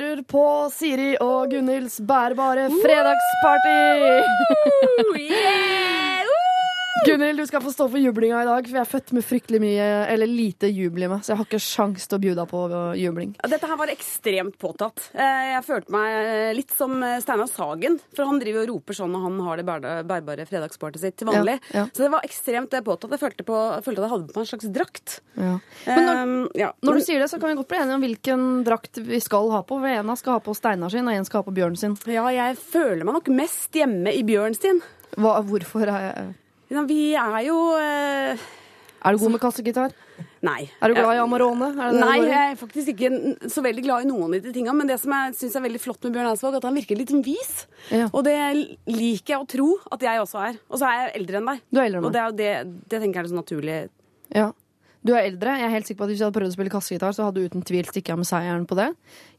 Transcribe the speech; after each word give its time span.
hører 0.00 0.22
på 0.28 0.70
Siri 0.72 1.16
og 1.20 1.50
Gunhilds 1.50 2.00
bærbare 2.08 2.70
fredagsparty! 2.82 3.78
Gunhild, 7.06 7.38
du 7.40 7.46
skal 7.48 7.62
få 7.64 7.70
stå 7.72 7.86
for 7.90 7.98
jublinga 7.98 8.42
i 8.42 8.46
dag, 8.46 8.66
for 8.68 8.76
jeg 8.78 8.84
er 8.84 8.90
født 8.90 9.12
med 9.16 9.24
fryktelig 9.24 9.58
mye, 9.62 9.86
eller 10.12 10.28
lite 10.28 10.68
jubel 10.70 11.06
i 11.06 11.08
meg, 11.10 11.22
så 11.24 11.32
jeg 11.32 11.38
har 11.40 11.46
ikke 11.48 11.60
sjans 11.64 12.04
til 12.06 12.18
å 12.18 12.22
bjuda 12.22 12.44
på 12.50 12.60
jubling. 13.00 13.32
Dette 13.48 13.70
her 13.70 13.78
var 13.80 13.90
ekstremt 13.90 14.58
påtatt. 14.60 15.06
Eh, 15.16 15.48
Jeg 15.56 15.64
følte 15.66 15.94
meg 15.94 16.52
litt 16.58 16.74
som 16.76 16.94
eh, 17.02 17.16
Steinar 17.24 17.48
Sagen. 17.50 17.96
For 18.14 18.28
han 18.28 18.38
driver 18.42 18.62
og 18.66 18.70
roper 18.74 18.98
sånn 19.00 19.10
når 19.16 19.24
han 19.24 19.40
har 19.48 19.62
det 19.62 19.66
bærbare- 20.12 20.46
fredagspartyet 20.48 21.00
sitt 21.02 21.16
til 21.22 21.30
vanlig. 21.32 21.56
Ja, 21.72 21.80
ja. 21.80 21.86
Så 21.96 22.04
det 22.04 22.12
var 22.12 22.28
ekstremt 22.28 22.76
eh, 22.76 22.84
påtatt. 22.86 23.16
Jeg 23.16 23.22
følte, 23.24 23.46
på, 23.48 23.56
jeg 23.72 23.86
følte 23.88 24.02
at 24.02 24.06
jeg 24.06 24.12
hadde 24.14 24.28
på 24.28 24.36
meg 24.38 24.44
en 24.44 24.50
slags 24.52 24.70
drakt. 24.78 25.16
Ja. 25.40 25.54
Men 25.88 26.06
når, 26.06 26.22
Um, 26.22 26.34
ja. 26.54 26.68
når 26.84 27.00
du 27.00 27.02
sier 27.08 27.18
det, 27.24 27.30
så 27.32 27.40
kan 27.40 27.50
vi 27.50 27.56
godt 27.58 27.70
bli 27.72 27.78
enige 27.80 27.96
om 27.98 28.04
hvilken 28.04 28.42
drakt 28.68 29.00
vi 29.02 29.18
skal 29.24 29.48
ha 29.50 29.62
på. 29.66 29.80
En 29.82 30.12
skal 30.20 30.36
ha 30.36 30.44
på 30.44 30.54
Steinar 30.54 30.92
sin, 30.92 31.08
og 31.08 31.16
en 31.16 31.24
skal 31.26 31.40
ha 31.42 31.48
på 31.48 31.54
Bjørn 31.56 31.74
sin. 31.80 31.96
ja, 32.06 32.28
jeg 32.30 32.60
føler 32.60 33.02
meg 33.08 33.16
nok 33.16 33.32
mest 33.34 33.72
hjemme 33.74 34.12
i 34.12 34.22
Bjørn 34.28 34.54
sin. 34.54 34.78
Hva, 35.16 35.40
hvorfor 35.44 35.88
er 35.88 36.06
jeg 36.06 36.30
Ja, 36.72 36.82
Vi 36.88 37.12
er 37.18 37.38
jo 37.44 37.56
eh, 37.76 38.40
Er 39.02 39.12
du 39.14 39.20
god 39.20 39.34
med 39.34 39.42
kassegitar? 39.42 39.92
Nei. 40.42 40.70
Er 40.82 40.90
du 40.90 40.96
glad 40.96 41.14
i 41.14 41.20
Amarone? 41.22 41.68
Det 41.74 41.88
det 41.94 42.00
Nei, 42.02 42.16
jeg 42.26 42.52
er 42.52 42.56
faktisk 42.58 42.92
ikke 42.94 43.50
så 43.50 43.62
veldig 43.62 43.84
glad 43.84 44.04
i 44.04 44.08
noen 44.08 44.26
av 44.26 44.42
de 44.42 44.54
tingene. 44.54 44.74
Men 44.78 44.90
det 44.90 44.96
som 45.02 45.14
jeg 45.14 45.36
syns 45.38 45.58
er 45.58 45.64
veldig 45.66 45.80
flott 45.82 46.06
med 46.06 46.16
Bjørn 46.16 46.30
Eidsvåg, 46.32 46.56
at 46.58 46.66
han 46.66 46.78
virker 46.78 46.98
litt 46.98 47.12
sånn 47.14 47.24
vis. 47.26 47.52
Ja. 47.94 48.08
Og 48.10 48.24
det 48.26 48.36
liker 48.90 49.36
jeg 49.36 49.38
å 49.38 49.48
tro 49.50 49.68
at 49.94 50.06
jeg 50.06 50.22
også 50.22 50.42
er. 50.48 50.58
Og 50.70 50.80
så 50.80 50.88
er 50.88 50.98
jeg 50.98 51.14
eldre 51.20 51.38
enn 51.38 51.50
deg. 51.52 51.62
Du 51.70 51.78
er 51.78 51.86
eldre 51.86 52.02
enn 52.02 52.08
Og 52.08 52.14
det, 52.14 52.22
er 52.22 52.32
jo 52.32 52.38
det, 52.40 52.80
det 52.90 53.02
tenker 53.04 53.20
jeg 53.20 53.28
er 53.28 53.32
så 53.34 53.38
naturlig. 53.38 53.78
Ja. 54.34 54.48
Du 55.04 55.10
er 55.16 55.24
eldre. 55.26 55.56
Jeg 55.58 55.66
er 55.66 55.72
helt 55.74 55.86
sikker 55.88 55.98
på 55.98 56.04
at 56.06 56.10
Hvis 56.12 56.20
jeg 56.20 56.26
hadde 56.28 56.36
prøvd 56.38 56.52
å 56.52 56.54
spille 56.54 56.70
kassegitar, 56.70 57.14
så 57.16 57.24
hadde 57.26 57.40
du 57.42 57.48
uten 57.50 57.62
tvil 57.66 57.84
stikket 57.88 58.12
av 58.14 58.18
med 58.22 58.28
seieren 58.28 58.66
på 58.70 58.76
det. 58.78 58.88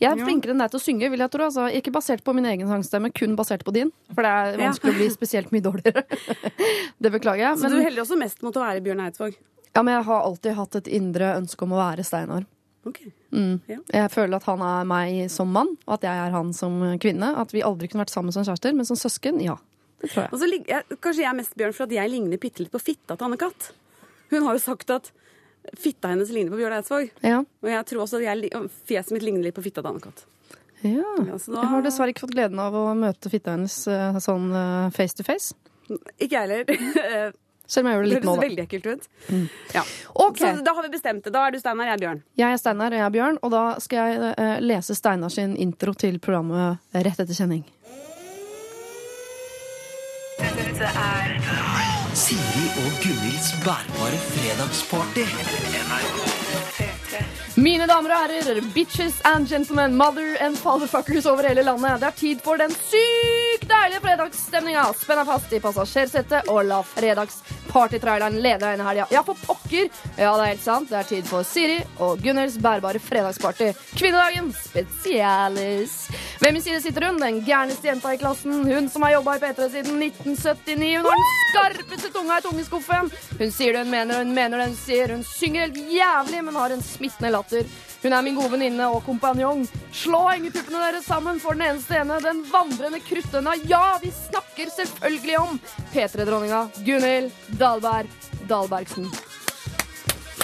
Jeg 0.02 0.12
er 0.12 0.17
Ja. 0.20 0.26
flinkere 0.26 0.52
enn 0.52 0.59
deg 0.59 0.71
til 0.71 0.80
å 0.80 0.84
synge, 0.84 1.09
vil 1.09 1.20
jeg 1.23 1.31
tro. 1.31 1.45
Altså, 1.45 1.67
ikke 1.71 1.91
basert 1.95 2.23
på 2.23 2.34
min 2.35 2.45
egen 2.45 2.67
sangstemme, 2.67 3.13
kun 3.13 3.35
basert 3.38 3.63
på 3.63 3.71
din. 3.71 3.91
For 4.13 4.21
det 4.24 4.32
er 4.32 4.60
Ja. 4.60 4.71
vanskelig 4.71 4.91
å 4.91 4.98
bli 4.98 5.10
spesielt 5.10 5.52
mye 5.52 5.62
dårligere. 5.62 6.04
det 7.02 7.12
beklager 7.12 7.37
jeg. 7.48 7.57
Så 7.57 7.70
du 7.70 7.76
Men, 7.76 7.84
heller 7.85 8.02
også 8.04 8.18
mest 8.20 8.41
mot 8.43 8.54
å 8.54 8.60
være 8.60 8.82
Bjørn 8.84 8.99
Eidsvåg? 9.07 9.35
ja, 9.76 9.82
men 9.82 9.96
jeg 9.96 10.04
har 10.05 10.21
alltid 10.24 10.54
hatt 10.55 10.76
et 10.76 10.87
indre 10.87 11.35
ønske 11.40 11.62
om 11.63 11.70
å 11.71 11.80
være 11.80 12.04
Steinar. 12.04 12.46
Ok. 12.85 12.99
Mm. 13.32 13.62
Ja. 13.70 13.77
Jeg 13.93 14.12
føler 14.12 14.35
at 14.35 14.43
han 14.43 14.59
er 14.62 14.84
meg 14.84 15.32
som 15.32 15.48
mann, 15.49 15.77
og 15.87 15.93
at 15.93 16.02
jeg 16.02 16.12
er 16.27 16.32
han 16.32 16.52
som 16.52 16.82
kvinne. 16.99 17.37
At 17.37 17.52
vi 17.54 17.62
aldri 17.62 17.87
kunne 17.87 18.04
vært 18.04 18.12
sammen 18.12 18.34
som 18.34 18.43
kjærester, 18.43 18.76
men 18.76 18.84
som 18.85 18.98
søsken, 18.98 19.41
ja. 19.41 19.55
Det 20.02 20.12
tror 20.12 20.24
jeg. 20.27 20.34
Og 20.34 20.40
så 20.40 20.68
jeg, 20.68 20.84
kanskje 20.99 21.24
jeg 21.24 21.32
er 21.32 21.37
mest 21.40 21.55
Bjørn 21.55 21.74
for 21.74 21.84
at 21.87 21.91
jeg 21.96 22.09
ligner 22.12 22.37
bitte 22.37 22.59
litt 22.59 22.71
på 22.74 22.82
fitta 22.84 23.15
til 23.15 23.26
Anne-Kat. 23.30 23.71
Hun 24.32 24.43
har 24.43 24.54
jo 24.54 24.59
sagt 24.59 24.90
at 24.91 25.12
fitta 25.79 26.11
hennes 26.13 26.29
ligner 26.33 26.51
på 26.53 26.59
Bjørn 26.61 26.75
Eidsvåg. 26.79 27.09
Ja. 27.23 27.39
Og 27.63 27.69
jeg 27.71 27.85
tror 27.89 28.03
også 28.05 28.19
at 28.21 28.25
jeg, 28.27 28.51
fjeset 28.89 29.11
mitt 29.15 29.23
ligner 29.25 29.43
litt 29.47 29.55
på 29.57 29.63
fitta 29.65 29.81
til 29.81 29.91
Anne-Kat. 29.93 30.25
ja. 30.83 31.03
Ja, 31.23 31.37
da- 31.37 31.61
Jeg 31.61 31.69
har 31.71 31.81
dessverre 31.85 32.11
ikke 32.13 32.25
fått 32.25 32.35
gleden 32.35 32.59
av 32.59 32.73
å 32.75 32.83
møte 32.97 33.29
fitta 33.31 33.55
hennes 33.55 33.77
eh, 33.87 34.19
sånn 34.19 34.49
eh, 34.51 34.89
face 34.95 35.15
to 35.15 35.23
face. 35.23 35.53
Ikke 36.19 36.35
jeg 36.35 36.41
heller. 36.43 37.34
Selv 37.73 37.85
om 37.87 37.91
jeg 37.91 37.95
gjør 37.95 38.03
det 38.03 38.09
Det 38.09 38.15
litt 38.17 38.25
nå, 38.27 38.31
høres 38.35 38.43
veldig 38.43 38.63
ekkelt 38.65 38.87
ut. 38.91 39.05
Ja. 39.73 39.84
Okay. 40.25 40.51
Så 40.57 40.63
da 40.67 40.73
har 40.75 40.84
vi 40.84 40.89
bestemt 40.91 41.23
det. 41.23 41.31
Da 41.34 41.45
er 41.47 41.51
du 41.55 41.59
Steinar, 41.61 41.87
jeg 41.87 41.95
er 41.95 42.01
Bjørn. 42.03 42.19
Jeg 42.37 42.51
er 42.51 42.59
Steinar, 42.59 42.91
og 42.91 42.99
jeg 42.99 43.05
er 43.07 43.13
Bjørn, 43.15 43.37
og 43.41 43.53
da 43.55 43.61
skal 43.79 44.11
jeg 44.11 44.34
eh, 44.37 44.57
lese 44.67 44.95
Steinar 44.99 45.31
sin 45.31 45.55
intro 45.55 45.93
til 45.95 46.19
programmet 46.19 46.77
Rett 46.93 47.23
etter 47.23 47.34
kjenning. 47.39 47.63
Siri 52.13 52.65
og 52.77 52.91
Gunhilds 53.01 53.47
bærbare 53.63 54.17
fredagsparty. 54.29 55.23
Mine 57.57 57.87
damer 57.89 58.13
og 58.13 58.19
herrer, 58.21 58.61
bitches 58.73 59.21
and 59.25 59.47
gentlemen, 59.47 59.95
mother 59.97 60.37
and 60.39 60.55
fatherfuckers 60.57 61.25
over 61.25 61.47
hele 61.47 61.63
landet. 61.63 61.99
Det 62.01 62.07
er 62.07 62.17
tid 62.17 62.45
for 62.45 62.61
den 62.61 62.69
sykt 62.69 63.65
deilige 63.69 64.01
fredagsstemninga. 64.06 64.85
Spenn 65.01 65.23
deg 65.23 65.31
fast 65.31 65.53
i 65.53 65.63
passasjersetet 65.63 66.53
og 66.53 66.66
la 66.69 66.84
fredagspartytraileren 66.94 67.62
lede 67.74 68.30
leder 68.42 68.72
denne 68.72 68.84
i 68.84 68.88
helga. 68.88 69.08
Ja, 69.12 69.24
for 69.24 69.36
pokker! 69.46 69.90
Ja, 70.18 70.36
det 70.38 70.44
er 70.44 70.52
helt 70.53 70.64
sant. 70.64 70.90
Det 70.90 70.97
er 71.00 71.03
tid 71.09 71.28
for 71.28 71.44
Siri 71.44 71.80
og 72.00 72.22
Gunnhilds 72.22 72.58
bærbare 72.62 73.00
fredagsparty. 73.00 73.72
Kvinnedagen 73.97 74.52
spesialis. 74.53 76.09
Ved 76.40 76.53
min 76.53 76.62
side 76.62 76.81
sitter 76.81 77.08
hun, 77.08 77.20
den 77.22 77.42
gærneste 77.46 77.88
jenta 77.88 78.14
i 78.14 78.18
klassen. 78.18 78.64
Hun 78.68 78.90
som 78.90 79.06
har 79.06 79.16
jobba 79.18 79.38
i 79.38 79.44
P3 79.44 79.70
siden 79.78 80.03
1979. 80.03 81.02
Hun 81.02 81.09
har 81.09 81.74
den 81.74 81.80
skarpeste 81.80 82.14
tunga 82.14 82.38
i 82.38 82.46
tungeskuffen. 82.46 83.12
Hun 83.40 83.52
sier 83.52 83.74
det 83.74 83.86
hun 83.86 83.94
mener, 83.94 84.24
hun 84.24 84.36
mener 84.36 84.62
det 84.62 84.70
hun 84.74 84.78
sier. 84.78 85.16
Hun 85.16 85.26
synger 85.28 85.68
helt 85.68 85.81
jævlig, 85.97 86.44
men 86.44 86.62
har 86.62 86.76
en 86.76 86.86
smittende 86.86 87.34
latter. 87.34 87.66
Hun 88.03 88.12
er 88.14 88.22
min 88.25 88.36
gode 88.36 88.52
venninne 88.52 88.88
og 88.91 89.03
kompanjong. 89.06 89.62
Slå 89.96 90.19
hengepuppene 90.28 90.81
deres 90.84 91.06
sammen 91.08 91.38
for 91.40 91.56
den 91.56 91.69
eneste 91.69 91.96
ene, 92.02 92.18
den 92.24 92.41
vandrende 92.52 93.00
kruttønna. 93.00 93.53
Ja, 93.69 93.97
vi 94.03 94.12
snakker 94.12 94.72
selvfølgelig 94.75 95.38
om 95.40 95.59
P3-dronninga 95.94 96.66
Gunhild 96.84 97.31
Dahlberg 97.62 98.12
Dahlbergsen. 98.50 99.08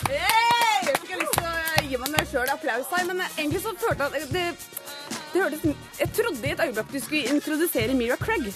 Hey! 0.07 0.87
Jeg 0.87 0.95
fikk 1.03 1.19
lyst 1.19 1.35
til 1.35 1.49
å 1.49 1.85
gi 1.89 1.99
meg 2.15 2.29
sjøl 2.31 2.53
applaus 2.53 2.91
her, 2.95 3.05
men 3.09 3.19
egentlig 3.27 3.61
så 3.65 3.75
følte 3.77 4.07
jeg 4.15 4.23
at 4.23 4.33
det, 4.33 4.47
det 5.33 5.43
hørtes 5.43 5.65
Jeg 5.99 6.11
trodde 6.15 6.47
i 6.47 6.53
et 6.55 6.63
øyeblikk 6.63 6.93
du 6.95 6.99
skulle 7.03 7.35
introdusere 7.35 7.97
Mira 7.97 8.17
Craig. 8.21 8.47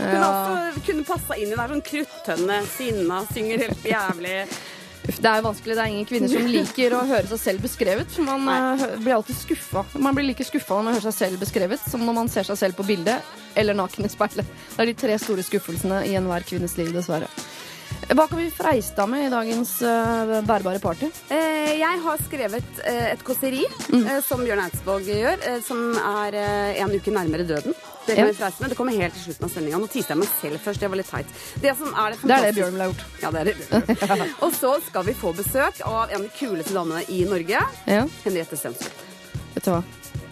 Hun 0.00 0.16
Ja. 0.16 0.72
kunne 0.86 1.04
passa 1.04 1.36
inn 1.36 1.52
i 1.52 1.56
der 1.58 1.68
sånn 1.74 1.84
kruttønne, 1.84 2.62
sinna, 2.72 3.20
synger 3.34 3.66
helt 3.66 3.84
jævlig. 3.84 4.36
Det 5.18 5.30
er 5.30 5.40
jo 5.40 5.46
vanskelig. 5.48 5.76
Det 5.76 5.82
er 5.82 5.92
ingen 5.92 6.08
kvinner 6.08 6.30
som 6.32 6.48
liker 6.50 6.96
å 6.96 7.02
høre 7.08 7.30
seg 7.32 7.42
selv 7.42 7.64
beskrevet. 7.66 8.10
For 8.14 8.26
man 8.26 8.46
Nei. 8.46 8.90
blir 9.00 9.16
alltid 9.16 9.38
skuffa. 9.38 9.84
Man 9.98 10.16
blir 10.16 10.28
like 10.28 10.46
skuffa 10.46 10.78
når 10.78 10.86
man 10.86 10.98
hører 10.98 11.08
seg 11.10 11.18
selv 11.18 11.42
beskrevet 11.42 11.86
som 11.90 12.04
når 12.06 12.18
man 12.20 12.32
ser 12.32 12.48
seg 12.48 12.60
selv 12.60 12.78
på 12.78 12.86
bildet 12.88 13.32
eller 13.58 13.74
naken 13.74 14.06
i 14.06 14.12
speilet. 14.12 14.46
Det 14.76 14.84
er 14.84 14.92
de 14.92 14.98
tre 15.02 15.18
store 15.22 15.46
skuffelsene 15.46 16.04
i 16.06 16.14
enhver 16.18 16.46
kvinnes 16.46 16.76
liv, 16.78 16.92
dessverre. 16.94 17.30
Hva 18.08 18.24
kan 18.26 18.38
vi 18.40 18.48
freiste 18.50 19.04
med 19.06 19.26
i 19.26 19.30
dagens 19.30 19.70
uh, 19.86 20.40
bærbare 20.46 20.80
party? 20.82 21.06
Eh, 21.30 21.76
jeg 21.78 22.00
har 22.02 22.22
skrevet 22.24 22.80
eh, 22.88 23.12
et 23.12 23.22
kåseri, 23.26 23.62
eh, 23.94 24.18
som 24.26 24.42
Bjørn 24.42 24.62
Eidsvåg 24.64 25.06
gjør, 25.06 25.36
eh, 25.46 25.60
som 25.62 25.82
er 26.00 26.34
eh, 26.40 26.80
en 26.82 26.90
uke 26.96 27.12
nærmere 27.14 27.46
døden. 27.46 27.76
Det 28.08 28.16
kan 28.16 28.24
Ja. 28.24 28.30
vi 28.32 28.38
freiste 28.40 28.64
med. 28.64 28.72
Det 28.72 28.78
kommer 28.80 28.96
helt 28.98 29.14
til 29.14 29.22
slutten 29.28 29.46
av 29.46 29.52
sendinga. 29.54 29.78
Nå 29.78 29.86
tiste 29.92 30.10
jeg 30.16 30.18
meg 30.24 30.32
selv 30.40 30.58
først. 30.64 30.80
Det 30.82 30.90
var 30.90 30.98
litt 30.98 31.10
teit. 31.12 31.36
Det 31.62 31.76
som 31.78 31.94
er 31.94 32.10
det 32.16 32.18
Det 32.24 32.36
er 32.38 32.46
det 32.48 32.54
Bjørn 32.58 32.72
ville 32.74 32.88
ha 32.88 32.90
gjort. 32.90 33.06
Ja, 33.22 33.30
det 33.30 33.40
er 33.40 33.50
det 33.52 33.56
Bjørn. 33.60 34.34
Og 34.48 34.56
så 34.58 34.72
skal 34.88 35.06
vi 35.06 35.14
få 35.20 35.32
besøk 35.36 35.80
av 35.86 36.10
en 36.10 36.16
av 36.18 36.26
de 36.26 36.32
kuleste 36.40 36.74
damene 36.74 37.04
i 37.14 37.22
Norge. 37.30 37.62
Ja, 37.86 38.02
Henriette 38.24 38.58
Stensrud. 38.58 38.90
vet 39.54 39.64
du 39.64 39.70
hva. 39.76 39.82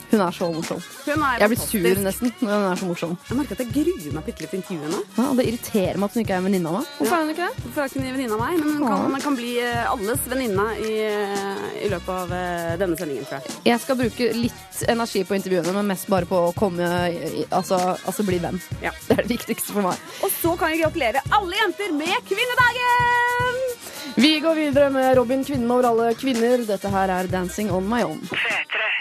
Hun 0.09 0.23
er 0.25 0.33
så 0.33 0.47
morsom. 0.53 0.79
Er 1.05 1.43
Jeg 1.43 1.51
blir 1.53 1.61
sur 1.61 1.99
nesten 2.05 2.33
når 2.41 2.55
hun 2.55 2.67
er 2.71 2.81
så 2.81 2.87
morsom. 2.89 3.11
Jeg 3.29 3.37
merker 3.37 3.59
at 3.59 3.63
jeg 3.65 3.73
gruer 3.75 4.15
meg 4.17 4.25
bitte 4.29 4.45
litt 4.45 4.53
til 4.55 4.61
intervjuet 4.63 4.87
henne. 4.87 5.01
Ja, 5.19 5.27
og 5.29 5.37
det 5.37 5.45
irriterer 5.51 5.99
meg 6.01 6.09
at 6.09 6.17
hun 6.17 6.23
ikke 6.23 6.35
er 6.37 6.41
en 6.41 6.49
venninne 6.49 6.71
av 6.71 6.79
meg. 6.79 6.95
Hvorfor 6.99 7.17
er 7.17 7.27
hun 7.27 7.33
ikke 7.35 7.49
det? 7.49 7.65
Hvorfor 7.65 7.83
er 7.83 7.91
ikke 7.91 8.01
hun 8.01 8.09
venninne 8.17 8.39
av 8.39 8.43
meg? 8.45 8.63
Men 8.63 8.73
hun 8.73 8.87
kan, 8.89 9.21
kan 9.27 9.39
bli 9.39 9.51
eh, 9.65 9.91
alles 9.93 10.25
venninne 10.33 10.67
i, 10.81 10.95
eh, 11.11 11.67
i 11.85 11.93
løpet 11.93 12.15
av 12.15 12.35
eh, 12.39 12.73
denne 12.81 13.01
sendingen, 13.01 13.29
tror 13.29 13.43
jeg. 13.43 13.59
Jeg 13.69 13.85
skal 13.85 14.01
bruke 14.01 14.31
litt 14.39 14.83
energi 14.89 15.25
på 15.29 15.37
intervjuene, 15.37 15.77
men 15.77 15.93
mest 15.93 16.09
bare 16.09 16.29
på 16.29 16.41
å 16.49 16.55
komme 16.57 16.89
Altså, 16.89 17.77
altså 18.09 18.25
bli 18.27 18.39
venn. 18.43 18.59
Ja. 18.85 18.93
Det 19.09 19.17
er 19.17 19.23
det 19.25 19.37
viktigste 19.37 19.75
for 19.77 19.85
meg. 19.91 20.01
Og 20.25 20.33
så 20.33 20.55
kan 20.59 20.73
vi 20.73 20.81
gratulere 20.83 21.25
alle 21.37 21.61
jenter 21.61 21.95
med 21.97 22.17
kvinnedagen! 22.29 23.65
Vi 24.19 24.41
går 24.41 24.55
videre 24.55 24.91
med 24.91 25.17
Robin, 25.17 25.45
kvinnen 25.45 25.71
over 25.71 25.87
alle 25.93 26.09
kvinner. 26.19 26.65
Dette 26.67 26.91
her 26.91 27.09
er 27.15 27.29
'Dancing 27.31 27.71
on 27.71 27.87
my 27.89 28.03
own'. 28.03 28.23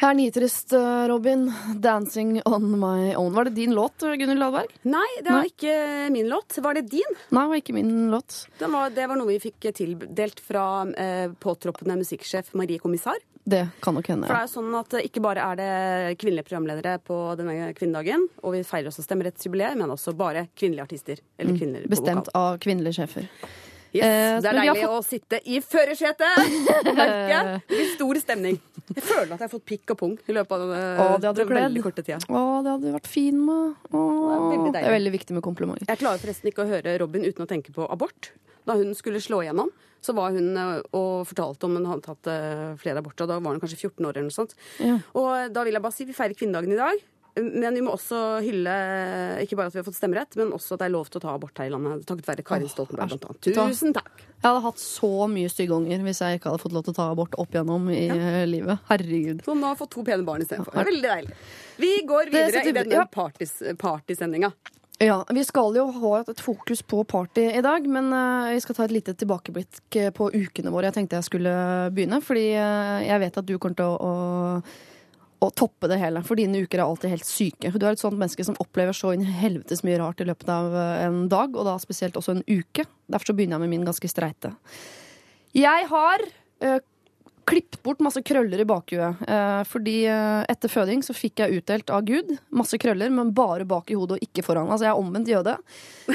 Her 0.02 0.14
nitrist, 0.14 0.74
eh, 0.74 1.08
Robin. 1.10 1.48
'Dancing 1.76 2.42
on 2.46 2.80
my 2.80 3.16
own'. 3.16 3.34
Var 3.34 3.44
det 3.46 3.56
din 3.56 3.74
låt, 3.74 3.98
Gunhild 4.00 4.40
Dahlberg? 4.40 4.68
Nei, 4.84 5.08
det 5.24 5.30
var 5.32 5.42
Nei. 5.42 5.48
ikke 5.50 6.12
min 6.12 6.30
låt. 6.30 6.58
Var 6.58 6.74
det 6.74 6.82
din? 6.92 7.16
Nei, 7.32 7.42
det 7.44 7.50
var 7.50 7.56
ikke 7.56 7.74
min 7.74 8.12
låt. 8.12 8.48
Det 8.60 8.68
var, 8.70 8.90
det 8.90 9.08
var 9.08 9.16
noe 9.18 9.28
vi 9.28 9.40
fikk 9.40 9.74
tildelt 9.74 10.40
fra 10.40 10.86
eh, 10.98 11.30
påtroppende 11.40 11.98
musikksjef 11.98 12.54
Marie 12.54 12.78
Kommissar. 12.80 13.18
Det 13.44 13.70
kan 13.82 13.94
nok 13.96 14.06
hende. 14.08 14.28
For 14.28 14.34
det 14.36 14.42
er 14.44 14.48
jo 14.48 14.62
sånn 14.62 14.76
at 14.80 14.94
ikke 15.08 15.22
bare 15.22 15.40
er 15.40 15.56
det 15.56 16.18
kvinnelige 16.20 16.46
programledere 16.50 17.00
på 17.00 17.36
denne 17.38 17.74
kvinnedagen, 17.74 18.28
og 18.44 18.52
vi 18.54 18.62
feirer 18.64 18.88
også 18.92 19.02
stemmerettsjubileet, 19.08 19.78
men 19.78 19.90
også 19.90 20.14
bare 20.16 20.50
kvinnelige 20.56 20.84
artister. 20.84 21.18
Eller 21.40 21.58
kvinner 21.58 21.80
på 21.82 21.88
Mm. 21.88 21.90
Bestemt 21.90 22.28
vokal. 22.28 22.36
av 22.36 22.58
kvinnelige 22.60 22.94
sjefer. 23.00 23.30
Yes, 23.98 24.06
Eh, 24.08 24.40
det 24.42 24.50
er 24.52 24.58
deilig 24.62 24.84
fått- 24.84 24.96
å 24.96 25.04
sitte 25.06 25.40
i 25.46 25.60
førersetet! 25.62 26.38
Det 26.98 27.62
blir 27.68 27.90
stor 27.96 28.20
stemning. 28.22 28.60
Jeg 28.96 29.04
føler 29.04 29.34
at 29.36 29.40
jeg 29.42 29.46
har 29.48 29.52
fått 29.52 29.66
pikk 29.68 29.94
og 29.94 29.98
pung 30.00 30.14
i 30.30 30.36
løpet 30.36 30.54
av 30.56 30.62
denne 30.64 30.82
Å, 31.04 31.08
det 31.20 31.28
hadde 31.30 31.44
den 31.44 31.58
veldig 31.58 31.84
korte 31.84 32.04
tida. 32.06 32.20
Å, 32.30 32.44
det 32.64 32.72
hadde 32.76 32.94
vært 32.96 33.10
fin 33.12 33.40
med. 33.44 33.76
Å, 33.92 34.04
veldig 34.54 34.72
det 34.78 34.84
er 34.86 34.96
veldig 34.96 35.14
viktig 35.18 35.36
med 35.38 35.44
komplimenter. 35.46 35.90
Jeg 35.90 36.02
klarer 36.02 36.22
forresten 36.24 36.52
ikke 36.52 36.64
å 36.64 36.70
høre 36.72 36.96
Robin 37.02 37.26
uten 37.28 37.44
å 37.44 37.50
tenke 37.50 37.74
på 37.76 37.88
abort. 37.92 38.32
Da 38.68 38.76
hun 38.80 38.94
skulle 39.00 39.20
slå 39.24 39.42
igjennom, 39.44 39.70
så 40.04 40.14
var 40.16 40.32
hun 40.36 40.50
eh, 40.60 40.80
og 40.96 41.28
fortalte 41.30 41.68
om 41.68 41.76
hun 41.80 41.86
hadde 41.90 42.06
tatt 42.08 42.28
eh, 42.32 42.64
flere 42.82 43.00
aborter. 43.04 43.28
Da 43.30 43.38
var 43.40 43.56
hun 43.56 43.62
kanskje 43.64 43.80
14 43.90 44.08
år 44.08 44.18
eller 44.18 44.28
noe 44.30 44.36
sånt. 44.36 44.56
Ja. 44.84 44.98
Og 45.20 45.54
da 45.56 45.64
vil 45.68 45.78
jeg 45.78 45.84
bare 45.86 45.96
si 45.96 46.08
vi 46.08 46.16
feirer 46.18 46.36
kvinnedagen 46.38 46.76
i 46.76 46.80
dag. 46.80 47.04
Men 47.44 47.76
vi 47.78 47.84
må 47.86 47.94
også 47.96 48.22
hylle 48.46 48.74
ikke 49.44 49.58
bare 49.60 49.72
at 49.72 49.76
vi 49.76 49.82
har 49.82 49.88
fått 49.88 49.98
stemmerett, 50.00 50.38
men 50.40 50.54
også 50.56 50.76
at 50.76 50.84
det 50.84 50.88
er 50.90 50.94
lov 50.96 51.12
til 51.12 51.22
å 51.22 51.26
ta 51.26 51.34
abort 51.36 51.62
her 51.62 51.70
i 51.70 51.74
landet. 51.74 52.06
Takket 52.10 52.30
være 52.32 52.46
Karin 52.48 52.72
Stoltenberg, 52.72 53.14
blant 53.14 53.28
annet. 53.30 53.50
Tusen 53.58 53.96
takk. 53.96 54.24
Jeg 54.38 54.46
hadde 54.46 54.64
hatt 54.68 54.82
så 54.82 55.12
mye 55.32 55.50
styggunger 55.50 56.04
hvis 56.06 56.22
jeg 56.22 56.40
ikke 56.40 56.52
hadde 56.52 56.62
fått 56.62 56.76
lov 56.78 56.86
til 56.86 56.94
å 56.94 56.98
ta 57.00 57.10
abort 57.14 57.38
opp 57.42 57.54
igjennom 57.56 57.90
i 57.94 58.04
ja. 58.06 58.46
livet. 58.50 58.84
Herregud. 58.92 59.44
Så 59.46 59.58
nå 59.58 59.72
har 59.72 59.80
fått 59.80 59.96
to 59.96 60.06
pene 60.08 60.28
barn 60.28 60.46
istedenfor. 60.46 60.78
Er 60.78 60.90
Veldig 60.92 61.14
deilig. 61.14 61.38
Vi 61.82 61.94
går 62.10 62.34
videre 62.34 62.66
i 62.66 62.76
denne 62.76 63.00
ja. 63.02 63.06
partys, 63.12 63.60
partysendinga. 63.82 64.54
Ja, 65.00 65.26
Vi 65.30 65.44
skal 65.46 65.76
jo 65.78 65.86
ha 65.94 66.12
et 66.24 66.40
fokus 66.42 66.82
på 66.82 67.04
party 67.06 67.44
i 67.54 67.62
dag, 67.62 67.86
men 67.86 68.10
eh, 68.18 68.56
vi 68.56 68.62
skal 68.64 68.78
ta 68.78 68.86
et 68.88 68.96
lite 68.96 69.14
tilbakeblikk 69.14 69.98
eh, 70.00 70.10
på 70.10 70.32
ukene 70.34 70.74
våre. 70.74 70.90
Jeg 70.90 70.96
tenkte 70.96 71.20
jeg 71.20 71.28
skulle 71.28 71.54
begynne, 71.94 72.18
fordi 72.26 72.48
eh, 72.58 73.06
jeg 73.06 73.22
vet 73.22 73.38
at 73.38 73.46
du 73.46 73.54
kommer 73.62 73.78
til 73.78 73.94
å, 73.94 74.16
å, 75.40 75.50
toppe 75.52 75.90
det 75.92 76.00
hele. 76.02 76.24
For 76.26 76.40
dine 76.40 76.64
uker 76.66 76.82
er 76.82 76.86
alltid 76.88 77.14
helt 77.14 77.28
syke. 77.28 77.72
Du 77.74 77.86
er 77.86 77.94
et 77.94 78.02
sånt 78.02 78.18
menneske 78.18 78.46
som 78.48 78.58
opplever 78.64 78.96
så 78.98 79.14
inn 79.16 79.26
helvetes 79.26 79.84
mye 79.88 80.00
rart 80.02 80.22
i 80.24 80.28
løpet 80.28 80.52
av 80.52 80.76
eh, 80.76 81.06
en 81.08 81.26
dag, 81.32 81.56
og 81.56 81.68
da 81.68 81.78
spesielt 81.82 82.18
også 82.20 82.38
en 82.38 82.46
uke. 82.48 82.88
Derfor 83.08 83.32
så 83.32 83.38
begynner 83.38 83.58
jeg 83.58 83.66
med 83.66 83.76
min 83.76 83.88
ganske 83.88 84.12
streite. 84.12 84.54
Jeg 85.58 85.90
har 85.90 86.26
øh, 86.66 86.80
klippet 87.48 87.80
bort 87.86 88.02
masse 88.04 88.22
krøller 88.26 88.62
i 88.62 88.68
bakhuet. 88.68 89.22
Øh, 89.24 89.62
fordi 89.70 89.96
øh, 90.12 90.44
etter 90.52 90.72
føding 90.72 91.04
så 91.06 91.16
fikk 91.16 91.44
jeg 91.44 91.62
utdelt 91.62 91.92
av 91.94 92.04
Gud 92.08 92.34
masse 92.56 92.80
krøller, 92.82 93.12
men 93.14 93.34
bare 93.36 93.68
bak 93.68 93.92
i 93.92 93.98
hodet 93.98 94.18
og 94.18 94.26
ikke 94.26 94.44
foran. 94.46 94.68
Altså 94.68 94.88
jeg 94.88 94.94
er 94.94 95.02
omvendt 95.02 95.32
jøde. 95.32 95.56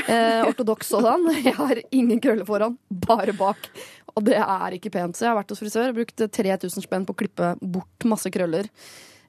Eh, 0.03 0.43
ortodoks 0.49 0.93
sådan. 0.93 1.29
Jeg 1.47 1.55
har 1.57 1.81
ingen 1.91 2.21
krøller 2.23 2.49
foran, 2.49 2.77
bare 2.89 3.35
bak. 3.37 3.71
Og 4.17 4.25
det 4.27 4.37
er 4.37 4.77
ikke 4.77 4.93
pent. 4.93 5.17
Så 5.17 5.25
jeg 5.25 5.33
har 5.33 5.39
vært 5.39 5.53
hos 5.55 5.61
frisør 5.63 5.93
og 5.93 5.97
brukt 5.97 6.21
3000 6.37 6.85
spenn 6.85 7.07
på 7.09 7.15
å 7.15 7.19
klippe 7.23 7.55
bort 7.61 8.07
masse 8.09 8.29
krøller. 8.33 8.69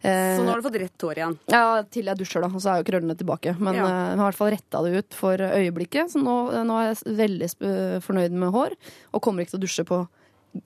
Eh, 0.04 0.36
Så 0.38 0.44
nå 0.44 0.50
har 0.52 0.60
du 0.62 0.66
fått 0.68 0.76
rett 0.82 1.02
hår 1.08 1.16
igjen. 1.22 1.38
ja, 1.48 1.82
til 1.84 2.04
jeg 2.12 2.18
dusjer, 2.20 2.42
da. 2.44 2.48
Og 2.48 2.60
så 2.62 2.74
er 2.74 2.82
jo 2.84 2.88
krøllene 2.92 3.16
tilbake. 3.16 3.54
Men 3.60 3.74
Ja. 3.76 3.86
eh, 3.86 4.10
jeg 4.12 4.18
har 4.20 4.28
i 4.28 4.32
hvert 4.32 4.36
fall 4.36 4.52
retta 4.52 4.82
det 4.84 4.98
ut 5.00 5.14
for 5.14 5.38
øyeblikket. 5.38 6.12
Så 6.12 6.20
nå, 6.22 6.36
nå 6.68 6.74
er 6.82 6.94
jeg 6.94 7.16
veldig 7.18 7.48
sp- 7.50 8.02
fornøyd 8.04 8.32
med 8.32 8.52
hår, 8.52 8.76
og 9.14 9.22
kommer 9.22 9.42
ikke 9.46 9.52
til 9.56 9.60
å 9.60 9.64
dusje 9.64 9.86
på 9.88 10.08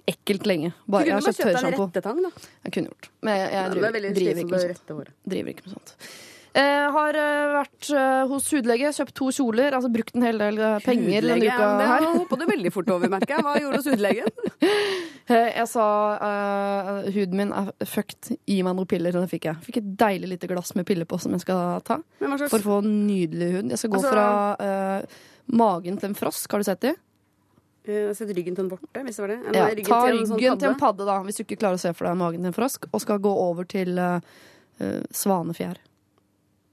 ekkelt 0.07 0.43
lenge. 0.49 0.73
Bare, 0.89 1.05
Du 1.05 1.11
kunne 1.11 1.21
bare 1.21 1.33
kjøpt 1.33 1.61
deg 1.61 1.63
en 1.63 1.77
rettetang, 1.87 2.23
da. 2.23 2.29
Jeg 2.65 2.73
kunne 2.73 2.89
gjort. 2.89 3.09
Men 3.21 3.37
jeg, 3.37 3.51
jeg 3.53 3.71
driver, 3.71 3.87
er 3.87 3.91
driver, 3.91 4.41
ikke 4.43 5.07
driver 5.29 5.49
ikke 5.53 5.65
med 5.67 5.73
sånt. 5.77 5.93
Jeg 6.57 6.91
har 6.95 7.17
eh, 7.21 7.47
vært 7.53 7.89
eh, 7.93 8.21
hos 8.31 8.47
hudlege, 8.55 8.89
kjøpt 8.97 9.13
to 9.19 9.27
kjoler, 9.35 9.75
altså 9.77 9.91
brukt 9.93 10.15
en 10.17 10.23
hel 10.25 10.39
del 10.41 10.55
penger 10.57 10.85
penger 10.87 11.27
denne 11.27 11.35
Hudlege, 11.37 11.53
uka 11.53 11.67
det 11.77 11.89
her. 11.91 12.05
hoppa 12.17 12.39
du 12.41 12.45
veldig 12.49 12.71
fort 12.73 12.89
over, 12.95 13.11
merker 13.13 13.35
jeg. 13.35 13.45
Hva 13.45 13.53
gjorde 13.61 13.77
du 13.77 13.83
hos 13.83 13.91
hudlegen? 13.93 14.33
Eh, 15.27 15.49
Jeg 15.59 15.67
sa 15.67 15.83
uh, 16.23 17.07
huden 17.11 17.35
min 17.35 17.49
er 17.51 17.65
fucked, 17.83 18.29
gi 18.47 18.61
meg 18.63 18.77
noen 18.77 18.87
piller, 18.87 19.11
og 19.19 19.25
det 19.25 19.31
fikk 19.33 19.47
jeg. 19.49 19.57
Fikk 19.65 19.79
et 19.81 19.89
deilig 19.99 20.29
lite 20.31 20.47
glass 20.47 20.71
med 20.77 20.85
piller 20.87 21.03
på 21.03 21.17
som 21.19 21.33
jeg 21.35 21.43
skal 21.43 21.81
ta. 21.83 21.97
For 22.21 22.55
å 22.55 22.63
få 22.63 22.77
nydelig 22.85 23.49
hud. 23.57 23.73
Jeg 23.73 23.81
skal 23.81 23.91
gå 23.91 23.99
Altså- 23.99 24.13
fra 24.13 24.29
uh, 24.55 25.17
magen 25.51 25.99
til 25.99 26.13
en 26.13 26.15
frosk, 26.15 26.47
har 26.55 26.63
du 26.63 26.67
sett 26.69 26.79
de? 26.87 26.93
Eh, 27.91 28.13
Sett 28.15 28.31
ryggen 28.31 28.55
til 28.55 28.63
en 28.65 28.71
vorte, 28.71 29.03
hvis 29.03 29.19
det 29.19 29.25
var 29.25 29.33
det? 29.33 29.37
Eller 29.49 29.59
Ja, 29.59 29.67
ryggen 29.75 29.91
ta 29.91 29.99
til 30.07 30.17
en 30.21 30.31
sånn 30.31 30.39
til 30.63 30.69
en 30.71 30.79
padde. 30.79 31.05
da, 31.11 31.19
hvis 31.27 31.37
du 31.39 31.43
ikke 31.43 31.59
klarer 31.59 31.75
å 31.75 31.83
se 31.83 31.91
for 31.91 32.07
deg 32.07 32.17
magen 32.23 32.39
til 32.47 32.53
en 32.53 32.55
frosk, 32.61 32.87
og 32.93 33.03
skal 33.03 33.19
gå 33.27 33.35
over 33.49 33.67
til 33.67 33.99
eh, 33.99 34.19
eh, 34.79 35.03
svanefjær. 35.11 35.83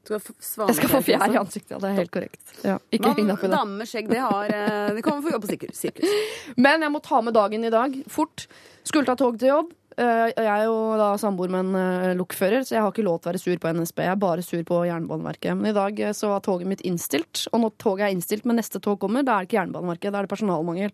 Få 0.09 0.67
Jeg 0.69 0.77
skal 0.79 0.91
få 0.93 1.01
fjær 1.06 1.25
i 1.33 1.39
ansiktet, 1.41 1.79
det 1.81 1.89
er 1.91 1.97
helt 2.03 2.12
korrekt. 2.15 2.43
Ja, 2.65 2.77
ikke 2.93 3.15
heng 3.15 3.29
deg 3.31 3.37
opp 3.37 3.45
i 3.45 3.49
det. 3.49 3.55
damer 3.56 3.79
med 3.81 3.89
skjegg, 3.91 4.11
det 4.11 4.21
har 4.21 4.53
eh, 4.53 4.91
Det 4.99 5.05
kommer 5.06 5.25
for 5.25 5.35
jobbe 5.37 5.49
på 5.49 5.73
sirkus. 5.79 6.12
Men 6.67 6.85
jeg 6.85 6.93
må 6.93 7.01
ta 7.05 7.23
med 7.25 7.35
dagen 7.37 7.65
i 7.65 7.73
dag 7.73 7.97
fort. 8.12 8.47
Skulle 8.85 9.09
ta 9.09 9.17
tog 9.17 9.39
til 9.41 9.49
jobb. 9.53 9.73
Eh, 9.97 10.29
Jeg 10.37 10.47
er 10.51 10.65
jo 10.67 10.77
da 11.01 11.12
samboer 11.21 11.53
med 11.55 11.67
en 11.69 11.77
eh, 11.81 12.15
lokfører, 12.19 12.65
så 12.67 12.77
jeg 12.77 12.83
har 12.85 12.93
ikke 12.93 13.06
lov 13.06 13.21
til 13.23 13.31
å 13.31 13.33
være 13.33 13.43
sur 13.45 13.61
på 13.62 13.73
NSB. 13.79 14.03
Jeg 14.05 14.12
er 14.17 14.23
bare 14.27 14.45
sur 14.45 14.65
på 14.69 14.81
Jernbaneverket. 14.91 15.56
Men 15.56 15.71
i 15.73 15.77
dag 15.77 16.03
så 16.19 16.33
var 16.35 16.45
toget 16.45 16.69
mitt 16.69 16.83
innstilt, 16.85 17.47
og 17.53 17.62
når 17.65 17.77
toget 17.81 18.09
er 18.09 18.17
innstilt, 18.17 18.45
men 18.45 18.61
neste 18.61 18.83
tog 18.85 18.99
kommer, 19.00 19.25
da 19.25 19.39
er 19.39 19.45
det 19.47 19.53
ikke 19.53 19.62
Jernbaneverket, 19.62 20.12
da 20.12 20.21
er 20.21 20.29
det 20.29 20.35
personalmangel. 20.35 20.93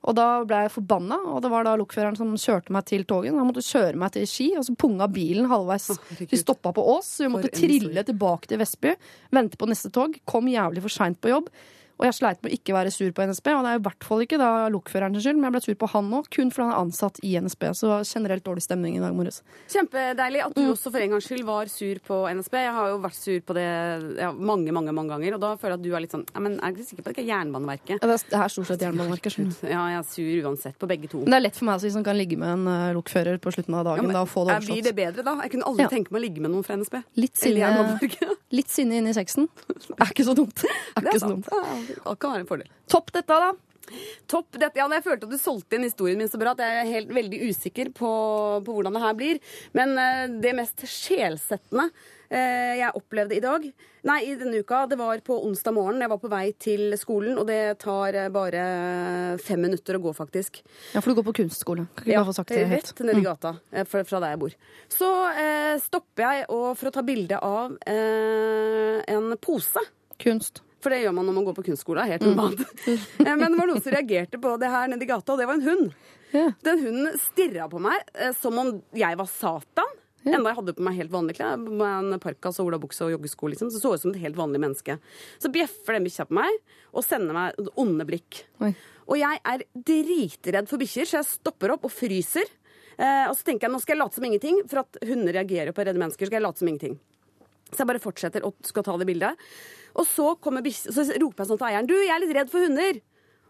Og 0.00 0.16
da 0.16 0.26
ble 0.48 0.62
jeg 0.64 0.72
forbanna, 0.72 1.18
og 1.28 1.42
det 1.44 1.50
var 1.52 1.66
da 1.66 1.74
lokføreren 1.76 2.16
som 2.16 2.32
kjørte 2.40 2.72
meg 2.72 2.86
til 2.88 3.02
toget. 3.08 3.34
Han 3.36 3.50
måtte 3.50 3.64
kjøre 3.64 3.98
meg 4.00 4.14
til 4.14 4.24
Ski, 4.28 4.46
og 4.56 4.64
så 4.64 4.72
punga 4.80 5.10
bilen 5.12 5.50
halvveis. 5.50 5.90
Vi 6.30 6.40
stoppa 6.40 6.72
på 6.76 6.84
Ås, 6.94 7.10
så 7.18 7.26
vi 7.26 7.32
måtte 7.34 7.52
trille 7.52 8.04
tilbake 8.08 8.48
til 8.48 8.62
Vestby. 8.62 8.94
Vente 9.36 9.60
på 9.60 9.68
neste 9.68 9.92
tog. 9.92 10.16
Kom 10.24 10.48
jævlig 10.48 10.84
for 10.86 10.96
seint 10.96 11.20
på 11.20 11.34
jobb. 11.34 11.52
Og 12.00 12.06
jeg 12.08 12.14
sleit 12.16 12.38
med 12.42 12.48
å 12.50 12.56
ikke 12.56 12.72
være 12.72 12.90
sur 12.94 13.10
på 13.12 13.24
NSB, 13.28 13.46
og 13.52 13.64
det 13.66 13.70
er 13.74 13.78
i 13.78 13.84
hvert 13.84 14.04
fall 14.08 14.22
ikke 14.24 14.38
da 14.40 14.50
lokføreren 14.72 15.12
sin 15.12 15.20
skyld, 15.26 15.36
men 15.40 15.50
jeg 15.50 15.52
ble 15.52 15.60
sur 15.66 15.74
på 15.82 15.88
han 15.92 16.06
òg, 16.16 16.28
kun 16.32 16.48
fordi 16.50 16.64
han 16.64 16.72
er 16.72 16.80
ansatt 16.80 17.18
i 17.22 17.34
NSB. 17.36 17.66
Så 17.76 17.90
generelt 18.08 18.42
dårlig 18.46 18.62
stemning 18.64 18.96
i 18.96 19.02
dag 19.04 19.12
morges. 19.14 19.42
Kjempedeilig 19.68 20.40
at 20.46 20.54
du 20.56 20.62
Mm. 20.62 20.70
også 20.72 20.90
for 20.90 20.98
en 20.98 21.10
gangs 21.10 21.26
skyld 21.28 21.44
var 21.44 21.66
sur 21.68 21.94
på 22.08 22.16
NSB. 22.32 22.54
Jeg 22.56 22.72
har 22.72 22.88
jo 22.88 22.98
vært 23.04 23.14
sur 23.20 23.40
på 23.40 23.52
det 23.54 24.16
ja, 24.18 24.32
mange 24.32 24.72
mange, 24.72 24.92
mange 24.96 25.10
ganger, 25.12 25.34
og 25.34 25.40
da 25.40 25.56
føler 25.56 25.76
jeg 25.76 25.80
at 25.80 25.82
du 25.84 25.94
er 25.94 26.00
litt 26.00 26.10
sånn 26.12 26.24
ja, 26.34 26.40
men 26.40 26.52
Jeg 26.56 26.62
er 26.64 26.72
ikke 26.72 26.88
sikker 26.88 27.02
på 27.04 27.08
at 27.10 27.14
det 27.14 27.16
ikke 27.20 27.28
er 27.28 27.44
Jernbaneverket. 27.44 27.98
Ja, 28.00 28.06
Det 28.08 28.32
er- 28.32 28.48
stort 28.48 28.66
sett 28.66 28.80
Jernbaneverket. 28.80 29.32
skjønner 29.36 29.60
du. 29.60 29.66
Ja, 29.68 29.86
jeg 29.92 29.98
er 29.98 30.02
sur 30.08 30.48
uansett 30.48 30.78
på 30.78 30.88
begge 30.88 31.08
to. 31.10 31.18
Men 31.18 31.30
det 31.30 31.34
er 31.36 31.40
lett 31.48 31.56
for 31.56 31.64
meg 31.66 31.76
å 31.76 31.80
si 31.80 31.90
som 31.90 32.02
kan 32.04 32.16
ligge 32.16 32.38
med 32.38 32.48
en 32.48 32.66
eh, 32.66 32.94
lokfører 32.96 33.38
på 33.38 33.52
slutten 33.52 33.74
av 33.76 33.84
Ja, 33.84 33.92
dagen 33.92 34.06
men 34.06 34.14
da, 34.14 34.22
og 34.22 34.28
få 34.28 34.46
det 34.46 34.56
er- 34.56 34.60
Blir 34.72 34.82
det 34.82 34.96
bedre 34.96 35.22
da? 35.24 35.36
Jeg 35.42 35.50
kunne 35.52 35.64
aldri 35.68 35.82
Ja. 35.84 35.88
tenke 35.88 36.10
meg 36.10 36.22
å 36.22 36.24
ligge 36.24 36.40
med 36.40 36.50
noen 36.50 36.64
fra 36.64 36.76
NSB. 36.76 37.04
Litt 37.16 37.36
sinne, 37.36 38.00
litt 38.52 38.68
sinne 38.68 38.92
inn 38.96 39.06
i 39.06 39.12
sexen. 39.12 39.48
Er 40.00 40.06
ikke 40.06 40.24
så 40.24 40.34
dumt. 40.34 40.64
Er 40.96 41.00
Det 41.02 41.12
ikke 41.12 41.20
så 41.20 41.28
dumt. 41.28 41.48
Ja, 41.96 42.14
Det 42.14 42.20
kan 42.22 42.36
være 42.36 42.44
en 42.46 42.50
fordel. 42.50 42.70
Topp 42.90 43.12
dette, 43.16 43.40
da. 43.46 43.50
Topp. 44.30 44.54
Dette, 44.54 44.78
ja, 44.78 44.86
jeg 44.86 45.04
følte 45.06 45.26
at 45.26 45.34
du 45.34 45.40
solgte 45.40 45.76
inn 45.76 45.88
historien 45.88 46.20
min 46.20 46.30
så 46.30 46.38
bra 46.40 46.54
at 46.54 46.62
jeg 46.62 46.78
er 46.82 46.92
helt 46.92 47.12
veldig 47.14 47.40
usikker 47.50 47.90
på, 47.96 48.10
på 48.66 48.76
hvordan 48.76 48.96
det 48.96 49.04
her 49.04 49.18
blir. 49.18 49.40
Men 49.76 49.96
uh, 49.98 50.26
det 50.42 50.54
mest 50.58 50.84
sjelsettende 50.86 51.88
uh, 51.90 52.74
jeg 52.78 52.92
opplevde 53.00 53.34
i 53.34 53.42
dag, 53.42 53.66
nei, 54.06 54.18
i 54.28 54.36
denne 54.38 54.62
uka, 54.62 54.84
det 54.90 54.98
var 55.00 55.20
på 55.26 55.36
onsdag 55.46 55.74
morgen. 55.76 56.00
Jeg 56.04 56.12
var 56.12 56.20
på 56.22 56.30
vei 56.32 56.44
til 56.60 56.94
skolen, 57.00 57.34
og 57.40 57.48
det 57.50 57.80
tar 57.82 58.16
eh, 58.16 58.30
bare 58.32 58.62
fem 59.42 59.60
minutter 59.60 59.98
å 59.98 60.02
gå, 60.06 60.14
faktisk. 60.16 60.62
Ja, 60.94 61.02
for 61.02 61.10
du 61.10 61.18
går 61.18 61.26
på 61.26 61.34
kunstskole. 61.42 61.84
Kan 61.98 62.06
ikke 62.06 62.22
bare 62.22 62.30
få 62.30 62.36
sagt 62.38 62.54
det 62.54 62.64
helt. 62.70 62.94
Rett 62.94 63.04
nedi 63.10 63.26
gata 63.26 63.54
eh, 63.72 63.84
fra, 63.88 64.04
fra 64.08 64.22
der 64.24 64.34
jeg 64.36 64.42
bor. 64.46 64.56
Så 64.94 65.10
eh, 65.42 65.74
stopper 65.84 66.26
jeg 66.26 66.48
og, 66.48 66.66
for 66.80 66.88
å 66.88 66.94
ta 66.96 67.04
bilde 67.04 67.42
av 67.44 67.76
eh, 67.84 69.04
en 69.10 69.34
pose. 69.42 69.84
Kunst. 70.22 70.62
For 70.80 70.92
det 70.92 71.02
gjør 71.02 71.14
man 71.16 71.28
når 71.28 71.36
man 71.36 71.46
går 71.48 71.56
på 71.58 71.66
kunstskolen. 71.70 72.08
Helt 72.08 72.26
normalt. 72.26 72.64
Mm. 72.86 73.06
Men 73.26 73.46
det 73.46 73.60
var 73.60 73.70
noen 73.70 73.82
som 73.84 73.94
reagerte 73.94 74.40
på 74.42 74.56
det 74.60 74.72
her 74.72 74.92
nedi 74.92 75.08
gata, 75.08 75.34
og 75.34 75.40
det 75.40 75.48
var 75.50 75.58
en 75.60 75.66
hund. 75.68 75.96
Yeah. 76.30 76.52
Den 76.62 76.84
hunden 76.84 77.18
stirra 77.18 77.66
på 77.70 77.80
meg 77.82 78.04
eh, 78.14 78.30
som 78.38 78.58
om 78.60 78.76
jeg 78.96 79.18
var 79.18 79.28
Satan. 79.30 79.96
Enda 80.20 80.50
jeg 80.50 80.58
hadde 80.58 80.74
på 80.76 80.84
meg 80.84 80.98
helt 81.00 81.12
vanlige 81.12 81.40
klær. 81.40 81.60
Med 81.60 82.12
en 82.12 82.20
parkas 82.22 82.60
og 82.60 82.70
olabukse 82.70 83.06
og 83.06 83.14
joggesko. 83.14 83.50
Liksom. 83.54 83.72
Så 83.72 83.80
så 83.80 83.94
ut 83.94 84.02
som 84.02 84.12
et 84.12 84.20
helt 84.22 84.38
vanlig 84.38 84.60
menneske. 84.62 84.98
Så 85.40 85.50
bjeffer 85.52 85.96
den 85.96 86.06
bikkja 86.06 86.28
på 86.28 86.36
meg 86.36 86.60
og 86.90 87.06
sender 87.06 87.36
meg 87.36 87.70
onde 87.80 88.06
blikk. 88.08 88.42
Oi. 88.60 88.74
Og 89.10 89.18
jeg 89.18 89.40
er 89.52 89.64
dritredd 89.74 90.68
for 90.70 90.80
bikkjer, 90.80 91.08
så 91.08 91.18
jeg 91.18 91.30
stopper 91.32 91.74
opp 91.74 91.88
og 91.88 91.94
fryser. 91.94 92.46
Eh, 93.00 93.26
og 93.30 93.34
så 93.38 93.46
tenker 93.46 93.66
jeg 93.66 93.74
nå 93.74 93.80
skal 93.82 93.96
jeg 93.96 94.02
late 94.02 94.18
som 94.18 94.26
ingenting, 94.28 94.60
for 94.70 94.84
at 94.84 95.00
hunder 95.08 95.34
reagerer 95.40 95.74
på 95.74 95.86
redde 95.86 96.02
mennesker. 96.02 96.28
skal 96.28 96.38
jeg 96.38 96.46
late 96.46 96.62
som 96.62 96.70
ingenting. 96.70 96.98
Så 97.70 97.82
jeg 97.82 97.90
bare 97.90 98.02
fortsetter 98.02 98.44
og 98.46 98.58
skal 98.66 98.84
ta 98.86 98.96
det 99.00 99.08
bildet. 99.08 99.50
Og 99.98 100.06
så, 100.08 100.34
kommer 100.42 100.66
så 100.70 101.06
roper 101.08 101.42
jeg 101.42 101.50
sånn 101.50 101.60
til 101.60 101.68
eieren 101.70 101.88
Du, 101.88 101.96
jeg 101.96 102.12
er 102.14 102.22
litt 102.22 102.36
redd 102.36 102.52
for 102.52 102.66
hunder. 102.66 103.00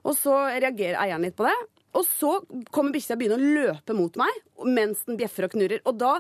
Og 0.01 0.17
så 0.17 0.37
reagerer 0.57 1.01
eieren 1.03 1.27
litt 1.27 1.37
på 1.37 1.47
det. 1.49 1.57
Og 1.99 2.05
så 2.07 2.37
kommer 2.71 2.95
bikkja 2.95 3.17
og 3.17 3.21
begynner 3.21 3.41
å 3.41 3.55
løpe 3.57 3.95
mot 3.99 4.15
meg 4.21 4.37
mens 4.63 5.03
den 5.09 5.19
bjeffer 5.19 5.49
og 5.49 5.55
knurrer. 5.57 5.81
Og 5.91 5.97
da 5.99 6.13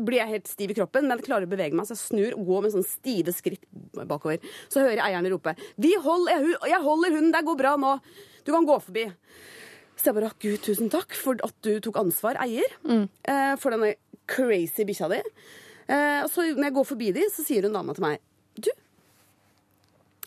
blir 0.00 0.22
jeg 0.22 0.30
helt 0.30 0.48
stiv 0.48 0.72
i 0.72 0.76
kroppen, 0.78 1.08
men 1.08 1.20
klarer 1.22 1.44
å 1.44 1.50
bevege 1.50 1.76
meg, 1.76 1.84
så 1.88 1.92
jeg 1.92 2.02
snur 2.06 2.36
og 2.38 2.46
går 2.48 2.64
med 2.64 2.74
sånn 2.76 2.86
stive 2.88 3.34
skritt 3.36 3.66
bakover. 4.08 4.40
Så 4.72 4.80
hører 4.80 4.96
jeg 4.96 5.04
eieren 5.10 5.28
rope 5.34 5.52
Vi 5.84 5.92
holder, 6.00 6.46
jeg, 6.70 6.80
holder 6.86 7.18
hunden, 7.18 7.34
det 7.34 7.44
går 7.48 7.58
bra 7.60 7.74
nå. 7.80 7.96
Du 8.46 8.54
kan 8.54 8.68
gå 8.68 8.78
forbi. 8.86 9.04
Så 10.00 10.08
jeg 10.08 10.16
bare 10.16 10.32
Gud, 10.40 10.62
tusen 10.64 10.88
takk 10.90 11.12
for 11.14 11.36
at 11.44 11.58
du 11.62 11.76
tok 11.84 12.00
ansvar, 12.00 12.40
eier, 12.42 12.72
mm. 12.88 13.04
for 13.60 13.74
denne 13.74 13.92
crazy 14.32 14.86
bikkja 14.88 15.10
di. 15.12 15.20
Eh, 15.90 16.20
og 16.22 16.30
så 16.32 16.46
når 16.54 16.68
jeg 16.68 16.76
går 16.78 16.88
forbi 16.88 17.10
de, 17.16 17.26
så 17.32 17.44
sier 17.44 17.66
hun 17.66 17.74
dama 17.74 17.94
til 17.96 18.04
meg 18.06 18.22
Du, 18.54 18.70
eh, 18.70 18.91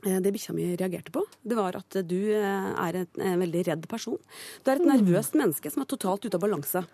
det 0.06 0.34
bikkja 0.36 0.56
mi 0.56 0.68
reagerte 0.78 1.14
på, 1.14 1.24
det 1.42 1.58
var 1.58 1.78
at 1.80 2.00
du 2.08 2.20
eh, 2.36 2.70
er 2.72 3.02
en, 3.02 3.10
en 3.18 3.42
veldig 3.42 3.66
redd 3.72 3.88
person. 3.92 4.20
Du 4.64 4.72
er 4.72 4.80
et 4.82 4.88
nervøst 4.88 5.38
menneske 5.38 5.72
som 5.74 5.84
er 5.84 5.90
totalt 5.90 6.26
ute 6.28 6.38
av 6.38 6.44
balanse. 6.46 6.86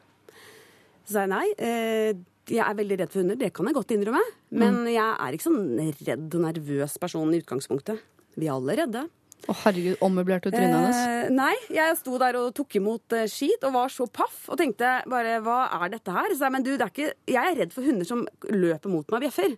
Så 1.05 1.15
sa 1.15 1.25
jeg 1.25 1.33
nei. 1.33 1.47
Eh, 1.59 2.11
jeg 2.51 2.63
er 2.65 2.75
veldig 2.75 2.97
redd 2.99 3.11
for 3.13 3.21
hunder, 3.21 3.37
det 3.39 3.51
kan 3.55 3.67
jeg 3.69 3.77
godt 3.77 3.93
innrømme. 3.95 4.21
Men 4.57 4.81
jeg 4.89 5.07
er 5.13 5.35
ikke 5.35 5.45
sånn 5.45 5.93
redd 6.07 6.37
og 6.37 6.45
nervøs 6.47 6.97
person 6.99 7.31
i 7.31 7.39
utgangspunktet. 7.39 8.01
Vi 8.39 8.47
er 8.47 8.55
alle 8.55 8.77
redde. 8.81 9.03
Å 9.49 9.55
herregud, 9.63 9.95
ommøblerte 10.05 10.51
trynet 10.53 10.75
hennes. 10.75 10.97
Eh, 11.01 11.29
nei, 11.33 11.53
jeg 11.73 11.97
sto 11.97 12.17
der 12.21 12.37
og 12.37 12.51
tok 12.57 12.75
imot 12.77 13.15
eh, 13.17 13.29
skit 13.31 13.63
og 13.65 13.73
var 13.73 13.93
så 13.93 14.05
paff 14.05 14.43
og 14.51 14.59
tenkte 14.59 14.99
bare 15.09 15.39
hva 15.41 15.63
er 15.79 15.95
dette 15.95 16.13
her? 16.13 16.35
Så 16.35 16.45
jeg, 16.45 16.53
men 16.53 16.65
du, 16.65 16.75
det 16.75 16.85
er 16.85 16.93
ikke, 16.93 17.13
jeg 17.33 17.41
er 17.41 17.57
redd 17.63 17.73
for 17.73 17.87
hunder 17.87 18.07
som 18.07 18.21
løper 18.51 18.93
mot 18.93 19.07
meg 19.09 19.17
og 19.17 19.25
bjeffer. 19.25 19.55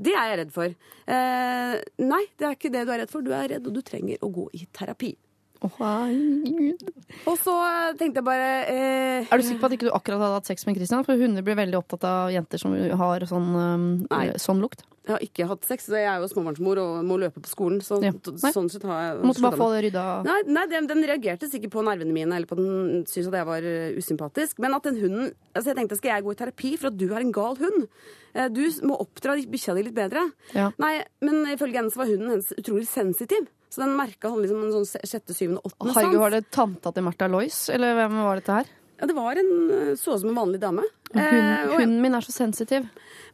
Det 0.00 0.14
er 0.16 0.30
jeg 0.30 0.38
redd 0.40 0.52
for. 0.54 0.76
Eh, 1.12 1.74
nei, 2.00 2.22
det 2.40 2.46
er 2.46 2.56
ikke 2.56 2.72
det 2.72 2.86
du 2.86 2.92
er 2.94 3.02
redd 3.02 3.12
for. 3.12 3.24
Du 3.24 3.34
er 3.36 3.50
redd, 3.52 3.66
og 3.68 3.76
du 3.76 3.82
trenger 3.84 4.22
å 4.24 4.30
gå 4.32 4.46
i 4.56 4.64
terapi. 4.76 5.12
Herregud. 5.60 6.84
Og 7.28 7.36
så 7.40 7.54
eh, 7.66 7.90
tenkte 8.00 8.20
jeg 8.22 8.26
bare 8.26 8.50
eh, 8.70 9.26
Er 9.28 9.40
du 9.40 9.44
sikker 9.44 9.60
på 9.60 9.68
at 9.68 9.74
ikke 9.76 9.88
du 9.88 9.92
akkurat 9.96 10.22
hadde 10.22 10.38
hatt 10.38 10.48
sex 10.48 10.64
med 10.66 10.78
Christian? 10.78 11.04
For 11.04 11.20
hunder 11.20 11.44
blir 11.44 11.58
veldig 11.58 11.76
opptatt 11.80 12.06
av 12.08 12.30
jenter 12.32 12.62
som 12.62 12.72
har 13.02 13.26
sånn, 13.28 13.50
um, 13.56 13.84
Nei. 14.08 14.30
sånn 14.40 14.62
lukt. 14.62 14.86
Jeg 15.10 15.14
har 15.16 15.22
ikke 15.24 15.46
hatt 15.50 15.64
sex. 15.66 15.86
Jeg 15.90 16.06
er 16.06 16.20
jo 16.22 16.28
småbarnsmor 16.30 16.78
og 16.78 17.04
må 17.08 17.16
løpe 17.18 17.40
på 17.42 17.50
skolen. 17.50 17.80
Så 17.82 17.98
Ja. 18.04 18.12
sånn 18.52 18.70
sett 18.70 18.84
har 18.86 19.16
jeg 19.16 19.24
måtte 19.26 19.42
bare 19.42 19.58
få 19.58 19.68
det 19.74 19.80
rydda 19.88 20.04
Nei, 20.24 20.38
nei 20.46 20.66
den, 20.70 20.86
den 20.86 21.02
reagerte 21.08 21.48
sikkert 21.50 21.72
på 21.72 21.82
nervene 21.84 22.12
mine, 22.14 22.36
eller 22.36 22.46
på 22.46 22.56
den 22.60 23.04
syntes 23.08 23.28
at 23.32 23.38
jeg 23.40 23.48
var 23.48 23.62
eh, 23.62 23.96
usympatisk. 23.96 24.58
Men 24.60 24.74
at 24.76 24.82
den 24.84 25.00
hunden 25.00 25.32
altså 25.54 25.72
Jeg 25.72 25.76
tenkte 25.80 25.96
skal 25.98 26.14
jeg 26.14 26.24
gå 26.24 26.32
i 26.32 26.40
terapi 26.40 26.76
for 26.78 26.92
at 26.92 26.98
du 27.00 27.08
har 27.12 27.20
en 27.24 27.32
gal 27.32 27.56
hund? 27.56 27.88
Eh, 28.34 28.48
Du 28.48 28.62
må 28.86 29.00
oppdra 29.00 29.34
bikkja 29.50 29.74
di 29.74 29.82
litt 29.88 29.96
bedre. 29.96 30.30
Ja. 30.54 30.70
Nei, 30.78 31.02
men 31.20 31.44
ifølge 31.56 31.80
henne 31.80 31.90
så 31.90 32.04
var 32.04 32.06
hunden 32.12 32.30
hennes 32.30 32.52
utrolig 32.56 32.86
sensitiv. 32.86 33.48
Så 33.70 33.84
den 33.84 33.94
merka 33.96 34.32
han 34.32 34.42
liksom 34.42 34.64
en 34.66 34.72
sånn 34.74 35.06
sjette, 35.06 35.34
syvende, 35.36 35.62
åttende 35.62 35.94
Herregud, 35.94 36.20
var 36.24 36.34
det 36.34 36.42
tanta 36.50 36.90
til 36.94 37.06
Märtha 37.06 37.28
Lois, 37.30 37.62
eller 37.70 37.94
hvem 38.00 38.16
var 38.26 38.40
dette 38.40 38.56
her? 38.56 38.72
Ja, 39.00 39.06
det 39.08 39.16
var 39.16 39.38
en 39.40 39.52
eh, 39.70 39.92
så 39.96 40.16
ut 40.16 40.24
som 40.24 40.32
en 40.32 40.40
vanlig 40.40 40.60
dame. 40.60 40.84
Eh, 41.14 41.20
Hun, 41.66 41.72
hunden 41.80 42.00
min 42.04 42.14
er 42.14 42.22
så 42.22 42.32
sensitiv. 42.32 42.84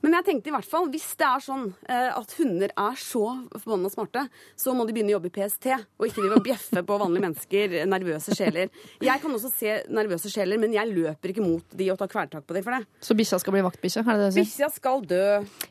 Men 0.05 0.13
jeg 0.19 0.25
tenkte 0.27 0.51
i 0.51 0.53
hvert 0.55 0.69
fall, 0.69 0.87
hvis 0.93 1.07
det 1.19 1.27
er 1.27 1.43
sånn 1.45 1.67
eh, 1.89 2.09
at 2.15 2.33
hunder 2.39 2.71
er 2.73 2.97
så 3.01 3.23
forbanna 3.57 3.91
smarte, 3.93 4.23
så 4.57 4.73
må 4.77 4.85
de 4.87 4.95
begynne 4.97 5.13
å 5.13 5.17
jobbe 5.17 5.31
i 5.31 5.35
PST, 5.35 5.69
og 5.99 6.07
ikke 6.09 6.23
drive 6.23 6.39
og 6.39 6.45
bjeffe 6.47 6.83
på 6.89 6.99
vanlige 7.01 7.25
mennesker, 7.25 7.77
nervøse 7.89 8.37
sjeler. 8.37 8.71
Jeg 9.05 9.23
kan 9.23 9.37
også 9.37 9.51
se 9.53 9.77
nervøse 9.93 10.33
sjeler, 10.33 10.61
men 10.63 10.73
jeg 10.77 10.93
løper 10.93 11.33
ikke 11.33 11.45
mot 11.45 11.77
de 11.77 11.89
og 11.93 11.99
tar 12.01 12.13
kvelertak 12.13 12.47
på 12.49 12.57
dem 12.57 12.65
for 12.67 12.77
det. 12.77 12.89
Så 13.05 13.17
bikkja 13.19 13.41
skal 13.43 13.57
bli 13.57 13.65
vaktbikkje? 13.67 14.05
Er 14.05 14.11
det 14.13 14.19
det 14.25 14.29
du 14.31 14.37
sier? 14.39 14.49
Bikkja 14.49 14.71
skal 14.77 15.07
dø. 15.13 15.25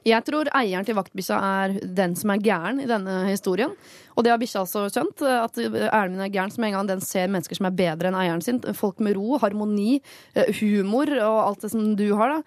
Jeg 0.09 0.27
tror 0.29 0.51
eieren 0.61 0.89
til 0.89 0.97
vaktbikkja 0.99 1.41
er 1.51 1.77
den 2.01 2.17
som 2.19 2.33
er 2.35 2.41
gæren 2.45 2.81
i 2.83 2.89
denne 2.89 3.21
historien. 3.29 3.73
Og 4.15 4.23
det 4.23 4.31
har 4.31 4.39
bikkja 4.39 4.61
også 4.63 4.85
skjønt, 4.93 5.21
at 5.27 5.57
eieren 5.59 6.13
min 6.15 6.23
er 6.23 6.31
gæren. 6.31 6.51
som 6.55 6.63
en 6.63 6.71
gang 6.77 6.87
den 6.87 7.01
ser 7.03 7.27
mennesker 7.27 7.57
som 7.57 7.65
er 7.67 7.75
bedre 7.75 8.07
enn 8.09 8.15
eieren 8.15 8.41
sin, 8.41 8.61
folk 8.73 8.99
med 9.03 9.17
ro, 9.17 9.37
harmoni, 9.41 10.01
eh, 10.35 10.53
humor 10.61 11.09
og 11.19 11.39
alt 11.49 11.65
det 11.65 11.71
som 11.73 11.94
du 11.95 12.05
har, 12.19 12.35
da. 12.35 12.43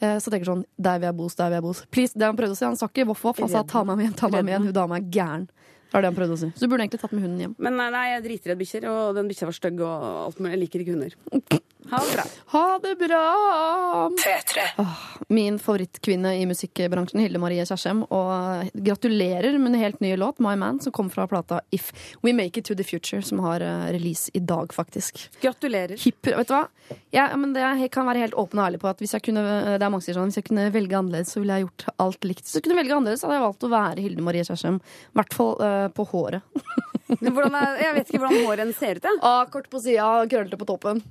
eh, 0.00 0.16
Så 0.22 0.30
tenker 0.30 0.48
sånn 0.50 0.64
Der 0.80 0.98
vil 1.00 1.08
jeg 1.10 1.16
bos, 1.16 1.34
der 1.38 1.50
vil 1.50 1.58
jeg 1.60 1.66
bos. 1.66 1.82
Please, 1.90 2.12
det 2.16 2.28
han 2.28 2.36
prøvde 2.38 2.56
å 2.56 2.58
si. 2.58 2.64
Han 2.68 2.76
sa 2.76 2.86
ikke 2.90 3.06
voff 3.10 3.22
voff, 3.24 3.38
han 3.42 3.48
sa 3.52 3.62
ta 3.62 3.84
meg 3.84 3.96
med 3.98 4.06
hjem, 4.10 4.16
ta 4.22 4.28
meg 4.28 4.44
med 4.44 4.56
hjem. 4.56 4.70
Hun 4.70 4.78
dama 4.80 4.96
er 5.00 5.08
gæren. 5.10 5.46
Det 5.48 5.96
var 5.98 6.02
det 6.06 6.08
han 6.12 6.16
prøvde 6.16 6.36
å 6.38 6.40
si. 6.40 6.48
Så 6.56 6.64
du 6.64 6.68
burde 6.72 6.86
egentlig 6.86 7.00
tatt 7.02 7.12
med 7.12 7.22
hunden 7.26 7.40
hjem. 7.44 7.54
Men 7.58 7.76
nei, 7.76 7.90
nei 7.92 8.06
jeg 8.14 8.22
driter 8.24 8.54
dritredd 8.54 8.62
bikkjer, 8.62 8.88
og 8.88 9.14
den 9.18 9.28
bikkja 9.28 9.48
var 9.50 9.56
stygg 9.58 9.80
og 9.84 10.06
alt 10.26 10.38
mulig. 10.40 10.52
Jeg 10.54 10.62
liker 10.64 10.84
ikke 10.86 10.94
hunder. 10.96 11.16
Ha 11.92 11.98
det 11.98 12.12
bra. 12.12 12.22
Ha 12.46 12.78
det 12.82 12.96
bra! 12.96 14.10
Åh, 14.78 15.00
min 15.28 15.58
favorittkvinne 15.58 16.30
i 16.40 16.46
musikkbransjen, 16.48 17.20
Hilde 17.20 17.40
Marie 17.42 17.66
Kjersem. 17.68 18.00
Og 18.08 18.70
gratulerer 18.72 19.58
med 19.58 19.74
en 19.74 19.80
helt 19.80 20.00
ny 20.00 20.14
låt, 20.16 20.40
My 20.40 20.54
Man, 20.56 20.80
som 20.80 20.92
kom 20.96 21.10
fra 21.12 21.26
plata 21.28 21.60
If 21.70 21.90
We 22.22 22.32
Make 22.32 22.60
It 22.60 22.70
To 22.70 22.76
The 22.78 22.86
Future, 22.88 23.20
som 23.22 23.44
har 23.44 23.60
eh, 23.60 23.92
release 23.92 24.32
i 24.32 24.40
dag, 24.40 24.72
faktisk. 24.72 25.20
Gratulerer. 25.44 26.00
Hipper, 26.00 26.38
vet 26.40 26.48
du 26.48 26.54
hva? 26.56 26.64
Ja, 27.12 27.28
men 27.36 27.52
det, 27.52 27.60
jeg 27.60 27.92
kan 27.92 28.08
være 28.08 28.24
helt 28.24 28.40
åpen 28.40 28.62
og 28.62 28.70
ærlig 28.70 28.80
på 28.80 28.88
at 28.88 29.04
hvis 29.04 29.12
jeg 29.12 29.28
kunne 29.28 29.44
det 29.44 29.76
er 29.76 29.92
mange 29.92 30.08
sier 30.08 30.16
sånn, 30.16 30.32
hvis 30.32 30.40
jeg 30.40 30.48
kunne 30.48 30.68
velge 30.72 30.96
annerledes, 30.96 31.36
så 31.36 31.44
ville 31.44 31.60
jeg 31.60 31.68
gjort 31.68 31.88
alt 32.08 32.28
likt. 32.32 32.46
Hvis 32.48 32.56
jeg 32.56 32.70
kunne 32.70 32.80
velge 32.80 32.96
annerledes, 32.96 33.28
hadde 33.28 33.36
jeg 33.36 33.48
valgt 33.50 33.68
å 33.68 33.74
være 33.76 34.06
Hilde 34.08 34.24
Marie 34.24 34.48
Kjersem. 34.48 34.80
I 34.80 35.20
hvert 35.20 35.36
fall 35.36 35.58
uh, 35.60 35.88
på 35.92 36.08
håret. 36.14 36.52
Er, 37.12 37.82
jeg 37.84 37.96
vet 37.98 38.08
ikke 38.08 38.22
hvordan 38.22 38.46
håret 38.46 38.64
hennes 38.64 38.78
ser 38.80 38.96
ut. 38.96 39.10
Ja. 39.10 39.18
Ah, 39.32 39.44
kort 39.52 39.68
på 39.68 39.80
sida, 39.80 40.06
krøllete 40.32 40.56
på 40.56 40.66
toppen. 40.68 41.04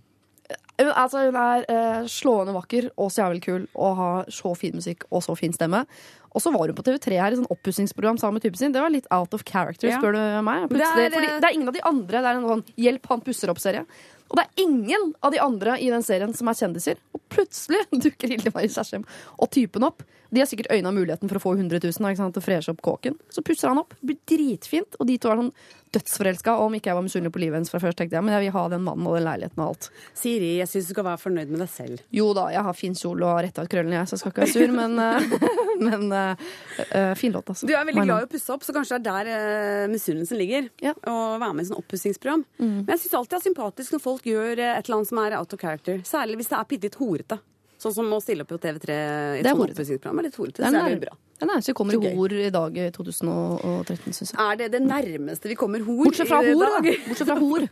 Hun, 0.81 0.91
altså, 0.97 1.25
hun 1.27 1.37
er 1.37 1.65
eh, 1.69 2.07
slående 2.09 2.55
vakker 2.55 2.89
og 2.97 3.11
så 3.13 3.21
jævlig 3.25 3.41
kul 3.45 3.67
og 3.75 3.95
har 3.99 4.31
så 4.33 4.53
fin 4.57 4.73
musikk 4.77 5.05
og 5.11 5.21
så 5.25 5.35
fin 5.37 5.53
stemme. 5.53 5.83
Og 6.31 6.41
så 6.41 6.51
var 6.53 6.71
hun 6.71 6.77
på 6.77 6.85
TV3 6.87 7.19
her 7.19 7.35
i 7.35 7.39
sånn 7.39 7.49
oppussingsprogram 7.51 8.17
sammen 8.19 8.39
med 8.39 8.45
typen 8.45 8.57
sin. 8.61 8.73
Det 8.75 8.81
var 8.83 8.93
litt 8.93 9.07
out 9.11 9.33
of 9.35 9.43
character, 9.47 9.89
Ja. 9.91 9.99
spør 9.99 10.15
du 10.15 10.21
meg. 10.47 10.69
Det 10.71 10.81
er, 10.81 11.11
fordi 11.13 11.29
eh, 11.29 11.39
det 11.39 11.49
er 11.49 11.57
ingen 11.57 11.67
av 11.69 11.75
de 11.75 11.83
andre. 11.85 12.21
Det 12.21 12.29
er 12.31 12.39
en 12.39 12.49
sånn 12.49 12.63
'Hjelp, 12.75 13.05
han 13.13 13.21
pusser 13.21 13.53
opp'-serie. 13.53 13.85
Og 14.31 14.37
det 14.39 14.45
er 14.47 14.63
ingen 14.63 15.13
av 15.21 15.31
de 15.31 15.39
andre 15.43 15.77
i 15.79 15.89
den 15.91 16.03
serien 16.03 16.33
som 16.33 16.47
er 16.47 16.53
kjendiser. 16.55 16.95
Og 17.13 17.20
plutselig 17.31 17.85
dukker 18.05 18.35
Hilde 18.35 18.53
Marie 18.55 18.71
Kjersem 18.71 19.05
og 19.37 19.51
typen 19.53 19.87
opp. 19.87 20.03
De 20.31 20.39
har 20.39 20.47
sikkert 20.47 20.71
øyna 20.71 20.93
muligheten 20.95 21.27
for 21.27 21.41
å 21.41 21.43
få 21.43 21.51
100 21.57 21.81
000 21.83 21.91
ikke 21.91 22.21
sant, 22.21 22.37
til 22.37 22.39
å 22.39 22.45
freshe 22.45 22.71
opp 22.71 22.79
kåken. 22.85 23.17
Så 23.35 23.43
pusser 23.43 23.67
han 23.67 23.81
opp. 23.81 23.97
Blir 23.99 24.15
dritfint. 24.31 24.95
Og 24.95 25.09
de 25.09 25.17
to 25.19 25.27
er 25.27 25.41
sånn 25.41 25.49
dødsforelska. 25.91 26.53
Om 26.63 26.77
ikke 26.77 26.87
jeg 26.87 26.95
var 26.95 27.03
misunnelig 27.03 27.33
på 27.35 27.41
livet 27.43 27.59
hennes 27.59 27.71
fra 27.71 27.81
først, 27.83 27.97
tenkte 27.99 28.15
jeg, 28.15 28.23
men 28.23 28.37
jeg 28.37 28.45
vil 28.45 28.53
ha 28.55 28.61
den 28.71 28.85
mannen 28.85 29.09
og 29.09 29.17
den 29.17 29.25
leiligheten 29.27 29.59
og 29.59 29.73
alt. 29.73 29.89
Siri, 30.15 30.53
jeg 30.61 30.71
syns 30.71 30.87
du 30.87 30.93
skal 30.95 31.07
være 31.09 31.19
fornøyd 31.19 31.51
med 31.51 31.59
deg 31.65 31.71
selv. 31.73 32.05
Jo 32.15 32.29
da, 32.37 32.45
jeg 32.53 32.63
har 32.67 32.77
fin 32.77 32.95
kjole 32.95 33.27
og 33.27 33.33
har 33.35 33.47
retta 33.49 33.65
ut 33.65 33.71
krøllene, 33.73 33.97
jeg, 33.99 34.07
så 34.07 34.15
jeg 34.15 34.21
skal 34.23 34.33
ikke 34.33 34.45
være 34.45 34.55
sur, 34.55 34.73
men, 34.77 34.95
eh, 35.03 35.35
men 35.89 36.15
eh, 36.15 37.11
fin 37.19 37.35
låt, 37.35 37.51
altså. 37.51 37.67
Du 37.67 37.75
er 37.75 37.83
veldig 37.91 38.07
glad 38.07 38.23
i 38.23 38.29
å 38.29 38.31
pusse 38.31 38.55
opp, 38.55 38.63
så 38.63 38.75
kanskje 38.77 39.01
det 39.03 39.11
er 39.11 39.31
der 39.31 39.83
uh, 39.83 39.91
misunnelsen 39.91 40.39
ligger. 40.39 40.71
Ja. 40.79 40.95
Mm. 40.95 41.11
Å 41.11 41.17
være 41.43 41.57
med 41.57 41.65
i 41.65 41.71
sånn 41.73 41.81
oppussingsprogram. 41.81 42.47
Men 42.61 42.93
jeg 42.93 43.03
syns 43.03 43.17
alltid 43.19 43.35
det 43.35 43.41
er 43.41 43.47
sympatisk 43.49 43.97
når 43.97 44.03
folk 44.03 44.31
gjør 44.31 44.53
et 44.55 44.85
eller 44.85 44.97
annet 45.01 45.11
som 45.11 45.21
er 45.25 45.35
out 45.41 45.55
of 45.55 45.59
character. 45.59 45.99
Særlig 46.07 46.39
hvis 46.39 46.51
det 46.53 46.57
er 46.57 46.71
bitte 46.71 46.87
litt 46.87 46.99
horete. 47.21 47.39
Sånn 47.81 47.95
som 47.95 48.11
å 48.13 48.19
stille 48.21 48.45
opp 48.45 48.51
på 48.51 48.59
TV3 48.61 48.93
i 48.93 49.41
et 49.41 49.47
sånt 49.47 49.71
oppussingsprogram. 49.71 50.19
er 50.21 50.29
litt 50.29 50.37
horete, 50.37 50.61
så 50.65 50.83
er 50.85 50.95
det 50.95 51.03
bra. 51.05 51.17
Det 51.41 51.47
nei, 51.49 51.57
så 51.65 51.71
vi 51.71 51.75
kommer 51.81 51.97
Så 51.97 52.03
i 52.05 52.13
hor 52.15 52.33
i 52.37 52.49
dag 52.53 52.77
i 52.77 52.87
2013, 52.95 54.13
syns 54.15 54.31
jeg. 54.31 54.39
Er 54.45 54.59
det 54.61 54.69
det 54.75 54.81
nærmeste 54.85 55.49
vi 55.51 55.57
kommer 55.59 55.83
hor 55.85 56.05
Bortsett 56.07 56.29
fra 56.29 56.39
hor, 56.45 56.61
da. 56.61 56.95
Bortsett 57.09 57.27
fra 57.27 57.37
hor. 57.41 57.67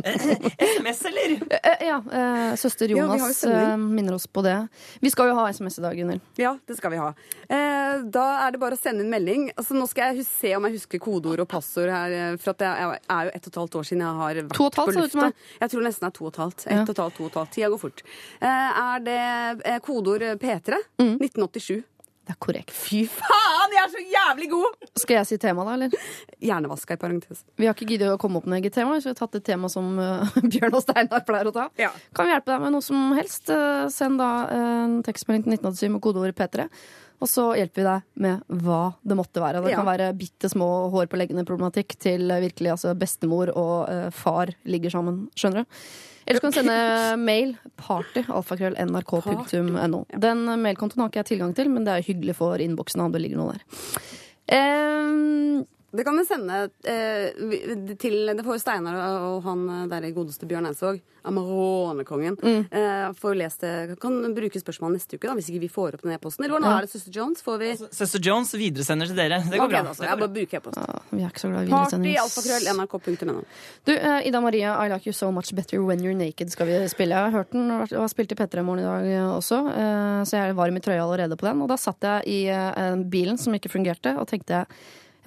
SMS, 0.70 1.04
eller? 1.10 1.36
Eh, 1.60 1.86
ja, 1.86 1.98
eh, 2.12 2.54
søster 2.56 2.88
Ja, 2.90 3.06
har 3.06 3.18
jo 3.18 3.24
Jonas 3.24 3.44
eh, 3.44 3.76
minner 3.76 4.14
oss 4.16 4.26
på 4.26 4.42
det. 4.44 4.56
Vi 5.00 5.10
skal 5.12 5.30
jo 5.30 5.34
ha 5.38 5.46
SMS 5.52 5.78
i 5.78 5.82
dag, 5.84 5.96
Gunhild. 6.00 6.20
Ja, 6.40 6.54
det 6.66 6.76
skal 6.80 6.90
vi 6.94 7.00
ha. 7.00 7.10
Eh, 7.48 8.02
da 8.10 8.26
er 8.46 8.54
det 8.56 8.60
bare 8.62 8.78
å 8.78 8.80
sende 8.80 9.04
inn 9.04 9.10
melding. 9.12 9.50
Altså, 9.56 9.76
nå 9.78 9.86
skal 9.90 10.14
jeg 10.16 10.26
se 10.28 10.54
om 10.56 10.66
jeg 10.68 10.78
husker 10.78 11.02
kodeord 11.02 11.44
og 11.44 11.48
passord 11.50 11.90
her. 11.92 12.10
eh, 12.32 12.36
For 12.40 12.54
at 12.54 12.58
det 12.64 12.68
er 12.70 12.82
jo 13.28 13.34
ett 13.36 13.46
og 13.46 13.52
et 13.52 13.60
halvt 13.62 13.78
år 13.80 13.88
siden 13.90 14.04
jeg 14.06 14.20
har 14.22 14.34
vært 14.42 14.56
To 14.58 14.64
og 14.64 14.72
et 14.72 14.80
halvt, 14.80 14.90
på 14.90 14.92
sa 14.92 15.08
som 15.08 15.20
lufta. 15.20 15.32
Jeg 15.60 15.70
tror 15.74 15.86
nesten 15.88 16.06
det 16.06 16.10
er 16.10 16.18
to 16.18 16.24
og 16.24 16.32
et 16.34 16.42
halvt. 16.44 16.66
Ett 16.66 16.72
Ja. 16.72 16.82
og 16.82 16.90
et 16.96 17.02
halvt, 17.04 17.16
to 17.20 17.24
og 17.24 17.30
et 17.30 17.38
halvt. 17.40 17.52
Tida 17.58 17.68
går 17.74 17.80
fort. 17.84 18.02
Eh, 18.40 18.80
er 18.80 19.00
det 19.06 19.20
eh, 19.66 19.78
kodeord 19.84 20.26
P3? 20.40 20.80
Mm. 21.00 21.16
1987. 21.20 21.82
Det 22.26 22.34
er 22.36 22.38
korrekt. 22.44 22.70
Fy 22.76 23.02
faen, 23.10 23.72
jeg 23.74 23.80
er 23.82 23.92
så 23.94 24.02
jævlig 24.12 24.50
god! 24.52 24.88
Skal 25.00 25.16
jeg 25.16 25.26
si 25.30 25.38
tema, 25.40 25.64
da, 25.66 25.74
eller? 25.78 25.94
Hjernevaska 26.44 26.94
i 26.94 27.00
parentes. 27.00 27.42
Vi 27.58 27.66
har 27.66 27.74
ikke 27.74 27.88
giddet 27.88 28.12
å 28.12 28.18
komme 28.20 28.38
opp 28.38 28.46
med 28.46 28.60
eget 28.60 28.76
tema, 28.76 28.98
så 29.00 29.08
vi 29.10 29.14
har 29.14 29.20
tatt 29.22 29.38
et 29.40 29.46
tema 29.48 29.70
som 29.72 29.88
uh, 29.98 30.36
Bjørn 30.52 30.76
og 30.76 30.84
Steinar 30.84 31.24
pleier 31.26 31.50
å 31.50 31.54
ta. 31.56 31.66
Ja. 31.80 31.90
Kan 32.14 32.28
vi 32.28 32.34
hjelpe 32.36 32.52
deg 32.52 32.62
med 32.66 32.76
noe 32.76 32.84
som 32.84 33.16
helst? 33.18 33.50
Uh, 33.50 33.88
Send 33.90 34.20
da 34.20 34.30
en 34.54 34.80
en 35.00 35.04
tekstmelding 35.06 35.46
til 35.46 35.56
1987 35.58 35.94
med 35.94 36.02
kodeord 36.04 36.36
P3. 36.36 36.66
Og 37.20 37.28
så 37.28 37.50
hjelper 37.58 37.82
vi 37.82 37.86
deg 37.86 38.04
med 38.24 38.60
hva 38.64 38.80
det 39.04 39.16
måtte 39.18 39.42
være. 39.42 39.60
Det 39.64 39.74
Ja. 39.74 39.80
kan 39.82 39.88
være 39.90 40.12
bitte 40.16 40.48
små 40.48 40.90
hår 40.92 41.06
på 41.12 41.18
leggene-problematikk 41.20 41.98
til 42.00 42.30
eh, 42.30 42.40
virkelig 42.40 42.72
altså 42.76 42.94
bestemor 42.96 43.52
og 43.54 43.90
eh, 43.92 44.08
far 44.10 44.52
ligger 44.64 44.90
sammen. 44.90 45.26
Skjønner 45.36 45.64
du? 45.66 45.80
Eller 46.26 46.38
så 46.38 46.44
kan 46.44 46.52
du 46.52 46.58
sende 46.60 47.16
mail 47.22 47.54
party 47.80 48.24
alfakrøll 48.28 48.76
nrk.no. 48.84 50.04
Den 50.22 50.44
mailkontoen 50.62 51.04
har 51.04 51.12
ikke 51.12 51.22
jeg 51.22 51.30
tilgang 51.32 51.54
til, 51.56 51.70
men 51.72 51.86
det 51.86 51.96
er 51.96 52.06
hyggelig 52.06 52.36
for 52.38 52.60
innboksen 52.62 53.02
om 53.06 53.14
det 53.14 53.22
ligger 53.24 53.40
noe 53.40 53.56
der. 53.56 53.62
Eh, 54.50 55.64
Det 55.92 56.04
kan 56.06 56.14
vi 56.16 56.24
sende 56.24 56.70
eh, 56.86 57.94
til 57.98 58.28
Det 58.36 58.44
får 58.46 58.54
jo 58.54 58.62
Steinar 58.62 58.98
og 59.26 59.42
han 59.42 59.64
eh, 59.74 59.86
der 59.90 60.10
godeste 60.14 60.46
Bjørn 60.46 60.68
Eidsvåg, 60.70 61.00
Amaronekongen, 61.26 62.36
Mm. 62.40 62.66
eh, 62.70 63.12
får 63.12 63.34
lest 63.36 63.60
det. 63.60 63.98
Kan 64.00 64.34
bruke 64.34 64.60
spørsmål 64.62 64.94
neste 64.94 65.18
uke, 65.18 65.26
da, 65.28 65.34
hvis 65.34 65.50
ikke 65.50 65.60
vi 65.60 65.68
får 65.68 65.94
opp 65.98 66.02
den 66.02 66.12
e-posten. 66.14 66.44
Eller 66.44 66.54
hvordan 66.58 66.70
Ja. 66.70 66.78
er 66.78 66.80
det, 66.86 66.90
søster 66.94 67.12
Jones? 67.12 67.42
Får 67.42 67.58
vi 67.58 67.76
Søster 67.90 68.20
Jones 68.22 68.52
videresender 68.54 69.06
til 69.06 69.16
dere. 69.16 69.42
Det 69.42 69.58
går 69.58 69.64
Ok, 69.66 69.70
bra. 69.70 69.82
da, 69.82 69.90
så 69.92 70.04
jeg 70.06 70.18
bare 70.18 70.28
bruker 70.28 70.56
e-post. 70.60 70.78
Ah, 70.78 71.00
vi 71.10 71.22
er 71.22 71.28
ikke 71.28 71.40
så 71.42 71.48
glad 71.50 71.62
i 71.62 71.70
videresending. 71.70 72.14
Du, 73.84 73.92
eh, 73.92 74.26
Ida 74.28 74.40
Maria, 74.40 74.76
I 74.86 74.88
Like 74.88 75.06
You 75.06 75.12
So 75.12 75.30
Much 75.32 75.52
Better 75.54 75.82
When 75.82 76.00
You're 76.00 76.14
Naked 76.16 76.50
skal 76.50 76.66
vi 76.66 76.88
spille. 76.88 77.10
Jeg 77.14 77.30
har 77.30 77.30
hørt 77.32 77.50
den 77.52 77.70
og 77.70 77.88
har 77.88 78.08
spilt 78.08 78.32
i 78.32 78.34
P3 78.36 78.62
Morgen 78.62 78.78
i 78.80 78.82
dag 78.86 79.04
eh, 79.06 79.36
også, 79.36 79.58
eh, 79.68 80.24
så 80.24 80.30
jeg 80.38 80.50
er 80.50 80.54
varm 80.54 80.76
i 80.76 80.80
trøya 80.80 81.02
allerede 81.02 81.36
på 81.36 81.46
den. 81.50 81.62
Og 81.62 81.68
da 81.68 81.76
satt 81.76 82.00
jeg 82.00 82.22
i 82.26 82.46
eh, 82.48 82.96
bilen 83.10 83.36
som 83.38 83.52
ikke 83.54 83.68
fungerte, 83.70 84.16
og 84.18 84.28
tenkte 84.28 84.48
jeg 84.54 84.66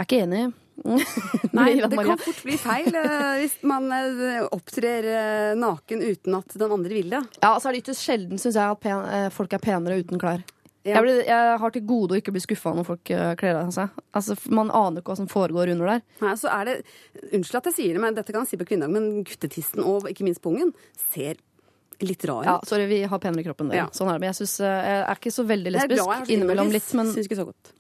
er 0.04 0.10
ikke 0.10 0.22
enig. 0.28 0.44
Nei, 1.54 1.76
det 1.78 1.98
kan 2.00 2.18
fort 2.18 2.40
bli 2.44 2.56
feil 2.58 2.96
eh, 2.98 3.44
hvis 3.44 3.60
man 3.70 3.86
eh, 3.94 4.42
opptrer 4.52 5.06
eh, 5.06 5.52
naken 5.60 6.02
uten 6.02 6.40
at 6.40 6.56
den 6.58 6.74
andre 6.74 6.98
vil 6.98 7.14
det. 7.14 7.22
Ja, 7.44 7.54
altså 7.54 7.70
er 7.70 7.78
det 7.78 7.84
ytterst 7.84 8.08
sjelden, 8.08 8.42
syns 8.42 8.58
jeg, 8.58 8.74
at 8.74 9.34
folk 9.36 9.54
er 9.54 9.64
penere 9.64 10.02
uten 10.02 10.22
klær. 10.22 10.44
Ja. 10.84 10.98
Jeg, 10.98 11.06
blir, 11.06 11.20
jeg 11.24 11.60
har 11.62 11.72
til 11.72 11.86
gode 11.88 12.16
å 12.16 12.20
ikke 12.20 12.34
bli 12.36 12.42
skuffa 12.44 12.74
når 12.76 12.88
folk 12.90 13.12
kler 13.40 13.56
av 13.62 13.70
seg. 13.72 13.94
Altså, 14.12 14.36
Man 14.52 14.74
aner 14.76 15.00
ikke 15.00 15.14
hva 15.14 15.22
som 15.22 15.30
foregår 15.32 15.72
under 15.72 15.94
der. 15.94 16.02
Nei, 16.20 16.34
så 16.42 16.50
er 16.52 16.68
det, 16.68 16.74
Unnskyld 17.30 17.62
at 17.62 17.70
jeg 17.72 17.78
sier 17.78 17.96
det, 17.96 18.02
men 18.04 18.18
dette 18.18 18.36
kan 18.36 18.44
jeg 18.44 18.52
si 18.52 18.60
på 18.60 18.68
kvinnedag, 18.68 18.92
men 18.92 19.24
guttetissen 19.30 19.86
og 19.86 20.10
ikke 20.12 20.28
minst 20.28 20.44
pungen 20.44 20.74
ser 21.14 21.40
litt 22.04 22.26
rar 22.28 22.44
ut. 22.44 22.50
Ja, 22.50 22.58
Sorry, 22.68 22.90
vi 22.90 23.00
har 23.08 23.22
penere 23.24 23.46
kropp 23.48 23.64
enn 23.64 23.72
dere. 23.72 23.86
Ja. 23.86 23.88
Sånn 23.96 24.12
er 24.12 24.18
det. 24.18 24.26
Men 24.26 24.34
jeg, 24.34 24.42
synes, 24.42 24.58
jeg 24.66 25.00
er 25.06 25.22
ikke 25.22 25.32
så 25.38 25.48
veldig 25.54 25.72
Jeg 25.72 25.86
jeg 25.86 25.94
lesbisk. 25.94 26.36
Innimellom 26.36 26.76
litt, 26.76 26.92
men 27.00 27.14
Syns 27.14 27.32
ikke 27.32 27.40
så 27.40 27.48
godt. 27.48 27.72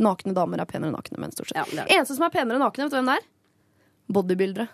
Nakne 0.00 0.34
damer 0.34 0.60
er 0.62 0.68
penere 0.70 0.92
nakne 0.94 1.20
menn, 1.22 1.32
stort 1.34 1.50
sett. 1.52 1.56
Ja, 1.60 1.64
det 1.70 1.84
det. 1.84 1.94
Eneste 1.96 2.16
som 2.18 2.26
er 2.26 2.34
penere 2.34 2.60
nakne, 2.62 2.86
vet 2.86 2.94
du 2.94 2.98
hvem 2.98 3.10
det 3.12 3.16
er? 3.20 3.26
Bodybuildere. 4.14 4.68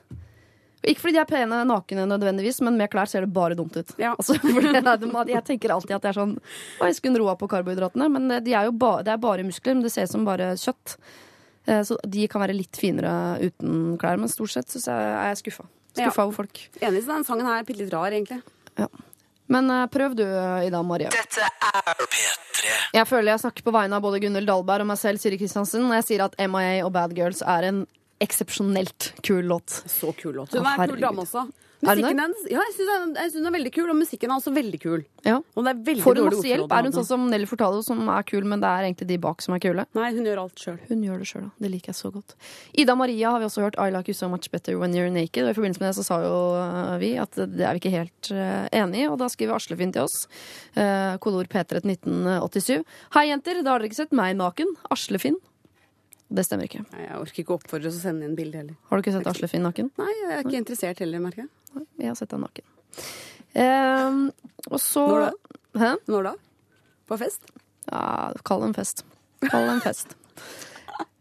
Ikke 0.81 1.03
fordi 1.03 1.19
de 1.19 1.21
er 1.21 1.29
pene 1.29 1.59
nakne 1.69 2.07
nødvendigvis, 2.09 2.63
men 2.65 2.79
med 2.81 2.89
klær 2.93 3.09
ser 3.11 3.27
det 3.27 3.33
bare 3.37 3.57
dumt 3.59 3.75
ut. 3.77 3.91
Ja. 4.01 4.15
Altså, 4.17 4.39
jeg 5.35 5.43
tenker 5.45 5.75
alltid 5.75 5.97
at 5.99 6.07
det 6.07 6.13
er 6.15 6.17
sånn 6.17 6.39
Å, 6.41 6.87
jeg 6.89 6.97
skulle 6.97 7.21
roa 7.21 7.35
på 7.37 7.49
karbohydratene, 7.53 8.09
men 8.09 8.33
de 8.45 8.55
er 8.57 8.71
ba, 8.73 8.95
det 9.05 9.13
er 9.13 9.21
bare 9.21 9.45
muskler, 9.45 9.77
men 9.77 9.85
det 9.85 9.93
ser 9.93 10.09
ut 10.09 10.15
som 10.15 10.25
bare 10.25 10.55
kjøtt. 10.57 10.97
Eh, 11.69 11.83
Så 11.85 11.99
de 12.09 12.25
kan 12.33 12.41
være 12.41 12.57
litt 12.57 12.81
finere 12.81 13.13
uten 13.45 13.99
klær, 14.01 14.17
men 14.23 14.33
stort 14.33 14.55
sett 14.57 14.73
jeg, 14.73 14.89
er 14.89 15.35
jeg 15.35 15.43
skuffa. 15.45 15.69
Skuffa 15.93 16.25
over 16.25 16.39
folk. 16.41 16.65
Enig, 16.81 17.05
så 17.05 17.13
den 17.13 17.29
sangen 17.29 17.51
her 17.51 17.61
er 17.61 17.69
bitte 17.69 17.85
litt 17.85 17.93
rar, 17.93 18.09
egentlig. 18.17 18.41
Men 19.51 19.71
eh, 19.75 19.87
prøv 19.93 20.17
du, 20.19 20.25
Ida 20.67 20.83
Maria. 20.87 21.13
Dette 21.15 21.47
er 21.47 22.05
P3. 22.05 22.75
Jeg 22.95 23.09
føler 23.09 23.33
jeg 23.35 23.43
snakker 23.45 23.67
på 23.67 23.75
vegne 23.75 23.99
av 23.99 24.05
både 24.05 24.21
Gunhild 24.23 24.49
Dahlberg 24.51 24.85
og 24.85 24.93
meg 24.93 25.01
selv, 25.01 25.23
Siri 25.23 25.39
Kristiansen, 25.41 25.87
når 25.89 26.01
jeg 26.03 26.09
sier 26.11 26.27
at 26.27 26.37
MIA 26.39 26.85
og 26.87 26.93
Bad 26.95 27.15
Girls 27.17 27.43
er 27.43 27.71
en 27.71 27.83
eksepsjonelt 28.21 29.13
kul 29.27 29.47
låt. 29.49 29.83
Så 29.89 30.13
kul 30.19 30.37
låt. 30.39 30.53
Hun 30.55 30.67
er 30.67 30.85
en 30.85 30.93
kul 30.93 31.03
dame 31.03 31.25
også. 31.25 31.47
Musikken 31.81 32.19
hennes 32.21 32.43
ja, 32.51 32.61
jeg 32.61 32.75
syns 32.77 33.37
hun 33.39 33.49
er 33.49 33.55
veldig 33.55 33.71
kul, 33.73 33.87
og 33.89 33.97
musikken 33.97 34.33
er 34.33 34.37
også 34.37 34.53
veldig 34.53 34.81
kul. 34.83 35.05
Ja. 35.25 35.39
Og 35.57 35.65
det 35.65 35.73
er 35.73 35.81
veldig 35.87 36.05
Får 36.05 36.21
hun 36.21 36.29
masse 36.29 36.51
hjelp? 36.51 36.75
Er 36.77 36.87
hun 36.87 36.97
sånn 36.97 37.07
som 37.09 37.25
Nelly 37.33 37.49
Fortalo 37.49 37.81
som 37.85 38.03
er 38.13 38.27
kul, 38.29 38.45
men 38.49 38.61
det 38.63 38.69
er 38.69 38.89
egentlig 38.89 39.09
de 39.09 39.19
bak 39.23 39.45
som 39.45 39.57
er 39.57 39.63
kule? 39.65 39.87
Nei, 39.97 40.11
hun 40.17 40.29
gjør 40.29 40.43
alt 40.45 40.61
sjøl. 40.61 40.77
Hun 40.91 41.07
gjør 41.07 41.23
det 41.25 41.29
sjøl, 41.31 41.47
ja. 41.47 41.53
Det 41.65 41.73
liker 41.73 41.93
jeg 41.93 41.99
så 42.03 42.13
godt. 42.13 42.37
Ida 42.85 42.97
Maria 43.01 43.33
har 43.33 43.41
vi 43.41 43.49
også 43.49 43.65
hørt 43.65 43.81
I 43.81 43.89
Like 43.95 44.13
You 44.13 44.19
So 44.19 44.29
Much 44.33 44.53
Better 44.53 44.77
When 44.81 44.97
You're 44.97 45.13
Naked. 45.13 45.47
Og 45.47 45.55
i 45.55 45.57
forbindelse 45.57 45.83
med 45.83 45.91
det 45.91 45.97
så 46.01 46.07
sa 46.07 46.21
jo 46.27 46.37
øh, 46.61 46.97
vi 47.01 47.15
at 47.21 47.41
det 47.41 47.65
er 47.65 47.77
vi 47.77 47.83
ikke 47.83 47.95
helt 47.97 48.33
uh, 48.35 48.69
enig 48.77 49.07
i, 49.07 49.09
og 49.09 49.17
da 49.23 49.31
skriver 49.33 49.57
Aslefinn 49.57 49.97
til 49.97 50.05
oss. 50.05 50.27
kodeord 50.75 51.21
Kolor 51.31 51.49
P3 51.49 51.81
1987. 51.81 52.85
Hei, 53.17 53.31
jenter, 53.31 53.63
da 53.65 53.73
har 53.73 53.81
dere 53.81 53.89
ikke 53.89 54.03
sett 54.03 54.17
meg 54.17 54.37
naken. 54.37 54.77
Aslefinn. 54.93 55.41
Det 56.31 56.45
stemmer 56.47 56.69
ikke. 56.69 56.85
Nei, 56.93 57.03
Jeg 57.09 57.17
orker 57.19 57.43
ikke 57.43 57.57
oppfordre 57.57 57.91
oss 57.91 57.99
å 57.99 58.03
sende 58.05 58.27
inn 58.29 58.37
bilde 58.39 58.61
heller. 58.61 58.77
Har 58.89 58.99
du 59.01 59.03
ikke 59.03 59.15
sett 59.17 59.27
Aslefinn 59.31 59.65
naken? 59.67 59.91
Nei, 59.99 60.11
jeg 60.21 60.31
er 60.37 60.45
ikke 60.45 60.61
interessert 60.61 61.03
heller, 61.03 61.23
merker 61.25 61.43
jeg. 61.45 61.51
Nei, 61.75 61.85
Jeg 62.05 62.13
har 62.13 62.19
sett 62.21 62.31
deg 62.31 62.43
naken. 62.45 62.69
Eh, 63.59 64.19
og 64.71 64.79
så 64.79 65.07
Når 65.11 65.25
da? 65.27 65.59
Hæ? 65.81 65.91
Når 66.07 66.29
da? 66.29 66.35
På 67.11 67.19
fest? 67.19 67.51
Ja, 67.91 68.31
kall 68.47 68.63
det 68.63 68.71
en 68.71 68.77
fest. 68.79 69.05
Kall 69.49 69.67
det 69.67 69.77
en 69.79 69.87
fest. 69.87 70.17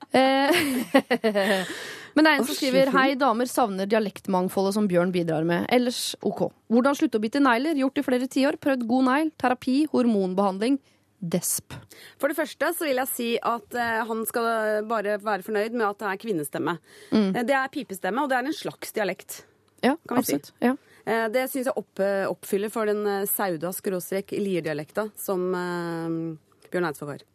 Eh, 0.09 0.49
Men 2.17 2.25
det 2.25 2.31
er 2.31 2.39
en 2.39 2.45
som 2.47 2.55
skriver 2.57 2.89
Hei, 2.95 3.11
damer 3.19 3.45
savner 3.45 3.85
dialektmangfoldet 3.85 4.73
som 4.73 4.87
Bjørn 4.89 5.11
bidrar 5.13 5.45
med. 5.45 5.67
Ellers 5.69 6.15
OK. 6.25 6.47
Hvordan 6.73 6.97
slutte 6.97 7.19
å 7.19 7.21
bite 7.21 7.41
negler? 7.45 7.77
Gjort 7.77 8.01
i 8.01 8.03
flere 8.07 8.25
tiår. 8.31 8.57
Prøvd 8.57 8.87
god 8.89 9.05
negl. 9.05 9.29
Terapi. 9.37 9.75
Hormonbehandling. 9.93 10.79
Desp. 11.21 11.73
For 12.17 12.31
det 12.31 12.38
første 12.38 12.69
så 12.77 12.85
vil 12.88 12.95
jeg 13.01 13.09
si 13.11 13.29
at 13.43 13.73
eh, 13.75 14.05
han 14.07 14.21
skal 14.25 14.85
bare 14.88 15.17
være 15.19 15.43
fornøyd 15.43 15.73
med 15.75 15.83
at 15.89 15.99
det 15.99 16.07
er 16.13 16.21
kvinnestemme. 16.21 16.77
Mm. 17.11 17.35
Eh, 17.35 17.43
Det 17.43 17.55
er 17.59 17.67
pipestemme, 17.73 18.23
og 18.23 18.29
det 18.31 18.38
er 18.39 18.45
en 18.47 18.53
slags 18.55 18.93
dialekt. 18.95 19.41
Ja, 19.83 19.95
Kan 20.07 20.17
vi 20.17 20.23
si. 20.23 20.35
absolutt. 20.39 20.51
Ja. 20.63 20.73
Eh, 21.05 21.27
Det 21.29 21.43
syns 21.51 21.65
jeg 21.67 21.75
opp, 21.75 21.99
oppfyller 22.31 22.69
for 22.71 22.85
den 22.85 23.03
sauda-lier-dialekta 23.27 25.09
som 25.19 25.43
uh, 25.55 26.38
Bjørn 26.71 26.88
Eidsvåg 26.89 27.13
har. 27.15 27.25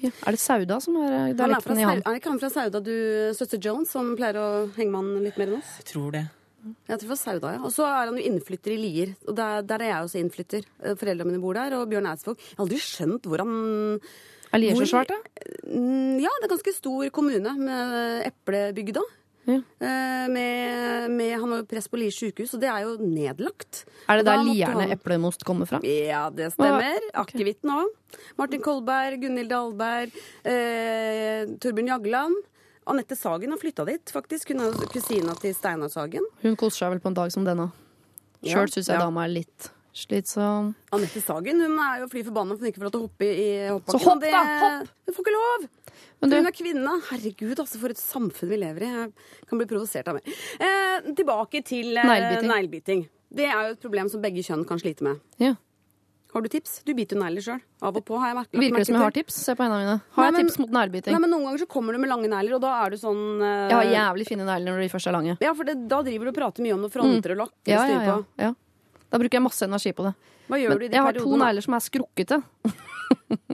Ja. 0.00 0.10
Er 0.24 0.32
det 0.32 0.40
Sauda 0.40 0.78
som 0.80 0.96
er 0.96 1.10
Han 1.12 1.34
fra, 1.36 1.44
dialekten 1.44 1.78
i 1.78 1.84
han? 1.84 1.98
er 2.08 2.14
ikke 2.16 2.30
han 2.32 2.38
fra 2.40 2.48
Sauda, 2.54 2.80
du, 2.80 2.92
søster 3.36 3.60
Jones, 3.60 3.90
som 3.92 4.14
pleier 4.16 4.38
å 4.40 4.46
henge 4.78 4.90
med 4.94 5.00
han 5.02 5.24
litt 5.26 5.36
mer 5.40 5.50
enn 5.50 5.58
oss? 5.58 5.74
Jeg 5.82 5.90
tror 5.92 6.14
det. 6.16 6.22
Jeg 6.60 6.98
tror 6.98 7.06
det 7.06 7.08
var 7.08 7.16
Sauda, 7.20 7.52
ja. 7.56 7.60
Og 7.64 7.72
så 7.72 7.84
er 7.88 8.06
han 8.10 8.16
jo 8.18 8.24
innflytter 8.30 8.72
i 8.74 8.80
Lier. 8.80 9.14
Og 9.28 9.36
der, 9.38 9.62
der 9.62 9.84
er 9.84 9.92
jeg 9.94 10.04
også 10.08 10.18
innflytter. 10.20 10.66
Eh, 10.82 10.94
Foreldrene 11.00 11.30
mine 11.32 11.40
bor 11.40 11.54
der, 11.56 11.72
og 11.78 11.88
Bjørn 11.88 12.06
Eidsvåg. 12.10 12.36
Jeg 12.36 12.56
har 12.58 12.64
aldri 12.66 12.80
skjønt 12.84 13.28
hvor 13.30 13.38
han 13.44 13.54
Er 14.52 14.58
Lier 14.58 14.74
så 14.76 14.88
svært, 14.90 15.08
da? 15.14 15.18
Mm, 15.70 16.18
Ja, 16.20 16.28
det 16.40 16.48
er 16.48 16.52
ganske 16.56 16.74
stor 16.76 17.08
kommune 17.14 17.54
med 17.56 18.26
Eplebygda. 18.28 19.02
Ja. 19.48 19.54
Eh, 19.80 20.26
Med, 20.30 21.10
med, 21.16 21.30
han 21.40 21.48
har 21.50 21.62
jo 21.62 21.66
press 21.70 21.88
på 21.88 21.96
Lier 21.98 22.12
sykehus, 22.12 22.52
og 22.54 22.60
det 22.60 22.68
er 22.68 22.82
jo 22.84 22.96
nedlagt. 23.00 23.84
Er 24.06 24.20
det 24.20 24.26
der 24.28 24.42
lierne 24.44 24.82
han- 24.84 24.92
eplemost 24.92 25.42
kommer 25.48 25.66
fra? 25.66 25.80
Ja, 25.82 26.28
det 26.30 26.52
stemmer. 26.52 27.00
Hva- 27.00 27.24
Akevitten 27.24 27.70
òg. 27.72 27.88
Martin 28.36 28.60
Kolberg, 28.60 29.16
Gunhild 29.22 29.48
Dahlberg, 29.48 30.12
eh, 30.44 31.46
Torbjørn 31.58 31.88
Jagland. 31.88 32.36
Anette 32.90 33.16
Sagen 33.18 33.52
har 33.54 33.60
flytta 33.60 33.84
dit, 33.86 34.10
faktisk. 34.10 34.50
Hun 34.50 34.64
er 34.66 34.88
kusina 34.90 35.34
til 35.38 35.54
Steinar 35.54 35.90
Sagen. 35.92 36.24
Hun 36.42 36.56
koser 36.58 36.84
seg 36.84 36.96
vel 36.96 37.02
på 37.04 37.12
en 37.12 37.18
dag 37.20 37.30
som 37.34 37.46
denne. 37.46 37.68
Ja, 38.40 38.56
Sjøl 38.56 38.72
syns 38.72 38.88
jeg 38.88 38.96
ja. 38.98 39.04
dama 39.04 39.26
er 39.26 39.34
litt 39.34 39.68
slitsom. 39.96 40.72
Anette 40.94 41.22
Sagen 41.22 41.60
hun 41.62 41.76
er 41.82 42.02
jo 42.02 42.08
fly 42.10 42.24
forbanna 42.26 42.56
for 42.56 42.64
hun 42.64 42.70
ikke 42.72 42.82
får 42.82 42.88
lov 42.88 42.94
til 42.94 43.02
å 43.02 43.06
hoppe 43.06 43.28
i 43.30 43.46
hoppbakken. 43.68 44.00
Så 44.00 44.08
hopp 44.08 44.24
da, 44.24 44.42
hopp! 44.64 44.90
Hun 45.06 45.16
får 45.16 45.26
ikke 45.26 45.36
lov! 45.36 45.68
Men 46.20 46.32
du, 46.32 46.36
Hun 46.36 46.48
er 46.50 46.56
kvinne. 46.56 46.92
Herregud, 47.10 47.56
altså, 47.62 47.80
for 47.80 47.94
et 47.94 48.00
samfunn 48.00 48.50
vi 48.52 48.58
lever 48.60 48.86
i. 48.86 48.90
Jeg 48.90 49.48
kan 49.50 49.60
bli 49.60 49.70
provosert 49.70 50.10
av 50.10 50.18
mer. 50.18 50.36
Eh, 50.60 51.10
tilbake 51.16 51.62
til 51.66 51.96
eh, 52.00 52.44
neglebiting. 52.46 53.06
Det 53.30 53.46
er 53.46 53.68
jo 53.68 53.74
et 53.76 53.82
problem 53.82 54.08
som 54.10 54.22
begge 54.22 54.42
kjønn 54.46 54.66
kan 54.68 54.80
slite 54.82 55.06
med. 55.06 55.20
ja. 55.42 55.54
Har 56.30 56.42
du 56.44 56.48
tips? 56.48 56.76
Du 56.86 56.92
biter 56.94 57.16
jo 57.18 57.22
negler 57.24 57.42
sjøl. 57.42 57.60
Av 57.82 57.96
og 57.98 58.04
på 58.06 58.18
har 58.22 58.30
jeg 58.30 58.36
merket. 58.38 58.58
Virker 58.62 58.78
det 58.82 58.86
som 58.86 58.96
jeg 58.96 59.02
har 59.02 59.14
tips? 59.16 59.38
Se 59.48 59.54
på 59.58 59.64
hendene 59.66 59.80
mine. 59.82 59.96
Har 60.14 60.28
Nei, 60.30 60.40
jeg 60.40 60.46
tips 60.46 60.58
mot 60.62 60.74
neglebiting? 60.76 61.14
Nei, 61.16 61.20
men 61.24 61.32
Noen 61.34 61.46
ganger 61.48 61.62
så 61.64 61.68
kommer 61.72 61.96
du 61.96 61.98
med 62.02 62.10
lange 62.12 62.30
negler, 62.30 62.54
og 62.58 62.62
da 62.62 62.74
er 62.84 62.94
du 62.94 62.98
sånn 63.00 63.22
uh... 63.42 63.66
Jeg 63.66 63.74
har 63.74 63.88
jævlig 63.90 64.26
fine 64.28 64.46
negler 64.46 64.76
når 64.76 64.84
de 64.84 64.90
først 64.92 65.10
er 65.10 65.16
lange. 65.16 65.34
Ja, 65.42 65.54
for 65.58 65.66
det, 65.66 65.74
da 65.90 65.98
driver 66.06 66.28
du 66.28 66.32
og 66.32 66.38
prater 66.38 66.66
mye 66.66 66.76
om 66.76 66.84
noen 66.86 66.94
fronter 66.94 67.34
og 67.34 67.42
lakker 67.46 67.58
og 67.58 67.66
Mm. 67.66 67.74
Ja, 67.74 67.82
ja, 67.90 68.02
ja, 68.06 68.50
ja. 68.50 68.52
Da 69.10 69.18
bruker 69.18 69.40
jeg 69.40 69.42
masse 69.42 69.66
energi 69.66 69.90
på 69.98 70.06
det. 70.06 70.14
Hva 70.46 70.58
gjør 70.60 70.70
Men 70.70 70.78
du 70.78 70.84
i 70.84 70.88
de 70.90 70.94
jeg 70.98 71.02
har 71.02 71.12
to 71.16 71.18
periodene? 71.24 71.44
negler 71.48 71.66
som 71.66 71.74
er 71.80 71.84
skrukkete. 71.88 72.42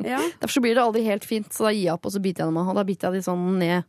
Ja. 0.04 0.18
Derfor 0.40 0.52
så 0.52 0.60
blir 0.60 0.74
det 0.76 0.82
aldri 0.84 1.02
helt 1.06 1.24
fint, 1.24 1.48
så 1.52 1.64
da 1.66 1.70
gir 1.72 1.86
jeg 1.86 1.94
opp 1.96 2.04
og 2.06 2.12
så 2.12 2.20
biter 2.20 2.44
jeg 2.44 2.52
dem 2.52 2.58
av. 2.60 2.68
Og 2.68 2.76
da 2.76 2.84
biter 2.84 3.08
jeg 3.08 3.22
de 3.22 3.24
sånn 3.24 3.44
ned 3.56 3.84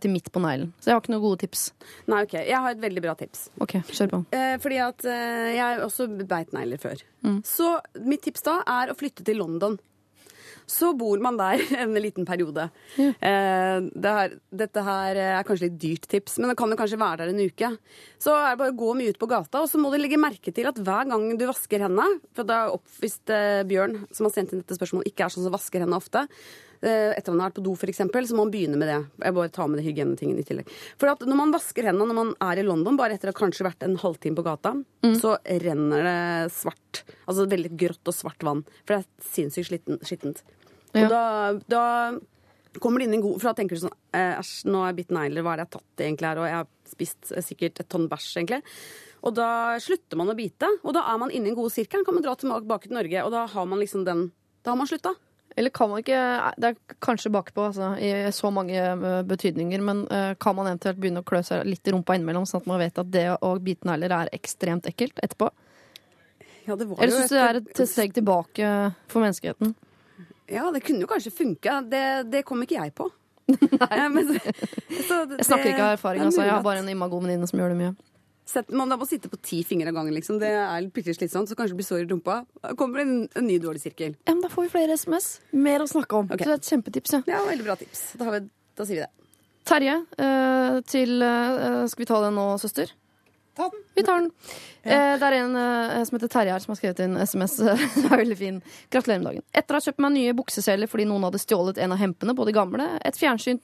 til 0.00 0.12
midt 0.12 0.30
på 0.32 0.40
neglen. 0.40 0.70
Så 0.80 0.88
jeg 0.88 0.96
har 0.96 1.02
ikke 1.02 1.12
noen 1.12 1.24
gode 1.24 1.40
tips. 1.42 1.64
Nei, 2.10 2.22
OK. 2.24 2.36
Jeg 2.38 2.60
har 2.66 2.74
et 2.74 2.82
veldig 2.82 3.02
bra 3.04 3.16
tips. 3.18 3.48
Ok, 3.64 3.78
kjør 3.90 4.12
på. 4.12 4.20
Eh, 4.36 4.54
fordi 4.62 4.78
at 4.80 5.08
eh, 5.10 5.48
jeg 5.58 5.82
også 5.84 6.06
beit 6.22 6.54
negler 6.56 6.80
før. 6.80 7.02
Mm. 7.26 7.40
Så 7.48 7.74
mitt 8.04 8.24
tips 8.24 8.46
da 8.46 8.60
er 8.78 8.92
å 8.92 8.96
flytte 8.98 9.26
til 9.26 9.42
London. 9.42 9.76
Så 10.66 10.94
bor 10.96 11.20
man 11.20 11.36
der 11.36 11.60
en 11.82 11.94
liten 12.00 12.26
periode. 12.28 12.68
Eh, 12.96 13.78
det 13.84 14.14
her, 14.18 14.36
dette 14.64 14.84
her 14.86 15.20
er 15.20 15.46
kanskje 15.46 15.68
litt 15.68 15.80
dyrt 15.80 16.08
tips, 16.10 16.38
men 16.40 16.52
det 16.52 16.58
kan 16.60 16.72
jo 16.72 16.78
kanskje 16.80 17.00
være 17.00 17.24
der 17.24 17.34
en 17.34 17.42
uke. 17.44 17.72
Så 18.22 18.34
er 18.34 18.54
det 18.54 18.60
bare 18.62 18.74
å 18.74 18.78
gå 18.84 18.92
mye 18.98 19.14
ut 19.14 19.20
på 19.20 19.30
gata, 19.30 19.64
og 19.64 19.70
så 19.70 19.80
må 19.80 19.92
du 19.92 19.98
legge 20.00 20.20
merke 20.20 20.54
til 20.54 20.70
at 20.70 20.80
hver 20.80 21.10
gang 21.10 21.26
du 21.36 21.46
vasker 21.48 21.84
hendene 21.84 22.20
For 22.36 22.48
da 22.48 22.64
er 22.64 22.76
oppvist 22.78 23.32
eh, 23.32 23.62
Bjørn, 23.68 24.00
som 24.14 24.28
har 24.28 24.36
sendt 24.36 24.54
inn 24.54 24.64
dette 24.64 24.78
spørsmålet, 24.78 25.12
ikke 25.12 25.26
er 25.26 25.34
sånn 25.34 25.46
som 25.46 25.54
vasker 25.54 25.84
hendene 25.84 26.00
ofte. 26.00 26.24
Eh, 26.84 27.14
etter 27.16 27.32
man 27.32 27.40
har 27.40 27.48
vært 27.48 27.58
på 27.60 27.64
do, 27.64 27.72
f.eks., 27.78 28.02
så 28.04 28.36
må 28.36 28.44
man 28.44 28.52
begynne 28.52 28.76
med 28.80 28.90
det. 28.90 28.98
Jeg 29.24 29.36
bare 29.38 29.52
tar 29.54 29.70
med 29.70 29.80
det 29.80 29.86
hygienetingen 29.86 30.40
i 30.40 30.44
tillegg. 30.44 30.68
For 31.00 31.08
at 31.14 31.22
når 31.24 31.38
man 31.38 31.54
vasker 31.54 31.88
hendene 31.88 32.10
når 32.10 32.18
man 32.18 32.32
er 32.44 32.60
i 32.60 32.66
London, 32.66 32.98
bare 33.00 33.16
etter 33.16 33.30
å 33.30 33.32
ha 33.32 33.38
kanskje 33.38 33.64
vært 33.64 33.86
en 33.86 33.96
halvtime 34.02 34.36
på 34.36 34.44
gata, 34.44 34.74
så 35.20 35.36
renner 35.64 36.04
det 36.04 36.52
svart. 36.52 37.04
Altså 37.24 37.48
veldig 37.48 37.72
grått 37.80 38.12
og 38.12 38.16
svart 38.16 38.44
vann. 38.44 38.62
For 38.84 38.96
det 38.96 39.00
er 39.00 39.30
sinnssykt 39.32 39.88
skittent. 40.04 40.44
Ja. 40.94 41.06
Og 41.06 41.10
da, 41.14 41.24
da 41.72 42.80
kommer 42.82 43.00
det 43.00 43.08
inn 43.08 43.16
en 43.16 43.24
god 43.24 43.40
For 43.40 43.48
da 43.50 43.56
tenker 43.58 43.74
du 43.74 43.80
sånn 43.82 43.96
eh, 44.14 44.36
Æsj, 44.38 44.68
nå 44.70 44.78
er 44.78 44.92
jeg 44.92 44.98
bitt 45.00 45.14
negler, 45.16 45.42
hva 45.42 45.54
er 45.54 45.58
det 45.58 45.64
jeg 45.64 45.70
har 45.72 45.74
tatt 45.74 46.02
egentlig 46.04 46.28
her? 46.28 46.38
Og 46.38 46.46
jeg 46.46 46.58
har 46.60 46.68
spist 46.92 47.32
eh, 47.32 47.44
sikkert 47.44 47.82
et 47.82 47.90
tonn 47.90 48.06
bæsj, 48.12 48.30
egentlig. 48.38 48.60
Og 49.24 49.34
da 49.34 49.48
slutter 49.80 50.20
man 50.20 50.30
å 50.30 50.36
bite, 50.38 50.68
og 50.84 50.94
da 50.94 51.06
er 51.10 51.20
man 51.22 51.32
inne 51.32 51.48
i 51.48 51.54
en 51.54 51.58
god 51.58 51.72
sirkel. 51.72 52.04
Kan 52.06 52.18
man 52.18 52.26
dra 52.26 52.36
tilbake 52.38 52.90
til 52.90 52.98
Norge, 52.98 53.24
og 53.24 53.32
da 53.32 53.46
har 53.50 53.70
man 53.70 53.80
liksom 53.80 54.04
den 54.06 54.28
Da 54.64 54.72
har 54.72 54.80
man 54.80 54.88
slutta. 54.88 55.14
Eller 55.56 55.70
kan 55.70 55.86
man 55.90 56.00
ikke 56.02 56.18
Det 56.58 56.68
er 56.72 56.96
kanskje 57.04 57.30
bakpå, 57.30 57.68
altså, 57.68 57.92
i 58.02 58.08
så 58.34 58.50
mange 58.50 58.74
eh, 58.74 59.22
betydninger, 59.22 59.80
men 59.86 60.04
eh, 60.10 60.32
kan 60.42 60.56
man 60.56 60.66
eventuelt 60.66 60.98
begynne 60.98 61.22
å 61.22 61.26
klø 61.26 61.42
seg 61.46 61.62
litt 61.68 61.86
i 61.86 61.94
rumpa 61.94 62.16
innimellom, 62.18 62.46
sånn 62.46 62.62
at 62.64 62.66
man 62.70 62.80
vet 62.82 62.98
at 62.98 63.10
det 63.14 63.26
å 63.38 63.52
bite 63.62 63.86
negler 63.86 64.10
er 64.22 64.32
ekstremt 64.34 64.88
ekkelt 64.90 65.20
etterpå? 65.22 65.50
Ja, 66.66 66.74
det 66.80 66.86
var 66.88 67.02
Eller 67.04 67.20
syns 67.20 67.30
du 67.30 67.36
det 67.36 67.42
er 67.44 67.60
et 67.60 67.82
steg 67.90 68.14
tilbake 68.16 68.70
for 69.12 69.20
menneskeheten? 69.22 69.74
Ja, 70.50 70.70
det 70.72 70.80
kunne 70.84 71.04
jo 71.04 71.08
kanskje 71.08 71.30
funka. 71.32 71.78
Det, 71.88 72.02
det 72.32 72.42
kom 72.48 72.62
ikke 72.64 72.80
jeg 72.80 72.94
på. 72.96 73.06
Nei, 73.48 74.08
men, 74.14 74.34
så 75.06 75.20
det- 75.28 75.38
Jeg 75.38 75.46
snakker 75.50 75.70
ikke 75.70 75.86
av 75.86 75.94
erfaring, 75.98 76.22
er 76.24 76.30
altså. 76.30 76.42
Jeg 76.44 76.52
har 76.56 76.64
bare 76.64 76.82
en 76.82 76.88
imago 76.92 77.20
venninne 77.20 77.46
som 77.48 77.60
gjør 77.60 77.72
det 77.74 77.78
mye. 77.82 77.94
Sett- 78.46 78.70
Man 78.70 78.88
må 78.88 79.06
sitte 79.08 79.28
på 79.32 79.40
ti 79.42 79.62
fingre 79.64 79.88
av 79.88 79.94
gangen, 79.94 80.14
liksom. 80.14 80.38
Det 80.40 80.48
er 80.52 80.80
litt 80.84 80.92
bitte 80.94 81.14
slitsomt, 81.16 81.48
så 81.48 81.56
kanskje 81.56 81.74
det 81.74 81.80
blir 81.80 81.88
sår 81.88 82.04
i 82.04 82.08
rumpa. 82.12 82.38
Kommer 82.76 83.00
en, 83.00 83.28
en 83.34 83.46
ny 83.46 83.58
dårlig 83.58 83.80
sirkel. 83.82 84.16
Ja, 84.26 84.34
men 84.34 84.42
Da 84.42 84.48
får 84.52 84.66
vi 84.68 84.72
flere 84.76 84.96
SMS. 84.98 85.40
Mer 85.52 85.80
å 85.84 85.88
snakke 85.90 86.12
om. 86.18 86.26
Okay. 86.30 86.44
Så 86.44 86.50
det 86.50 86.56
er 86.56 86.62
et 86.62 86.72
kjempetips. 86.72 87.12
Ja. 87.16 87.22
Ja, 87.26 87.44
veldig 87.48 87.64
bra 87.64 87.76
tips. 87.76 88.04
Da, 88.18 88.24
har 88.28 88.38
vi, 88.38 88.48
da 88.76 88.84
sier 88.88 89.00
vi 89.00 89.04
det. 89.06 89.10
Terje, 89.64 89.94
eh, 90.20 90.80
til 90.84 91.22
eh, 91.24 91.86
Skal 91.88 92.02
vi 92.04 92.08
ta 92.10 92.18
det 92.20 92.32
nå, 92.36 92.46
søster? 92.60 92.90
Ta 93.54 93.68
den. 93.70 93.82
Vi 93.94 94.02
tar 94.02 94.20
den. 94.20 94.30
Eh, 94.82 95.14
det 95.18 95.26
er 95.28 95.36
en 95.38 95.56
eh, 95.56 96.00
som 96.04 96.16
heter 96.16 96.30
Terje 96.32 96.52
her, 96.52 96.62
som 96.62 96.72
har 96.72 96.78
skrevet 96.80 97.02
inn 97.04 97.14
SMS. 97.16 97.54
Det 97.94 98.08
er 98.08 98.18
veldig 98.18 98.38
fin. 98.38 98.58
Gratulerer 98.90 99.22
med 99.22 99.28
dagen. 99.30 99.44
Etter 99.54 99.76
å 99.76 99.78
ha 99.78 99.84
kjøpt 99.86 100.02
meg 100.02 100.14
nye 100.16 100.34
bukseseler 100.34 100.90
fordi 100.90 101.06
noen 101.06 101.28
hadde 101.28 101.40
stjålet 101.42 101.78
en 101.78 101.94
av 101.94 102.02
hempene 102.02 102.34
på 102.34 102.48
de 102.48 102.56
gamle, 102.56 102.88
et 103.06 103.20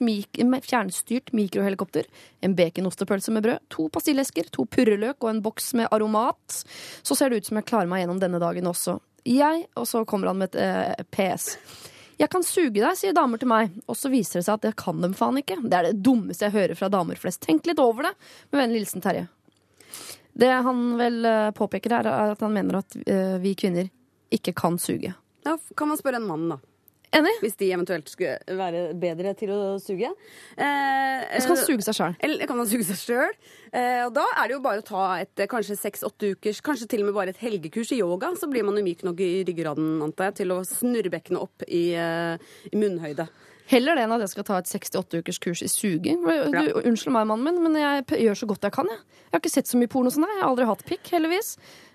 mik 0.06 0.40
fjernstyrt 0.68 1.34
mikrohelikopter, 1.34 2.06
en 2.40 2.54
baconostepølse 2.54 3.34
med 3.34 3.48
brød, 3.48 3.66
to 3.74 3.88
pastillesker, 3.90 4.50
to 4.54 4.64
purreløk 4.70 5.18
og 5.24 5.32
en 5.34 5.42
boks 5.42 5.72
med 5.80 5.90
aromat, 5.90 6.62
så 7.02 7.18
ser 7.18 7.30
det 7.30 7.42
ut 7.42 7.50
som 7.50 7.58
jeg 7.58 7.66
klarer 7.72 7.90
meg 7.90 8.04
gjennom 8.04 8.22
denne 8.22 8.42
dagen 8.42 8.70
også. 8.70 9.00
Jeg, 9.26 9.66
og 9.76 9.88
så 9.90 10.04
kommer 10.08 10.30
han 10.30 10.38
med 10.40 10.54
et 10.54 10.62
eh, 10.62 11.08
PS. 11.10 11.56
Jeg 12.20 12.28
kan 12.28 12.44
suge 12.44 12.76
deg, 12.76 12.96
sier 13.00 13.16
damer 13.16 13.40
til 13.40 13.48
meg. 13.48 13.72
Og 13.88 13.96
så 13.96 14.10
viser 14.12 14.40
det 14.40 14.46
seg 14.46 14.58
at 14.58 14.64
det 14.66 14.76
kan 14.80 15.00
dem 15.00 15.14
faen 15.16 15.40
ikke. 15.40 15.56
Det 15.64 15.76
er 15.76 15.88
det 15.88 16.02
dummeste 16.04 16.46
jeg 16.46 16.56
hører 16.56 16.76
fra 16.76 16.90
damer 16.92 17.16
flest. 17.20 17.40
Tenk 17.46 17.68
litt 17.68 17.80
over 17.80 18.10
det. 18.10 18.12
Med 18.52 18.60
vennlig 18.60 18.82
hilsen 18.82 19.04
Terje. 19.04 19.28
Det 20.40 20.50
han 20.66 20.82
vel 21.00 21.20
eh, 21.28 21.50
påpeker 21.56 21.98
her, 21.98 22.08
er 22.08 22.34
at 22.36 22.42
han 22.44 22.54
mener 22.56 22.80
at 22.80 22.96
eh, 23.04 23.36
vi 23.42 23.54
kvinner 23.58 23.90
ikke 24.32 24.54
kan 24.56 24.78
suge. 24.80 25.12
Da 25.44 25.56
kan 25.76 25.90
man 25.90 25.98
spørre 26.00 26.20
en 26.20 26.28
mann, 26.28 26.48
da. 26.54 26.60
Enig? 27.10 27.32
Hvis 27.42 27.56
de 27.58 27.66
eventuelt 27.74 28.06
skulle 28.06 28.36
være 28.54 28.92
bedre 29.02 29.32
til 29.34 29.50
å 29.50 29.60
suge. 29.82 30.12
Eh, 30.54 31.24
Så 31.42 31.48
kan 31.48 31.56
man 31.56 31.64
suge 31.64 31.82
seg 31.82 31.96
sjøl. 31.96 32.14
Eller 32.22 32.46
kan 32.46 32.60
man 32.60 32.68
suge 32.70 32.86
seg 32.86 33.00
sjøl? 33.00 33.32
Eh, 33.72 34.04
og 34.04 34.12
da 34.14 34.28
er 34.38 34.46
det 34.46 34.54
jo 34.54 34.62
bare 34.62 34.84
å 34.84 34.86
ta 34.86 35.06
et 35.18 35.42
eh, 35.42 35.48
kanskje 35.50 35.74
seks-åtte 35.80 36.30
ukers, 36.36 36.62
kanskje 36.62 36.86
til 36.92 37.02
og 37.02 37.10
med 37.10 37.16
bare 37.18 37.34
et 37.34 37.42
helgekurs 37.42 37.90
i 37.96 37.98
yoga, 37.98 38.30
så 38.38 38.46
blir 38.50 38.62
man 38.68 38.78
jo 38.78 38.86
myk 38.86 39.02
nok 39.08 39.22
i 39.26 39.32
ryggraden, 39.48 39.96
antar 40.06 40.30
jeg, 40.30 40.38
til 40.44 40.54
å 40.54 40.60
snurre 40.68 41.10
bekkenet 41.10 41.42
opp 41.42 41.66
i, 41.66 41.88
eh, 41.98 42.38
i 42.70 42.78
munnhøyde. 42.78 43.26
Heller 43.70 43.94
det 43.94 44.02
enn 44.04 44.12
at 44.16 44.22
jeg 44.24 44.32
skal 44.32 44.44
ta 44.48 44.56
et 44.58 44.66
68 44.70 45.20
ukers 45.20 45.38
kurs 45.38 45.60
i 45.62 45.68
suging. 45.70 46.24
Du, 46.24 46.30
Ja. 46.30 46.62
Unnskyld 46.82 47.12
meg, 47.14 47.28
mannen 47.30 47.44
min, 47.46 47.60
men 47.62 47.76
jeg 47.78 48.04
gjør 48.24 48.38
så 48.40 48.48
godt 48.50 48.66
jeg 48.66 48.72
kan. 48.74 48.88
Jeg, 48.90 48.98
jeg 48.98 49.30
har 49.36 49.40
ikke 49.44 49.52
sett 49.54 49.70
så 49.70 49.78
mye 49.78 49.90
porno 49.92 50.10
som 50.10 50.24
deg. 50.26 50.32
Jeg 50.34 50.42
har 50.42 50.50
aldri 50.50 50.66
hatt 50.66 50.84
pikk, 50.88 51.10
heldigvis. 51.14 51.52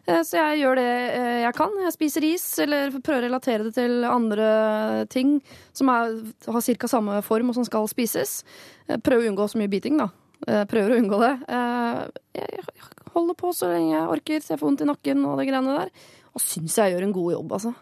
Eh, 0.07 0.21
Så 0.23 0.38
jeg 0.39 0.61
gjør 0.61 0.75
det 0.79 0.88
eh, 0.88 1.41
jeg 1.43 1.53
kan. 1.57 1.75
Jeg 1.83 1.91
spiser 1.97 2.23
is, 2.29 2.45
eller 2.63 2.91
prøver 3.01 3.25
å 3.25 3.27
relatere 3.27 3.63
det 3.67 3.73
til 3.75 4.05
andre 4.07 5.05
ting 5.11 5.41
som 5.75 5.89
er, 5.91 6.15
har 6.47 6.61
ca. 6.61 6.88
samme 6.88 7.21
form 7.25 7.49
og 7.51 7.55
som 7.59 7.65
skal 7.67 7.88
spises. 7.91 8.43
Prøver 8.88 9.25
å 9.25 9.31
unngå 9.33 9.49
så 9.51 9.59
mye 9.59 9.71
biting, 9.71 9.97
da. 9.99 10.09
Eh, 10.47 10.63
Prøver 10.69 10.95
å 10.95 10.99
unngå 11.01 11.19
det. 11.25 11.33
Eh, 11.49 12.05
Jeg 12.39 13.11
holder 13.15 13.35
på 13.39 13.51
så 13.55 13.67
lenge 13.71 13.95
jeg 13.97 14.07
orker, 14.11 14.39
så 14.43 14.53
jeg 14.55 14.59
får 14.59 14.67
vondt 14.69 14.81
i 14.85 14.88
nakken 14.89 15.25
og 15.27 15.38
det 15.39 15.47
greiene 15.49 15.75
der. 15.81 15.91
Og 16.35 16.41
syns 16.43 16.75
jeg 16.79 16.91
gjør 16.95 17.03
en 17.07 17.13
god 17.15 17.31
jobb, 17.35 17.51
altså. 17.59 17.75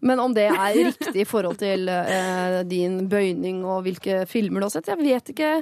Men 0.00 0.20
om 0.20 0.34
det 0.36 0.46
er 0.50 0.78
riktig 0.90 1.22
i 1.22 1.28
forhold 1.28 1.58
til 1.62 1.88
eh, 1.88 2.62
din 2.68 3.04
bøyning 3.10 3.64
og 3.64 3.84
hvilke 3.86 4.24
filmer 4.30 4.62
du 4.62 4.68
har 4.68 4.74
sett, 4.76 4.90
jeg 4.92 5.00
vet 5.02 5.34
ikke. 5.34 5.52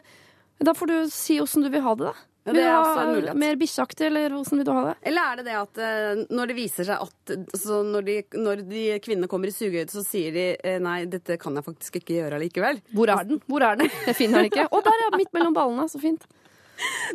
Da 0.64 0.74
får 0.76 0.90
du 0.90 0.96
si 1.12 1.40
åssen 1.42 1.64
du 1.64 1.70
vil 1.72 1.84
ha 1.84 1.94
det, 1.98 2.12
da. 2.12 2.30
Ja, 2.44 2.52
det 2.52 2.62
er 2.66 2.74
også 2.76 3.00
en 3.00 3.14
mulighet. 3.14 3.38
Mer 3.40 3.54
bikkjeaktig, 3.56 4.04
eller 4.10 4.34
åssen 4.36 4.60
vil 4.60 4.66
du 4.68 4.72
ha 4.76 4.82
det? 4.90 4.94
Eller 5.08 5.30
er 5.30 5.38
det 5.40 5.44
det 5.46 5.54
at 5.56 5.78
eh, 5.80 6.24
når 6.28 6.50
det 6.50 6.56
viser 6.58 6.88
seg 6.90 7.06
at 7.06 7.32
så 7.56 7.78
når, 7.88 8.04
de, 8.04 8.16
når 8.36 8.64
de 8.68 8.82
kvinnene 9.04 9.30
kommer 9.32 9.48
i 9.48 9.54
sugehøyde, 9.54 9.88
så 9.94 10.04
sier 10.04 10.34
de 10.34 10.44
eh, 10.60 10.76
nei, 10.84 10.98
dette 11.08 11.38
kan 11.40 11.56
jeg 11.56 11.64
faktisk 11.64 11.96
ikke 12.02 12.18
gjøre 12.18 12.36
allikevel. 12.36 12.82
Hvor 12.92 13.14
er 13.14 13.24
den? 13.30 13.40
Hvor 13.48 13.64
er 13.64 13.80
den? 13.80 13.88
Jeg 14.10 14.18
finner 14.18 14.42
den 14.42 14.50
ikke. 14.52 14.66
Å, 14.68 14.82
der, 14.84 15.04
ja! 15.06 15.12
Midt 15.16 15.32
mellom 15.36 15.56
ballene. 15.56 15.88
Så 15.88 16.02
fint. 16.02 16.28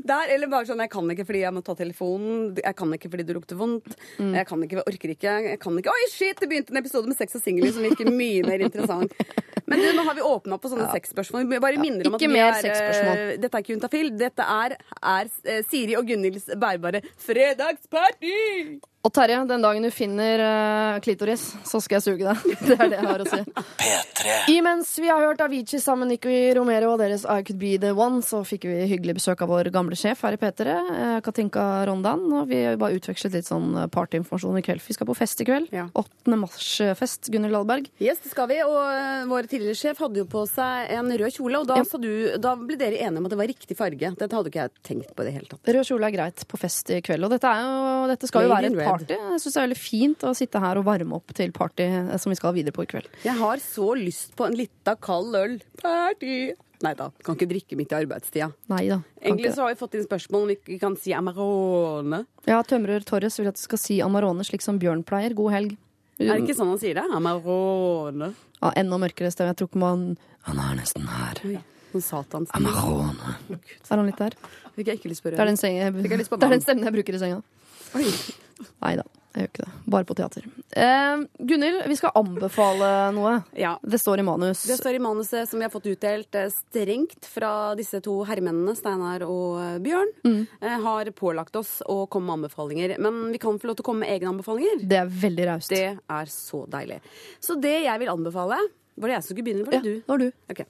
Der, 0.08 0.30
eller 0.34 0.48
bare 0.52 0.66
sånn, 0.70 0.80
jeg 0.80 0.90
kan 0.94 1.10
ikke 1.12 1.26
fordi 1.28 1.42
jeg 1.44 1.54
må 1.54 1.62
ta 1.66 1.74
telefonen, 1.76 2.54
jeg 2.64 2.76
kan 2.80 2.94
ikke 2.96 3.10
fordi 3.12 3.26
det 3.28 3.36
lukter 3.36 3.58
vondt, 3.60 3.90
Mm. 4.20 4.34
jeg 4.36 4.48
kan 4.48 4.62
ikke, 4.64 4.84
orker 4.88 5.12
ikke, 5.14 5.34
jeg 5.50 5.60
kan 5.60 5.78
ikke 5.80 5.92
Oi, 5.92 6.06
shit, 6.12 6.40
det 6.40 6.48
begynte 6.50 6.72
en 6.74 6.80
episode 6.82 7.08
med 7.08 7.18
sex 7.20 7.36
og 7.36 7.44
singler 7.44 7.72
som 7.76 7.84
virker 7.84 8.08
mye 8.12 8.44
mer 8.48 8.64
interessant. 8.66 9.14
Men 9.70 9.80
du, 9.84 9.90
nå 9.98 10.04
har 10.08 10.16
vi 10.18 10.24
åpna 10.26 10.58
på 10.60 10.72
sånne 10.72 10.88
sexspørsmål. 10.94 11.46
Vi 11.52 11.60
bare 11.62 11.78
minner 11.82 12.08
om 12.10 12.16
at 12.18 12.24
vi 12.24 12.40
er, 12.40 12.56
eh, 12.66 13.36
Dette 13.38 13.54
er 13.54 13.62
ikke 13.64 13.76
Juntafil. 13.76 14.10
Dette 14.18 14.46
er, 14.50 14.78
er 15.04 15.30
eh, 15.46 15.60
Siri 15.70 15.96
og 16.00 16.08
Gunhilds 16.10 16.48
bærbare 16.60 17.04
fredagsparty! 17.18 18.80
Og 19.00 19.14
Terje, 19.16 19.38
den 19.48 19.62
dagen 19.64 19.86
du 19.86 19.88
finner 19.96 20.42
uh, 20.44 20.98
klitoris, 21.00 21.46
så 21.64 21.80
skal 21.80 22.02
jeg 22.02 22.04
suge 22.04 22.26
deg. 22.28 22.42
Det 22.68 22.76
er 22.76 22.90
det 22.92 22.98
jeg 22.98 23.08
har 23.08 23.22
å 23.24 23.28
si. 23.32 23.38
P3. 23.80 24.34
Imens 24.52 24.90
vi 25.00 25.08
har 25.08 25.22
hørt 25.24 25.40
Avicii 25.46 25.80
sammen 25.80 26.10
med 26.10 26.18
Nicky 26.18 26.52
Romero 26.58 26.90
og 26.92 27.00
deres 27.00 27.24
I 27.24 27.38
Could 27.48 27.62
Be 27.62 27.78
The 27.80 27.94
One, 27.96 28.20
så 28.26 28.42
fikk 28.44 28.68
vi 28.68 28.90
hyggelig 28.92 29.16
besøk 29.22 29.40
av 29.46 29.54
vår 29.54 29.70
gamle 29.72 29.96
sjef 30.00 30.26
her 30.28 30.36
i 30.36 30.40
P3, 30.42 30.74
eh, 30.76 31.14
Katinka 31.24 31.64
Rondan. 31.88 32.26
Og 32.42 32.50
vi 32.52 32.60
har 32.66 32.76
bare 32.82 33.00
utvekslet 33.00 33.38
litt 33.38 33.48
sånn 33.48 33.70
eh, 33.80 33.88
partyinformasjon 33.96 34.60
i 34.60 34.64
kveld. 34.68 34.84
Vi 34.84 34.98
skal 34.98 35.08
på 35.08 35.16
fest 35.16 35.40
i 35.40 35.48
kveld. 35.48 35.72
Ja. 35.76 35.86
8. 35.96 36.36
mars-fest, 36.44 37.32
Gunhild 37.32 37.56
Dahlberg. 37.56 37.88
Yes, 38.04 38.20
det 38.26 38.34
skal 38.34 38.52
vi. 38.52 38.60
Og 38.68 39.32
vår 39.32 39.48
tidligere 39.52 39.80
sjef 39.80 40.04
hadde 40.04 40.26
jo 40.26 40.28
på 40.36 40.44
seg 40.52 40.92
en 41.00 41.08
rød 41.24 41.38
kjole, 41.40 41.64
og 41.64 41.72
da, 41.72 41.80
Ja. 41.80 41.88
sa 41.88 42.02
du, 42.04 42.12
da 42.36 42.58
ble 42.60 42.76
dere 42.84 43.00
enige 43.00 43.24
om 43.24 43.32
at 43.32 43.38
det 43.38 43.40
var 43.46 43.52
riktig 43.56 43.80
farge. 43.80 44.12
Dette 44.20 44.36
hadde 44.36 44.52
ikke 44.52 44.68
jeg 44.68 44.76
tenkt 44.92 45.16
på 45.16 45.24
i 45.24 45.30
det 45.32 45.36
hele 45.40 45.48
tatt. 45.56 45.74
Rød 45.80 45.88
kjole 45.94 46.12
er 46.12 46.18
greit 46.20 46.44
på 46.52 46.60
fest 46.60 46.92
i 46.92 47.00
kveld. 47.06 47.24
Og 47.30 47.32
dette, 47.38 47.48
er 47.48 47.64
jo, 47.64 48.08
dette 48.12 48.28
skal 48.28 48.44
jo 48.50 48.54
være 48.58 48.76
red. 48.76 48.89
Party. 48.92 49.18
Jeg 49.20 49.42
syns 49.44 49.54
det 49.54 49.60
er 49.62 49.68
veldig 49.68 49.80
fint 49.82 50.26
å 50.30 50.34
sitte 50.38 50.62
her 50.64 50.80
og 50.82 50.88
varme 50.88 51.20
opp 51.20 51.34
til 51.38 51.54
party 51.56 51.86
eh, 51.88 52.16
som 52.22 52.34
vi 52.34 52.40
skal 52.40 52.56
videre 52.58 52.76
på 52.76 52.86
i 52.86 52.90
kveld. 52.94 53.08
Jeg 53.26 53.38
har 53.40 53.62
så 53.64 53.92
lyst 54.00 54.36
på 54.40 54.48
en 54.50 54.58
lita 54.60 54.96
kald 55.00 55.38
øl. 55.40 55.60
Party! 55.82 56.40
Nei 56.80 56.94
da, 56.96 57.10
kan 57.28 57.36
ikke 57.36 57.50
drikke 57.50 57.76
midt 57.76 57.92
i 57.92 57.98
arbeidstida. 57.98 58.46
Neida, 58.72 59.02
Egentlig 59.20 59.50
så 59.52 59.66
har 59.66 59.74
vi 59.74 59.80
fått 59.82 59.98
inn 60.00 60.06
spørsmål 60.06 60.46
om 60.46 60.52
vi 60.70 60.78
kan 60.80 60.96
si 60.96 61.12
Amarone. 61.12 62.22
Ja, 62.48 62.62
Tømrer 62.64 63.04
Torres 63.04 63.36
vil 63.40 63.50
at 63.52 63.60
du 63.60 63.64
skal 63.66 63.82
si 63.82 63.98
Amarone 64.06 64.46
slik 64.48 64.64
som 64.64 64.80
Bjørn 64.80 65.04
pleier. 65.04 65.36
God 65.36 65.52
helg. 65.52 65.76
Er 66.20 66.36
det 66.38 66.46
ikke 66.46 66.56
sånn 66.56 66.72
han 66.72 66.80
sier 66.80 66.96
det? 66.96 67.04
Amarone. 67.16 68.32
Ja, 68.62 68.72
enda 68.80 69.00
mørkere 69.00 69.32
stemme. 69.32 69.52
Jeg 69.52 69.60
tror 69.60 69.72
ikke 69.72 69.84
man 69.84 70.08
Han 70.48 70.60
er 70.64 70.80
nesten 70.80 71.04
her. 71.08 71.44
Amarone. 72.56 73.36
Er 73.52 73.96
han 73.98 74.06
litt 74.08 74.20
der? 74.20 74.36
Fikk 74.76 74.88
jeg 74.94 75.00
ikke 75.02 75.12
lyst 75.12 75.24
på 75.24 75.32
Det 75.32 75.40
er 75.40 75.44
rød. 75.44 75.52
den, 75.52 75.60
sengen, 75.60 75.82
jeg 75.84 75.92
det 76.16 76.44
er 76.48 76.54
den 76.56 76.62
stemmen 76.68 76.88
jeg 76.88 76.96
bruker 76.96 77.18
i 77.18 77.20
senga. 77.20 77.42
Oi. 78.00 78.08
Nei 78.84 78.96
da, 79.00 79.04
jeg 79.36 79.44
gjør 79.44 79.50
ikke 79.52 79.64
det. 79.66 79.72
Bare 79.94 80.08
på 80.10 80.16
teater. 80.18 80.46
Eh, 80.76 81.22
Gunhild, 81.50 81.80
vi 81.88 81.96
skal 82.00 82.12
anbefale 82.20 82.90
noe. 83.16 83.34
Ja. 83.58 83.76
Det 83.84 84.00
står 84.02 84.20
i 84.20 84.26
manus. 84.28 84.64
Det 84.68 84.78
står 84.80 84.98
i 84.98 85.02
manuset 85.04 85.48
som 85.50 85.60
vi 85.62 85.66
har 85.68 85.74
fått 85.74 85.88
utdelt 85.92 86.36
eh, 86.36 86.50
strengt 86.54 87.26
fra 87.30 87.52
disse 87.80 88.02
to 88.06 88.18
herremennene, 88.30 88.76
Steinar 88.78 89.24
og 89.28 89.60
eh, 89.64 89.78
Bjørn, 89.86 90.12
Mm. 90.26 90.42
eh, 90.62 90.78
har 90.84 91.12
pålagt 91.16 91.56
oss 91.56 91.78
å 91.88 92.02
komme 92.12 92.28
med 92.30 92.40
anbefalinger. 92.44 92.98
Men 93.00 93.32
vi 93.32 93.40
kan 93.42 93.60
få 93.60 93.70
lov 93.72 93.78
til 93.80 93.86
å 93.86 93.90
komme 93.92 94.06
med 94.06 94.16
egne 94.18 94.34
anbefalinger. 94.34 94.82
Det 94.88 94.98
er 95.04 95.14
veldig 95.28 95.48
raust. 95.54 95.70
Det 95.74 95.86
er 95.98 96.26
så 96.34 96.66
deilig. 96.68 97.00
Så 97.40 97.56
det 97.62 97.78
jeg 97.86 98.00
vil 98.04 98.12
anbefale 98.12 98.58
Var 99.00 99.08
det 99.08 99.14
jeg 99.16 99.24
som 99.24 99.36
skulle 99.38 99.46
begynne? 99.48 99.66
Var 99.70 99.78
Ja, 99.78 99.82
det 99.86 99.94
det 100.02 100.08
var 100.12 100.18
du. 100.20 100.32
Okay. 100.52 100.66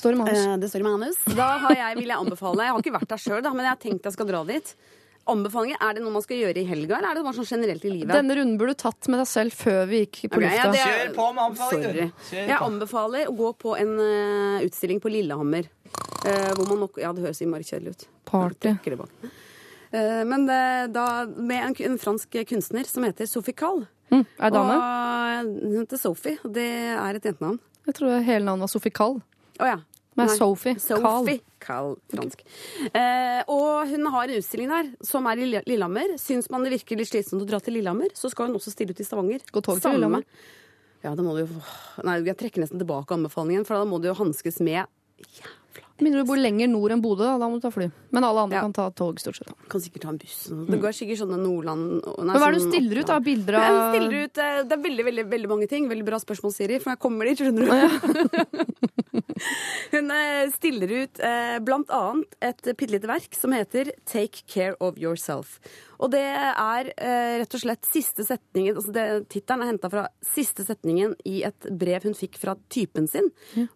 Står 0.00 0.14
i 0.14 0.16
manus. 0.16 0.38
Eh, 0.46 0.56
det 0.58 0.68
står 0.72 0.80
i 0.80 0.86
manus. 0.88 1.18
Da 1.36 1.46
har 1.62 1.74
jeg, 1.76 1.96
vil 2.00 2.08
jeg 2.08 2.16
anbefale 2.18 2.64
Jeg 2.64 2.72
har 2.72 2.80
ikke 2.82 2.94
vært 2.96 3.08
der 3.12 3.20
sjøl, 3.20 3.42
men 3.52 3.62
jeg 3.66 3.70
har 3.74 3.80
tenkt 3.84 4.08
jeg 4.08 4.12
skal 4.16 4.26
dra 4.26 4.40
dit. 4.48 4.74
Anbefalinger, 5.30 5.78
Er 5.80 5.96
det 5.96 6.02
noe 6.04 6.14
man 6.14 6.24
skal 6.24 6.40
gjøre 6.40 6.62
i 6.62 6.66
helga, 6.68 6.98
eller 6.98 7.10
er 7.10 7.18
det 7.18 7.24
bare 7.26 7.38
sånn 7.38 7.48
generelt 7.48 7.84
i 7.84 7.92
livet? 7.92 8.12
Denne 8.14 8.36
runden 8.38 8.58
burde 8.60 8.74
du 8.76 8.80
tatt 8.82 9.08
med 9.12 9.22
deg 9.22 9.28
selv 9.30 9.56
før 9.56 9.84
vi 9.90 10.02
gikk 10.04 10.22
på 10.26 10.40
okay, 10.40 10.46
lufta. 10.46 10.56
Ja, 10.56 10.70
er- 10.70 10.98
Kjør 11.00 11.14
på 11.16 11.28
med 11.34 11.44
anbefalinger. 11.44 12.10
Sorry. 12.30 12.46
Jeg 12.50 12.58
anbefaler 12.68 13.30
å 13.30 13.36
gå 13.36 13.52
på 13.64 13.76
en 13.80 13.94
uh, 13.98 14.66
utstilling 14.66 15.00
på 15.02 15.12
Lillehammer. 15.12 15.70
Uh, 16.20 16.50
hvor 16.54 16.66
man 16.68 16.82
nok 16.84 16.98
Ja, 17.00 17.12
det 17.16 17.24
høres 17.24 17.40
innmari 17.42 17.66
kjedelig 17.66 17.96
ut. 17.96 18.06
Party. 18.30 18.74
Uh. 18.86 19.30
Eh, 19.90 20.20
men 20.22 20.44
da 20.46 21.06
med 21.26 21.64
en, 21.64 21.74
en 21.88 21.96
fransk 21.98 22.36
kunstner 22.46 22.86
som 22.86 23.02
heter 23.02 23.26
Sophie 23.26 23.56
Cahl. 23.56 23.86
Mm, 24.10 24.22
er 24.22 24.50
det 24.50 24.54
dame? 24.54 24.76
Og 24.76 25.50
hun 25.64 25.80
heter 25.80 25.98
Sophie, 25.98 26.38
det 26.44 26.68
er 26.94 27.18
et 27.18 27.26
jentenavn. 27.26 27.58
Jeg 27.88 27.96
tror 27.98 28.20
hele 28.22 28.44
navnet 28.46 28.66
var 28.66 28.70
Sophie 28.70 28.94
Kall. 28.94 29.18
Å 29.60 29.66
ja. 29.66 29.78
Nei. 30.18 30.26
Sophie. 30.34 30.74
Sophie 30.82 31.40
Carl. 31.62 31.94
fransk. 32.10 32.42
Eh, 32.90 33.42
og 33.46 33.90
hun 33.92 34.08
har 34.14 34.30
en 34.30 34.40
utstilling 34.40 34.72
der 34.72 34.90
som 35.06 35.28
er 35.30 35.40
i 35.40 35.50
Lillehammer. 35.52 36.16
Syns 36.20 36.50
man 36.50 36.66
det 36.66 36.74
virker 36.74 36.98
litt 36.98 37.12
slitsomt 37.12 37.44
å 37.44 37.48
dra 37.48 37.60
til 37.62 37.78
Lillehammer, 37.78 38.10
så 38.18 38.30
skal 38.32 38.50
hun 38.50 38.58
også 38.58 38.74
stille 38.74 38.96
ut 38.96 39.00
i 39.00 39.06
Stavanger. 39.06 39.44
Gå 39.52 39.62
tog 39.62 39.80
til 39.80 39.96
Lillehammer. 39.96 40.26
Ja, 41.00 41.14
da 41.16 41.24
må 41.24 41.32
du 41.32 41.46
jo 41.46 41.62
Nei, 42.04 42.18
jeg 42.26 42.36
trekker 42.36 42.60
nesten 42.60 42.80
tilbake 42.80 43.16
anbefalingen, 43.16 43.64
for 43.68 43.80
da 43.80 43.88
må 43.88 44.00
du 44.02 44.10
jo 44.10 44.18
hanskes 44.18 44.60
med 44.64 44.84
Mindre 46.00 46.22
du 46.22 46.28
bor 46.28 46.38
lenger 46.40 46.68
nord 46.72 46.94
enn 46.94 47.02
Bodø, 47.04 47.24
da, 47.26 47.34
da 47.38 47.48
må 47.50 47.58
du 47.60 47.64
ta 47.66 47.70
fly. 47.74 47.90
Men 48.10 48.24
alle 48.24 48.40
andre 48.46 48.56
Ja. 48.56 48.62
kan 48.62 48.72
ta 48.72 48.88
tog, 48.90 49.18
stort 49.20 49.36
sett. 49.36 49.50
Kan 49.68 49.80
sikkert 49.80 50.02
ta 50.02 50.08
en 50.08 50.18
buss. 50.18 50.38
Det 50.48 50.80
går 50.80 50.92
sikkert 50.96 51.20
sånne 51.20 51.38
Nordland 51.38 52.00
nei, 52.00 52.14
Mm. 52.14 52.26
Men 52.26 52.36
hva 52.40 52.48
er 52.48 52.52
det 52.52 52.58
du 52.60 52.64
sånn 52.64 52.72
stiller 52.72 53.00
ut 53.04 53.10
av 53.10 53.22
bilder 53.24 53.54
av 53.54 53.62
hun 53.68 53.82
stiller 53.94 54.24
ut, 54.24 54.38
eh, 54.38 54.62
Det 54.64 54.72
er 54.72 54.82
veldig 54.88 55.04
veldig, 55.04 55.24
veldig 55.30 55.48
mange 55.48 55.68
ting. 55.68 55.88
Veldig 55.88 56.04
bra 56.06 56.16
spørsmål, 56.18 56.52
Siri, 56.54 56.78
for 56.80 56.90
jeg 56.90 56.98
kommer 57.00 57.24
dit, 57.24 57.38
skjønner 57.38 57.64
du. 57.66 57.70
Hun 59.90 60.10
eh, 60.14 60.50
stiller 60.54 60.90
ut 61.02 61.20
eh, 61.24 61.58
blant 61.64 61.88
annet 61.90 62.34
et 62.44 62.60
bitte 62.76 62.92
lite 62.92 63.08
verk 63.08 63.34
som 63.34 63.54
heter 63.56 63.90
Take 64.06 64.44
Care 64.46 64.76
of 64.84 64.98
Yourself. 65.00 65.58
Og 66.00 66.10
det 66.14 66.20
er 66.22 66.84
rett 67.40 67.54
og 67.56 67.60
slett 67.60 67.84
siste 67.92 68.24
setningen 68.24 68.76
altså 68.78 68.92
Tittelen 69.28 69.64
er 69.66 69.68
henta 69.72 69.90
fra 69.92 70.04
siste 70.24 70.64
setningen 70.64 71.12
i 71.28 71.42
et 71.44 71.66
brev 71.76 72.06
hun 72.08 72.14
fikk 72.16 72.38
fra 72.40 72.54
typen 72.72 73.08
sin. 73.10 73.28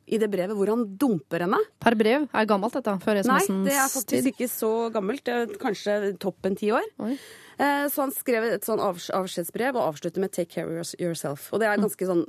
I 0.08 0.16
det 0.22 0.30
brevet 0.32 0.56
hvor 0.56 0.70
han 0.72 0.86
dumper 0.96 1.44
henne. 1.44 1.60
Per 1.84 1.94
brev? 2.00 2.13
Er 2.22 2.44
det 2.44 2.48
gammelt, 2.48 2.72
dette? 2.78 2.94
Før 3.02 3.18
Nei, 3.24 3.40
SMS-ens 3.40 3.64
det 3.68 3.74
er 3.74 3.88
faktisk 3.92 4.30
ikke 4.32 4.48
så 4.52 4.70
gammelt. 4.94 5.24
Kanskje 5.62 5.96
toppen 6.22 6.56
ti 6.56 6.70
år. 6.74 6.86
Oi. 7.00 7.18
Eh, 7.58 7.84
Så 7.88 8.02
han 8.02 8.12
skrev 8.14 8.46
et 8.52 8.62
sånn 8.66 8.80
avs- 8.82 9.10
avskjedsbrev 9.14 9.74
og 9.76 9.94
avslutter 9.94 10.20
med 10.20 10.32
'take 10.32 10.50
care 10.50 10.66
of 10.80 10.94
yourself'. 10.98 11.52
Og 11.52 11.60
det 11.60 11.68
er 11.68 11.76
ganske 11.78 12.06
sånn 12.06 12.24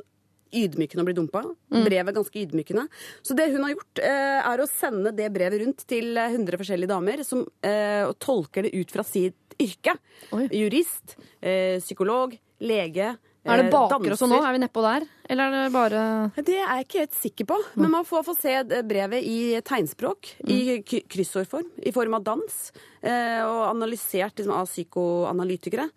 ydmykende 0.56 1.02
å 1.02 1.06
bli 1.06 1.14
dumpa. 1.18 1.42
Brevet 1.70 2.08
er 2.10 2.14
ganske 2.14 2.40
ydmykende. 2.46 2.88
Så 3.24 3.36
det 3.36 3.52
hun 3.52 3.64
har 3.64 3.74
gjort, 3.74 4.00
eh, 4.00 4.42
er 4.54 4.58
å 4.64 4.68
sende 4.70 5.12
det 5.16 5.34
brevet 5.34 5.60
rundt 5.66 5.86
til 5.88 6.16
eh, 6.18 6.30
100 6.30 6.58
forskjellige 6.58 6.88
damer 6.88 7.24
som 7.26 7.46
eh, 7.64 8.06
tolker 8.20 8.64
det 8.64 8.74
ut 8.74 8.92
fra 8.92 9.04
sitt 9.04 9.34
yrke. 9.60 9.98
Oi. 10.32 10.48
Jurist, 10.50 11.16
eh, 11.42 11.80
psykolog, 11.80 12.38
lege. 12.62 13.18
Er 13.46 13.62
det 13.62 13.66
eh, 13.68 13.72
baker 13.76 14.12
og 14.16 14.18
sånn 14.18 14.32
nå? 14.34 14.40
Er 14.42 14.56
vi 14.56 14.60
nedpå 14.64 14.82
der? 14.82 15.04
Eller 15.30 15.54
er 15.54 15.64
det 15.68 15.74
bare 15.74 16.02
Det 16.38 16.56
er 16.58 16.78
jeg 16.80 16.86
ikke 16.88 17.00
helt 17.04 17.18
sikker 17.20 17.48
på. 17.52 17.58
Men 17.78 17.92
man 17.94 18.06
får 18.06 18.24
få 18.26 18.34
se 18.38 18.54
brevet 18.86 19.24
i 19.26 19.38
tegnspråk. 19.66 20.32
I 20.50 20.80
k- 20.86 21.04
kryssordform. 21.10 21.68
I 21.86 21.92
form 21.94 22.14
av 22.18 22.24
dans. 22.26 22.58
Eh, 23.06 23.42
og 23.46 23.60
analysert 23.70 24.38
liksom, 24.42 24.54
av 24.54 24.66
psykoanalytikere. 24.70 25.90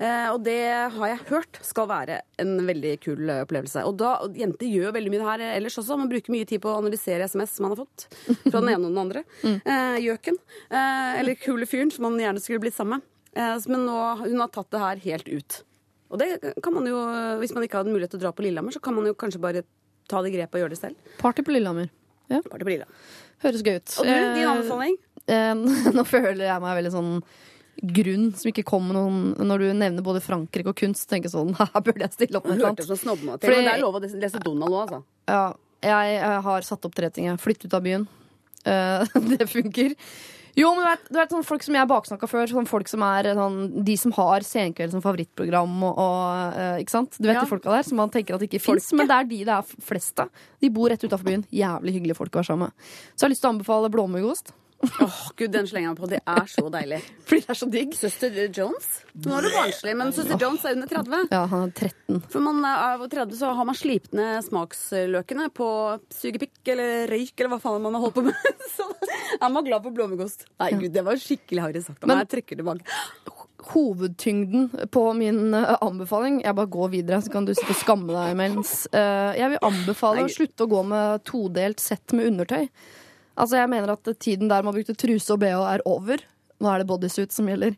Eh, 0.00 0.28
og 0.32 0.40
det 0.44 0.56
har 0.96 1.06
jeg 1.12 1.20
hørt 1.28 1.60
skal 1.62 1.86
være 1.86 2.16
en 2.42 2.54
veldig 2.66 2.94
kul 3.04 3.28
eh, 3.30 3.42
opplevelse. 3.44 3.84
Og 3.86 3.96
da, 4.00 4.14
og 4.24 4.34
jenter 4.40 4.66
gjør 4.72 4.96
veldig 4.96 5.12
mye 5.12 5.20
det 5.22 5.28
her 5.28 5.44
ellers 5.60 5.76
også. 5.80 5.98
Man 6.00 6.10
bruker 6.10 6.32
mye 6.34 6.48
tid 6.48 6.62
på 6.64 6.72
å 6.72 6.80
analysere 6.80 7.28
SMS 7.30 7.58
man 7.62 7.74
har 7.76 7.82
fått. 7.84 8.08
Fra 8.48 8.58
den 8.64 8.72
ene 8.74 8.88
og 8.88 8.90
den 8.94 9.02
andre. 9.04 9.24
Eh, 9.74 10.00
gjøken. 10.08 10.36
Mm. 10.70 11.20
eller 11.20 11.36
kule 11.40 11.66
fyren 11.68 11.90
som 11.94 12.04
man 12.08 12.18
gjerne 12.20 12.40
skulle 12.42 12.60
blitt 12.64 12.74
sammen 12.76 12.98
med. 12.98 13.10
Eh, 13.38 13.54
men 13.70 13.84
nå, 13.86 13.98
hun 14.24 14.40
har 14.42 14.50
tatt 14.52 14.70
det 14.74 14.80
her 14.82 15.00
helt 15.06 15.28
ut. 15.30 15.60
Og 16.14 16.20
det 16.22 16.28
kan 16.62 16.74
man 16.76 16.86
jo, 16.86 16.98
hvis 17.42 17.52
man 17.56 17.64
ikke 17.66 17.80
hadde 17.80 17.90
mulighet 17.90 18.12
til 18.14 18.20
å 18.20 18.24
dra 18.28 18.32
på 18.36 18.44
Lillehammer, 18.46 18.74
så 18.76 18.80
kan 18.84 18.94
man 18.94 19.08
jo 19.10 19.14
kanskje 19.18 19.40
bare 19.42 19.64
ta 20.10 20.20
det 20.22 20.30
grepet 20.34 20.54
og 20.60 20.62
gjøre 20.64 20.74
det 20.76 20.78
selv. 20.80 21.14
party 21.18 21.42
på 21.42 21.54
Lillehammer? 21.56 21.88
Bare 22.30 22.62
på 22.62 22.70
Lillehammer. 22.70 23.08
Høres 23.42 23.64
gøy 23.66 23.76
ut. 23.80 23.96
Og 23.98 24.06
du, 24.06 24.12
din 24.12 24.44
Eh, 24.44 24.50
anbefaling? 24.52 24.94
Eh, 25.26 25.54
nå 25.98 26.04
føler 26.06 26.46
jeg 26.46 26.62
meg 26.62 26.78
veldig 26.78 26.92
sånn 26.94 27.10
grunn 27.96 28.28
som 28.38 28.48
ikke 28.52 28.62
kom 28.68 28.84
med 28.86 28.94
noen 28.94 29.48
Når 29.48 29.58
du 29.64 29.64
nevner 29.74 30.04
både 30.06 30.20
Frankrike 30.22 30.70
og 30.70 30.76
kunst, 30.78 31.08
tenker 31.10 31.26
jeg 31.26 31.34
sånn 31.34 31.50
Her 31.58 31.82
burde 31.82 32.04
jeg 32.06 32.14
stille 32.14 32.38
opp 32.38 32.46
med 32.46 32.60
snobbemat. 32.62 33.42
Fordi- 33.42 33.56
Men 33.56 33.66
det 33.66 33.72
er 33.74 33.82
lov 33.82 33.98
å 33.98 34.02
lese 34.04 34.42
Donald 34.44 34.70
nå, 34.70 34.78
altså. 34.84 35.00
Ja, 35.26 35.42
jeg, 35.82 36.14
jeg 36.20 36.42
har 36.46 36.62
satt 36.68 36.86
opp 36.86 36.94
tre 36.94 37.10
ting. 37.10 37.26
Flytt 37.42 37.66
ut 37.66 37.74
av 37.74 37.82
byen. 37.84 38.06
Eh, 38.64 39.04
det 39.34 39.48
funker. 39.50 39.96
Jo, 40.56 40.68
men 40.74 40.84
du 40.84 40.88
vet, 40.88 41.08
du 41.10 41.18
vet 41.18 41.32
sånn 41.34 41.44
folk 41.46 41.64
som 41.66 41.74
jeg 41.74 41.88
baksnakka 41.90 42.28
før. 42.30 42.46
Sånn 42.46 42.68
folk 42.70 42.86
som 42.90 43.02
er 43.02 43.26
sånn, 43.34 43.56
De 43.84 43.96
som 43.98 44.12
har 44.14 44.44
Senkveld 44.46 44.92
som 44.94 45.02
favorittprogram 45.02 45.72
og, 45.82 45.98
og 45.98 46.58
eh, 46.60 46.82
Ikke 46.84 46.94
sant? 46.94 47.16
Du 47.18 47.26
vet 47.26 47.34
Ja. 47.34 47.42
de 47.42 47.50
folka 47.50 47.72
der 47.74 47.82
som 47.82 47.98
man 47.98 48.10
tenker 48.14 48.36
at 48.36 48.44
ikke 48.46 48.60
fins. 48.62 48.92
Men 48.94 49.08
det 49.10 49.16
er 49.18 49.24
de 49.24 49.40
det 49.44 49.56
er 49.56 49.62
flest 49.82 50.20
av. 50.22 50.30
De 50.62 50.70
bor 50.70 50.88
rett 50.90 51.02
utafor 51.02 51.24
byen. 51.26 51.44
Jævlig 51.50 51.96
hyggelige 51.98 52.16
folk 52.16 52.30
å 52.30 52.38
være 52.42 52.50
sammen 52.52 52.68
med. 52.70 52.72
Så 53.16 53.24
jeg 53.24 53.26
har 53.26 53.34
lyst 53.34 53.42
til 53.42 53.50
å 53.50 53.54
anbefale 53.56 53.90
blåmuggost. 53.90 54.52
Åh, 55.04 55.20
gud, 55.36 55.50
den 55.54 55.68
slenger 55.70 55.88
jeg 55.88 55.94
meg 55.94 56.00
på. 56.02 56.08
Det 56.12 56.20
er 56.34 56.48
så 56.50 56.64
deilig. 56.72 57.00
Fordi 57.28 57.44
det 57.44 57.52
er 57.54 57.58
så 57.60 57.68
digg. 57.72 57.94
Søster 57.98 58.38
Jones? 58.48 58.88
Nå 59.24 59.36
er 59.38 59.46
du 59.46 59.50
barnslig, 59.54 59.94
men 60.00 60.12
søster 60.16 60.40
Jones 60.40 60.64
er 60.66 60.76
under 60.78 60.90
30. 60.90 61.28
Ja, 61.34 61.42
han 61.52 61.66
er 61.68 61.72
13. 61.76 62.20
For 62.32 62.44
man 62.44 62.60
er 62.68 62.82
over 62.98 63.12
30 63.12 63.38
så 63.40 63.52
har 63.56 63.68
man 63.68 63.78
slipt 63.78 64.14
ned 64.16 64.44
smaksløkene 64.48 65.48
på 65.54 65.68
sugepikk 66.14 66.74
eller 66.74 67.08
røyk 67.12 67.34
eller 67.38 67.54
hva 67.54 67.60
faen 67.62 67.84
man 67.84 67.96
har 67.98 68.06
holdt 68.06 68.18
på 68.18 68.26
med. 68.28 68.50
Så 68.74 68.86
er 69.38 69.50
man 69.52 69.64
glad 69.66 69.84
for 69.84 69.94
blåmuggost. 69.94 70.46
Nei, 70.62 70.72
gud, 70.78 70.90
det 70.94 71.04
var 71.06 71.20
skikkelig 71.20 71.62
harry 71.62 71.82
sagt 71.84 72.02
av 72.02 72.10
meg. 72.10 72.24
Jeg 72.24 72.30
trekker 72.34 72.60
tilbake. 72.60 72.98
hovedtyngden 73.70 74.88
på 74.92 75.04
min 75.16 75.54
eh, 75.54 75.76
anbefaling. 75.80 76.42
Jeg 76.44 76.56
bare 76.58 76.72
går 76.74 76.90
videre, 76.96 77.22
så 77.22 77.32
kan 77.32 77.46
du 77.48 77.54
sitte 77.54 77.72
og 77.74 77.80
skamme 77.80 78.12
deg 78.12 78.34
imens. 78.34 78.74
Eh, 78.92 79.30
jeg 79.38 79.54
vil 79.54 79.64
anbefale 79.70 80.24
Nei. 80.24 80.28
å 80.28 80.34
slutte 80.34 80.66
å 80.66 80.70
gå 80.74 80.82
med 80.90 81.24
todelt 81.28 81.80
sett 81.82 82.12
med 82.16 82.32
undertøy. 82.32 82.68
Altså, 83.34 83.58
jeg 83.58 83.70
mener 83.70 83.94
at 83.94 84.14
tiden 84.22 84.50
der 84.50 84.64
man 84.64 84.74
brukte 84.76 84.96
truse 84.98 85.34
og 85.34 85.42
bh 85.42 85.66
er 85.72 85.84
over. 85.88 86.22
Nå 86.62 86.70
er 86.70 86.82
det 86.82 86.88
bodysuit 86.88 87.34
som 87.34 87.48
gjelder. 87.50 87.76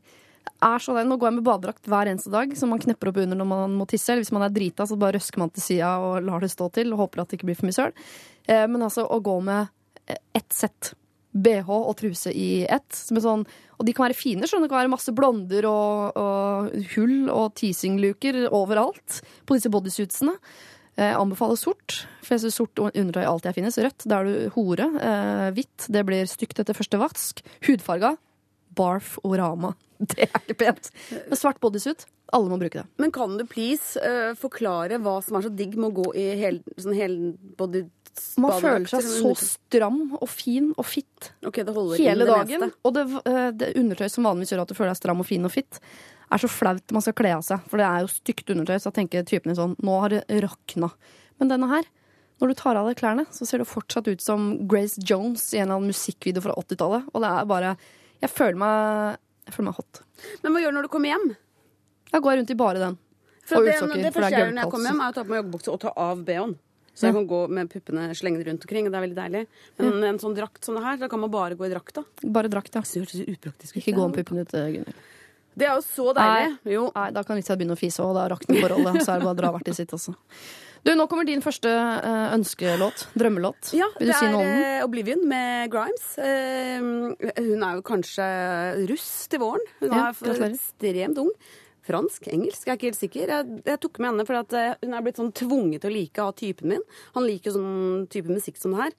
Er 0.64 0.82
så 0.82 0.94
deilig. 0.94 1.10
Nå 1.10 1.18
går 1.20 1.30
jeg 1.30 1.36
med 1.38 1.46
badedrakt 1.46 1.88
hver 1.90 2.10
eneste 2.10 2.32
dag, 2.32 2.52
som 2.56 2.70
man 2.72 2.80
knepper 2.82 3.10
opp 3.10 3.22
under 3.24 3.38
når 3.38 3.48
man 3.50 3.78
må 3.78 3.86
tisse. 3.88 4.10
Eller 4.12 4.24
hvis 4.24 4.34
man 4.36 4.46
er 4.46 4.52
drita, 4.54 4.86
så 4.88 4.98
bare 5.00 5.18
røsker 5.18 5.42
man 5.42 5.52
til 5.52 5.64
sida 5.64 5.96
og 6.02 6.20
lar 6.24 6.44
det 6.44 6.52
stå 6.52 6.68
til 6.76 6.92
og 6.92 7.06
håper 7.06 7.22
at 7.22 7.32
det 7.32 7.40
ikke 7.40 7.50
blir 7.50 7.58
for 7.58 7.68
mye 7.68 7.76
søl. 7.76 7.96
Eh, 8.46 8.66
men 8.70 8.84
altså, 8.86 9.06
å 9.08 9.20
gå 9.24 9.40
med 9.44 9.72
eh, 10.06 10.20
ett 10.36 10.52
sett 10.54 10.94
BH 11.36 11.68
og 11.68 11.96
truse 12.00 12.32
i 12.32 12.64
ett. 12.64 12.88
Som 12.96 13.18
er 13.18 13.26
sånn, 13.26 13.44
og 13.76 13.88
de 13.88 13.96
kan 13.96 14.06
være 14.06 14.18
fine. 14.18 14.48
Sånn. 14.48 14.64
Det 14.64 14.70
kan 14.72 14.82
være 14.84 14.94
masse 14.94 15.12
blonder 15.16 15.68
og, 15.68 16.20
og 16.20 16.86
hull 16.94 17.28
og 17.32 17.52
teasingluker 17.58 18.46
overalt 18.48 19.20
på 19.48 19.58
disse 19.58 19.72
bodysuitsene. 19.72 20.36
Jeg 20.96 21.16
anbefaler 21.18 21.58
sort, 21.60 21.98
for 22.24 22.34
jeg 22.36 22.46
synes 22.46 22.56
sort 22.56 22.80
undertøy 22.80 23.24
alltid 23.26 23.50
jeg 23.50 23.58
finnes. 23.58 23.76
Rødt, 23.84 24.06
da 24.08 24.20
er 24.20 24.28
du 24.28 24.54
hore. 24.54 24.86
Eh, 24.96 25.48
hvitt, 25.56 25.88
det 25.92 26.02
blir 26.08 26.30
stygt 26.30 26.62
etter 26.62 26.76
første 26.76 27.00
vask. 27.00 27.42
Hudfarga, 27.68 28.14
barf 28.76 29.18
orama. 29.26 29.74
Det 30.12 30.26
er 30.26 30.40
ikke 30.42 30.58
pent. 30.60 30.90
Men 31.12 31.38
svart 31.40 31.60
bodysuit, 31.62 32.04
alle 32.36 32.52
må 32.52 32.58
bruke 32.60 32.82
det. 32.82 32.86
Men 33.00 33.12
kan 33.14 33.36
du 33.38 33.44
please 33.48 34.00
uh, 34.00 34.34
forklare 34.36 34.98
hva 35.00 35.18
som 35.24 35.38
er 35.38 35.46
så 35.46 35.52
digg 35.56 35.76
med 35.78 35.88
å 35.88 36.02
gå 36.02 36.10
i 36.20 36.26
hel, 36.40 36.58
sånn 36.76 36.96
helbody 36.96 37.86
Man 38.40 38.58
føler 38.60 38.88
seg 38.90 39.04
så 39.04 39.32
stram 39.40 40.02
og 40.16 40.28
fin 40.32 40.70
og 40.76 40.86
fitt 40.88 41.30
Ok, 41.44 41.62
det 41.64 41.72
holder 41.72 41.96
ikke 41.96 42.12
hele 42.12 42.28
dagen. 42.28 42.66
meste. 42.66 42.80
Og 42.88 42.94
det, 42.96 43.06
eh, 43.28 43.48
det 43.60 43.72
undertøy 43.80 44.08
som 44.12 44.28
vanligvis 44.28 44.52
gjør 44.54 44.62
at 44.64 44.72
du 44.72 44.76
føler 44.76 44.92
deg 44.92 45.00
stram 45.00 45.20
og 45.20 45.28
fin 45.28 45.48
og 45.48 45.52
fit, 45.52 45.80
er 46.32 46.42
så 46.42 46.50
flaut 46.50 46.94
man 46.94 47.04
skal 47.04 47.14
kle 47.18 47.34
av 47.36 47.44
seg. 47.46 47.62
For 47.70 47.80
det 47.80 47.86
er 47.86 48.02
jo 48.04 48.10
stygt 48.10 48.50
undertøy, 48.54 48.76
så 48.80 48.90
jeg 48.90 48.98
tenker 49.00 49.28
typene 49.28 49.56
sånn 49.58 49.76
Nå 49.84 50.00
har 50.02 50.14
det 50.14 50.24
rakna. 50.42 50.90
Men 51.40 51.52
denne 51.52 51.68
her, 51.70 51.86
når 52.40 52.52
du 52.52 52.58
tar 52.58 52.78
av 52.80 52.88
deg 52.90 52.98
klærne, 53.00 53.26
så 53.32 53.46
ser 53.48 53.62
du 53.62 53.68
fortsatt 53.68 54.08
ut 54.10 54.24
som 54.24 54.48
Grace 54.68 55.00
Jones 55.00 55.48
i 55.54 55.60
en 55.60 55.68
eller 55.68 55.78
annen 55.78 55.94
musikkvideo 55.94 56.44
fra 56.44 56.56
80-tallet. 56.58 57.08
Og 57.12 57.24
det 57.24 57.32
er 57.32 57.48
bare 57.52 57.76
Jeg 58.24 58.32
føler 58.32 58.60
meg 58.60 59.16
Jeg 59.46 59.56
føler 59.56 59.70
meg 59.70 59.80
hot. 59.80 60.02
Men 60.42 60.52
hva 60.52 60.62
gjør 60.62 60.72
du 60.74 60.78
når 60.80 60.88
du 60.88 60.92
kommer 60.92 61.12
hjem? 61.14 61.26
Da 62.12 62.20
går 62.22 62.32
jeg 62.32 62.42
rundt 62.42 62.54
i 62.54 62.60
bare 62.60 62.82
den. 62.82 63.00
For 63.46 63.60
Og 63.60 63.68
ullsokker, 63.68 63.94
det 64.00 64.08
det 64.08 64.14
første 64.14 64.30
jeg 64.32 64.42
gjør 64.42 64.54
når 64.56 64.64
jeg 64.64 64.72
kommer 64.74 64.90
hjem, 64.90 65.02
er 65.04 65.12
å 65.12 65.14
ta 65.14 65.22
på 65.22 65.32
meg 65.32 65.42
joggebukse 65.42 65.74
og 65.74 65.82
ta 65.84 65.92
av 66.02 66.22
BH-en. 66.26 66.54
Så 66.96 67.10
jeg 67.10 67.12
kan 67.12 67.26
gå 67.28 67.38
med 67.52 67.68
puppene 67.68 68.06
slengende 68.16 68.46
rundt 68.48 68.62
omkring, 68.64 68.86
og 68.88 68.94
det 68.94 68.96
er 68.98 69.04
veldig 69.04 69.18
deilig. 69.18 69.42
Men 69.76 70.06
en 70.08 70.18
sånn 70.22 70.34
drakt 70.34 70.64
som 70.64 70.78
det 70.78 70.82
her, 70.82 70.96
da 71.02 71.10
kan 71.12 71.20
man 71.20 71.30
bare 71.30 71.58
gå 71.58 71.66
i 71.66 71.68
drakta. 71.68 72.06
Bare 72.24 72.48
drakt, 72.48 72.72
ja. 72.72 72.80
Det 72.80 73.02
høres 73.02 73.20
upraktisk 73.36 73.76
ut. 73.76 73.80
Ikke 73.82 73.94
gå 73.98 74.06
med 74.08 74.16
puppene 74.16 74.46
ut, 74.46 74.54
Gunhild. 74.56 75.02
Det 75.56 75.64
er 75.66 75.74
jo 75.78 75.82
så 75.86 76.12
deilig. 76.16 76.54
Jo. 76.68 76.86
Nei, 76.94 77.08
da 77.16 77.22
kan 77.24 77.38
Lisa 77.38 77.56
begynne 77.56 77.76
å 77.76 77.80
fise, 77.80 78.04
og 78.04 78.14
da 78.18 78.26
rakner 78.34 78.60
forholdet. 78.60 79.00
Så 79.06 79.14
er 79.14 79.20
det 79.22 79.28
bare 79.28 79.34
å 79.34 79.40
dra 79.40 79.52
hvert 79.54 79.64
til 79.70 79.76
sitt 79.78 79.94
også. 79.96 80.12
Du, 80.86 80.92
Nå 80.94 81.08
kommer 81.10 81.26
din 81.26 81.40
første 81.42 81.70
eh, 81.72 82.26
ønskelåt. 82.36 83.06
Drømmelåt. 83.18 83.72
Ja, 83.74 83.88
Vil 83.98 84.06
du 84.06 84.12
det 84.12 84.18
si 84.20 84.28
noe 84.30 84.38
om 84.38 84.46
den? 84.46 84.60
er 84.60 84.76
eh, 84.76 84.84
Oblivion 84.86 85.24
med 85.26 85.72
Grimes. 85.72 86.04
Eh, 86.22 86.76
hun 86.78 87.64
er 87.66 87.78
jo 87.80 87.86
kanskje 87.88 88.26
russ 88.92 89.08
til 89.32 89.42
våren. 89.42 89.64
Hun 89.80 89.96
er 89.96 90.50
ekstremt 90.52 91.18
ung. 91.24 91.32
Fransk, 91.86 92.24
engelsk, 92.34 92.64
jeg 92.66 92.72
er 92.72 92.78
ikke 92.80 92.88
helt 92.88 92.98
sikker. 92.98 93.30
Jeg, 93.30 93.58
jeg 93.68 93.78
tok 93.82 94.00
med 94.02 94.08
henne 94.10 94.24
fordi 94.26 94.40
at 94.42 94.80
hun 94.82 94.94
er 94.98 95.04
blitt 95.06 95.20
sånn 95.20 95.30
tvunget 95.38 95.84
til 95.84 95.92
å 95.92 95.94
like 95.94 96.24
av 96.24 96.32
typen 96.38 96.72
min. 96.72 96.82
Han 97.14 97.26
liker 97.28 97.54
sånn 97.54 98.08
type 98.10 98.26
musikk 98.34 98.58
som 98.58 98.74
det 98.74 98.80
her. 98.88 98.96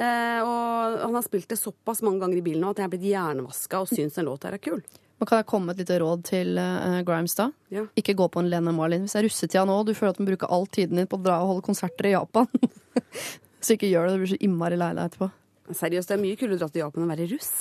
Eh, 0.00 0.40
og 0.40 1.00
han 1.04 1.18
har 1.18 1.26
spilt 1.26 1.50
det 1.52 1.60
såpass 1.60 2.00
mange 2.06 2.22
ganger 2.24 2.40
i 2.40 2.44
bilen 2.46 2.64
nå 2.64 2.72
at 2.72 2.80
jeg 2.80 2.88
er 2.88 2.94
blitt 2.94 3.04
hjernevaska 3.10 3.82
og 3.84 3.92
syns 3.92 4.16
den 4.16 4.28
låta 4.28 4.48
er 4.48 4.60
kul. 4.60 4.80
Men 5.20 5.28
Kan 5.28 5.42
jeg 5.42 5.48
komme 5.52 5.68
med 5.68 5.76
et 5.76 5.84
lite 5.84 5.98
råd 6.00 6.22
til 6.24 6.56
uh, 6.56 7.02
Grimes, 7.04 7.34
da? 7.36 7.50
Ja. 7.68 7.84
Ikke 8.00 8.16
gå 8.16 8.24
på 8.32 8.40
en 8.40 8.48
Lene 8.48 8.72
Marlin. 8.72 9.04
Hvis 9.04 9.12
det 9.12 9.20
er 9.20 9.26
russetida 9.28 9.64
nå, 9.68 9.76
og 9.82 9.90
du 9.90 9.92
føler 9.92 10.14
at 10.14 10.20
du 10.20 10.24
må 10.24 10.30
bruke 10.32 10.48
all 10.48 10.64
tiden 10.72 10.96
din 10.96 11.10
på 11.10 11.18
å 11.20 11.24
dra 11.26 11.42
og 11.44 11.52
holde 11.52 11.66
konserter 11.66 12.08
i 12.08 12.14
Japan, 12.14 12.48
så 13.64 13.76
ikke 13.76 13.90
gjør 13.90 14.08
det. 14.08 14.14
Det 14.14 14.22
blir 14.22 14.32
så 14.32 14.40
innmari 14.48 14.80
lei 14.80 14.94
deg 14.96 15.10
etterpå. 15.10 15.28
Seriøst, 15.76 16.08
det 16.08 16.16
er 16.16 16.22
mye 16.24 16.40
kulere 16.40 16.56
å 16.56 16.62
dra 16.62 16.70
til 16.72 16.82
Japan 16.86 17.04
enn 17.04 17.10
å 17.10 17.12
være 17.12 17.28
russ. 17.34 17.52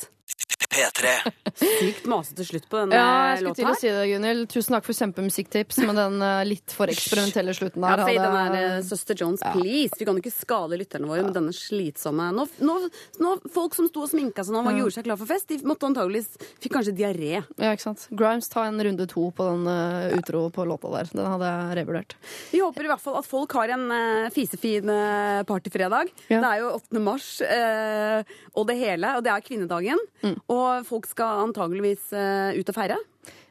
P3. 0.80 1.14
Sykt 1.60 2.06
masete 2.10 2.46
slutt 2.48 2.68
på 2.72 2.80
denne 2.80 2.96
Ja, 2.96 3.08
jeg 3.34 3.42
skulle 3.42 3.58
til 3.60 3.68
å 3.68 3.76
si 3.78 3.92
det, 3.92 4.06
Gunhild. 4.14 4.46
Tusen 4.54 4.76
takk 4.76 4.88
for 4.88 4.96
kjempemusikktips, 4.98 5.80
med 5.84 6.00
den 6.00 6.18
eh, 6.24 6.44
litt 6.48 6.76
for 6.76 6.92
eksperimentelle 6.92 7.56
slutten 7.58 7.84
Ja, 7.84 7.98
der 8.00 8.08
si 8.08 8.16
den 8.16 8.38
hadde- 8.38 8.56
der 8.56 8.78
eh, 8.78 8.86
Søster 8.88 9.20
Jones, 9.20 9.44
please. 9.54 9.98
Vi 10.00 10.08
kan 10.08 10.18
jo 10.18 10.24
ikke 10.24 10.34
skade 10.36 10.80
lytterne 10.80 11.10
våre 11.10 11.26
med 11.28 11.36
denne 11.36 11.54
slitsomme 11.56 12.30
nå, 12.36 12.48
nå, 12.64 12.78
nå, 13.20 13.36
Folk 13.54 13.76
som 13.78 13.90
sto 13.90 14.06
og 14.06 14.12
sminka 14.12 14.46
seg 14.46 14.56
nå 14.56 14.64
og 14.64 14.80
gjorde 14.80 14.96
seg 14.98 15.08
klar 15.08 15.20
for 15.20 15.30
fest, 15.30 15.50
de 15.50 15.60
måtte 15.68 15.88
antageligvis 15.90 16.32
Fikk 16.64 16.74
kanskje 16.76 16.96
diaré. 16.96 17.42
Ja, 17.60 17.74
ikke 17.74 17.86
sant. 17.86 18.06
Grimes, 18.16 18.50
ta 18.52 18.66
en 18.68 18.80
runde 18.84 19.08
to 19.10 19.30
på 19.36 19.46
den 19.48 19.68
uh, 19.68 20.16
utro 20.18 20.46
på 20.54 20.66
låta 20.68 20.92
der. 20.94 21.10
Den 21.14 21.28
hadde 21.28 21.50
jeg 21.50 21.78
revurdert. 21.80 22.16
Vi 22.52 22.62
håper 22.64 22.88
i 22.88 22.92
hvert 22.92 23.04
fall 23.04 23.18
at 23.20 23.28
folk 23.28 23.54
har 23.58 23.74
en 23.76 23.86
uh, 23.92 24.30
fisefin 24.34 24.90
uh, 24.92 25.42
partyfredag. 25.50 26.12
Ja. 26.30 26.42
Det 26.44 26.50
er 26.50 26.64
jo 26.64 26.72
8. 26.78 27.02
mars 27.04 27.28
eh, 27.46 28.36
og 28.58 28.68
det 28.70 28.76
hele, 28.80 29.14
og 29.18 29.24
det 29.26 29.32
er 29.34 29.44
kvinnedagen. 29.46 30.02
Mm. 30.24 30.36
Og 30.52 30.69
folk 30.88 31.08
skal 31.10 31.46
antageligvis 31.46 32.12
eh, 32.18 32.60
ut 32.60 32.72
og 32.72 32.78
feire. 32.78 32.98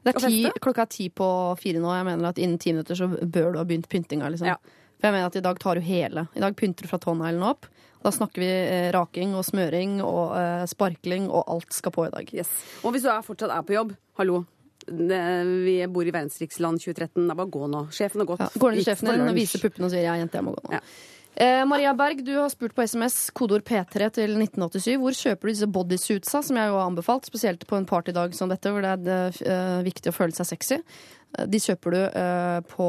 Det 0.06 0.14
er 0.14 0.30
ti, 0.30 0.42
klokka 0.62 0.84
er 0.86 0.92
ti 0.92 1.08
på 1.12 1.28
fire 1.60 1.82
nå. 1.82 1.90
Jeg 1.96 2.06
mener 2.08 2.30
at 2.30 2.38
innen 2.40 2.60
ti 2.62 2.72
minutter 2.72 2.98
så 2.98 3.08
bør 3.10 3.52
du 3.52 3.60
ha 3.60 3.64
begynt 3.68 3.88
pyntinga. 3.90 4.30
Liksom. 4.32 4.48
Ja. 4.50 4.56
For 4.98 5.08
jeg 5.08 5.14
mener 5.14 5.30
at 5.30 5.38
i 5.38 5.44
dag 5.44 5.58
tar 5.62 5.78
du 5.78 5.84
hele. 5.84 6.26
I 6.34 6.42
dag 6.42 6.56
pynter 6.58 6.86
du 6.86 6.90
fra 6.90 7.00
tåneglen 7.02 7.44
opp. 7.46 7.68
Da 8.02 8.12
snakker 8.14 8.42
vi 8.42 8.48
eh, 8.48 8.90
raking 8.94 9.34
og 9.38 9.44
smøring 9.46 9.98
og 10.06 10.36
eh, 10.38 10.64
sparkling, 10.70 11.26
og 11.30 11.50
alt 11.50 11.74
skal 11.74 11.94
på 11.94 12.06
i 12.06 12.12
dag. 12.14 12.30
Yes. 12.34 12.50
Og 12.86 12.94
hvis 12.94 13.06
du 13.06 13.10
er, 13.10 13.26
fortsatt 13.26 13.52
er 13.54 13.66
på 13.66 13.74
jobb, 13.74 13.92
hallo. 14.20 14.44
Det, 14.88 15.20
vi 15.66 15.74
bor 15.92 16.06
i 16.06 16.14
verdensriksland 16.14 16.80
2013. 16.80 17.26
Det 17.26 17.34
er 17.34 17.38
bare 17.42 17.52
gå 17.52 17.66
nå. 17.68 17.84
Sjefen 17.92 18.22
har 18.22 18.30
gått. 18.30 18.46
Ja, 18.46 18.62
går 18.62 18.72
ned 18.72 18.80
til 18.80 18.88
sjefen 18.88 19.10
din 19.12 19.26
og 19.26 19.36
viser 19.36 19.62
puppene 19.62 19.90
og 19.90 19.92
sier 19.92 20.06
er 20.06 20.22
jente, 20.22 20.38
jeg 20.38 20.46
må 20.46 20.54
gå 20.56 20.62
nå'. 20.64 20.78
Ja. 20.78 20.82
Eh, 21.38 21.64
Maria 21.64 21.92
Berg, 21.94 22.24
du 22.26 22.32
har 22.34 22.48
spurt 22.50 22.74
på 22.74 22.82
SMS 22.82 23.28
kodeord 23.30 23.62
P3 23.62 24.08
til 24.16 24.32
1987. 24.34 24.96
Hvor 24.98 25.14
kjøper 25.14 25.46
du 25.46 25.52
disse 25.52 25.68
bodysuitsa, 25.70 26.40
som 26.42 26.58
jeg 26.58 26.66
jo 26.72 26.80
har 26.80 26.88
anbefalt, 26.90 27.28
spesielt 27.30 27.62
på 27.70 27.78
en 27.78 27.86
partydag 27.86 28.34
som 28.34 28.50
dette, 28.50 28.72
hvor 28.74 28.82
det 28.82 28.96
er 29.14 29.38
eh, 29.46 29.76
viktig 29.86 30.10
å 30.10 30.16
føle 30.16 30.34
seg 30.34 30.48
sexy? 30.50 30.80
Eh, 31.38 31.46
De 31.46 31.60
kjøper 31.62 31.94
du 31.94 32.00
eh, 32.02 32.58
på 32.74 32.88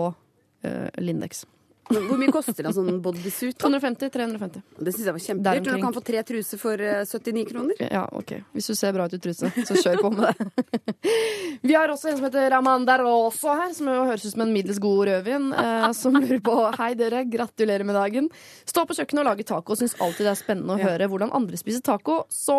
eh, 0.66 0.90
Lindex. 0.98 1.44
Hvor 1.90 2.20
mye 2.22 2.30
koster 2.34 2.68
en 2.70 2.74
sånn 2.76 3.00
bodysuit? 3.02 3.56
250-350. 3.62 4.62
Det 4.78 4.92
syns 4.94 5.08
jeg 5.08 5.16
var 5.16 5.24
kjempedyrt. 5.26 5.66
Du 5.66 5.82
kan 5.82 5.96
få 5.96 6.04
tre 6.06 6.22
truser 6.28 6.60
for 6.62 6.84
eh, 6.86 7.02
79 7.10 7.46
kroner? 7.50 7.80
Ja, 7.82 8.04
ok. 8.14 8.36
Hvis 8.54 8.70
du 8.70 8.76
ser 8.78 8.94
bra 8.94 9.08
ut 9.10 9.16
i 9.18 9.20
truse, 9.24 9.50
så 9.66 9.78
kjør 9.80 10.04
på 10.06 10.12
med 10.14 10.30
det. 10.30 10.92
Vi 11.70 11.74
har 11.76 11.90
også 11.92 12.12
en 12.12 12.20
som 12.20 12.28
heter 12.28 12.46
Ramander 12.54 13.02
Rosa 13.04 13.56
her, 13.64 13.74
som 13.76 13.90
jo 13.90 14.04
høres 14.08 14.24
ut 14.28 14.36
som 14.36 14.44
en 14.46 14.54
middels 14.54 14.78
god 14.84 15.02
rødvin, 15.10 15.50
eh, 15.58 15.88
som 15.98 16.14
lurer 16.20 16.44
på 16.46 16.56
Hei, 16.78 16.92
dere. 17.00 17.24
Gratulerer 17.30 17.84
med 17.90 17.98
dagen. 17.98 18.30
Stå 18.70 18.86
på 18.88 18.96
kjøkkenet 19.00 19.24
og 19.26 19.30
lage 19.32 19.48
taco. 19.50 19.78
Syns 19.80 19.98
alltid 19.98 20.28
det 20.30 20.36
er 20.36 20.40
spennende 20.44 20.78
å 20.78 20.82
høre 20.84 21.10
hvordan 21.10 21.34
andre 21.36 21.58
spiser 21.60 21.82
taco. 21.90 22.22
Så 22.32 22.56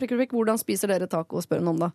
prikk, 0.00 0.16
prikk, 0.18 0.34
hvordan 0.34 0.58
spiser 0.60 0.90
dere 0.92 1.06
taco? 1.10 1.40
spør 1.44 1.62
hun 1.62 1.72
om, 1.74 1.80
da. 1.86 1.92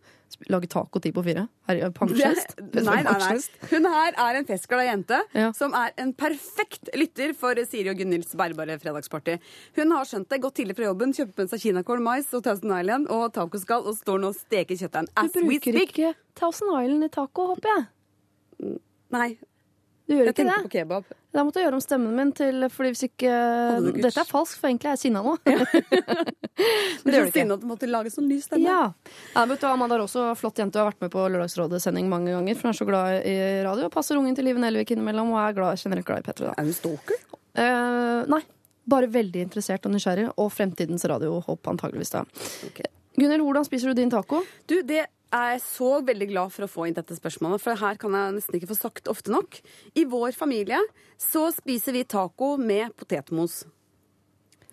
Lage 0.54 0.70
taco 0.72 1.02
ti 1.04 1.12
på 1.16 1.24
fire? 1.26 1.48
Pensjonist? 1.68 2.56
Nei, 2.80 3.02
nei, 3.04 3.16
nei. 3.20 3.38
Hun 3.72 3.88
her 3.90 4.18
er 4.26 4.40
en 4.40 4.46
festglad 4.48 4.86
jente 4.88 5.20
Ja. 5.36 5.52
som 5.58 5.74
er 5.78 5.89
en 5.98 6.14
perfekt 6.14 6.92
lytter 6.98 7.34
for 7.38 7.60
Siri 7.70 7.92
og 7.92 8.00
Gunhilds 8.00 8.36
bærbare 8.38 8.78
fredagsparty. 8.82 9.38
Hun 9.78 9.96
har 9.96 10.08
skjønt 10.10 10.30
det, 10.30 10.42
gått 10.44 10.60
tidlig 10.60 10.78
fra 10.78 10.90
jobben, 10.90 11.14
kjøpt 11.16 11.42
med 11.42 11.52
seg 11.52 11.64
kinakål, 11.66 12.04
mais 12.06 12.30
og 12.36 12.44
Thousand 12.46 12.76
Island 12.76 13.10
og 13.14 13.30
tacoskall 13.36 13.88
og 13.90 13.98
står 13.98 14.24
nå 14.24 14.34
og 14.34 14.38
steker 14.38 14.78
kjøttdeigen. 14.80 15.10
Du 15.14 15.22
As 15.24 15.36
we 15.36 15.46
bruker 15.48 15.82
ikke 15.84 16.14
Thousand 16.40 16.76
Island 16.76 17.10
i 17.10 17.14
taco, 17.14 17.50
håper 17.54 17.74
jeg? 17.76 18.80
Nei. 19.16 19.30
Du 20.10 20.16
gjør 20.16 20.26
Jeg 20.26 20.34
ikke 20.34 20.46
det? 20.48 20.58
på 20.66 20.72
kebab. 20.74 21.10
Da 21.30 21.44
måtte 21.46 21.62
jeg 21.62 21.68
gjøre 21.68 21.78
om 21.78 21.84
stemmen 21.84 22.16
min 22.18 22.32
til 22.34 22.64
Fordi 22.74 22.90
hvis 22.96 23.04
ikke 23.06 23.34
Dette 23.94 24.10
er 24.10 24.26
falskt, 24.26 24.58
for 24.58 24.72
egentlig 24.72 24.90
er 24.90 24.96
jeg 24.98 25.04
sinna 25.04 25.22
nå. 25.22 25.36
Du 27.00 27.08
det 27.08 27.14
er 27.16 27.28
så 27.30 27.36
sinna 27.36 27.56
at 27.56 27.62
du 27.62 27.68
måtte 27.70 27.88
lage 27.88 28.10
sånn 28.12 28.26
ny 28.28 28.40
stemme. 28.44 28.66
Ja. 28.66 28.90
ja 29.32 29.44
vet 29.48 29.62
du, 29.62 29.68
Amanda 29.70 29.96
er 29.96 30.02
også 30.04 30.26
flott 30.36 30.58
jente 30.60 30.76
og 30.76 30.82
har 30.82 30.90
vært 30.90 31.06
med 31.06 31.14
på 31.14 31.22
Lørdagsrådet-sending 31.32 32.10
mange 32.12 32.34
ganger. 32.34 32.58
For 32.58 32.68
hun 32.68 32.74
er 32.74 32.80
så 32.82 32.88
glad 32.90 33.28
i 33.30 33.36
radio 33.64 33.88
og 33.88 33.94
passer 33.94 34.20
ungen 34.20 34.36
til 34.36 34.50
Live 34.50 34.60
Nelvik 34.60 34.92
innimellom 34.92 35.32
og 35.32 35.40
er 35.46 35.56
glad, 35.56 35.80
generelt 35.80 36.10
glad 36.10 36.26
i 36.26 36.28
Petra. 36.28 36.52
Er 36.58 36.68
hun 36.68 36.76
stalker? 36.76 37.22
Uh, 37.56 38.28
nei, 38.34 38.42
bare 38.92 39.08
veldig 39.14 39.46
interessert 39.46 39.88
og 39.88 39.96
nysgjerrig, 39.96 40.28
og 40.36 40.52
fremtidens 40.52 41.08
radiohopp 41.08 41.72
antageligvis 41.72 42.12
da. 42.18 42.26
Ok. 42.68 42.84
Gunhild, 43.20 43.46
hvordan 43.46 43.70
spiser 43.70 43.94
du 43.94 44.02
din 44.02 44.12
taco? 44.12 44.44
Du, 44.68 44.82
det 44.84 45.06
er 45.36 45.58
så 45.62 46.00
veldig 46.06 46.30
glad 46.32 46.54
for 46.54 46.66
å 46.66 46.72
få 46.72 46.88
inn 46.90 46.98
dette 46.98 47.18
spørsmålet, 47.18 47.62
for 47.64 47.80
her 47.80 48.00
kan 48.02 48.16
jeg 48.18 48.38
nesten 48.38 48.60
ikke 48.60 48.72
få 48.72 48.80
sagt 48.80 49.12
ofte 49.12 49.34
nok. 49.34 49.60
I 49.98 50.06
vår 50.10 50.34
familie 50.38 50.80
så 51.22 51.50
spiser 51.56 51.96
vi 51.98 52.08
taco 52.10 52.56
med 52.62 52.96
potetmos. 53.00 53.62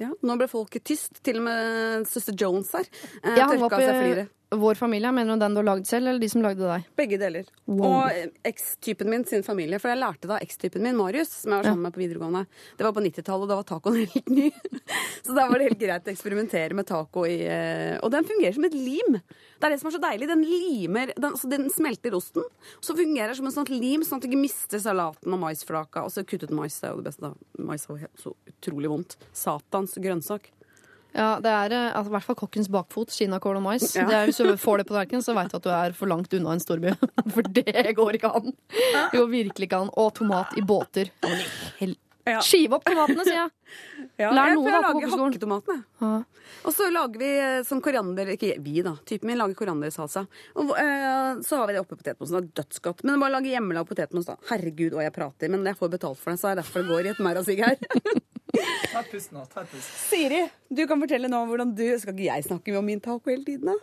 Ja, 0.01 0.11
nå 0.21 0.37
ble 0.37 0.49
folket 0.51 0.85
tyst, 0.85 1.23
til 1.25 1.41
og 1.41 1.47
med 1.47 2.09
søster 2.09 2.37
Jones 2.37 2.73
her. 2.77 2.89
Eh, 3.23 3.33
hang 3.33 3.57
tørka 3.57 3.79
på, 3.79 3.85
seg. 3.85 4.27
Vår 4.51 4.75
familie. 4.75 5.13
Mener 5.13 5.35
du 5.35 5.41
den 5.41 5.55
du 5.55 5.59
har 5.59 5.67
lagd 5.67 5.87
selv, 5.89 6.09
eller 6.09 6.23
de 6.23 6.29
som 6.31 6.43
lagde 6.45 6.63
deg? 6.63 6.87
Begge 6.99 7.19
deler. 7.19 7.49
Wow. 7.67 7.85
Og 7.89 8.15
eh, 8.15 8.29
eks-typen 8.47 9.11
min 9.11 9.25
sin 9.27 9.43
familie. 9.47 9.81
For 9.83 9.91
jeg 9.91 10.01
lærte 10.01 10.31
da 10.31 10.39
ekstypen 10.43 10.85
min, 10.87 10.97
Marius, 10.99 11.33
som 11.43 11.53
jeg 11.55 11.63
var 11.63 11.71
sammen 11.71 11.89
med 11.89 11.97
på 11.97 12.03
videregående. 12.03 12.45
Det 12.79 12.87
var 12.87 12.95
på 12.97 13.03
90-tallet, 13.03 13.47
og 13.47 13.51
da 13.51 13.59
var 13.59 13.67
tacoen 13.67 13.99
helt 14.03 14.31
ny. 14.31 14.51
Så 15.27 15.35
da 15.35 15.49
var 15.51 15.59
det 15.59 15.71
helt 15.71 15.83
greit 15.83 16.07
å 16.07 16.15
eksperimentere 16.15 16.79
med 16.79 16.87
taco 16.89 17.27
i 17.27 17.41
eh, 17.43 17.97
Og 18.05 18.13
den 18.15 18.29
fungerer 18.29 18.55
som 18.57 18.69
et 18.69 18.77
lim. 18.79 19.19
Det 19.57 19.69
er 19.69 19.75
det 19.75 19.81
som 19.83 19.91
er 19.91 19.97
så 19.97 20.03
deilig. 20.05 20.31
Den 20.31 20.45
limer 20.47 21.15
Den, 21.17 21.31
altså, 21.33 21.51
den 21.51 21.69
smelter 21.73 22.15
osten. 22.19 22.47
Så 22.79 22.97
fungerer 22.99 23.33
det 23.33 23.41
som 23.41 23.51
en 23.51 23.57
sånn 23.57 23.73
lim, 23.73 24.07
sånn 24.07 24.21
at 24.21 24.27
du 24.27 24.31
ikke 24.31 24.45
mister 24.47 24.83
salaten 24.83 25.35
og 25.35 25.43
maisflaka. 25.43 26.07
Og 26.07 26.15
så 26.15 26.27
kuttet 26.29 26.55
mais. 26.55 26.79
Det 26.79 26.91
er 26.91 26.95
jo 26.95 27.03
det 27.03 27.11
beste, 27.11 27.33
da. 27.33 27.65
Mais 27.67 27.89
var 27.89 28.07
så 28.21 28.37
utrolig 28.47 28.93
vondt. 28.93 29.19
Satans 29.35 29.97
grønnsak. 29.99 30.53
Ja, 31.17 31.29
det 31.41 31.53
er 31.53 31.73
eh, 31.73 31.91
altså, 31.97 32.11
i 32.11 32.15
hvert 32.17 32.27
fall 32.29 32.39
kokkens 32.43 32.69
bakfot, 32.73 33.13
kinakål 33.17 33.61
og 33.61 33.65
mais. 33.65 33.89
Ja. 33.97 34.05
Det 34.09 34.17
er, 34.17 34.31
hvis 34.31 34.41
du 34.43 34.51
får 34.61 34.83
det 34.83 34.89
på 34.89 34.97
tallerkenen, 34.97 35.25
så 35.25 35.37
veit 35.37 35.53
du 35.53 35.59
at 35.59 35.65
du 35.67 35.71
er 35.73 35.97
for 35.97 36.13
langt 36.13 36.35
unna 36.37 36.57
en 36.57 36.63
storby. 36.63 36.93
For 37.35 37.47
det 37.57 37.95
går 37.97 38.19
ikke 38.19 38.33
an. 38.37 38.53
Det 38.73 39.17
går 39.17 39.31
virkelig 39.33 39.71
ikke 39.71 39.85
an. 39.87 39.95
Og 39.97 40.13
tomat 40.19 40.53
i 40.61 40.65
båter. 40.67 41.11
Ja. 42.27 42.41
Skive 42.43 42.77
opp 42.77 42.85
tomatene, 42.87 43.25
sier 43.27 43.45
jeg. 43.47 43.53
Ja, 44.17 44.31
Lær 44.33 44.49
jeg 44.49 44.57
noe 44.57 44.71
da 44.71 44.79
på 44.79 44.81
lage 44.81 44.93
kokkeskolen. 44.95 45.25
hakketomatene. 45.27 45.83
Ja. 46.01 46.11
Og 46.67 46.73
så 46.73 46.87
lager 46.95 47.21
vi 47.21 47.29
sånn 47.67 47.83
koriander 47.85 48.31
Ikke 48.33 48.55
vi, 48.63 48.79
da. 48.87 48.95
Typen 49.09 49.29
min 49.29 49.37
lager 49.41 49.59
koriandersalsa. 49.59 50.23
Og 50.57 50.71
uh, 50.73 51.43
så 51.45 51.59
har 51.61 51.69
vi 51.69 51.77
det 51.77 51.83
oppi 51.83 51.99
potetmosen. 51.99 52.39
Det 52.39 52.55
er 52.55 52.63
dødsgodt. 52.63 53.03
Men 53.05 53.21
bare 53.21 53.35
lage 53.35 53.53
hjemmelagd 53.53 53.91
potetmos, 53.91 54.29
da. 54.31 54.39
Herregud, 54.49 54.97
og 54.97 55.05
jeg 55.05 55.13
prater. 55.17 55.53
Men 55.53 55.69
jeg 55.69 55.79
får 55.81 55.93
betalt 55.99 56.23
for 56.23 56.33
det, 56.33 56.41
så 56.41 56.53
er 56.53 56.57
det 56.57 56.65
er 56.65 56.65
derfor 56.65 56.87
det 56.87 56.95
går 56.95 57.11
i 57.11 57.13
et 57.13 57.23
merrasig 57.29 57.59
her. 57.61 57.77
Ta 58.93 59.01
et 59.03 59.11
pust 59.13 59.33
nå. 59.35 59.43
ta 59.53 59.63
et 59.65 59.71
pust. 59.73 59.91
Siri, 60.11 60.43
du 60.73 60.85
kan 60.89 61.01
fortelle 61.03 61.29
nå 61.33 61.43
hvordan 61.51 61.75
du 61.77 61.85
Skal 62.01 62.15
ikke 62.15 62.29
jeg 62.31 62.45
snakke 62.49 62.77
om 62.79 62.85
min 62.87 63.01
taco 63.05 63.31
hele 63.31 63.45
tiden, 63.45 63.73
da? 63.73 63.77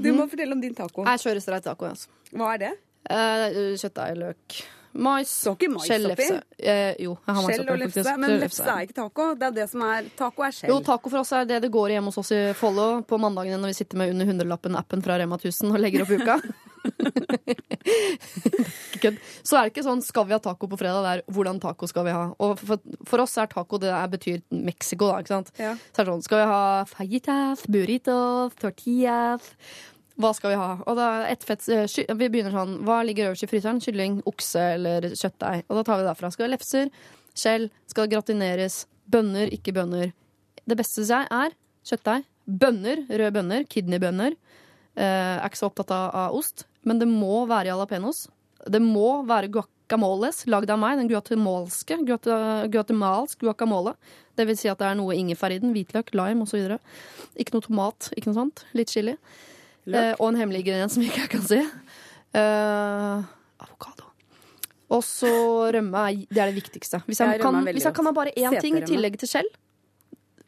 Du 0.00 0.08
må 0.16 0.24
fortelle 0.30 0.52
om 0.56 0.60
din 0.62 0.74
taco. 0.74 1.04
Jeg 1.06 1.20
kjører 1.22 1.42
streit 1.44 1.62
taco, 1.68 1.86
altså. 1.86 2.08
Hva 2.34 2.54
er 2.56 2.62
det? 2.64 2.72
Eh, 3.10 3.74
Kjøttdeig, 3.78 4.16
løk, 4.18 4.56
mais, 4.94 5.28
Så 5.30 5.52
ikke 5.54 5.68
mais 5.74 5.84
skjell, 5.86 6.06
oppi? 6.10 6.24
lefse. 6.24 6.42
Eh, 6.58 6.94
jo, 7.04 7.14
jeg 7.26 7.34
har 7.36 7.42
mais 7.42 7.50
Skjell 7.52 7.64
oppi, 7.68 7.72
og 7.74 7.82
lefse. 7.84 8.16
Men 8.24 8.34
lefse 8.40 8.64
er 8.74 8.86
ikke 8.88 8.96
taco. 8.98 9.28
Det 9.38 9.46
er 9.50 9.56
det 9.60 9.68
som 9.70 9.82
er 9.86 10.08
Taco 10.18 10.42
er 10.46 10.50
skjell. 10.56 10.70
Jo, 10.72 10.80
taco 10.86 11.10
for 11.12 11.18
oss 11.22 11.32
er 11.36 11.44
det 11.50 11.60
det 11.62 11.70
går 11.70 11.90
i 11.92 11.98
hjemme 11.98 12.10
hos 12.10 12.18
oss 12.24 12.32
i 12.34 12.40
Follo 12.58 12.88
på 13.06 13.18
mandagene 13.22 13.60
når 13.62 13.74
vi 13.74 13.78
sitter 13.82 14.00
med 14.02 14.14
under 14.16 14.26
hundrelappen-appen 14.32 15.02
fra 15.04 15.18
Rema 15.20 15.36
1000 15.38 15.70
og 15.74 15.78
legger 15.84 16.02
opp 16.06 16.14
uka. 16.18 16.40
Kødd. 19.02 19.18
Så 19.44 19.56
er 19.56 19.62
det 19.64 19.72
ikke 19.72 19.84
sånn 19.86 20.02
'skal 20.04 20.26
vi 20.28 20.34
ha 20.36 20.40
taco 20.42 20.68
på 20.68 20.78
fredag', 20.80 21.02
det 21.04 21.12
er 21.12 21.22
'hvordan 21.32 21.60
taco 21.60 21.86
skal 21.86 22.04
vi 22.04 22.12
ha'. 22.12 22.34
Og 22.38 22.58
for, 22.58 22.78
for 23.04 23.24
oss 23.24 23.36
er 23.38 23.46
taco 23.46 23.78
det 23.78 23.90
er, 23.90 24.06
betyr 24.08 24.42
Mexico, 24.50 25.08
da, 25.08 25.18
ikke 25.20 25.34
sant. 25.34 25.50
Ja. 25.58 25.74
Så 25.92 26.00
er 26.00 26.04
det 26.04 26.12
sånn 26.12 26.22
'skal 26.22 26.38
vi 26.38 26.46
ha 26.52 26.84
fajitas, 26.84 27.66
burritos, 27.66 28.54
tortillas'? 28.60 29.52
Hva 30.14 30.30
skal 30.34 30.50
vi 30.52 30.56
ha? 30.60 30.78
Og 30.86 30.96
da 30.96 31.26
et 31.26 31.42
fett, 31.42 31.68
eh, 31.68 31.86
Vi 32.14 32.28
begynner 32.28 32.52
sånn 32.52 32.84
Hva 32.84 33.02
ligger 33.02 33.32
øverst 33.32 33.42
i 33.42 33.50
fryseren? 33.50 33.80
Kylling, 33.82 34.22
okse 34.24 34.74
eller 34.74 35.00
kjøttdeig? 35.10 35.64
Og 35.68 35.76
da 35.76 35.82
tar 35.82 35.96
vi 35.98 36.04
det 36.04 36.10
derfra. 36.14 36.30
Skal 36.30 36.48
det 36.48 36.54
lefser, 36.58 36.90
skjell, 37.34 37.70
skal 37.88 38.06
det 38.06 38.14
gratineres, 38.14 38.86
bønner, 39.10 39.50
ikke 39.50 39.74
bønner. 39.74 40.12
Det 40.66 40.76
beste 40.76 41.02
syns 41.02 41.10
jeg 41.10 41.26
er 41.30 41.50
kjøttdeig, 41.84 42.24
bønner, 42.46 43.02
røde 43.10 43.32
bønner, 43.32 43.64
kidneybønner. 43.68 44.36
Eh, 44.96 45.36
er 45.42 45.48
ikke 45.48 45.58
så 45.58 45.66
opptatt 45.66 45.90
av, 45.90 46.14
av 46.14 46.38
ost, 46.38 46.66
men 46.84 47.00
det 47.00 47.08
må 47.10 47.44
være 47.50 47.72
jalapeños. 47.72 48.26
Det 48.70 48.80
må 48.80 49.22
være 49.28 49.50
guacamoles, 49.52 50.44
lagd 50.48 50.70
av 50.72 50.80
meg, 50.80 51.00
den 51.00 51.10
guatemalske, 51.10 51.98
guatemalsk 52.72 53.44
guacamole. 53.44 53.94
Det 54.34 54.46
vil 54.48 54.58
si 54.58 54.70
at 54.70 54.80
det 54.80 54.88
er 54.88 54.98
noe 54.98 55.16
ingefær 55.18 55.52
i 55.54 55.60
den, 55.62 55.74
hvitløk, 55.76 56.14
lime 56.16 56.46
osv. 56.46 56.78
Ikke 57.40 57.56
noe 57.56 57.66
tomat, 57.66 58.10
ikke 58.16 58.30
noe 58.30 58.38
sånt. 58.40 58.64
Litt 58.76 58.94
chili. 58.94 59.16
Eh, 59.84 60.14
og 60.16 60.30
en 60.30 60.40
hemmelig 60.40 60.64
ingrediens 60.64 60.96
som 60.96 61.04
ikke 61.04 61.26
jeg 61.26 61.32
kan 61.34 61.44
si. 61.44 61.60
Eh, 62.34 63.26
avokado. 63.62 64.08
Og 64.94 65.04
så 65.06 65.30
rømme 65.74 66.06
er, 66.08 66.24
det 66.30 66.40
er 66.40 66.50
det 66.50 66.58
viktigste. 66.58 67.02
Hvis 67.06 67.20
jeg, 67.20 67.36
jeg 67.36 67.44
kan, 67.44 67.60
hvis 67.68 67.86
jeg 67.86 67.96
kan 67.96 68.08
ha 68.08 68.14
bare 68.16 68.32
én 68.36 68.58
ting 68.60 68.80
i 68.80 68.84
tillegg 68.86 69.20
til 69.20 69.30
skjell 69.30 69.52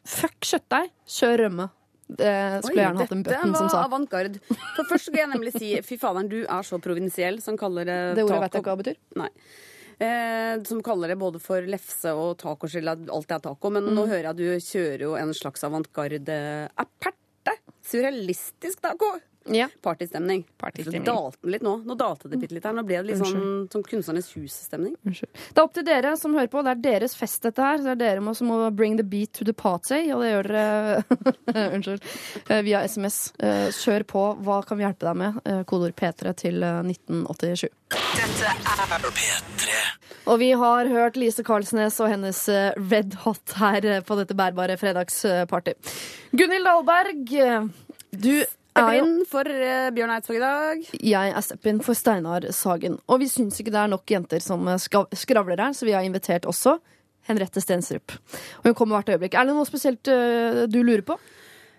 Fuck 0.07 0.45
kjøttdeig, 0.47 0.91
kjør 1.11 1.41
rømme. 1.41 1.65
Det 2.07 2.63
skulle 2.63 2.79
jeg 2.79 2.85
gjerne 2.87 3.01
hatt 3.03 3.11
en 3.11 3.23
dette 3.23 3.35
button 3.35 3.55
som 3.55 3.67
var 3.67 3.73
sa. 3.73 3.83
avantgarde. 3.85 4.39
For 4.77 4.83
først 4.87 5.09
skal 5.09 5.19
jeg 5.25 5.29
nemlig 5.33 5.51
si 5.57 5.71
fy 5.83 5.97
faderen, 5.99 6.29
du 6.31 6.39
er 6.45 6.63
så 6.63 6.79
provinsiell 6.79 7.41
som 7.43 7.57
kaller 7.59 7.83
det, 7.85 7.97
Det 8.15 8.23
ordet 8.23 8.41
vet 8.45 8.53
jeg 8.53 8.63
ikke 8.63 8.71
hva 8.71 8.77
det 8.77 8.85
betyr. 8.85 9.01
Nei. 9.19 9.29
Eh, 9.99 10.63
som 10.69 10.81
kaller 10.85 11.07
det 11.09 11.17
både 11.19 11.39
for 11.41 11.61
lefse 11.65 12.11
og 12.13 12.37
tacoskille, 12.37 12.93
Alt 13.11 13.31
er 13.31 13.39
taco. 13.39 13.69
Men 13.73 13.83
Mm. 13.89 13.95
nå 13.97 14.05
hører 14.07 14.27
jeg 14.27 14.29
at 14.29 14.37
du 14.37 14.47
kjører 14.61 15.01
jo 15.07 15.15
en 15.17 15.33
slags 15.33 15.63
avantgarde 15.67 16.69
aperte. 16.77 17.57
Surrealistisk 17.83 18.79
taco. 18.83 19.15
Ja. 19.53 19.67
Partystemning. 19.81 20.43
Partystemning. 20.59 21.05
Så 21.05 21.11
dalte 21.11 21.37
den 21.43 21.51
litt 21.55 21.63
nå. 21.65 21.73
Nå 21.87 21.95
dalte 21.99 22.29
det 22.29 22.39
bitte 22.41 22.53
litt 22.57 22.65
her. 22.67 22.73
Nå 22.77 22.83
ble 22.87 22.99
det 23.01 23.05
litt 23.13 23.21
sånn, 23.21 23.67
som 23.71 23.83
Kunstnernes 23.87 24.29
hus-stemning. 24.35 24.95
Det 25.07 25.23
er 25.55 25.63
opp 25.63 25.73
til 25.77 25.85
dere 25.87 26.15
som 26.19 26.35
hører 26.37 26.51
på. 26.51 26.63
Det 26.67 26.73
er 26.75 26.83
deres 26.87 27.15
fest, 27.17 27.41
dette 27.47 27.63
her. 27.63 27.77
Så 27.79 27.83
det 27.89 27.95
er 27.95 28.01
dere 28.03 28.21
må- 28.25 28.35
som 28.35 28.47
må 28.51 28.59
bring 28.75 28.97
the 28.97 29.03
beat 29.07 29.33
to 29.33 29.45
the 29.47 29.53
party, 29.53 30.11
og 30.11 30.21
det 30.21 30.31
gjør 30.33 30.51
dere 30.51 31.03
Unnskyld. 31.77 32.03
Eh, 32.49 32.61
via 32.67 32.83
SMS. 32.87 33.33
Eh, 33.39 33.67
Kjør 33.71 34.03
på. 34.09 34.25
Hva 34.43 34.61
kan 34.67 34.77
vi 34.77 34.83
hjelpe 34.85 35.07
deg 35.07 35.15
med? 35.23 35.41
Kodord 35.65 35.65
Kodeord 35.67 35.95
P3 35.95 36.33
til 36.43 36.63
eh, 36.63 36.81
1987. 36.83 37.69
Dette 38.17 38.51
er 38.51 39.07
P3. 39.07 39.77
Og 40.27 40.39
vi 40.41 40.49
har 40.59 40.89
hørt 40.91 41.15
Lise 41.15 41.43
Karlsnes 41.47 41.99
og 42.03 42.09
hennes 42.11 42.39
eh, 42.51 42.73
Red 42.91 43.13
Hot 43.23 43.53
her 43.61 43.85
eh, 43.87 44.01
på 44.03 44.17
dette 44.19 44.35
bærbare 44.35 44.75
fredagsparty. 44.81 45.75
Gunhild 46.35 46.67
Dahlberg, 46.67 47.21
eh, 47.39 47.69
du 48.11 48.33
er 48.81 48.97
jo 48.97 49.05
Inn 49.05 49.23
for 49.29 49.47
uh, 49.47 49.87
Bjørn 49.95 50.13
Eidsvåg 50.15 50.37
i 50.37 50.43
dag. 50.43 50.83
Jeg 51.11 51.33
er 51.33 51.45
step-in 51.45 51.81
for 51.85 51.97
Steinar 51.97 52.47
Sagen. 52.55 52.99
Og 53.07 53.21
vi 53.23 53.29
syns 53.31 53.59
ikke 53.61 53.73
det 53.73 53.81
er 53.83 53.91
nok 53.91 54.13
jenter 54.13 54.43
som 54.43 54.67
eh, 54.69 54.77
skravler 55.17 55.63
her, 55.63 55.73
så 55.75 55.87
vi 55.87 55.95
har 55.95 56.05
invitert 56.05 56.47
også 56.49 56.77
Henriette 57.27 57.63
Stensrup. 57.63 58.15
Og 58.61 58.69
hun 58.69 58.77
kommer 58.77 58.97
hvert 58.97 59.15
øyeblikk. 59.15 59.35
Er 59.35 59.47
det 59.47 59.57
noe 59.57 59.67
spesielt 59.67 60.11
uh, 60.11 60.65
du 60.69 60.79
lurer 60.83 61.05
på? 61.07 61.17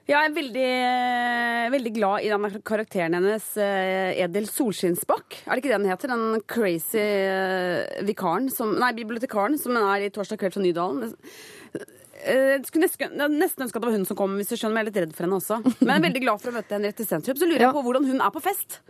Jeg 0.08 0.24
er 0.24 0.32
veldig, 0.32 0.68
veldig 1.74 1.90
glad 1.92 2.24
i 2.24 2.30
den 2.32 2.62
karakteren 2.64 3.12
hennes, 3.18 3.50
Edel 3.60 4.46
Solskinnsbakk. 4.48 5.42
Er 5.44 5.50
det 5.52 5.60
ikke 5.60 5.68
det 5.68 5.76
den 5.82 5.90
heter? 5.90 6.12
Den 6.14 6.40
crazy 6.48 7.02
vikaren 8.08 8.48
som 8.48 8.72
Nei, 8.80 8.94
bibliotekaren 8.96 9.58
som 9.60 9.76
er 9.76 10.06
i 10.06 10.08
Torsdag 10.08 10.40
kveld 10.40 10.56
fra 10.56 10.64
Nydalen. 10.64 11.12
Eh, 12.24 12.52
Jeg 12.56 12.66
skulle 12.68 12.88
nesten, 12.88 13.16
nesten 13.38 13.66
ønske 13.66 13.78
at 13.78 13.82
det 13.82 13.88
var 13.90 13.96
hun 13.96 14.06
som 14.08 14.18
kom, 14.18 14.36
hvis 14.40 14.52
du 14.52 14.56
skjønner. 14.58 14.80
Jeg 14.80 14.86
er 14.86 14.90
litt 14.90 15.02
redd 15.04 15.16
for 15.16 15.26
henne 15.26 15.40
også. 15.40 15.60
Men 15.64 15.92
jeg 15.92 15.96
er 15.96 16.06
veldig 16.08 16.22
glad 16.26 16.42
for 16.44 16.52
å 16.52 16.56
møte 16.58 16.78
Henriette 16.78 17.06
Stensrup. 17.06 17.40
Så 17.40 17.48
lurer 17.48 17.68
jeg 17.68 17.76
på 17.76 17.84
hvordan 17.86 18.08
hun 18.08 18.24
er 18.24 18.32
på 18.34 18.44
fest. 18.44 18.80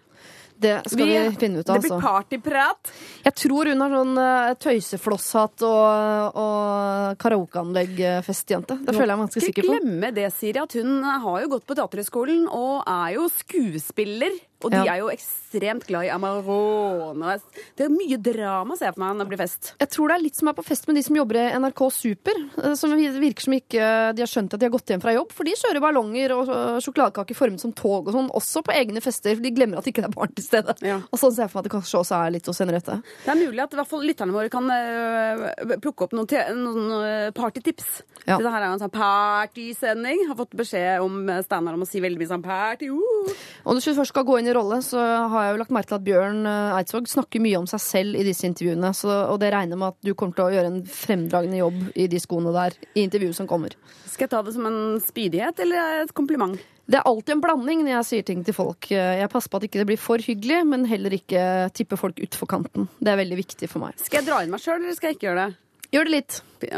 Det 0.58 0.72
skal 0.90 1.06
vi, 1.06 1.18
finne 1.38 1.60
ut 1.62 1.68
av, 1.70 1.76
det 1.78 1.84
blir 1.84 1.92
altså. 1.94 1.98
partyprat. 2.02 2.90
Jeg 3.22 3.34
tror 3.38 3.68
hun 3.70 3.84
har 3.84 3.92
sånn 3.94 4.16
uh, 4.18 4.54
tøyseflosshatt 4.58 5.62
og, 5.68 6.40
og 6.42 7.20
karaokeanlegg-festjente. 7.22 8.80
Det 8.82 8.96
føler 8.96 9.12
jeg 9.12 9.20
meg 9.20 9.28
ganske 9.28 9.44
sikker 9.44 9.68
på. 9.68 9.76
Ikke 9.76 9.84
glemme 9.84 10.10
det, 10.16 10.26
Siri, 10.34 10.58
at 10.64 10.74
hun 10.80 11.06
har 11.06 11.44
jo 11.44 11.52
gått 11.54 11.68
på 11.68 11.78
Teaterhøgskolen 11.78 12.48
og 12.50 12.82
er 12.82 13.14
jo 13.20 13.28
skuespiller. 13.36 14.34
Og 14.64 14.72
de 14.72 14.76
Ja. 14.84 14.94
er 14.94 14.98
jo 14.98 15.08
ekstremt 15.12 15.84
glad 15.86 16.04
i 16.06 16.10
Amarone. 16.10 17.40
Det 17.78 17.84
er 17.86 17.92
mye 17.94 18.16
drama, 18.20 18.74
ser 18.76 18.86
jeg 18.88 18.94
for 18.96 19.04
meg, 19.04 19.16
når 19.16 19.24
det 19.28 19.30
blir 19.30 19.38
fest. 19.46 19.72
Jeg 19.78 19.88
tror 19.94 20.08
det 20.08 20.16
er 20.16 20.22
litt 20.24 20.34
som 20.36 20.48
er 20.48 20.52
på 20.58 20.64
fest 20.66 20.88
med 20.88 20.96
de 20.98 21.02
som 21.06 21.14
jobber 21.16 21.36
i 21.38 21.52
NRK 21.58 21.82
Super. 21.94 22.34
eh, 22.64 22.74
Som 22.74 22.90
virker 22.90 23.40
som 23.46 23.52
ikke 23.54 24.14
de 24.16 24.22
har 24.22 24.26
skjønt 24.26 24.54
at 24.54 24.58
de 24.60 24.66
har 24.66 24.70
gått 24.74 24.86
hjem 24.90 25.00
fra 25.00 25.14
jobb. 25.14 25.30
For 25.32 25.44
de 25.44 25.52
kjører 25.54 25.80
ballonger 25.80 26.34
og 26.34 26.46
sjokoladekaker 26.82 27.36
formet 27.38 27.60
som 27.60 27.72
tog 27.72 28.08
og 28.08 28.12
sånn, 28.14 28.30
også 28.34 28.62
på 28.64 28.74
egne 28.74 29.00
fester. 29.00 29.36
For 29.36 29.42
de 29.42 29.50
glemmer 29.54 29.78
at 29.78 29.84
det 29.84 29.94
ikke 29.94 30.04
er 30.08 30.16
barn 30.16 30.34
til 30.34 30.44
stede. 30.44 30.74
Ja. 30.82 30.98
Og 31.12 31.18
sånn 31.22 31.32
ser 31.32 31.46
jeg 31.46 31.50
for 31.52 31.62
meg 31.62 31.66
at 31.66 31.70
det 31.70 31.74
kanskje 31.78 32.00
også 32.02 32.26
er 32.26 32.30
litt 32.34 32.46
hos 32.50 32.58
Henriette. 32.58 33.02
Det 33.24 33.30
er 33.30 33.38
mulig 33.46 33.62
at 33.62 33.72
i 33.72 33.76
hvert 33.78 33.88
fall 33.88 34.02
lytterne 34.02 34.32
våre 34.34 34.50
kan 34.50 34.66
øh, 34.66 35.78
plukke 35.78 36.02
opp 36.02 36.12
noen, 36.18 36.26
noen 36.58 37.32
partytips. 37.32 38.02
Ja. 38.26 38.36
Dette 38.38 38.50
her 38.50 38.62
er 38.62 38.72
en 38.74 38.82
sånn 38.82 38.90
partysending. 38.90 40.26
Har 40.28 40.34
fått 40.38 40.50
beskjed 40.58 41.00
om 41.04 41.28
Steinar 41.46 41.74
om 41.78 41.82
å 41.84 41.88
si 41.88 42.00
veldig 42.02 42.18
mye 42.20 42.30
sånn 42.34 42.42
party. 42.44 42.90
Uh. 42.90 43.32
Og 43.64 43.78
hvis 43.78 43.88
du 43.88 43.94
først 43.94 44.12
skal 44.12 44.26
gå 44.28 44.38
inn 44.40 44.47
i 44.48 44.54
rolle, 44.56 44.80
så 44.84 45.00
har 45.32 45.44
jeg 45.44 45.54
jo 45.54 45.60
lagt 45.60 45.74
merke 45.74 45.90
til 45.90 45.98
at 45.98 46.06
Bjørn 46.06 46.48
eh, 46.48 46.78
Eidsvåg 46.78 47.10
snakker 47.10 47.42
mye 47.44 47.60
om 47.60 47.68
seg 47.70 47.82
selv 47.84 48.18
i 48.18 48.24
disse 48.26 48.48
intervjuene. 48.48 48.90
Så, 48.96 49.10
og 49.10 49.38
det 49.42 49.52
regner 49.54 49.80
med 49.80 49.94
at 49.94 50.08
du 50.08 50.14
kommer 50.14 50.38
til 50.38 50.46
å 50.46 50.54
gjøre 50.56 50.72
en 50.72 50.80
fremdragende 50.88 51.60
jobb 51.60 51.84
i 51.94 52.08
de 52.10 52.22
skoene 52.22 52.54
der 52.56 52.78
i 52.94 53.04
intervjuet 53.04 53.38
som 53.38 53.50
kommer. 53.50 53.76
Skal 54.08 54.26
jeg 54.26 54.34
ta 54.34 54.42
det 54.46 54.56
som 54.56 54.66
en 54.70 54.80
spydighet 55.04 55.62
eller 55.64 56.02
et 56.02 56.16
kompliment? 56.16 56.58
Det 56.88 56.96
er 56.96 57.08
alltid 57.08 57.34
en 57.34 57.44
blanding 57.44 57.84
når 57.84 57.92
jeg 57.98 58.08
sier 58.08 58.28
ting 58.30 58.40
til 58.46 58.56
folk. 58.56 58.88
Jeg 58.88 59.28
passer 59.28 59.52
på 59.52 59.60
at 59.60 59.66
ikke 59.68 59.82
det 59.82 59.88
blir 59.90 60.00
for 60.00 60.24
hyggelig, 60.24 60.62
men 60.70 60.88
heller 60.88 61.12
ikke 61.12 61.42
tipper 61.76 62.00
folk 62.00 62.20
utfor 62.24 62.48
kanten. 62.48 62.88
Det 62.96 63.12
er 63.12 63.20
veldig 63.20 63.42
viktig 63.42 63.68
for 63.68 63.84
meg. 63.84 63.98
Skal 64.00 64.22
jeg 64.22 64.30
dra 64.30 64.40
inn 64.40 64.54
meg 64.54 64.64
sjøl, 64.64 64.80
eller 64.80 64.96
skal 64.96 65.12
jeg 65.12 65.18
ikke 65.18 65.28
gjøre 65.28 65.44
det? 65.50 65.58
Gjør 65.88 66.04
det 66.04 66.12
litt. 66.12 66.34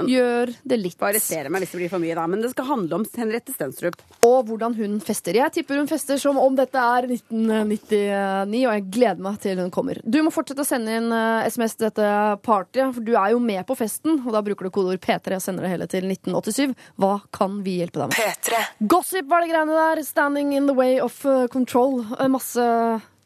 Gjør 0.06 0.50
det 0.70 0.76
litt. 0.78 0.94
Bare 1.00 1.16
arrestere 1.16 1.50
meg 1.50 1.64
hvis 1.64 1.72
det 1.72 1.78
blir 1.80 1.90
for 1.90 2.02
mye, 2.02 2.14
da. 2.14 2.26
Men 2.30 2.42
det 2.44 2.50
skal 2.52 2.66
handle 2.68 2.98
om 3.00 3.04
Henriette 3.16 3.50
Stenstrup. 3.56 3.96
Og 4.26 4.44
hvordan 4.46 4.76
hun 4.78 4.98
fester. 5.02 5.34
Jeg 5.34 5.50
tipper 5.56 5.80
hun 5.80 5.88
fester 5.90 6.20
som 6.20 6.38
om 6.38 6.54
dette 6.58 6.78
er 6.78 7.08
1999, 7.08 8.60
og 8.68 8.76
jeg 8.76 8.84
gleder 8.94 9.24
meg 9.24 9.40
til 9.42 9.58
hun 9.64 9.72
kommer. 9.74 9.98
Du 10.04 10.20
må 10.22 10.30
fortsette 10.34 10.62
å 10.62 10.68
sende 10.68 10.94
inn 11.00 11.10
eh, 11.16 11.48
SMS 11.50 11.74
til 11.80 11.88
dette 11.88 12.12
partyet, 12.46 12.94
for 12.94 13.08
du 13.08 13.12
er 13.18 13.34
jo 13.34 13.42
med 13.42 13.64
på 13.66 13.78
festen. 13.80 14.20
Og 14.22 14.30
da 14.36 14.44
bruker 14.46 14.68
du 14.68 14.74
kodeord 14.78 15.02
P3 15.02 15.40
og 15.40 15.44
sender 15.44 15.66
det 15.66 15.72
hele 15.74 15.90
til 15.90 16.06
1987. 16.06 16.76
Hva 17.00 17.14
kan 17.34 17.58
vi 17.66 17.80
hjelpe 17.80 18.04
deg 18.04 18.12
med? 18.12 18.20
P3. 18.20 18.62
Gossip 18.94 19.30
var 19.32 19.42
det 19.42 19.50
greiene 19.54 19.74
der. 19.80 20.04
Standing 20.06 20.54
in 20.54 20.70
the 20.70 20.76
way 20.76 21.00
of 21.02 21.18
uh, 21.26 21.48
control. 21.50 22.04
Eh, 22.18 22.28
Masse 22.30 22.62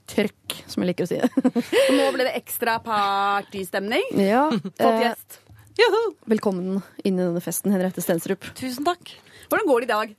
trøkk, 0.09 0.59
som 0.69 0.83
jeg 0.85 0.95
liker 0.95 1.07
å 1.07 1.13
si. 1.13 1.21
Og 1.21 1.95
nå 1.99 2.09
ble 2.17 2.27
det 2.29 2.35
ekstra 2.41 2.79
partystemning. 2.85 4.05
ja, 4.21 4.47
Fått 4.53 4.81
eh, 4.85 5.41
gjest. 5.79 6.19
velkommen 6.31 6.83
inn 7.05 7.19
i 7.19 7.23
denne 7.23 7.41
festen, 7.43 7.73
Henriette 7.75 8.03
Stenstrup. 8.05 8.45
Tusen 8.59 8.87
takk. 8.87 9.15
Hvordan 9.49 9.69
går 9.69 9.81
det 9.85 9.89
i 9.89 9.93
dag? 9.93 10.15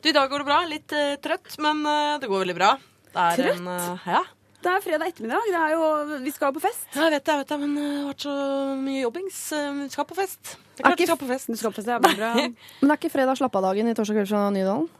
Du, 0.00 0.08
I 0.08 0.12
dag 0.16 0.30
går 0.30 0.42
det 0.42 0.48
bra. 0.48 0.58
Litt 0.68 0.92
uh, 0.96 1.14
trøtt, 1.22 1.56
men 1.62 1.82
uh, 1.86 2.18
det 2.20 2.28
går 2.30 2.44
veldig 2.44 2.56
bra. 2.56 2.74
Det 3.10 3.24
er 3.24 3.40
Trøtt? 3.40 3.58
En, 3.60 3.66
uh, 3.68 4.06
ja. 4.06 4.22
Det 4.60 4.68
er 4.68 4.82
fredag 4.84 5.08
ettermiddag. 5.08 5.46
Det 5.48 5.60
er 5.60 5.72
jo, 5.72 5.84
vi 6.20 6.32
skal 6.36 6.52
på 6.52 6.60
fest. 6.60 6.84
ja, 6.92 7.06
jeg 7.06 7.14
vet 7.16 7.24
det, 7.24 7.32
jeg 7.32 7.40
vet 7.40 7.52
det, 7.52 7.56
men 7.62 7.76
eh, 7.80 7.84
det 7.88 7.96
har 7.96 8.08
vært 8.10 8.24
så 8.26 8.34
mye 8.76 8.98
jobbings. 9.00 9.38
Vi 9.78 9.86
skal 9.94 10.06
på 10.10 10.16
fest. 10.18 10.50
Det 10.76 10.82
Er 10.84 10.84
er 10.84 10.90
klart 10.90 11.00
vi 11.00 11.06
skal 11.08 11.20
på 11.22 11.28
fest. 11.30 11.48
Du 11.48 11.56
skal 11.56 11.72
på 11.72 11.78
fest, 11.80 11.88
ja, 11.88 11.96
men 11.96 12.18
bra. 12.18 12.32
Men 12.82 12.84
det 12.84 12.90
er 12.92 12.98
ikke 13.00 13.12
fredag 13.14 13.40
slapp 13.40 13.56
av-dagen 13.56 13.88
i 13.88 13.94
Torsdag 13.96 14.18
kveld 14.18 14.28
fra 14.28 14.42
Nydalen? 14.52 14.90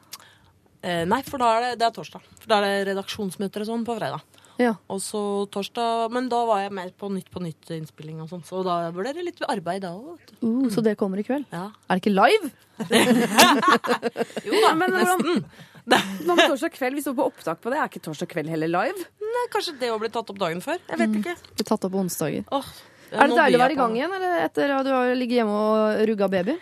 Eh, 0.80 1.02
nei, 1.04 1.20
for 1.28 1.44
da 1.44 1.50
er 1.58 1.66
det, 1.66 1.72
det 1.82 1.88
er 1.90 1.92
torsdag. 1.92 2.24
For 2.40 2.48
da 2.48 2.62
er 2.62 2.70
det 2.70 2.94
redaksjonsmøter 2.94 3.66
og 3.66 3.68
sånn 3.68 3.84
på 3.84 3.98
fredag. 4.00 4.24
Ja. 4.60 4.74
Og 4.92 4.98
så 5.00 5.20
torsdag 5.54 6.10
Men 6.12 6.26
da 6.28 6.42
var 6.44 6.60
jeg 6.60 6.72
mer 6.76 6.90
på 7.00 7.08
Nytt 7.12 7.30
på 7.32 7.40
Nytt-innspilling 7.40 8.18
og 8.20 8.28
sånn, 8.28 8.42
så 8.44 8.60
da 8.66 8.74
ble 8.92 9.12
det 9.16 9.24
litt 9.24 9.40
arbeid 9.48 9.86
da 9.86 9.94
òg. 9.96 10.20
Uh, 10.42 10.66
så 10.72 10.84
det 10.84 10.98
kommer 11.00 11.22
i 11.22 11.24
kveld? 11.24 11.46
Ja. 11.54 11.70
Er 11.88 11.96
det 11.96 12.04
ikke 12.04 12.12
live? 12.12 12.52
Jo 14.46 14.60
da, 14.66 14.74
Men 14.76 14.94
nesten. 14.98 15.42
Hva 15.90 16.36
med 16.36 16.44
torsdag 16.44 16.74
kveld? 16.76 16.98
Vi 17.00 17.04
står 17.04 17.16
på 17.18 17.26
opptak 17.30 17.60
på 17.64 17.72
det. 17.72 17.80
Er 17.80 17.88
ikke 17.90 18.02
torsdag 18.04 18.28
kveld 18.30 18.52
heller 18.52 18.70
live? 18.70 19.08
Nei, 19.24 19.44
kanskje 19.54 19.76
det 19.80 19.90
òg 19.94 20.02
blir 20.04 20.12
tatt 20.12 20.30
opp 20.32 20.40
dagen 20.40 20.60
før. 20.64 20.78
Jeg 20.90 21.00
vet 21.00 21.18
ikke. 21.22 21.36
Blir 21.56 21.68
tatt 21.72 21.86
opp 21.88 21.94
på 21.94 22.02
onsdager. 22.04 22.44
Oh, 22.54 22.66
Er 23.10 23.30
det 23.32 23.38
deilig 23.40 23.58
å 23.58 23.62
være 23.64 23.74
i 23.74 23.80
gang 23.80 23.96
igjen, 23.96 24.12
eller 24.18 24.44
etter 24.44 24.74
at 24.76 24.86
du 24.86 24.92
har 24.94 25.14
ligget 25.18 25.40
hjemme 25.40 25.56
og 25.56 26.02
rugga 26.12 26.28
baby? 26.30 26.58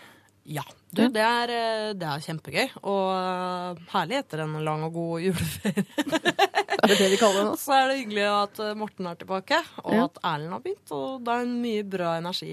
Ja. 0.48 0.64
Du, 0.88 1.02
det 1.12 1.20
er, 1.20 1.50
eh, 1.52 1.90
det 2.00 2.06
er 2.08 2.22
kjempegøy. 2.24 2.70
Og 2.88 3.80
herlig 3.92 4.18
etter 4.22 4.40
en 4.46 4.54
lang 4.64 4.86
og 4.86 4.94
god 4.96 5.26
juleferie. 5.26 5.84
Er 6.78 6.92
det 6.92 6.96
det 7.02 7.08
vi 7.12 7.16
kaller 7.20 7.42
det 7.42 7.46
nå? 7.50 7.56
Så 7.58 7.72
er 7.74 7.88
det 7.90 7.96
hyggelig 7.98 8.22
at 8.30 8.60
eh, 8.64 8.74
Morten 8.78 9.08
er 9.10 9.16
tilbake, 9.18 9.58
og 9.82 9.92
Ja. 9.96 10.04
at 10.06 10.20
Erlend 10.24 10.54
har 10.54 10.62
begynt. 10.64 10.92
Og 10.94 11.18
det 11.26 11.34
er 11.34 11.42
en 11.44 11.56
mye 11.60 11.82
bra 11.84 12.12
energi 12.20 12.48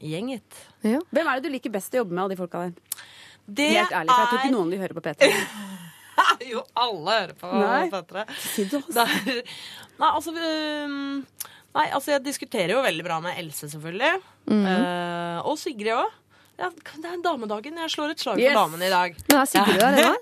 i 0.00 0.10
gjenget. 0.14 0.62
Ja. 0.82 0.98
Hvem 1.12 1.28
er 1.30 1.38
det 1.38 1.44
du 1.46 1.52
liker 1.54 1.74
best 1.76 1.94
å 1.94 2.00
jobbe 2.00 2.16
med 2.16 2.24
av 2.24 2.32
de 2.32 2.38
folka 2.40 2.64
der? 2.64 2.72
Det 3.46 3.68
Helt 3.76 3.92
ærlig, 4.00 4.10
for 4.10 4.22
jeg 4.24 4.30
tror 4.32 4.40
ikke 4.42 4.54
noen 4.56 4.72
vil 4.74 4.82
høre 4.82 4.96
på 4.98 5.04
P3. 5.06 5.30
Jo, 6.50 6.62
alle 6.80 7.12
hører 7.20 7.34
på 7.36 7.48
Nei. 7.60 7.82
Petre. 7.92 8.22
Si 8.40 8.64
det, 8.64 8.78
altså. 8.80 9.04
Det 9.04 9.34
er, 9.36 9.50
nei, 10.00 10.08
altså 10.08 10.32
um, 10.32 10.94
Nei, 11.76 11.84
altså 11.92 12.14
jeg 12.14 12.22
diskuterer 12.24 12.72
jo 12.72 12.80
veldig 12.86 13.04
bra 13.04 13.18
med 13.20 13.36
Else, 13.36 13.68
selvfølgelig. 13.68 14.14
Mhm. 14.48 14.62
Eh, 14.72 15.38
og 15.44 15.58
Sigrid 15.60 15.92
òg. 15.92 16.14
Ja, 16.58 16.70
det 16.70 17.04
er 17.10 17.20
damedagen. 17.24 17.76
Jeg 17.82 17.90
slår 17.92 18.10
et 18.14 18.20
slag 18.22 18.38
Yes. 18.40 18.52
for 18.54 18.62
damene 18.62 18.86
i 18.86 18.90
dag. 18.90 19.16
Men 19.28 19.40
er 19.40 19.44
Sigrid 19.50 19.80
der 19.80 19.98
ennå? 20.00 20.14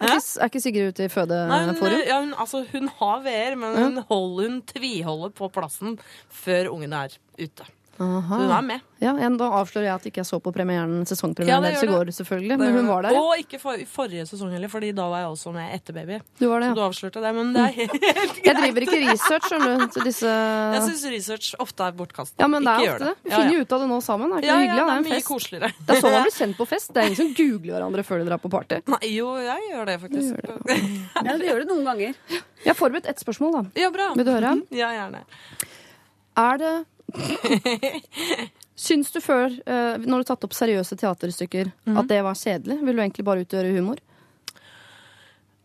Er, 0.00 0.14
ikke- 0.16 0.40
er 0.40 0.48
ikke 0.48 0.60
Sigrid 0.64 0.88
ute 0.94 1.04
i 1.04 1.08
fødeforum? 1.12 2.06
ja, 2.06 2.20
hun, 2.20 2.34
altså, 2.38 2.64
hun 2.72 2.88
har 3.00 3.20
VR, 3.26 3.54
men 3.56 3.76
hun, 3.76 3.96
holder, 4.08 4.48
hun 4.48 4.62
tviholder 4.62 5.28
på 5.36 5.48
plassen 5.52 5.98
før 6.30 6.70
ungene 6.72 7.04
er 7.04 7.18
ute. 7.42 7.66
Så 8.00 8.06
hun 8.24 8.48
er 8.48 8.62
med. 8.64 8.80
Ja, 9.00 9.12
Da 9.12 9.46
avslører 9.60 9.84
jeg 9.90 9.94
at 9.94 10.04
ikke 10.08 10.20
jeg 10.22 10.26
så 10.28 10.38
på 10.40 10.52
premieren, 10.56 11.02
sesongpremieren 11.08 11.60
Ja, 11.60 11.70
deres 11.70 11.82
i 11.84 11.88
går, 11.88 12.08
selvfølgelig. 12.16 12.56
Men 12.60 12.72
hun 12.78 12.86
var 12.88 13.02
der, 13.04 13.12
ja. 13.12 13.20
Og 13.20 13.36
ikke 13.42 13.58
for, 13.60 13.76
i 13.76 13.84
forrige 13.84 14.24
sesong 14.28 14.52
heller, 14.54 14.68
Fordi 14.72 14.92
da 14.96 15.04
var 15.12 15.20
jeg 15.20 15.28
også 15.34 15.52
med 15.52 15.74
etter 15.76 15.92
baby. 15.96 16.16
Du 16.40 16.46
var 16.48 16.60
det, 16.64 16.70
Så 16.70 16.78
du 16.78 16.80
avslørte 16.86 17.20
det. 17.20 17.32
Men 17.36 17.52
det 17.52 17.60
er 17.60 17.74
helt 17.80 17.92
greit. 18.00 18.40
Jeg 18.46 18.56
driver 18.56 18.86
ikke 18.86 19.00
research, 19.04 19.48
skjønner 19.50 19.76
du, 19.82 19.86
til 19.92 20.06
disse 20.08 20.32
Jeg 20.32 20.82
syns 20.86 21.04
research 21.12 21.50
ofte 21.60 21.84
er 21.90 21.92
bortkasta. 22.00 22.40
Ja, 22.40 22.48
men 22.48 22.64
det 22.64 22.72
er 22.72 22.86
gjør 22.86 22.96
ofte 22.96 23.10
det. 23.10 23.14
Vi 23.24 23.30
Ja, 23.30 23.36
finner 23.36 23.52
ja. 23.52 23.58
jo 23.58 23.68
ut 23.68 23.76
av 23.76 23.84
det 23.84 23.88
nå 23.92 24.00
sammen. 24.08 24.32
Er 24.32 24.40
ikke 24.40 24.48
Ja, 24.48 24.56
det 24.56 24.64
hyggelig? 24.64 24.80
Ja, 24.80 24.86
det 24.86 24.92
er 24.92 24.96
er 24.96 25.08
mye 25.10 25.16
fest. 25.20 25.28
koseligere. 25.28 25.72
Det 25.84 25.96
er 25.96 26.00
sånn 26.06 26.16
man 26.16 26.24
blir 26.28 26.36
kjent 26.40 26.56
på 26.62 26.68
fest. 26.72 26.92
Det 26.96 27.02
er 27.04 27.10
ingen 27.10 27.20
som 27.20 27.32
googler 27.36 27.72
hverandre 27.76 28.06
før 28.08 28.24
de 28.24 28.28
drar 28.32 28.40
på 28.40 28.52
party. 28.56 28.80
Nei, 28.96 29.02
jo, 29.12 29.28
jeg 29.44 29.68
gjør 29.74 29.84
det 29.92 29.98
faktisk. 30.06 30.30
Ja, 31.26 31.36
det 31.36 31.46
gjør 31.50 31.58
det 31.64 31.68
noen 31.68 31.84
ganger. 31.84 32.14
Jeg 32.64 32.70
har 32.72 32.76
forberedt 32.80 33.06
ett 33.12 33.20
spørsmål, 33.20 33.52
da. 33.58 33.62
Ja, 33.76 33.90
bra. 33.92 34.08
Vil 34.16 34.24
du 34.24 34.32
høre? 34.32 34.54
Ja, 34.72 34.88
gjerne. 34.96 35.20
Er 36.40 36.56
det 36.62 36.72
Syns 38.80 39.10
du 39.12 39.20
før, 39.20 39.52
eh, 39.68 39.96
når 40.06 40.22
du 40.22 40.28
tatt 40.30 40.46
opp 40.46 40.54
seriøse 40.56 40.96
teaterstykker, 41.00 41.72
mm. 41.84 41.98
at 42.00 42.08
det 42.08 42.22
var 42.24 42.38
kjedelig? 42.38 42.78
Vil 42.86 42.96
du 42.96 43.02
egentlig 43.02 43.26
bare 43.26 43.44
utgjøre 43.44 43.74
humor? 43.76 44.00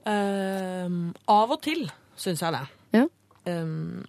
Um, 0.05 1.15
av 1.31 1.55
og 1.55 1.61
til 1.65 1.87
syns 2.19 2.43
jeg 2.43 2.53
det. 2.53 2.65
Ja. 2.93 3.07
Um, 3.49 4.03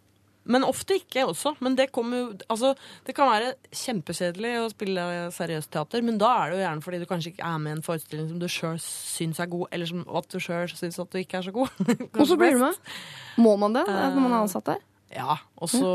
men 0.46 0.66
ofte 0.66 0.98
ikke 1.00 1.24
også. 1.26 1.54
Men 1.64 1.76
det 1.78 1.88
kommer 1.94 2.18
jo 2.18 2.26
Altså, 2.52 2.74
det 3.06 3.14
kan 3.16 3.30
være 3.30 3.54
kjempekjedelig 3.74 4.52
å 4.60 4.68
spille 4.70 5.06
seriøst 5.34 5.72
teater, 5.74 6.04
men 6.06 6.20
da 6.22 6.30
er 6.42 6.50
det 6.50 6.58
jo 6.58 6.64
gjerne 6.64 6.84
fordi 6.84 7.00
du 7.02 7.06
kanskje 7.10 7.32
ikke 7.32 7.48
er 7.48 7.62
med 7.62 7.72
i 7.72 7.76
en 7.78 7.86
forestilling 7.86 8.28
som 8.30 8.42
du 8.42 8.46
sjøl 8.50 8.78
syns 8.82 9.40
er 9.42 9.50
god, 9.50 9.66
eller 9.72 9.90
som 9.90 10.04
at 10.20 10.30
du 10.30 10.38
sjøl 10.42 10.70
syns 10.70 11.00
at 11.02 11.10
du 11.10 11.18
ikke 11.22 11.40
er 11.40 11.48
så 11.48 11.54
god. 11.56 11.82
Og 12.20 12.22
så 12.30 12.38
blir 12.38 12.54
du 12.54 12.62
med. 12.62 12.78
Må 13.42 13.56
man 13.60 13.74
det 13.74 13.86
når 13.88 14.20
man 14.20 14.32
er 14.32 14.40
ansatt 14.44 14.70
der? 14.70 14.84
Ja, 15.16 15.36
og 15.54 15.70
så 15.70 15.90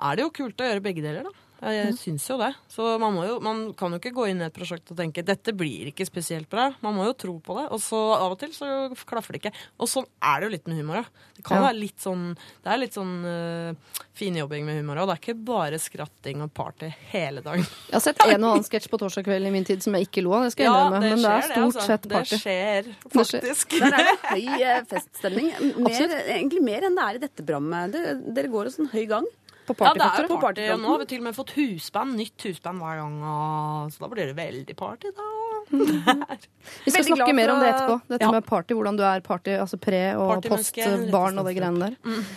er 0.00 0.16
det 0.18 0.26
jo 0.26 0.34
kult 0.40 0.60
å 0.60 0.68
gjøre 0.70 0.84
begge 0.84 1.04
deler, 1.04 1.28
da. 1.28 1.46
Jeg, 1.60 1.90
mm. 1.92 1.96
syns 2.00 2.24
jo 2.30 2.38
det. 2.40 2.50
Så 2.72 2.84
man, 3.00 3.12
må 3.12 3.26
jo, 3.26 3.34
man 3.44 3.58
kan 3.76 3.92
jo 3.92 3.98
ikke 4.00 4.14
gå 4.16 4.30
inn 4.30 4.40
i 4.40 4.46
et 4.46 4.54
prosjekt 4.56 4.88
og 4.94 4.96
tenke 4.96 5.24
dette 5.26 5.52
blir 5.52 5.90
ikke 5.90 6.06
spesielt 6.08 6.48
bra. 6.50 6.70
Man 6.80 6.96
må 6.96 7.04
jo 7.10 7.16
tro 7.20 7.34
på 7.44 7.56
det. 7.58 7.66
Og 7.74 7.82
så 7.84 7.98
av 8.16 8.32
og 8.32 8.38
til 8.40 8.54
så 8.56 8.88
klaffer 9.08 9.36
det 9.36 9.42
ikke. 9.42 9.52
Og 9.76 9.90
sånn 9.90 10.08
er 10.24 10.40
det 10.40 10.48
jo 10.48 10.52
litt 10.54 10.70
med 10.70 10.80
humor 10.80 11.02
òg. 11.02 11.10
Det 11.36 11.44
kan 11.44 11.60
Ja. 11.60 11.66
være 11.68 11.78
litt 11.80 12.00
sånn 12.00 12.24
Det 12.64 12.72
er 12.72 12.78
litt 12.80 12.96
sånn 12.96 13.12
uh, 13.24 14.00
finjobbing 14.16 14.64
med 14.64 14.80
humor 14.80 15.02
òg. 15.02 15.10
Det 15.10 15.16
er 15.16 15.20
ikke 15.20 15.44
bare 15.50 15.80
skratting 15.80 16.40
og 16.40 16.52
party 16.56 16.88
hele 17.12 17.44
dagen. 17.44 17.66
Jeg 17.90 17.96
har 17.98 18.04
sett 18.06 18.24
en 18.24 18.44
og 18.44 18.54
annen 18.54 18.64
sketsj 18.64 18.88
på 18.88 19.00
torsdag 19.04 19.28
kveld 19.28 19.50
i 19.50 19.52
min 19.52 19.68
tid 19.68 19.84
som 19.84 19.96
jeg 19.98 20.08
ikke 20.08 20.24
lo 20.24 20.32
av. 20.38 20.48
Det 20.48 20.56
skal 20.56 20.64
jeg 20.64 20.72
innrømme, 20.72 21.02
men 21.04 21.20
det 21.20 21.34
er 21.34 21.48
stort 21.50 21.66
altså. 21.66 21.86
sett 21.92 22.08
party. 22.08 22.30
Det 22.30 22.40
skjer 22.40 22.88
Det 22.88 23.26
skjer. 23.28 23.44
faktisk. 23.44 23.76
Der 23.76 23.98
er 24.00 24.08
det 24.08 24.16
høy 24.32 24.64
eh, 24.64 24.80
feststemning. 24.94 25.52
Mer, 25.84 26.16
egentlig 26.38 26.64
mer 26.64 26.88
enn 26.88 26.96
det 26.96 27.04
er 27.04 27.20
i 27.20 27.24
dette 27.28 27.44
programmet. 27.44 27.92
Dere, 27.92 28.16
dere 28.40 28.52
går 28.56 28.70
jo 28.70 28.76
sånn 28.78 28.92
høy 28.94 29.04
gang. 29.12 29.28
På 29.74 29.86
Ja, 29.86 29.92
det 29.94 30.06
er 30.06 30.26
jo 30.26 30.30
på 30.34 30.40
party. 30.42 30.64
Og 30.74 30.80
Nå 30.82 30.88
har 30.92 30.98
vi 31.02 31.06
til 31.12 31.20
og 31.22 31.26
med 31.28 31.36
fått 31.36 31.52
husband, 31.56 32.16
nytt 32.18 32.46
husband 32.48 32.82
hver 32.82 32.96
gang. 33.02 33.16
Og... 33.22 33.92
Så 33.94 34.02
da 34.04 34.08
blir 34.12 34.30
det 34.30 34.36
veldig 34.38 34.76
party, 34.76 35.12
da. 35.16 35.28
Vi 36.84 36.90
skal 36.90 37.04
snakke 37.06 37.34
mer 37.36 37.52
om 37.54 37.60
det 37.62 37.68
etterpå. 37.70 38.00
Dette 38.10 38.24
Ja. 38.26 38.30
med 38.34 38.46
party, 38.46 38.74
hvordan 38.74 38.96
du 38.98 39.04
er 39.06 39.20
party, 39.20 39.54
altså 39.60 39.78
pre 39.78 40.00
og 40.16 40.42
postbarn 40.42 40.56
post, 40.58 40.78
rett 40.78 41.38
og 41.38 41.46
det 41.46 41.56
greiene 41.58 41.90
der. 41.90 41.94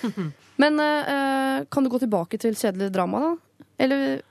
Men 0.62 0.78
uh, 0.80 1.66
kan 1.74 1.84
du 1.84 1.90
gå 1.90 2.00
tilbake 2.04 2.38
til 2.38 2.54
kjedelig 2.56 2.92
drama, 2.94 3.20
da? 3.20 3.66
Eller 3.80 4.22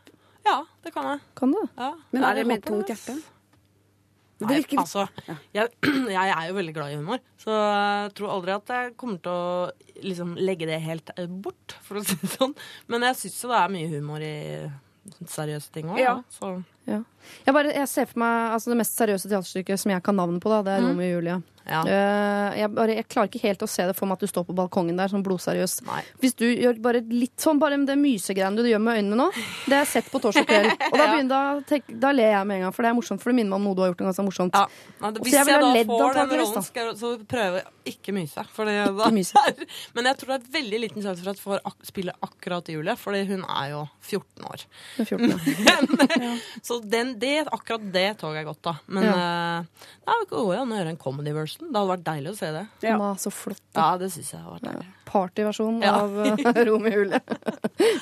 Ja, 0.46 0.60
det 0.84 0.92
kan 0.94 1.04
jeg. 1.10 1.20
kan 1.38 1.52
du? 1.54 1.60
Ja, 1.78 1.92
Men 2.12 2.24
er 2.24 2.34
det 2.34 2.46
med 2.46 2.62
tungt 2.66 2.86
hjerte? 2.90 3.18
Nei, 4.48 4.60
altså, 4.82 5.06
jeg, 5.54 5.72
jeg 6.16 6.34
er 6.34 6.48
jo 6.48 6.56
veldig 6.58 6.74
glad 6.76 6.92
i 6.92 6.98
humor, 7.00 7.22
så 7.40 7.56
jeg 7.56 8.12
tror 8.18 8.34
aldri 8.36 8.54
at 8.56 8.74
jeg 8.76 8.94
kommer 9.00 9.22
til 9.24 9.32
å 9.32 10.02
liksom, 10.02 10.36
legge 10.40 10.68
det 10.70 10.80
helt 10.84 11.12
bort, 11.44 11.76
for 11.86 12.00
å 12.00 12.04
si 12.06 12.18
det 12.22 12.32
sånn. 12.34 12.54
Men 12.92 13.08
jeg 13.10 13.20
syns 13.22 13.40
jo 13.44 13.52
det 13.52 13.60
er 13.60 13.74
mye 13.76 13.92
humor 13.92 14.26
i 14.26 14.36
seriøse 15.30 15.72
ting 15.74 15.90
òg. 15.90 16.00
Ja. 16.02 16.16
Så 16.32 16.56
Ja. 16.92 17.02
Jeg, 17.46 17.54
bare, 17.54 17.72
jeg 17.74 17.88
ser 17.90 18.10
for 18.10 18.22
meg 18.22 18.52
altså, 18.56 18.72
det 18.72 18.78
mest 18.82 18.98
seriøse 18.98 19.30
teaterstykket 19.30 19.80
som 19.80 19.94
jeg 19.94 20.04
kan 20.04 20.16
navnet 20.18 20.42
på, 20.42 20.50
da, 20.52 20.60
det 20.66 20.76
er 20.76 20.84
Romeo 20.84 21.06
og 21.06 21.12
Julie. 21.16 21.36
ja. 21.62 21.80
Uh, 21.86 22.58
jeg, 22.58 22.70
bare, 22.74 22.96
jeg 22.98 23.06
klarer 23.10 23.30
ikke 23.30 23.42
helt 23.44 23.62
å 23.62 23.68
se 23.70 23.86
det 23.86 23.94
for 23.94 24.10
meg 24.10 24.18
at 24.18 24.24
du 24.26 24.30
står 24.30 24.46
på 24.48 24.56
balkongen 24.58 24.98
der 24.98 25.10
sånn 25.12 25.22
blodseriøs. 25.26 25.76
Nei. 25.86 26.00
Hvis 26.22 26.34
du 26.38 26.46
gjør 26.48 26.80
bare 26.82 27.02
litt 27.06 27.36
sånn, 27.42 27.60
bare 27.62 27.78
det 27.86 27.96
mysegreiene 27.98 28.58
du 28.58 28.70
gjør 28.70 28.82
med 28.82 29.00
øynene 29.00 29.18
nå, 29.22 29.28
det 29.68 29.76
har 29.76 29.84
jeg 29.84 29.92
sett 29.94 30.10
på 30.12 30.20
torsdag 30.22 30.48
kveld. 30.50 30.72
Og 30.92 30.98
da, 30.98 31.06
begynner, 31.06 31.62
da, 31.70 31.80
da 32.06 32.12
ler 32.14 32.34
jeg 32.34 32.50
med 32.50 32.58
en 32.58 32.66
gang, 32.66 32.76
for 32.76 32.86
det 32.86 32.90
er 32.92 32.98
morsomt. 32.98 33.22
For 33.22 33.32
det 33.32 33.38
minner 33.38 33.54
meg 33.54 33.62
om 33.62 33.70
noe 33.70 33.78
du 33.78 33.84
har 33.84 33.92
gjort 33.92 34.02
noe 34.02 34.10
ganske 34.10 34.26
morsomt. 34.26 34.58
Ja. 34.58 34.66
Men, 34.98 35.14
det, 35.14 35.22
Så 35.22 35.28
hvis 35.28 35.38
jeg 35.38 35.52
jeg, 35.52 35.62
da 35.62 35.72
ledd 35.78 35.92
får 35.92 36.18
den 36.18 36.34
rollen, 36.42 36.66
skal 36.66 36.90
jeg 36.90 36.98
så 37.02 37.12
prøve 37.32 37.64
ikke 37.92 38.14
myse. 38.14 38.44
Fordi 38.54 38.76
da, 38.98 39.10
myse. 39.14 39.46
Men 39.96 40.10
jeg 40.10 40.20
tror 40.20 40.34
det 40.34 40.38
er 40.40 40.52
veldig 40.58 40.82
liten 40.84 41.06
sjanse 41.06 41.22
for 41.22 41.32
at 41.32 41.40
jeg 41.40 41.46
får 41.46 41.62
ak 41.70 41.86
spille 41.86 42.14
akkurat 42.26 42.70
Julie, 42.74 42.94
fordi 42.98 43.24
hun 43.30 43.46
er 43.46 43.72
jo 43.72 43.82
14 44.02 44.50
år. 44.50 44.66
Med 44.98 45.08
14 45.08 45.32
år. 45.38 46.42
Så 46.68 46.78
den, 46.82 47.14
det, 47.22 47.34
akkurat 47.46 47.84
det 47.94 48.08
toget 48.20 48.42
er 48.42 48.48
godt, 48.48 48.62
da. 48.66 48.74
Men 48.86 49.06
ja. 49.06 49.20
det 50.08 50.30
går 50.30 50.54
jo 50.56 50.62
an 50.62 50.72
å 50.74 50.80
gjøre 50.80 50.94
en 50.94 51.00
comedy 51.00 51.34
version. 51.36 51.68
Det 51.68 51.78
hadde 51.78 51.92
vært 51.94 52.08
deilig 52.08 52.32
å 52.32 52.38
se 52.40 52.50
det. 52.54 52.66
Ja. 52.86 52.98
Så 53.20 53.32
flott. 53.34 53.64
Ja, 53.76 53.92
det 54.00 54.10
syns 54.14 54.34
jeg 54.34 54.42
hadde 54.42 54.58
vært 54.58 54.68
deilig. 54.70 54.90
Partyversjon 55.12 55.80
Ja. 55.84 55.94
av 56.02 56.16
uh, 56.16 56.32
i 56.32 56.64
hulet. 56.64 56.92
Julie. 56.92 57.20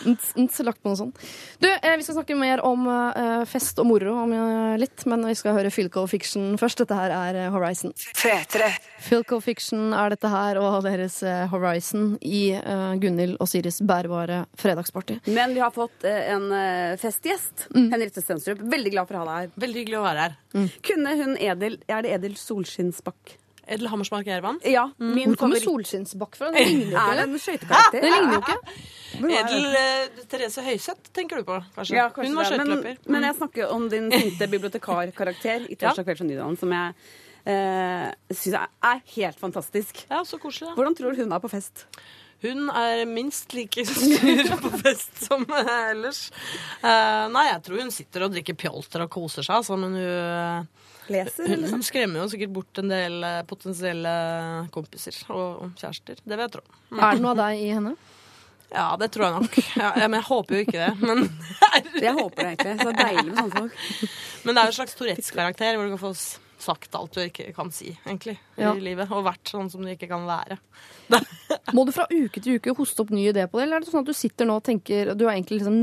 Nts, 0.06 0.32
nts, 0.36 0.58
lagt 0.66 0.82
på 0.82 0.90
noe 0.92 0.98
sånt. 0.98 1.18
Du, 1.62 1.68
eh, 1.70 1.96
vi 1.98 2.04
skal 2.06 2.16
snakke 2.20 2.36
mer 2.38 2.60
om 2.66 2.86
eh, 2.90 3.44
fest 3.48 3.78
og 3.82 3.88
moro 3.88 4.14
om 4.24 4.32
eh, 4.36 4.76
litt, 4.80 5.04
men 5.10 5.24
vi 5.26 5.34
skal 5.38 5.56
høre 5.56 5.70
Philco 5.72 6.04
Fiction 6.10 6.54
først. 6.60 6.82
Dette 6.84 6.96
her 6.98 7.14
er 7.14 7.38
eh, 7.46 7.50
Horizon. 7.54 7.94
P3. 8.20 8.70
Philco 9.08 9.40
Fiction 9.42 9.94
er 9.96 10.14
dette 10.14 10.30
her, 10.32 10.60
og 10.60 10.82
deres 10.86 11.20
eh, 11.26 11.46
Horizon 11.52 12.14
i 12.22 12.42
uh, 12.56 12.94
Gunhild 13.00 13.38
og 13.40 13.48
Siris 13.50 13.80
bærbare 13.86 14.44
fredagsparty. 14.60 15.20
Men 15.32 15.54
vi 15.56 15.62
har 15.64 15.72
fått 15.74 16.04
eh, 16.08 16.30
en 16.34 16.48
eh, 16.54 16.96
festgjest. 17.00 17.68
Mm. 17.74 17.88
Henriette 17.94 18.22
Stensrup. 18.24 18.60
Veldig 18.70 18.94
glad 18.94 19.08
for 19.10 19.18
å 19.18 19.24
ha 19.24 19.28
deg 19.30 19.38
her. 19.50 19.54
Veldig 19.66 19.84
hyggelig 19.84 20.00
å 20.00 20.06
være 20.06 20.26
her. 20.28 20.38
Kunne 20.86 21.14
hun 21.20 21.36
Edel 21.40 21.78
Er 21.90 22.02
det 22.04 22.14
Edel 22.18 22.36
Solskinnsbakk? 22.40 23.36
Edel 23.70 23.90
Hammersmark 23.92 24.26
Gjervann. 24.26 24.58
Ja. 24.66 24.88
Min 24.98 25.32
Hvor 25.32 25.44
kommer 25.44 25.62
solskinnsbakk 25.62 26.36
fra? 26.38 26.50
Det 26.54 26.64
ligner 26.66 26.90
jo 26.90 26.96
ikke. 26.96 27.04
Er 27.04 27.20
det 27.20 27.26
en 27.26 27.42
skøytekarakter? 27.44 28.02
Det 28.02 28.10
ligner 28.10 28.34
jo 28.34 28.40
ikke. 28.42 28.86
Edel 29.20 29.66
uh, 29.74 30.22
Therese 30.30 30.64
Høiseth 30.66 31.12
tenker 31.16 31.40
du 31.40 31.46
på, 31.48 31.58
kanskje? 31.76 31.96
Ja, 31.98 32.08
kanskje 32.14 32.30
Hun 32.30 32.38
var 32.40 32.48
skøyteløper. 32.50 32.84
Men, 32.84 33.00
mm. 33.00 33.12
men 33.14 33.26
jeg 33.28 33.38
snakker 33.40 33.74
om 33.74 33.88
din 33.92 34.08
sinte 34.14 34.48
bibliotekarkarakter 34.54 35.66
i 35.70 35.78
Torsdag 35.78 36.08
kveld 36.08 36.22
fra 36.22 36.28
Nydalen, 36.30 36.58
som 36.60 36.74
jeg 36.76 36.96
uh, 37.50 38.08
syns 38.30 38.56
er, 38.62 38.72
er 38.90 39.04
helt 39.16 39.42
fantastisk. 39.42 40.02
Ja, 40.10 40.24
så 40.26 40.40
koselig. 40.42 40.70
da. 40.70 40.78
Hvordan 40.78 40.98
tror 40.98 41.14
du 41.14 41.22
hun 41.22 41.36
er 41.38 41.42
på 41.42 41.52
fest? 41.52 41.86
Hun 42.40 42.70
er 42.72 43.02
minst 43.08 43.52
like 43.56 43.84
sur 43.88 44.52
på 44.62 44.70
fest 44.80 45.24
som 45.26 45.44
eh, 45.44 45.72
ellers. 45.90 46.26
Eh, 46.80 47.24
nei, 47.32 47.46
jeg 47.50 47.64
tror 47.66 47.82
hun 47.84 47.92
sitter 47.94 48.26
og 48.26 48.36
drikker 48.36 48.56
pjolter 48.58 49.04
og 49.04 49.12
koser 49.12 49.44
seg, 49.46 49.60
altså, 49.60 49.76
men 49.80 49.98
hun, 49.98 50.70
Leser, 51.10 51.48
hun, 51.50 51.66
hun 51.74 51.82
skremmer 51.84 52.22
jo 52.22 52.30
sikkert 52.32 52.54
bort 52.54 52.80
en 52.80 52.92
del 52.92 53.18
eh, 53.26 53.42
potensielle 53.50 54.14
kompiser 54.72 55.16
og 55.34 55.74
kjærester. 55.80 56.22
Det 56.22 56.36
vil 56.36 56.46
jeg 56.46 56.54
tro. 56.56 56.64
Er 56.96 57.18
det 57.18 57.24
noe 57.24 57.34
av 57.34 57.42
deg 57.44 57.64
i 57.66 57.70
henne? 57.74 57.96
Ja, 58.70 58.94
det 59.00 59.08
tror 59.10 59.26
jeg 59.26 59.34
nok. 59.34 59.56
Ja, 59.80 59.88
men 60.06 60.20
jeg 60.20 60.26
håper 60.28 60.54
jo 60.54 60.60
ikke 60.62 60.78
det. 60.78 60.92
Men, 61.02 61.24
Jeg 61.98 62.14
håper 62.14 62.44
det 62.44 62.52
egentlig. 62.52 62.76
Så 62.84 62.92
deilig 62.94 63.24
med 63.26 63.40
sånne 63.40 63.56
folk. 63.56 64.12
men 64.44 64.54
det 64.54 64.60
er 64.62 64.68
jo 64.68 64.72
en 64.72 64.76
slags 64.78 64.94
Tourettes-karakter 64.98 65.74
hvor 65.76 65.88
du 65.88 65.96
kan 65.96 66.02
få 66.04 66.12
sagt 66.60 66.94
alt 66.98 67.14
du 67.16 67.20
ikke 67.24 67.52
kan 67.56 67.70
si, 67.72 67.96
egentlig, 68.06 68.36
Ja. 68.60 68.74
i 68.74 68.80
livet. 68.84 69.10
Og 69.10 69.24
vært 69.24 69.48
sånn 69.50 69.70
som 69.72 69.82
du 69.82 69.88
ikke 69.88 70.08
kan 70.10 70.26
være. 70.28 70.58
Må 71.74 71.84
du 71.86 71.92
fra 71.92 72.06
uke 72.10 72.40
til 72.42 72.58
uke 72.60 72.74
hoste 72.76 73.02
opp 73.04 73.10
ny 73.14 73.26
idé 73.32 73.46
på 73.50 73.58
det, 73.58 73.66
eller 73.66 73.76
er 73.80 73.80
det 73.84 73.90
sånn 73.92 74.04
at 74.04 74.10
du 74.10 74.16
sitter 74.16 74.46
nå 74.48 74.56
og 74.60 74.64
tenker 74.66 75.14
Du 75.16 75.24
har 75.26 75.34
egentlig 75.34 75.60
liksom 75.62 75.80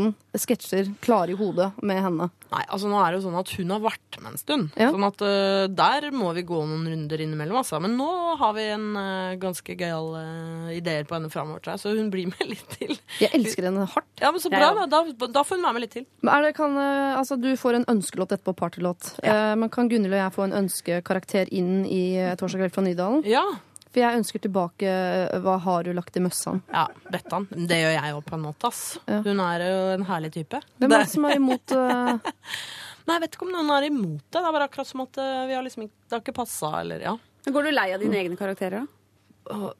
19 0.00 0.40
sketsjer 0.40 0.90
klare 1.02 1.34
i 1.34 1.38
hodet 1.38 1.70
med 1.86 2.00
henne? 2.02 2.28
Nei, 2.50 2.62
altså 2.66 2.90
nå 2.90 2.98
er 2.98 3.12
det 3.12 3.20
jo 3.20 3.24
sånn 3.28 3.38
at 3.38 3.52
hun 3.58 3.72
har 3.74 3.82
vært 3.84 4.18
med 4.22 4.32
en 4.32 4.40
stund. 4.40 4.78
Ja. 4.78 4.90
Sånn 4.94 5.06
at 5.06 5.22
uh, 5.22 5.64
der 5.70 6.08
må 6.14 6.32
vi 6.36 6.44
gå 6.46 6.58
noen 6.66 6.88
runder 6.90 7.22
innimellom, 7.22 7.60
altså. 7.60 7.78
Men 7.82 7.94
nå 7.98 8.08
har 8.40 8.54
vi 8.56 8.66
en 8.74 8.86
uh, 8.96 9.38
ganske 9.40 9.76
gøyale 9.76 10.24
uh, 10.24 10.72
ideer 10.74 11.06
på 11.06 11.16
henne 11.16 11.30
framover, 11.32 11.62
tror 11.62 11.76
jeg. 11.76 11.84
Så 11.84 11.94
hun 11.94 12.10
blir 12.12 12.30
med 12.32 12.42
litt 12.52 12.76
til. 12.76 12.96
Jeg 13.22 13.32
elsker 13.38 13.68
henne 13.70 13.86
hardt. 13.90 14.10
Ja, 14.22 14.32
men 14.34 14.42
så 14.42 14.52
bra, 14.52 14.70
ja, 14.70 14.86
da. 14.90 15.02
Da, 15.10 15.30
da 15.38 15.46
får 15.46 15.60
hun 15.60 15.66
være 15.68 15.78
med 15.78 15.86
litt 15.86 15.96
til. 15.98 16.06
Men 16.24 16.34
er 16.34 16.48
det, 16.48 16.52
kan, 16.58 16.76
eh, 16.80 17.16
altså, 17.20 17.38
du 17.40 17.50
får 17.60 17.80
en 17.80 17.88
ønskelåt 17.94 18.34
etterpå, 18.36 18.56
partylåt. 18.58 19.14
Eh, 19.22 19.54
men 19.60 19.72
kan 19.72 19.90
Gunhild 19.90 20.14
og 20.14 20.22
jeg 20.22 20.36
få 20.36 20.46
en 20.48 20.58
ønskekarakter 20.64 21.50
inn 21.54 21.84
i 21.86 22.04
Torsdag 22.40 22.64
kveld 22.64 22.74
fra 22.76 22.86
Nydalen? 22.86 23.26
Ja. 23.28 23.44
For 23.90 23.98
jeg 24.04 24.20
ønsker 24.20 24.42
tilbake 24.44 24.86
eh, 24.86 25.38
Hva 25.42 25.56
har 25.64 25.82
du 25.86 25.90
lagt 25.96 26.14
i 26.16 26.22
møssa? 26.22 26.52
ja 26.70 26.84
Bettan. 27.10 27.48
Det 27.50 27.78
gjør 27.80 27.94
jeg 27.96 28.12
jo 28.14 28.20
på 28.26 28.36
en 28.36 28.44
måte, 28.44 28.68
ass. 28.70 28.82
Ja. 29.10 29.18
Hun 29.26 29.40
er 29.42 29.64
jo 29.66 29.80
en 29.96 30.04
herlig 30.06 30.30
type. 30.36 30.60
Hvem 30.78 30.92
er 30.94 31.02
Det- 31.04 31.10
som 31.14 31.26
er 31.26 31.36
imot 31.40 31.74
uh... 31.74 32.30
Nei, 33.08 33.16
jeg 33.16 33.22
vet 33.24 33.34
ikke 33.34 33.46
om 33.48 33.52
noen 33.56 33.70
er 33.74 33.88
imot 33.88 34.20
det. 34.22 34.36
Det 34.36 34.44
er 34.44 34.54
bare 34.54 34.66
akkurat 34.68 34.86
som 34.86 35.00
at 35.02 35.18
øh, 35.18 35.46
vi 35.50 35.54
har 35.56 35.64
liksom 35.66 35.82
ikke 35.88 35.96
Det 36.06 36.14
har 36.14 36.20
ikke 36.22 36.36
passa, 36.36 36.70
eller 36.84 37.02
ja. 37.02 37.14
Går 37.50 37.66
du 37.66 37.70
lei 37.74 37.88
av 37.96 38.02
dine 38.04 38.18
egne 38.20 38.36
karakterer, 38.38 38.84
da? 38.84 39.70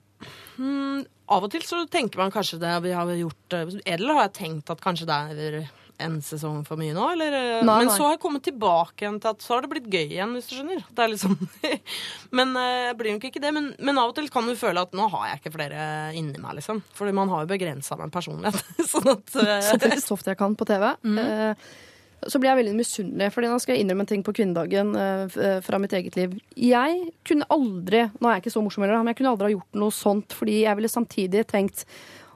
Mm, 0.59 1.05
av 1.31 1.45
og 1.47 1.53
til 1.53 1.63
så 1.65 1.85
tenker 1.93 2.19
man 2.21 2.33
kanskje 2.35 2.59
det 2.61 2.73
vi 2.85 2.91
har 2.97 3.09
gjort 3.17 3.55
Eller 3.57 3.85
Edel 3.89 4.11
har 4.17 4.27
jeg 4.27 4.35
tenkt 4.41 4.73
at 4.75 4.83
kanskje 4.85 5.07
det 5.09 5.19
er 5.37 5.69
en 6.07 6.19
sesong 6.25 6.63
for 6.67 6.81
mye 6.81 6.95
nå, 6.97 7.07
eller 7.15 7.37
eh, 7.37 7.49
Nei, 7.61 7.77
Men 7.83 7.91
nei. 7.91 7.97
så 7.97 8.07
har 8.07 8.17
jeg 8.17 8.23
kommet 8.23 8.45
tilbake 8.47 9.05
igjen 9.05 9.21
til 9.23 9.33
at 9.35 9.45
så 9.45 9.55
har 9.57 9.65
det 9.65 9.73
blitt 9.75 9.91
gøy 9.93 10.07
igjen, 10.07 10.33
hvis 10.37 10.49
du 10.51 10.57
skjønner. 10.57 10.83
Det 10.89 11.05
er 11.05 11.13
litt 11.13 11.23
sånn 11.23 11.37
Men 12.39 12.57
jeg 12.57 12.97
blir 13.01 13.17
nok 13.17 13.29
ikke 13.31 13.43
det. 13.43 13.53
Men, 13.57 13.71
men 13.79 14.01
av 14.01 14.13
og 14.13 14.17
til 14.19 14.31
kan 14.33 14.49
du 14.49 14.57
føle 14.59 14.83
at 14.87 14.97
nå 14.97 15.07
har 15.13 15.29
jeg 15.31 15.43
ikke 15.43 15.55
flere 15.59 15.85
inni 16.17 16.41
meg, 16.41 16.59
liksom. 16.61 16.83
Fordi 16.97 17.15
man 17.17 17.31
har 17.33 17.45
jo 17.45 17.53
begrensa 17.53 17.99
med 17.99 18.09
en 18.09 18.15
personlighet. 18.15 18.61
sånn 18.93 19.13
at 19.15 19.39
eh, 19.45 19.97
så 20.01 20.17
ofte 20.17 20.33
jeg 20.33 20.41
kan 20.41 20.57
på 20.59 20.67
TV? 20.69 20.87
Mm. 21.05 21.57
så 22.29 22.41
blir 22.41 22.51
jeg 22.51 22.61
veldig 22.61 22.77
misunnelig, 22.77 23.31
fordi 23.33 23.49
nå 23.49 23.59
skal 23.63 23.75
jeg 23.75 23.85
innrømme 23.85 24.05
en 24.05 24.11
ting 24.11 24.25
på 24.27 24.35
kvinnedagen 24.37 24.95
eh, 24.99 25.37
eh, 25.41 25.59
fra 25.65 25.81
mitt 25.81 25.95
eget 25.97 26.19
liv. 26.19 26.35
Jeg 26.59 27.11
kunne 27.27 27.49
aldri 27.53 28.07
Nå 28.19 28.29
er 28.29 28.37
jeg 28.39 28.45
ikke 28.45 28.55
så 28.57 28.65
morsom 28.65 28.85
heller, 28.85 29.01
men 29.01 29.15
jeg 29.15 29.21
kunne 29.21 29.35
aldri 29.35 29.49
ha 29.51 29.55
gjort 29.55 29.81
noe 29.83 29.95
sånt, 29.95 30.37
fordi 30.37 30.63
jeg 30.65 30.79
ville 30.79 30.93
samtidig 30.93 31.47
tenkt 31.51 31.87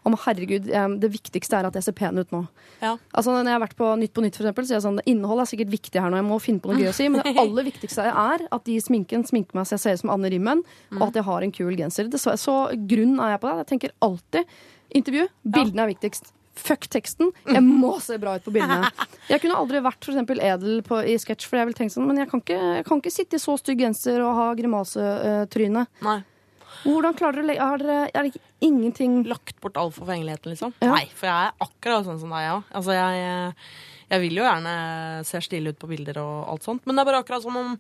om 0.05 0.15
herregud, 0.27 0.67
det 1.01 1.09
viktigste 1.15 1.57
er 1.59 1.69
at 1.69 1.77
jeg 1.79 1.87
ser 1.87 1.97
pen 1.97 2.19
ut 2.21 2.31
nå. 2.35 2.43
ja. 2.83 2.95
Altså 3.15 3.33
Når 3.33 3.49
jeg 3.49 3.57
har 3.57 3.63
vært 3.65 3.77
på 3.79 3.89
Nytt 4.01 4.13
på 4.13 4.25
Nytt, 4.25 4.37
for 4.37 4.45
eksempel, 4.45 4.67
så 4.69 4.75
er 4.75 4.79
jeg 4.79 4.85
sånn, 4.87 5.01
innhold 5.09 5.41
er 5.41 5.49
sikkert 5.49 5.73
viktig 5.73 6.01
her 6.03 6.13
nå. 6.13 6.21
Jeg 6.21 6.29
må 6.29 6.39
finne 6.45 6.61
på 6.61 6.71
noe 6.73 6.83
gøy 6.83 6.91
å 6.91 6.95
si. 6.97 7.09
Men 7.09 7.25
det 7.25 7.35
aller 7.45 7.69
viktigste 7.71 8.05
er 8.11 8.47
at 8.53 8.65
de 8.69 8.77
i 8.77 8.85
sminken 8.85 9.25
sminker 9.25 9.57
meg 9.57 9.67
så 9.69 9.79
jeg 9.79 9.85
ser 9.87 9.97
ut 9.99 10.05
som 10.05 10.13
Anne 10.15 10.31
Rimmen, 10.35 10.63
og 10.99 11.09
at 11.09 11.19
jeg 11.21 11.25
har 11.31 11.49
en 11.49 11.55
kul 11.57 11.75
genser. 11.81 12.09
Det, 12.13 12.21
så, 12.21 12.37
så 12.41 12.57
grunn 12.89 13.17
er 13.19 13.35
jeg 13.35 13.43
på 13.43 13.51
det. 13.51 13.57
Jeg 13.65 13.71
tenker 13.75 13.95
alltid 14.05 14.57
intervju. 15.01 15.29
Bildene 15.57 15.87
er 15.89 15.95
viktigst. 15.95 16.35
Fuck 16.55 16.87
teksten. 16.87 17.33
Jeg 17.51 17.65
må 17.67 17.97
se 17.99 18.15
bra 18.23 18.37
ut 18.39 18.45
på 18.47 18.53
bildene. 18.55 18.87
Jeg 19.33 19.41
kunne 19.43 19.57
aldri 19.59 19.81
vært 19.83 20.05
for 20.05 20.13
eksempel 20.13 20.39
edel 20.45 20.83
på, 20.87 21.01
i 21.03 21.17
sketsj, 21.19 21.47
for 21.49 21.57
jeg 21.57 21.67
ville 21.67 21.79
tenkt 21.79 21.95
sånn, 21.97 22.05
men 22.07 22.19
jeg 22.21 22.29
kan 22.29 22.43
ikke, 22.45 22.59
jeg 22.77 22.85
kan 22.85 23.01
ikke 23.01 23.13
sitte 23.15 23.39
i 23.39 23.43
så 23.43 23.55
stygg 23.57 23.81
genser 23.81 24.21
og 24.21 24.35
ha 24.37 24.45
grimasetryne. 24.59 25.87
Nei. 26.05 26.17
Hvordan 26.83 27.17
klarer 27.17 27.39
du 27.39 27.45
å 27.45 27.49
legge 27.49 27.67
Har 27.71 27.81
dere 27.81 28.11
er 28.11 28.27
det 28.29 28.43
ingenting 28.65 29.23
Lagt 29.31 29.61
bort 29.63 29.79
all 29.81 29.93
forfengeligheten, 29.95 30.53
liksom? 30.53 30.75
Ja. 30.83 30.93
Nei, 30.97 31.07
for 31.15 31.31
jeg 31.31 31.49
er 31.49 31.67
akkurat 31.67 32.09
sånn 32.09 32.21
som 32.21 32.35
deg, 32.35 32.47
ja. 32.47 32.57
Altså, 32.75 32.97
jeg, 32.97 33.55
jeg 34.15 34.23
vil 34.23 34.39
jo 34.39 34.45
gjerne 34.47 34.75
se 35.27 35.41
stille 35.45 35.73
ut 35.75 35.81
på 35.81 35.89
bilder 35.91 36.21
og 36.23 36.53
alt 36.55 36.67
sånt, 36.67 36.85
men 36.87 36.95
det 36.97 37.03
er 37.03 37.09
bare 37.11 37.25
akkurat 37.25 37.45
som 37.45 37.57
om 37.59 37.75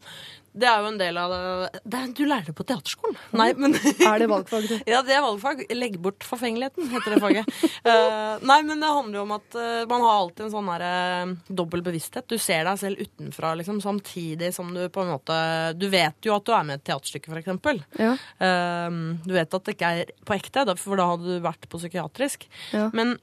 Det 0.54 0.68
er 0.70 0.84
jo 0.84 0.90
en 0.92 0.98
del 1.00 1.16
av 1.18 1.32
det, 1.32 1.80
det 1.82 1.98
er, 1.98 2.10
Du 2.14 2.22
lærer 2.30 2.46
det 2.46 2.54
på 2.54 2.66
teaterskolen. 2.66 3.16
Nei, 3.34 3.48
men 3.58 3.74
Er 4.06 4.22
det 4.22 4.28
valgfag? 4.30 4.68
du? 4.70 4.76
Ja, 4.86 5.00
det 5.02 5.16
er 5.16 5.24
valgfag. 5.24 5.64
Legg 5.74 5.96
bort 6.02 6.22
forfengeligheten, 6.22 6.86
heter 6.92 7.16
det 7.16 7.18
faget. 7.24 7.50
uh, 7.88 8.38
nei, 8.50 8.60
men 8.68 8.78
det 8.84 8.92
handler 8.94 9.18
jo 9.18 9.24
om 9.24 9.34
at 9.34 9.58
uh, 9.58 9.82
man 9.90 10.06
har 10.06 10.20
alltid 10.20 10.44
en 10.46 10.54
sånn 10.54 10.70
her 10.70 10.86
uh, 10.86 11.34
dobbel 11.48 11.82
bevissthet. 11.86 12.28
Du 12.30 12.38
ser 12.38 12.62
deg 12.68 12.78
selv 12.84 13.02
utenfra, 13.02 13.56
liksom, 13.58 13.82
samtidig 13.82 14.52
som 14.54 14.70
du 14.76 14.84
på 14.94 15.02
en 15.02 15.12
måte 15.16 15.36
Du 15.74 15.88
vet 15.90 16.18
jo 16.22 16.36
at 16.36 16.46
du 16.46 16.54
er 16.54 16.70
med 16.70 16.78
i 16.78 16.82
et 16.82 16.86
teaterstykke, 16.92 17.32
for 17.34 17.42
eksempel. 17.42 17.82
Ja. 17.98 18.14
Uh, 18.38 19.18
du 19.26 19.34
vet 19.34 19.58
at 19.58 19.66
det 19.66 19.74
ikke 19.74 19.94
er 19.98 20.16
på 20.22 20.38
ekte, 20.38 20.68
for 20.78 21.02
da 21.02 21.10
hadde 21.16 21.34
du 21.34 21.44
vært 21.44 21.66
på 21.66 21.82
psykiatrisk. 21.82 22.46
Ja. 22.70 22.92
Men 22.94 23.16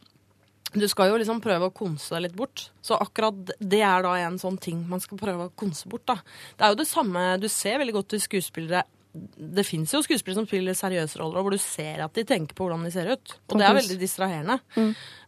du 0.71 0.87
skal 0.87 1.11
jo 1.11 1.17
liksom 1.19 1.41
prøve 1.43 1.67
å 1.67 1.75
konse 1.75 2.13
deg 2.13 2.27
litt 2.27 2.37
bort. 2.37 2.69
Så 2.83 2.95
akkurat 2.95 3.51
det 3.59 3.81
er 3.83 4.05
da 4.05 4.13
en 4.21 4.39
sånn 4.39 4.59
ting 4.61 4.85
man 4.87 5.03
skal 5.03 5.19
prøve 5.19 5.49
å 5.49 5.53
konse 5.59 5.89
bort. 5.91 6.05
da. 6.07 6.17
Det 6.55 6.65
er 6.65 6.73
jo 6.73 6.79
det 6.79 6.87
samme 6.87 7.25
Du 7.41 7.49
ser 7.51 7.81
veldig 7.81 7.97
godt 7.99 8.13
til 8.13 8.23
skuespillere 8.23 8.85
Det 9.11 9.65
fins 9.67 9.91
jo 9.91 9.99
skuespillere 10.05 10.39
som 10.39 10.47
spiller 10.47 10.75
seriøse 10.77 11.19
roller, 11.19 11.43
hvor 11.43 11.51
du 11.51 11.59
ser 11.59 11.99
at 12.05 12.15
de 12.15 12.23
tenker 12.27 12.55
på 12.55 12.63
hvordan 12.63 12.85
de 12.87 12.91
ser 12.93 13.09
ut. 13.11 13.33
Og 13.51 13.59
det 13.59 13.65
er 13.67 13.75
veldig 13.75 13.97
distraherende. 13.99 14.55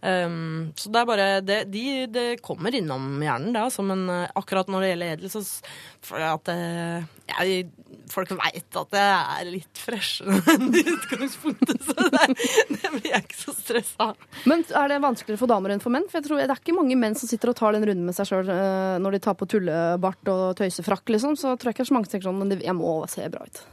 Um, 0.03 0.71
så 0.79 0.91
det 0.91 0.99
er 1.01 1.07
bare 1.07 1.25
det, 1.43 1.57
de, 1.71 1.83
det 2.11 2.27
kommer 2.43 2.75
innom 2.75 3.19
hjernen, 3.23 3.51
det, 3.55 3.65
altså. 3.67 3.83
Men 3.87 4.05
eh, 4.11 4.29
akkurat 4.39 4.71
når 4.71 4.83
det 4.83 4.91
gjelder 4.93 5.11
edel, 5.17 5.31
så 5.33 5.43
for 6.03 6.23
at 6.23 6.51
eh, 6.51 7.09
jeg, 7.33 7.65
Folk 8.11 8.33
veit 8.35 8.75
at 8.77 8.95
jeg 8.97 9.37
er 9.39 9.47
litt 9.47 9.79
freshere 9.79 10.35
enn 10.53 10.73
i 10.75 10.81
utgangspunktet, 10.91 11.85
så 11.87 12.07
det, 12.11 12.25
det 12.73 12.91
blir 12.91 13.07
jeg 13.09 13.23
ikke 13.23 13.39
så 13.39 13.55
stressa 13.55 14.09
av. 14.09 14.25
Men 14.49 14.65
er 14.67 14.91
det 14.91 14.99
vanskeligere 15.05 15.39
for 15.39 15.51
damer 15.51 15.73
enn 15.73 15.83
for 15.83 15.93
menn? 15.93 16.09
For 16.11 16.19
jeg 16.19 16.27
tror 16.27 16.41
Det 16.41 16.49
er 16.49 16.59
ikke 16.59 16.75
mange 16.75 16.97
menn 16.99 17.15
som 17.19 17.31
sitter 17.31 17.53
og 17.53 17.57
tar 17.59 17.75
den 17.77 17.87
runden 17.87 18.07
med 18.07 18.17
seg 18.17 18.27
sjøl 18.31 18.51
når 19.03 19.15
de 19.15 19.21
tar 19.23 19.37
på 19.39 19.47
tullebart 19.49 20.33
og 20.33 20.43
tøysefrakk, 20.59 21.15
liksom. 21.15 21.39
Så 21.39 21.55
tror 21.55 21.71
jeg 21.71 21.77
ikke 21.77 21.85
det 21.85 21.87
er 21.87 21.93
så 21.93 21.97
mange 21.99 22.09
som 22.09 22.17
tenker 22.17 22.29
sånn, 22.31 22.43
men 22.43 22.59
jeg 22.59 22.77
må 22.77 22.97
se 23.11 23.31
bra 23.31 23.47
ut. 23.47 23.63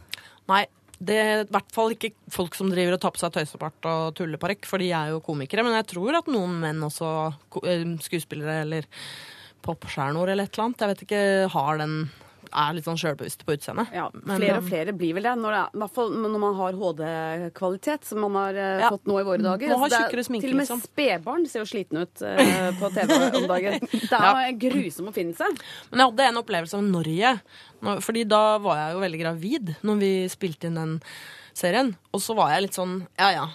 Nei, 0.51 0.65
det 1.01 1.17
er 1.17 1.43
i 1.45 1.49
hvert 1.49 1.73
fall 1.73 1.95
ikke 1.95 2.11
folk 2.33 2.57
som 2.59 2.69
driver 2.73 2.99
og 2.99 3.01
tar 3.01 3.15
på 3.15 3.23
seg 3.23 3.33
tøysepart 3.39 3.87
og 3.89 4.15
tulleparykk, 4.19 4.67
for 4.69 4.83
de 4.83 4.91
er 4.93 5.15
jo 5.15 5.23
komikere. 5.25 5.65
Men 5.65 5.79
jeg 5.79 5.89
tror 5.95 6.19
at 6.21 6.29
noen 6.29 6.59
menn 6.61 6.83
også, 6.85 7.13
eh, 7.65 7.87
skuespillere 8.05 8.61
eller 8.67 8.89
popstjerner 9.65 10.33
eller 10.35 10.45
et 10.49 10.53
eller 10.57 10.67
annet, 10.69 10.83
jeg 10.85 10.93
vet 10.95 11.07
ikke, 11.07 11.23
har 11.55 11.81
den 11.81 11.97
er 12.51 12.75
litt 12.75 12.87
sånn 12.87 12.99
sjølbevisste 12.99 13.47
på 13.47 13.55
utseendet. 13.55 13.93
Ja, 13.95 14.09
flere 14.11 14.57
eh, 14.57 14.59
og 14.59 14.67
flere 14.67 14.95
blir 14.97 15.15
vel 15.17 15.27
det. 15.29 15.35
Når, 15.39 15.55
det 15.55 15.61
er, 15.61 15.71
I 15.77 15.81
hvert 15.85 15.95
fall 15.97 16.15
når 16.19 16.41
man 16.43 16.57
har 16.59 16.79
HD-kvalitet, 16.81 18.09
som 18.09 18.23
man 18.25 18.39
har 18.41 18.59
eh, 18.59 18.83
Ja. 18.85 18.91
fått 18.91 19.07
nå 19.07 19.19
i 19.21 19.27
våre 19.29 19.45
dager. 19.45 19.71
Er- 19.71 20.25
sminke, 20.27 20.43
til 20.45 20.55
og 20.55 20.59
med 20.59 20.67
liksom. 20.67 20.83
spedbarn 20.83 21.47
ser 21.49 21.63
jo 21.63 21.69
slitne 21.71 22.05
ut 22.05 22.23
uh, 22.27 22.71
på 22.81 22.91
TV 22.97 23.15
om 23.39 23.47
dagen. 23.51 23.79
Det 24.11 24.11
er 24.11 24.41
Ja. 24.51 24.53
grusom 24.67 25.11
oppfinnelse. 25.13 25.47
Men 25.91 26.03
jeg 26.03 26.11
hadde 26.11 26.29
en 26.31 26.41
opplevelse 26.43 26.75
av 26.81 26.85
Norge. 26.91 27.35
Fordi 27.81 28.25
da 28.29 28.59
var 28.63 28.81
jeg 28.81 28.97
jo 28.97 29.05
veldig 29.05 29.21
gravid 29.25 29.75
når 29.87 30.01
vi 30.03 30.13
spilte 30.33 30.69
inn 30.71 30.79
den 30.81 30.97
serien. 31.57 31.95
Og 32.15 32.23
så 32.23 32.37
var 32.39 32.53
jeg 32.55 32.67
litt 32.67 32.79
sånn 32.79 33.01
ja 33.19 33.31
ja, 33.35 33.47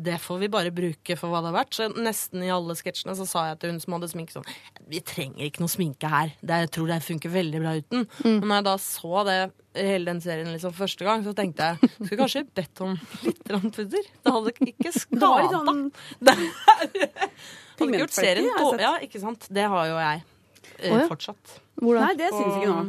det 0.00 0.16
får 0.22 0.38
vi 0.42 0.48
bare 0.52 0.72
bruke 0.74 1.16
for 1.18 1.32
hva 1.32 1.42
det 1.42 1.50
har 1.50 1.58
vært. 1.60 1.76
Så 1.76 1.88
nesten 1.92 2.44
i 2.44 2.52
alle 2.52 2.76
sketsjene 2.78 3.16
så 3.18 3.26
sa 3.28 3.46
jeg 3.50 3.60
til 3.60 3.74
hun 3.74 3.80
som 3.82 3.96
hadde 3.96 4.10
sminke 4.12 4.34
sånn 4.34 4.48
Vi 4.90 5.02
trenger 5.06 5.46
ikke 5.46 5.64
noe 5.64 5.72
sminke 5.72 6.10
her. 6.10 6.34
Det, 6.40 6.62
jeg 6.64 6.72
tror 6.76 6.90
det 6.90 7.00
funker 7.06 7.34
veldig 7.34 7.62
bra 7.62 7.74
uten. 7.80 8.06
Og 8.34 8.46
når 8.46 8.54
jeg 8.60 8.68
da 8.70 8.76
så 8.84 9.24
det 9.28 9.38
hele 9.76 10.10
den 10.10 10.22
serien 10.24 10.50
liksom 10.50 10.74
første 10.74 11.06
gang, 11.06 11.22
så 11.26 11.34
tenkte 11.36 11.70
jeg 11.70 11.92
skulle 11.94 12.20
kanskje 12.24 12.44
bedt 12.58 12.82
om 12.84 12.96
litt 13.22 13.44
pudder. 13.46 14.08
Det 14.10 14.34
hadde 14.34 14.54
ikke 14.72 14.94
skada. 15.04 15.30
sånn 15.54 15.86
Det 16.26 16.36
hadde 17.86 17.86
ikke 17.86 18.02
gjort 18.04 18.18
serien 18.18 18.50
på 18.50 18.66
dårlig. 18.66 18.84
Ja, 18.88 18.96
ikke 19.06 19.22
sant. 19.22 19.46
Det 19.52 19.68
har 19.72 19.88
jo 19.92 20.00
jeg 20.00 20.26
eh, 20.82 20.92
oh, 20.92 20.98
ja. 21.02 21.06
fortsatt. 21.10 21.54
Hvordan? 21.80 22.02
Nei, 22.04 22.16
det 22.18 22.28
syns 22.34 22.56
ikke 22.58 22.70
nå. 22.70 22.80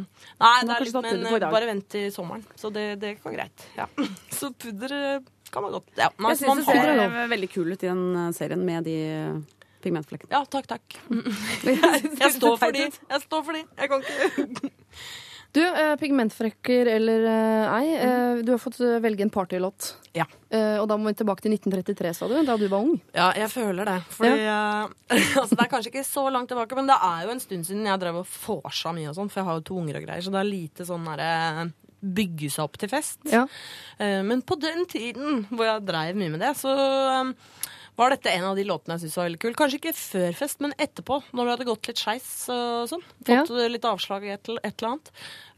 Nei, 0.42 0.56
det 0.68 0.74
er 0.76 0.86
litt, 0.86 0.98
men 1.22 1.46
bare 1.46 1.68
vent 1.70 1.88
til 1.94 2.10
sommeren. 2.12 2.44
Så 2.60 2.72
det, 2.74 2.86
det 3.02 3.14
går 3.22 3.36
greit. 3.38 3.64
Ja. 3.78 3.88
Så 4.38 4.52
pudder 4.52 4.96
eh, 4.98 5.30
kan 5.52 5.64
man 5.64 5.74
godt. 5.78 5.90
Ja, 5.96 6.10
man, 6.16 6.32
Jeg 6.32 6.42
syns 6.42 6.48
man 6.48 6.62
det 6.62 6.66
har- 6.68 7.02
ser 7.02 7.34
veldig 7.34 7.50
kul 7.52 7.72
ut 7.72 7.82
i 7.82 7.90
den 7.90 8.04
eh, 8.16 8.30
serien 8.36 8.64
med 8.64 8.88
de 8.88 8.96
eh, 9.08 9.62
pigmentflekkene. 9.84 10.32
Ja, 10.32 10.44
takk, 10.48 10.68
takk. 10.70 10.98
Jeg 12.22 12.32
står 12.38 12.56
for 12.60 12.76
de. 12.76 12.88
Jeg 12.88 13.24
står 13.26 13.44
for 13.48 13.58
de. 13.58 13.64
Jeg 13.76 13.92
kan 13.92 14.06
ikke 14.06 14.72
Du, 15.52 15.60
eh, 15.60 15.96
pigmentfrekker 16.00 16.88
eller 16.94 17.24
eh, 17.28 17.74
ei, 17.76 17.88
eh, 18.00 18.38
du 18.40 18.54
har 18.54 18.60
fått 18.62 18.78
velge 19.04 19.26
en 19.26 19.32
partylåt. 19.32 19.90
Ja. 20.16 20.24
Eh, 20.48 20.78
og 20.80 20.86
da 20.88 20.96
må 20.96 21.10
vi 21.10 21.18
tilbake 21.20 21.44
til 21.44 21.52
1933, 21.52 22.14
sa 22.16 22.28
du, 22.30 22.38
da 22.48 22.56
du 22.56 22.64
var 22.72 22.86
ung. 22.86 22.94
Ja, 23.12 23.28
jeg 23.36 23.50
føler 23.52 23.88
det. 23.90 23.98
Fordi 24.16 24.46
ja. 24.46 24.88
altså, 25.12 25.52
Det 25.52 25.66
er 25.66 25.72
kanskje 25.74 25.92
ikke 25.92 26.06
så 26.08 26.24
langt 26.32 26.48
tilbake, 26.52 26.78
men 26.78 26.88
det 26.88 26.96
er 26.96 27.26
jo 27.26 27.34
en 27.34 27.44
stund 27.44 27.68
siden 27.68 27.84
jeg 27.90 28.00
drev 28.00 28.22
og 28.22 28.32
vorsa 28.46 28.94
mye 28.96 29.12
og 29.12 29.18
sånn, 29.20 29.28
for 29.32 29.42
jeg 29.42 29.50
har 29.50 29.60
jo 29.60 29.66
to 29.68 29.78
unger 29.82 30.00
og 30.00 30.08
greier, 30.08 30.24
så 30.24 30.32
det 30.32 30.40
er 30.40 30.52
lite 30.54 30.88
sånn 30.88 31.08
derre 31.10 31.68
bygge 32.02 32.48
seg 32.50 32.64
opp 32.64 32.80
til 32.82 32.90
fest. 32.90 33.20
Ja. 33.30 33.44
Eh, 34.00 34.22
Men 34.26 34.40
på 34.42 34.56
den 34.60 34.88
tiden 34.90 35.44
hvor 35.52 35.68
jeg 35.68 35.84
dreiv 35.86 36.18
mye 36.18 36.32
med 36.32 36.42
det, 36.42 36.56
så 36.58 36.72
var 38.02 38.12
dette 38.14 38.32
en 38.34 38.44
av 38.50 38.58
de 38.58 38.64
låtene 38.68 38.96
jeg 38.96 39.04
syntes 39.06 39.16
var 39.20 39.28
veldig 39.30 39.40
kul. 39.46 39.54
Kanskje 39.58 39.78
ikke 39.80 39.94
før 39.96 40.36
fest, 40.42 40.60
men 40.64 40.74
etterpå, 40.82 41.18
når 41.32 41.42
det 41.48 41.54
hadde 41.56 41.68
gått 41.70 41.88
litt 41.90 42.02
skeis 42.02 42.28
og 42.52 42.90
sånn. 42.92 43.04
Fått 43.22 43.52
ja. 43.54 43.68
litt 43.72 43.88
avslag 43.88 44.26
i 44.28 44.34
et, 44.34 44.52
et 44.58 44.74
eller 44.74 44.90
annet. 44.92 45.12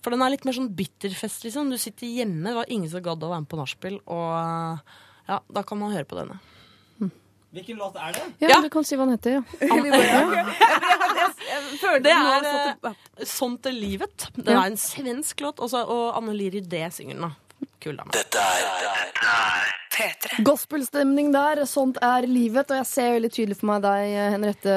For 0.05 0.15
den 0.15 0.25
er 0.25 0.35
litt 0.35 0.45
mer 0.49 0.57
sånn 0.57 0.73
bitterfest, 0.77 1.47
liksom. 1.49 1.73
Du 1.73 1.79
sitter 1.81 2.07
hjemme, 2.11 2.47
det 2.51 2.59
var 2.61 2.73
ingen 2.73 2.91
som 2.93 3.03
gadd 3.05 3.25
å 3.25 3.31
være 3.33 3.45
med 3.47 3.51
på 3.53 3.61
nachspiel, 3.61 3.97
og 4.05 4.29
ja, 5.31 5.39
da 5.57 5.63
kan 5.65 5.81
man 5.81 5.95
høre 5.97 6.09
på 6.09 6.21
denne. 6.21 6.37
Hvilken 7.55 7.79
låt 7.79 7.95
er 8.03 8.11
det? 8.17 8.23
Ja, 8.43 8.49
Ja. 8.51 8.61
du 8.65 8.69
kan 8.69 8.83
si 8.83 8.97
hva 8.99 9.05
den 9.07 9.15
heter. 9.15 9.31
Ja. 9.39 9.43
Det 12.03 12.11
er 12.11 12.49
eh, 12.51 13.25
Sånt 13.31 13.67
er 13.71 13.75
livet. 13.77 14.27
Det 14.35 14.51
er 14.51 14.65
en 14.67 14.77
svensk 14.81 15.45
låt, 15.45 15.63
og 15.63 16.17
Anne 16.19 16.35
Liri 16.35 16.61
D 16.61 16.81
synger 16.91 17.15
den. 17.15 17.29
da. 17.29 17.35
Kul 17.85 17.99
dame. 18.01 18.15
Dette 18.17 18.41
er 18.41 19.75
P3. 19.95 20.43
Gospelstemning 20.43 21.31
der. 21.35 21.63
Sånt 21.71 21.99
er 22.03 22.27
livet. 22.27 22.71
Og 22.73 22.81
jeg 22.81 22.89
ser 22.89 23.11
veldig 23.15 23.31
tydelig 23.33 23.59
for 23.61 23.71
meg 23.71 23.85
deg, 23.85 24.15
Henriette, 24.35 24.77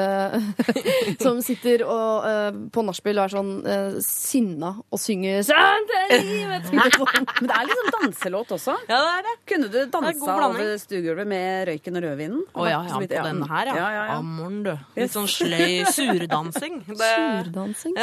som 1.24 1.40
sitter 1.44 1.82
og, 1.86 2.26
uh, 2.26 2.60
på 2.74 2.84
nachspiel 2.86 3.18
og 3.18 3.24
er 3.24 3.34
sånn 3.34 3.52
uh, 3.66 3.98
sinna 4.04 4.74
og 4.78 5.00
synger 5.02 5.42
'Sånt 5.48 5.94
er 5.98 6.14
livet'. 6.22 6.70
Men 7.40 7.50
det 7.50 7.56
er 7.56 7.72
sånn 7.80 7.92
danselåt 7.96 8.54
også. 8.58 8.76
Ja, 8.90 9.00
det 9.00 9.14
er 9.16 9.26
det. 9.28 9.34
Kunne 9.52 9.70
du 9.72 9.78
dansa 9.96 10.38
over 10.48 10.72
stuegulvet 10.84 11.30
med 11.30 11.68
røyken 11.72 11.98
og 11.98 12.06
rødvinen? 12.06 12.44
Å 12.54 12.68
ja, 12.68 12.80
ja, 12.86 13.00
på 13.00 13.08
den 13.10 13.42
her, 13.50 13.72
ja. 13.72 13.74
ja, 13.74 13.88
ja, 13.96 14.04
ja. 14.12 14.18
Amoren, 14.20 14.62
du. 14.66 14.72
Litt 14.98 15.14
sånn 15.14 15.30
sløy 15.30 15.82
surdansing. 15.94 16.82
Det, 16.98 17.08
Surdansing. 17.08 17.94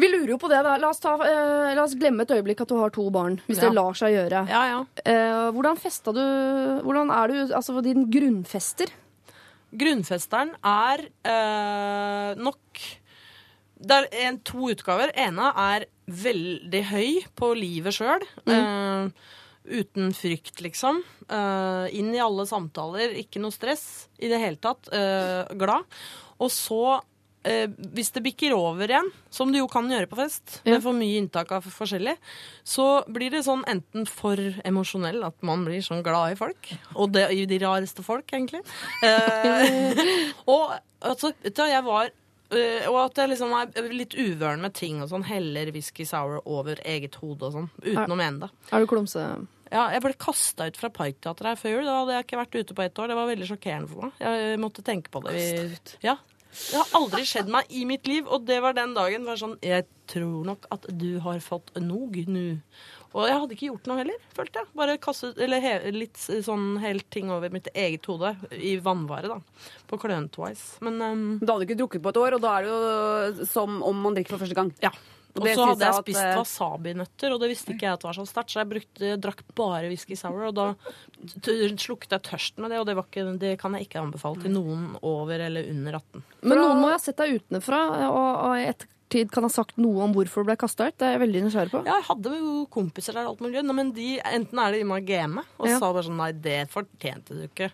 Vi 0.00 0.08
lurer 0.08 0.34
jo 0.34 0.38
på 0.40 0.48
det. 0.50 0.60
da. 0.64 0.74
La 0.80 0.90
oss, 0.92 1.00
ta, 1.00 1.14
uh, 1.16 1.70
la 1.76 1.84
oss 1.84 1.96
glemme 1.98 2.24
et 2.24 2.32
øyeblikk 2.36 2.64
at 2.64 2.72
du 2.72 2.76
har 2.80 2.92
to 2.94 3.06
barn, 3.12 3.39
hvis 3.46 3.58
Ja. 3.60 3.68
det 3.68 3.74
lar 3.74 3.92
seg 3.94 4.12
gjøre. 4.14 4.42
ja, 4.48 4.62
ja. 4.72 4.80
Eh, 5.04 5.50
hvordan 5.54 5.76
festa 5.78 6.12
du 6.12 6.20
Hvordan 6.84 7.10
er 7.10 7.28
du 7.28 7.54
altså 7.54 7.82
din 7.82 8.06
grunnfester? 8.10 8.88
Grunnfesteren 9.72 10.50
er 10.66 11.04
eh, 11.24 12.34
nok 12.40 12.80
Det 13.80 13.96
er 13.96 14.08
en, 14.26 14.38
to 14.44 14.68
utgaver. 14.68 15.10
ene 15.16 15.52
er 15.56 15.86
veldig 16.10 16.82
høy 16.90 17.20
på 17.38 17.54
livet 17.56 17.94
sjøl. 17.96 18.20
uten 19.70 20.10
frykt, 20.16 20.60
liksom. 20.64 21.02
Eh, 21.30 21.86
inn 21.96 22.10
i 22.14 22.20
alle 22.20 22.44
samtaler. 22.48 23.14
Ikke 23.22 23.40
noe 23.40 23.54
stress 23.54 24.08
i 24.18 24.28
det 24.28 24.40
hele 24.42 24.56
tatt. 24.60 24.88
eh, 24.92 25.44
glad. 25.56 25.84
Og 26.40 26.50
så 26.50 27.00
eh, 27.44 27.66
hvis 27.94 28.12
det 28.14 28.22
bikker 28.24 28.54
over 28.56 28.90
igjen, 28.90 29.10
som 29.30 29.52
det 29.52 29.62
jo 29.62 29.68
kan 29.70 29.88
gjøre 29.90 30.08
på 30.10 30.18
fest, 30.20 30.60
Ja. 30.64 30.74
med 30.74 30.82
for 30.82 30.92
mye 30.96 31.18
inntak 31.20 31.52
av 31.52 31.64
forskjellig, 31.64 32.16
så 32.64 33.04
blir 33.08 33.30
det 33.30 33.44
sånn 33.46 33.64
enten 33.66 34.06
for 34.06 34.36
emosjonell 34.64 35.24
at 35.24 35.36
man 35.42 35.64
blir 35.64 35.80
sånn 35.80 36.02
glad 36.02 36.32
i 36.32 36.38
folk, 36.40 36.72
og 36.94 37.12
det 37.12 37.30
i 37.32 37.46
de 37.46 37.58
rareste 37.58 38.02
folk, 38.02 38.26
egentlig. 38.32 38.62
Eh, 39.02 40.04
og 40.46 40.78
altså, 41.00 41.32
du, 41.42 41.62
jeg 41.66 41.84
var 41.84 42.10
Uh, 42.50 42.82
og 42.90 42.96
at 43.04 43.14
jeg 43.20 43.30
liksom 43.30 43.52
er 43.54 43.92
litt 43.94 44.16
uvøren 44.18 44.58
med 44.64 44.74
ting 44.74 44.96
og 45.04 45.06
sånn. 45.12 45.22
Heller 45.22 45.70
whisky 45.70 46.02
sour 46.02 46.40
over 46.50 46.80
eget 46.82 47.14
hode 47.22 47.46
og 47.46 47.52
sånn. 47.54 47.68
Uten 47.84 48.10
å 48.10 48.16
mene 48.18 48.40
det. 48.42 48.48
Er 48.74 48.82
du 48.82 48.88
klumse? 48.90 49.22
Ja, 49.70 49.84
jeg 49.94 50.02
ble 50.02 50.10
kasta 50.18 50.66
ut 50.66 50.80
fra 50.80 50.90
Parkteatret 50.90 51.46
her 51.52 51.60
før 51.60 51.76
jul. 51.76 51.86
Da 51.86 52.00
hadde 52.00 52.16
jeg 52.16 52.26
ikke 52.26 52.40
vært 52.40 52.58
ute 52.58 52.74
på 52.74 52.82
ett 52.82 52.98
år. 52.98 53.12
Det 53.12 53.18
var 53.20 53.30
veldig 53.30 53.48
sjokkerende 53.52 53.90
for 53.92 54.02
meg. 54.08 54.18
Jeg 54.18 54.58
måtte 54.66 54.82
tenke 54.82 55.14
på 55.14 55.22
det. 55.22 55.36
Vi, 55.36 55.78
ja. 56.08 56.16
Det 56.50 56.78
har 56.78 56.94
aldri 56.98 57.22
skjedd 57.28 57.50
meg 57.52 57.68
i 57.70 57.84
mitt 57.88 58.08
liv, 58.10 58.26
og 58.26 58.46
det 58.48 58.58
var 58.64 58.74
den 58.76 58.94
dagen. 58.96 59.26
Var 59.28 59.38
sånn, 59.38 59.58
jeg 59.64 59.86
tror 60.10 60.46
nok 60.48 60.66
at 60.74 60.88
du 60.98 61.20
har 61.22 61.38
fått 61.44 61.70
nog 61.78 62.18
nå. 62.30 62.46
Og 63.10 63.26
jeg 63.26 63.38
hadde 63.42 63.54
ikke 63.56 63.68
gjort 63.72 63.88
noe 63.90 63.98
heller, 63.98 64.26
følte 64.36 64.60
jeg. 64.62 64.70
Bare 64.78 64.98
kastet 65.02 65.38
eller 65.42 65.62
he, 65.62 65.72
litt 65.94 66.18
sånn 66.46 66.76
helt 66.82 67.08
ting 67.10 67.30
over 67.34 67.50
mitt 67.50 67.66
eget 67.74 68.06
hode 68.06 68.36
i 68.54 68.76
vannvare, 68.82 69.30
da. 69.32 69.70
På 69.90 69.98
Klønetwise. 69.98 70.78
Men 70.86 71.00
um, 71.02 71.24
Du 71.40 71.48
hadde 71.50 71.66
ikke 71.66 71.78
drukket 71.80 72.04
på 72.04 72.12
et 72.12 72.20
år, 72.22 72.36
og 72.38 72.44
da 72.44 72.52
er 72.58 72.68
det 72.68 72.74
jo 73.40 73.48
som 73.50 73.80
om 73.86 74.04
man 74.06 74.18
drikker 74.18 74.36
for 74.36 74.44
første 74.44 74.58
gang. 74.58 74.70
ja. 74.84 74.94
Og 75.40 75.48
så 75.56 75.66
hadde 75.70 75.86
jeg 75.88 75.98
spist 76.02 76.20
at, 76.20 76.30
eh, 76.34 76.38
wasabinøtter, 76.40 77.32
og 77.34 77.40
det 77.40 77.48
visste 77.50 77.72
ikke 77.74 77.86
jeg 77.88 77.96
at 77.96 78.02
det 78.04 78.08
var 78.10 78.18
så 78.20 78.26
sterkt, 78.28 78.52
så 78.52 78.60
jeg 78.62 78.70
brukte, 78.74 79.10
drakk 79.24 79.42
bare 79.58 79.88
whisky 79.90 80.14
sour, 80.20 80.46
og 80.50 80.54
da 80.54 80.68
slukket 81.40 81.80
slukte 81.86 82.16
jeg 82.18 82.22
tørsten 82.28 82.64
med 82.64 82.70
det, 82.74 82.78
og 82.82 82.86
det, 82.86 82.96
var 82.98 83.08
ikke, 83.08 83.26
det 83.40 83.54
kan 83.60 83.74
jeg 83.76 83.88
ikke 83.88 84.00
anbefale 84.04 84.40
til 84.44 84.52
noen 84.54 84.96
over 85.02 85.42
eller 85.48 85.68
under 85.72 85.98
18. 86.00 86.22
Men 86.42 86.58
noen 86.62 86.80
må 86.84 86.92
ha 86.92 86.98
sett 87.02 87.16
deg 87.20 87.40
utenfra, 87.40 87.82
og, 88.10 88.32
og 88.50 88.56
i 88.60 88.68
ettertid 88.70 89.32
kan 89.34 89.42
ha 89.42 89.50
sagt 89.50 89.74
noe 89.82 90.04
om 90.06 90.12
hvorfor 90.14 90.44
du 90.44 90.50
ble 90.52 90.54
kasta 90.60 90.86
ut. 90.86 90.94
Det 91.00 91.02
er 91.08 91.16
jeg 91.16 91.22
veldig 91.24 91.40
nysgjerrig 91.48 91.72
på. 91.72 91.80
Ja, 91.88 91.96
jeg 91.98 92.06
hadde 92.12 92.34
jo 92.38 92.52
kompiser 92.70 93.16
der, 93.18 93.26
alt 93.26 93.40
mulig, 93.42 93.64
men 93.74 93.90
de, 93.96 94.20
enten 94.22 94.60
er 94.62 94.70
det 94.76 94.84
de 94.84 94.86
må 94.86 95.00
game, 95.02 95.42
og 95.58 95.66
Ja. 95.66 95.78
sa 95.82 95.92
bare 95.92 96.06
sånn, 96.06 96.20
nei, 96.20 96.30
det 96.32 96.60
fortjente 96.70 97.34
du 97.34 97.42
ikke. 97.48 97.72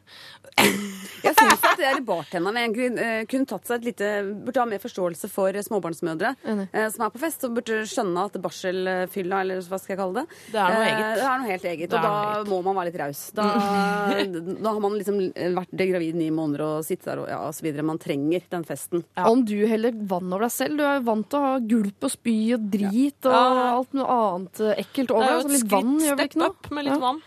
Jeg 1.24 1.34
syns 1.38 1.64
at 1.70 1.78
de 1.80 2.02
bartenderne 2.06 2.62
egentlig 2.62 2.88
eh, 3.02 3.24
kunne 3.30 3.46
tatt 3.46 3.66
seg 3.66 3.78
et 3.80 3.88
lite 3.90 4.10
Burde 4.46 4.60
ha 4.62 4.66
mer 4.66 4.78
forståelse 4.82 5.28
for 5.32 5.52
småbarnsmødre 5.66 6.34
eh, 6.46 6.88
som 6.92 7.06
er 7.06 7.10
på 7.14 7.20
fest, 7.22 7.44
og 7.48 7.54
burde 7.58 7.82
skjønne 7.88 8.24
at 8.28 8.38
barselfylla, 8.42 9.40
eller 9.44 9.60
hva 9.66 9.78
skal 9.80 9.94
jeg 9.94 10.00
kalle 10.00 10.22
det 10.22 10.26
Det 10.52 10.60
er 10.60 10.74
noe 10.76 10.84
eh, 10.84 10.92
eget. 10.92 11.16
Det 11.16 11.26
er 11.26 11.38
noe 11.42 11.50
helt 11.52 11.66
eget, 11.72 11.92
og 11.96 12.02
da 12.06 12.12
eget. 12.36 12.50
må 12.52 12.60
man 12.66 12.78
være 12.80 12.90
litt 12.90 13.00
raus. 13.00 13.22
Da, 13.36 13.46
da 14.64 14.72
har 14.72 14.80
man 14.84 14.96
liksom 14.98 15.20
vært 15.56 15.74
gravid 15.78 16.18
ni 16.18 16.28
måneder 16.34 16.64
og 16.66 16.84
sittet 16.86 17.08
der 17.10 17.22
og 17.24 17.28
ja, 17.30 17.40
og 17.48 17.54
så 17.56 17.66
videre. 17.66 17.84
Man 17.86 18.00
trenger 18.02 18.44
den 18.52 18.64
festen. 18.68 19.04
Ja. 19.16 19.28
Om 19.30 19.44
du 19.48 19.56
heller 19.68 19.94
vann 20.10 20.32
over 20.32 20.46
deg 20.46 20.54
selv. 20.54 20.78
Du 20.80 20.84
er 20.86 20.98
jo 21.00 21.06
vant 21.08 21.28
til 21.32 21.38
å 21.40 21.46
ha 21.50 21.58
gulp 21.72 22.06
og 22.08 22.12
spy 22.12 22.36
og 22.56 22.68
drit 22.72 23.28
og 23.30 23.36
Ja. 23.36 23.66
alt 23.76 23.92
noe 23.96 24.06
annet 24.16 24.62
ekkelt 24.76 25.12
over 25.14 25.26
er 25.26 25.28
deg. 25.28 25.36
jo 25.36 25.42
Så 25.42 25.46
et 25.46 25.56
litt 25.60 25.72
vann 25.72 25.96
gjør 26.02 26.16
vel 26.20 26.30
ikke 26.30 26.40
noe? 26.42 26.54
up 26.56 26.70
med 26.76 26.84
litt 26.88 26.94
Ja. 26.96 27.02
vann. 27.06 27.20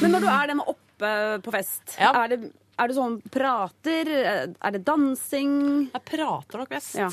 Men 0.00 0.10
når 0.16 0.20
du 0.20 0.28
er 0.32 0.46
den 0.52 0.60
oppe 0.60 1.12
på 1.44 1.52
fest, 1.52 1.96
Ja. 2.00 2.12
er, 2.24 2.28
det, 2.28 2.52
er 2.76 2.90
det 2.90 2.96
sånn 2.98 3.18
prater? 3.32 4.10
Er 4.12 4.74
det 4.74 4.82
dansing? 4.86 5.52
Jeg 5.94 6.04
prater 6.08 6.62
nok 6.62 6.72
best. 6.72 6.96
Ja. 6.98 7.10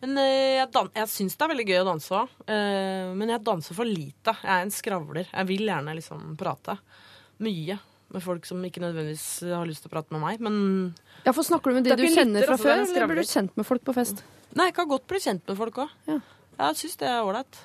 Men 0.00 0.16
eh, 0.20 0.58
jeg, 0.60 0.68
jeg 0.96 1.12
syns 1.12 1.36
det 1.36 1.44
er 1.44 1.52
veldig 1.52 1.68
gøy 1.68 1.78
å 1.82 1.86
danse 1.90 2.16
òg. 2.22 2.34
men 3.20 3.32
jeg 3.34 3.44
danser 3.44 3.76
for 3.76 3.88
lite. 3.88 4.34
Jeg 4.40 4.52
er 4.54 4.64
en 4.64 4.74
skravler. 4.74 5.28
Jeg 5.28 5.48
vil 5.50 5.66
gjerne 5.68 5.96
liksom 5.98 6.34
prate. 6.40 6.78
Mye. 7.44 7.78
Med 8.10 8.24
folk 8.24 8.46
som 8.48 8.62
ikke 8.66 8.82
nødvendigvis 8.82 9.26
har 9.54 9.68
lyst 9.68 9.84
til 9.84 9.92
å 9.92 9.94
prate 9.94 10.16
med 10.16 10.24
meg. 10.24 10.40
Men 10.42 10.56
Ja, 11.24 11.32
for 11.32 11.46
Snakker 11.46 11.70
du 11.70 11.78
med 11.78 11.86
de 11.86 11.96
du 11.96 12.08
kjenner 12.08 12.48
fra 12.48 12.56
altså, 12.56 12.64
du 12.64 12.70
før, 12.72 12.84
eller 12.96 13.12
blir 13.12 13.22
du 13.22 13.28
kjent 13.28 13.56
med 13.60 13.68
folk 13.68 13.84
på 13.86 13.94
fest? 13.94 14.24
Nei, 14.56 14.70
jeg 14.70 14.76
kan 14.80 14.88
godt 14.90 15.06
bli 15.10 15.20
kjent 15.22 15.44
med 15.46 15.60
folk 15.60 15.84
òg. 15.84 15.92
Ja. 16.10 16.18
Jeg 16.60 16.80
syns 16.80 16.98
det 17.00 17.08
er 17.08 17.20
ålreit. 17.22 17.60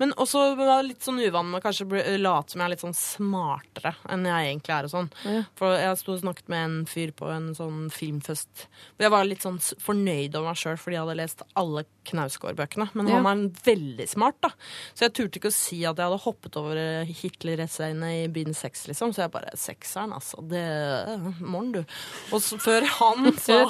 Men 0.00 0.12
også 0.18 0.40
litt 0.86 1.04
sånn 1.04 1.20
uvan 1.22 1.50
med 1.52 1.62
kanskje 1.62 1.84
late 2.18 2.50
som 2.54 2.60
jeg 2.62 2.64
er 2.66 2.72
litt 2.72 2.80
sånn 2.82 2.96
smartere 2.96 3.92
enn 4.10 4.24
jeg 4.26 4.48
egentlig 4.48 4.74
er. 4.74 4.84
og 4.88 4.90
sånn. 4.90 5.10
Ja. 5.28 5.42
For 5.58 5.76
jeg 5.78 5.98
sto 6.00 6.14
og 6.16 6.22
snakket 6.22 6.48
med 6.48 6.64
en 6.64 6.76
fyr 6.90 7.12
på 7.14 7.28
en 7.30 7.50
sånn 7.54 7.90
filmfest. 7.92 8.64
Og 8.96 9.04
jeg 9.04 9.12
var 9.14 9.24
litt 9.28 9.44
sånn 9.44 9.60
fornøyd 9.60 10.34
over 10.34 10.48
meg 10.50 10.56
sjøl 10.62 10.78
fordi 10.80 10.96
jeg 10.96 11.04
hadde 11.04 11.18
lest 11.20 11.44
alle 11.60 11.84
Knausgård-bøkene. 12.08 12.88
Men 12.98 13.06
Ja. 13.08 13.20
han 13.22 13.44
er 13.46 13.60
veldig 13.68 14.08
smart, 14.08 14.40
da. 14.42 14.50
Så 14.94 15.04
jeg 15.06 15.12
turte 15.14 15.38
ikke 15.38 15.52
å 15.52 15.54
si 15.54 15.84
at 15.84 15.96
jeg 15.96 16.08
hadde 16.08 16.22
hoppet 16.24 16.56
over 16.58 16.76
eh, 16.76 17.04
Hitler-essayene 17.06 18.24
i 18.24 18.26
bind 18.28 18.56
seks, 18.56 18.86
liksom. 18.88 19.12
Så 19.14 19.22
jeg 19.22 19.30
bare 19.30 19.52
Sekseren, 19.54 20.12
altså. 20.16 20.42
Det 20.48 20.64
Morn, 21.40 21.70
du. 21.72 21.84
Og 22.32 22.40
så, 22.42 22.58
før 22.58 22.82
han 22.98 23.32
sa, 23.38 23.60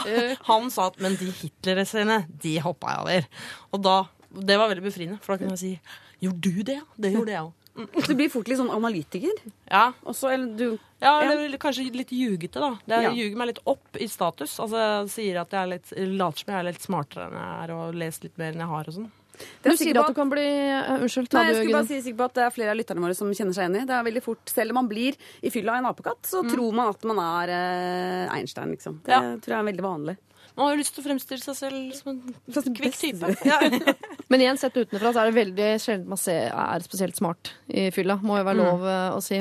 han 0.49 0.71
sa 0.71 0.87
at 0.87 0.99
Men 1.03 1.17
de 1.21 1.29
Hitler-essayene, 1.31 2.23
de 2.41 2.57
hoppa 2.65 2.95
jeg 2.95 3.05
over. 3.05 3.29
Og 3.73 3.83
da 3.83 3.99
Det 4.33 4.57
var 4.57 4.71
veldig 4.73 4.87
befriende, 4.87 5.19
for 5.21 5.35
da 5.37 5.43
kunne 5.45 5.59
jeg 5.59 5.61
si 5.61 5.79
Gjorde 6.23 6.41
du 6.41 6.63
det? 6.63 6.81
Det 6.97 7.13
gjorde 7.17 7.35
jeg 7.35 7.43
òg. 7.49 7.53
Du 8.07 8.13
blir 8.19 8.29
fort 8.29 8.49
litt 8.51 8.59
sånn 8.61 8.69
analytiker. 8.73 9.33
Ja, 9.71 9.93
Også, 10.05 10.29
eller 10.29 10.51
du 10.59 10.79
ja 11.03 11.15
eller 11.25 11.57
kanskje 11.59 11.87
litt 11.91 12.13
ljugete, 12.15 12.61
da. 12.61 12.77
Det 12.87 12.99
Ja. 13.03 13.11
ljuger 13.17 13.39
meg 13.41 13.49
litt 13.49 13.63
opp 13.67 13.97
i 13.99 14.07
status. 14.07 14.59
Altså, 14.61 15.09
sier 15.11 15.41
at 15.41 15.51
jeg 15.51 15.59
er 15.63 15.71
litt, 15.73 15.89
later 16.13 16.39
som 16.45 16.53
jeg 16.53 16.61
er 16.61 16.69
litt 16.69 16.85
smartere 16.85 17.27
enn 17.27 17.39
jeg 17.41 17.65
er, 17.65 17.73
og 17.75 17.95
leser 17.99 18.29
litt 18.29 18.39
mer 18.39 18.53
enn 18.53 18.63
jeg 18.63 18.71
har 18.71 18.91
og 18.93 18.95
sånn. 18.99 19.11
Det 19.33 19.65
Du 19.65 19.71
er 19.73 19.77
sier 19.81 19.99
at 19.99 20.07
du 20.13 20.15
kan 20.15 20.29
bli 20.31 20.45
uh, 20.45 21.01
Unnskyld, 21.01 21.31
ta 21.33 21.41
Nei, 21.41 21.47
jeg 21.49 21.55
du, 21.57 21.61
skulle 21.63 21.79
bare 21.81 21.89
si 21.89 22.01
sikker 22.05 22.19
på 22.21 22.25
at 22.29 22.35
det 22.37 22.43
er 22.45 22.51
flere 22.55 22.71
av 22.71 22.77
lytterne 22.79 23.03
våre 23.03 23.17
som 23.17 23.31
kjenner 23.33 23.57
seg 23.57 23.65
igjen 23.65 23.79
i. 23.81 23.87
Det 23.89 23.97
er 23.97 24.05
veldig 24.07 24.23
fort, 24.23 24.53
Selv 24.53 24.71
om 24.75 24.79
man 24.83 24.91
blir 24.93 25.17
i 25.43 25.51
fylla 25.51 25.79
en 25.81 25.89
apekatt, 25.89 26.21
så 26.29 26.45
tror 26.47 26.77
man 26.77 26.93
at 26.93 27.03
man 27.09 27.19
er 27.25 27.55
uh, 27.57 28.35
Einstein, 28.37 28.77
liksom. 28.77 29.01
Det 29.03 29.11
Ja. 29.17 29.21
tror 29.41 29.57
jeg 29.57 29.59
er 29.59 29.71
veldig 29.73 29.87
vanlig. 29.89 30.17
Man 30.57 30.67
har 30.67 30.75
jo 30.75 30.81
lyst 30.83 30.95
til 30.97 31.03
å 31.03 31.07
fremstille 31.07 31.41
seg 31.45 31.57
selv 31.57 31.95
som 31.97 32.11
en 32.13 32.75
kvikk 32.77 32.99
type. 33.01 33.31
Ja. 33.49 33.59
Men 34.33 34.43
igjen, 34.45 34.59
sett 34.61 34.77
utenfra, 34.77 35.13
så 35.13 35.23
er 35.23 35.31
det 35.31 35.37
veldig 35.39 35.69
sjelden 35.81 36.09
man 36.13 36.21
ser, 36.21 36.51
er 36.53 36.85
spesielt 36.85 37.17
smart 37.17 37.55
i 37.73 37.87
fylla. 37.95 38.19
Må 38.21 38.37
jo 38.41 38.45
være 38.49 38.61
Mm. 38.61 38.67
lov 38.69 38.85
mm. 38.85 39.17
å 39.17 39.23
si. 39.25 39.41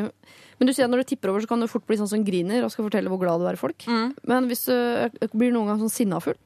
Men 0.59 0.67
du 0.69 0.73
sier 0.73 0.85
at 0.85 0.91
når 0.93 1.03
du 1.03 1.09
tipper 1.11 1.31
over, 1.33 1.41
så 1.43 1.49
kan 1.49 1.59
du 1.59 1.67
fort 1.71 1.87
bli 1.89 1.97
sånn 1.99 2.07
som 2.11 2.23
griner 2.23 2.63
og 2.63 2.71
skal 2.71 2.85
fortelle 2.87 3.09
hvor 3.11 3.19
glad 3.19 3.41
du 3.41 3.47
er 3.49 3.57
i 3.57 3.61
folk. 3.61 3.83
Mm. 3.89 4.15
Men 4.29 4.47
hvis 4.51 4.65
du 4.69 4.75
eh, 4.75 5.31
blir 5.33 5.51
noen 5.55 5.71
gang 5.73 5.83
sånn 5.83 5.91
sinnafull 5.91 6.37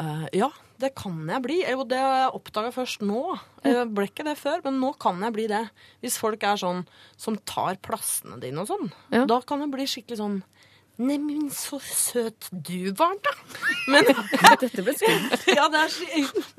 Uh, 0.00 0.24
ja, 0.32 0.46
det 0.80 0.94
kan 0.96 1.18
jeg 1.28 1.42
bli. 1.44 1.58
Jo, 1.68 1.82
det 1.86 1.98
har 2.00 2.14
jeg 2.22 2.30
oppdaga 2.38 2.70
først 2.74 3.02
nå. 3.04 3.20
Jeg 3.62 3.90
ble 3.92 4.06
ikke 4.08 4.24
det 4.24 4.38
før, 4.40 4.62
men 4.64 4.78
nå 4.80 4.94
kan 5.02 5.20
jeg 5.22 5.34
bli 5.36 5.44
det. 5.50 5.60
Hvis 6.02 6.16
folk 6.18 6.42
er 6.48 6.56
sånn 6.58 6.80
som 7.20 7.36
tar 7.46 7.76
plassene 7.84 8.40
dine 8.42 8.64
og 8.64 8.70
sånn, 8.70 8.88
Ja. 9.12 9.26
da 9.28 9.40
kan 9.44 9.60
jeg 9.60 9.70
bli 9.74 9.84
skikkelig 9.84 10.18
sånn 10.22 10.38
Neimen, 11.00 11.48
så 11.54 11.78
søt 11.82 12.48
du 12.52 12.92
var, 12.98 13.14
da. 13.24 13.32
Men, 13.92 14.08
Dette 14.60 14.84
ble 14.84 14.94
skummelt. 14.98 15.46
ja, 15.58 15.68
det 15.72 15.86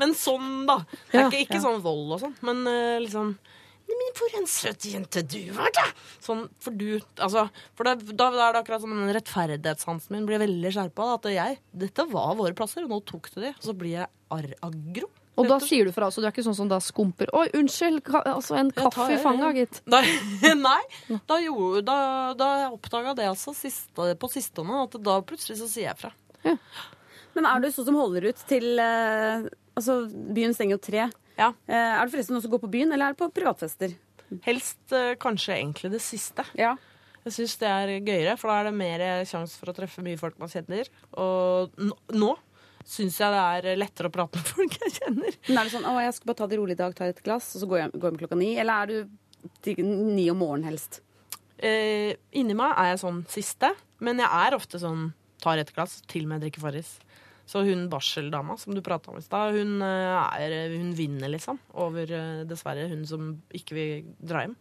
men 0.01 0.15
sånn, 0.17 0.65
da. 0.69 0.79
Det 1.11 1.19
er 1.19 1.27
ikke, 1.29 1.43
ikke 1.45 1.61
sånn 1.63 1.83
vold 1.85 2.15
og 2.17 2.23
sånn, 2.25 2.33
men 2.43 2.63
liksom 3.03 3.13
liksom 3.13 3.35
Neimen, 3.83 4.13
for 4.15 4.35
en 4.39 4.45
søt 4.47 4.85
jente 4.87 5.21
du 5.27 5.41
var, 5.53 5.67
da! 5.75 5.83
Sånn, 6.23 6.45
for 6.63 6.71
du 6.71 7.01
Altså, 7.19 7.49
for 7.75 7.87
det, 7.87 8.13
da, 8.15 8.29
da 8.31 8.45
er 8.47 8.55
det 8.55 8.61
akkurat 8.63 8.83
som 8.83 8.93
den 8.95 9.11
rettferdighetssansen 9.13 10.15
min 10.15 10.27
blir 10.29 10.39
veldig 10.41 10.71
skjerpa. 10.71 11.09
At 11.17 11.27
jeg 11.29 11.59
Dette 11.83 12.05
var 12.09 12.31
våre 12.39 12.55
plasser, 12.57 12.87
og 12.87 12.93
nå 12.93 13.01
tok 13.09 13.27
du 13.33 13.41
de. 13.43 13.51
Og 13.51 13.67
så 13.67 13.75
blir 13.75 13.97
jeg 13.97 14.07
ar 14.33 14.47
aggro. 14.69 15.09
Og 15.39 15.47
da 15.49 15.57
sier 15.63 15.87
du 15.87 15.93
fra, 15.95 16.09
så 16.13 16.21
du 16.21 16.27
er 16.27 16.33
ikke 16.33 16.45
sånn 16.45 16.57
som 16.57 16.69
da 16.69 16.77
skumper. 16.83 17.31
Oi, 17.33 17.47
unnskyld, 17.57 18.03
ka 18.05 18.21
altså 18.35 18.57
en 18.59 18.69
kaffe 18.75 19.07
i 19.15 19.17
fanget, 19.21 19.57
gitt. 19.57 19.79
Da, 19.93 20.01
nei, 20.59 20.81
da, 21.29 21.39
gjorde, 21.41 21.81
da, 21.87 21.97
da 22.37 22.49
jeg 22.61 22.75
oppdaga 22.75 23.15
det 23.17 23.29
altså 23.31 23.55
siste, 23.57 24.13
på 24.19 24.29
sistone, 24.31 24.83
at 24.85 24.99
da 25.01 25.17
plutselig 25.25 25.57
så 25.61 25.69
sier 25.71 25.89
jeg 25.89 25.99
fra. 26.03 26.13
Men 27.33 27.49
er 27.49 27.63
du 27.63 27.69
sånn 27.73 27.89
som 27.89 27.97
holder 27.97 28.29
ut 28.29 28.41
til 28.49 28.77
eh, 28.77 29.45
Altså, 29.73 30.03
byen 30.35 30.51
stenger 30.53 30.75
jo 30.75 30.83
tre. 30.85 31.05
Ja. 31.39 31.47
Eh, 31.65 31.73
er 31.97 32.05
du 32.05 32.13
forresten 32.13 32.35
noen 32.35 32.43
som 32.43 32.51
går 32.53 32.61
på 32.61 32.69
byen, 32.75 32.91
eller 32.93 33.09
er 33.09 33.15
det 33.15 33.23
på 33.23 33.31
privatfester? 33.33 33.95
Helst 34.45 34.93
eh, 34.93 35.15
kanskje 35.17 35.55
egentlig 35.55 35.89
det 35.95 36.03
siste. 36.05 36.45
Ja. 36.53 36.75
Jeg 37.23 37.33
syns 37.39 37.55
det 37.57 37.71
er 37.71 37.95
gøyere, 38.03 38.35
for 38.37 38.51
da 38.51 38.59
er 38.59 38.69
det 38.69 38.75
mer 38.77 39.03
sjanse 39.25 39.57
for 39.57 39.71
å 39.71 39.73
treffe 39.73 40.03
mye 40.05 40.19
folk 40.19 40.37
man 40.37 40.51
kjenner. 40.51 40.91
Og 41.17 41.73
nå 42.13 42.35
syns 42.85 43.17
jeg 43.21 43.33
det 43.33 43.71
er 43.71 43.79
lettere 43.79 44.09
å 44.09 44.13
prate 44.13 44.39
med 44.39 44.51
folk 44.55 44.77
jeg 44.81 44.95
kjenner. 44.99 45.39
Men 45.47 45.57
er 45.57 45.63
det 45.63 45.73
sånn 45.75 45.87
'Å, 45.87 45.95
jeg 46.03 46.13
skal 46.17 46.29
bare 46.29 46.41
ta 46.41 46.47
det 46.47 46.59
rolig 46.59 46.77
i 46.77 46.81
dag, 46.83 46.95
ta 46.95 47.05
et 47.05 47.23
glass', 47.23 47.55
og 47.55 47.63
så 47.63 47.67
går 47.69 47.79
jeg 47.79 47.91
hjem 47.91 48.19
klokka 48.21 48.37
ni? 48.37 48.57
Eller 48.57 48.73
er 48.73 48.87
du 48.87 49.09
til 49.61 49.83
ni 49.83 50.29
om 50.29 50.39
morgenen 50.39 50.71
helst? 50.71 51.01
Eh, 51.63 52.15
inni 52.33 52.55
meg 52.57 52.75
er 52.75 52.91
jeg 52.91 53.03
sånn 53.03 53.25
siste, 53.31 53.71
men 54.03 54.19
jeg 54.19 54.27
er 54.27 54.55
ofte 54.57 54.79
sånn 54.79 55.13
tar 55.43 55.59
et 55.59 55.73
glass, 55.75 56.01
til 56.07 56.25
og 56.25 56.33
med 56.33 56.43
drikker 56.43 56.63
Farris. 56.63 56.99
Så 57.45 57.63
hun 57.67 57.89
barseldama 57.91 58.55
som 58.59 58.75
du 58.75 58.81
prata 58.81 59.11
om 59.11 59.19
i 59.19 59.23
stad, 59.23 59.55
hun, 59.55 59.81
eh, 59.81 60.69
hun 60.71 60.93
vinner 60.95 61.31
liksom 61.31 61.59
over 61.73 62.03
eh, 62.03 62.43
dessverre 62.47 62.87
hun 62.89 63.05
som 63.05 63.41
ikke 63.51 63.75
vil 63.75 64.05
dra 64.23 64.45
hjem. 64.45 64.55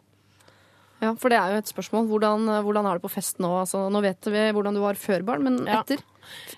Ja, 1.03 1.13
for 1.19 1.33
det 1.33 1.39
er 1.41 1.53
jo 1.57 1.59
et 1.59 1.71
spørsmål. 1.71 2.07
Hvordan, 2.09 2.45
eh, 2.49 2.63
hvordan 2.63 2.87
er 2.87 2.99
det 2.99 3.03
på 3.03 3.11
fest 3.11 3.41
nå? 3.43 3.49
Altså, 3.65 3.89
nå 3.91 4.01
vet 4.05 4.29
vi 4.31 4.43
hvordan 4.55 4.77
du 4.77 4.81
var 4.85 4.95
før 4.95 5.25
barn, 5.27 5.43
men 5.43 5.57
Ja. 5.67 5.81
etter? 5.83 5.99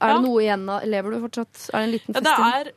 Er 0.00 0.08
Ja. 0.10 0.14
det 0.18 0.22
noe 0.28 0.40
igjen 0.42 0.68
av 0.68 0.84
Lever 0.84 1.10
du 1.16 1.20
fortsatt? 1.28 1.70
Er 1.72 1.78
det 1.80 1.84
en 1.88 1.92
liten 1.92 2.14
Ja, 2.14 2.20
fest 2.20 2.24
det 2.24 2.36
igjen? 2.38 2.66
er 2.66 2.72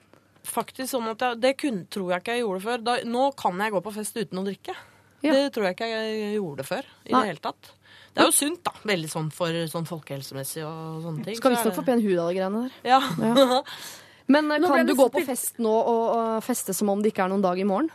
faktisk 0.47 0.89
sånn 0.95 1.09
at 1.11 1.19
jeg, 1.19 1.39
det 1.41 1.57
kun, 1.57 1.87
tror 1.91 2.09
jeg 2.13 2.21
ikke 2.23 2.33
jeg 2.37 2.43
gjorde 2.45 2.61
før. 2.63 2.83
Da, 2.83 2.95
nå 3.03 3.35
kan 3.35 3.57
jeg 3.59 3.71
gå 3.73 3.81
på 3.83 3.93
fest 3.93 4.15
uten 4.15 4.39
å 4.39 4.45
drikke. 4.47 4.75
Ja. 5.23 5.33
Det 5.33 5.53
tror 5.53 5.63
jeg 5.65 5.75
ikke 5.75 5.89
jeg 5.91 6.35
gjorde 6.39 6.63
før 6.63 6.83
i 7.05 7.11
Nei. 7.11 7.19
det 7.21 7.27
hele 7.27 7.39
tatt. 7.51 7.71
Det 8.15 8.23
er 8.23 8.25
jo 8.31 8.31
sunt, 8.31 8.63
da. 8.63 8.71
Veldig 8.85 9.09
sånn 9.11 9.31
for 9.33 9.47
sånn 9.67 9.85
folkehelsemessig 9.85 10.63
og 10.63 11.03
sånne 11.03 11.23
ting. 11.25 11.35
Skal 11.35 11.51
Så 11.51 11.59
er 11.59 11.71
visstnok 11.71 11.75
få 11.75 11.85
pen 11.85 12.01
hud 12.01 12.17
av 12.17 12.29
de 12.29 12.35
greiene 12.39 12.61
der. 12.63 12.71
Ja. 12.85 12.99
Ja. 13.19 13.61
Men 14.29 14.51
eh, 14.51 14.57
Nå 14.59 14.67
kan 14.73 14.85
du 14.85 14.93
gå 14.95 15.09
på 15.11 15.25
fest 15.25 15.57
nå 15.59 15.69
og, 15.69 16.15
og 16.15 16.43
feste 16.43 16.73
som 16.73 16.89
om 16.89 17.01
det 17.01 17.13
ikke 17.13 17.25
er 17.25 17.29
noen 17.29 17.41
dag 17.43 17.59
i 17.59 17.63
morgen? 17.67 17.89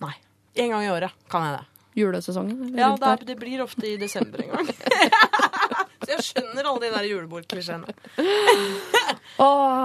Nei. 0.00 0.12
En 0.56 0.70
gang 0.70 0.82
i 0.82 0.90
året 0.90 1.12
kan 1.30 1.42
jeg 1.42 1.58
det. 1.60 1.66
Julesesongen? 1.94 2.74
Ja, 2.74 2.92
det, 2.98 3.10
er, 3.10 3.26
det 3.28 3.36
blir 3.38 3.62
ofte 3.62 3.86
i 3.86 3.96
desember 4.00 4.42
en 4.42 4.50
gang. 4.54 4.70
Så 6.04 6.10
jeg 6.10 6.24
skjønner 6.26 6.66
alle 6.68 6.82
de 6.82 6.90
der 6.92 7.06
julebordklisjeene. 7.08 7.94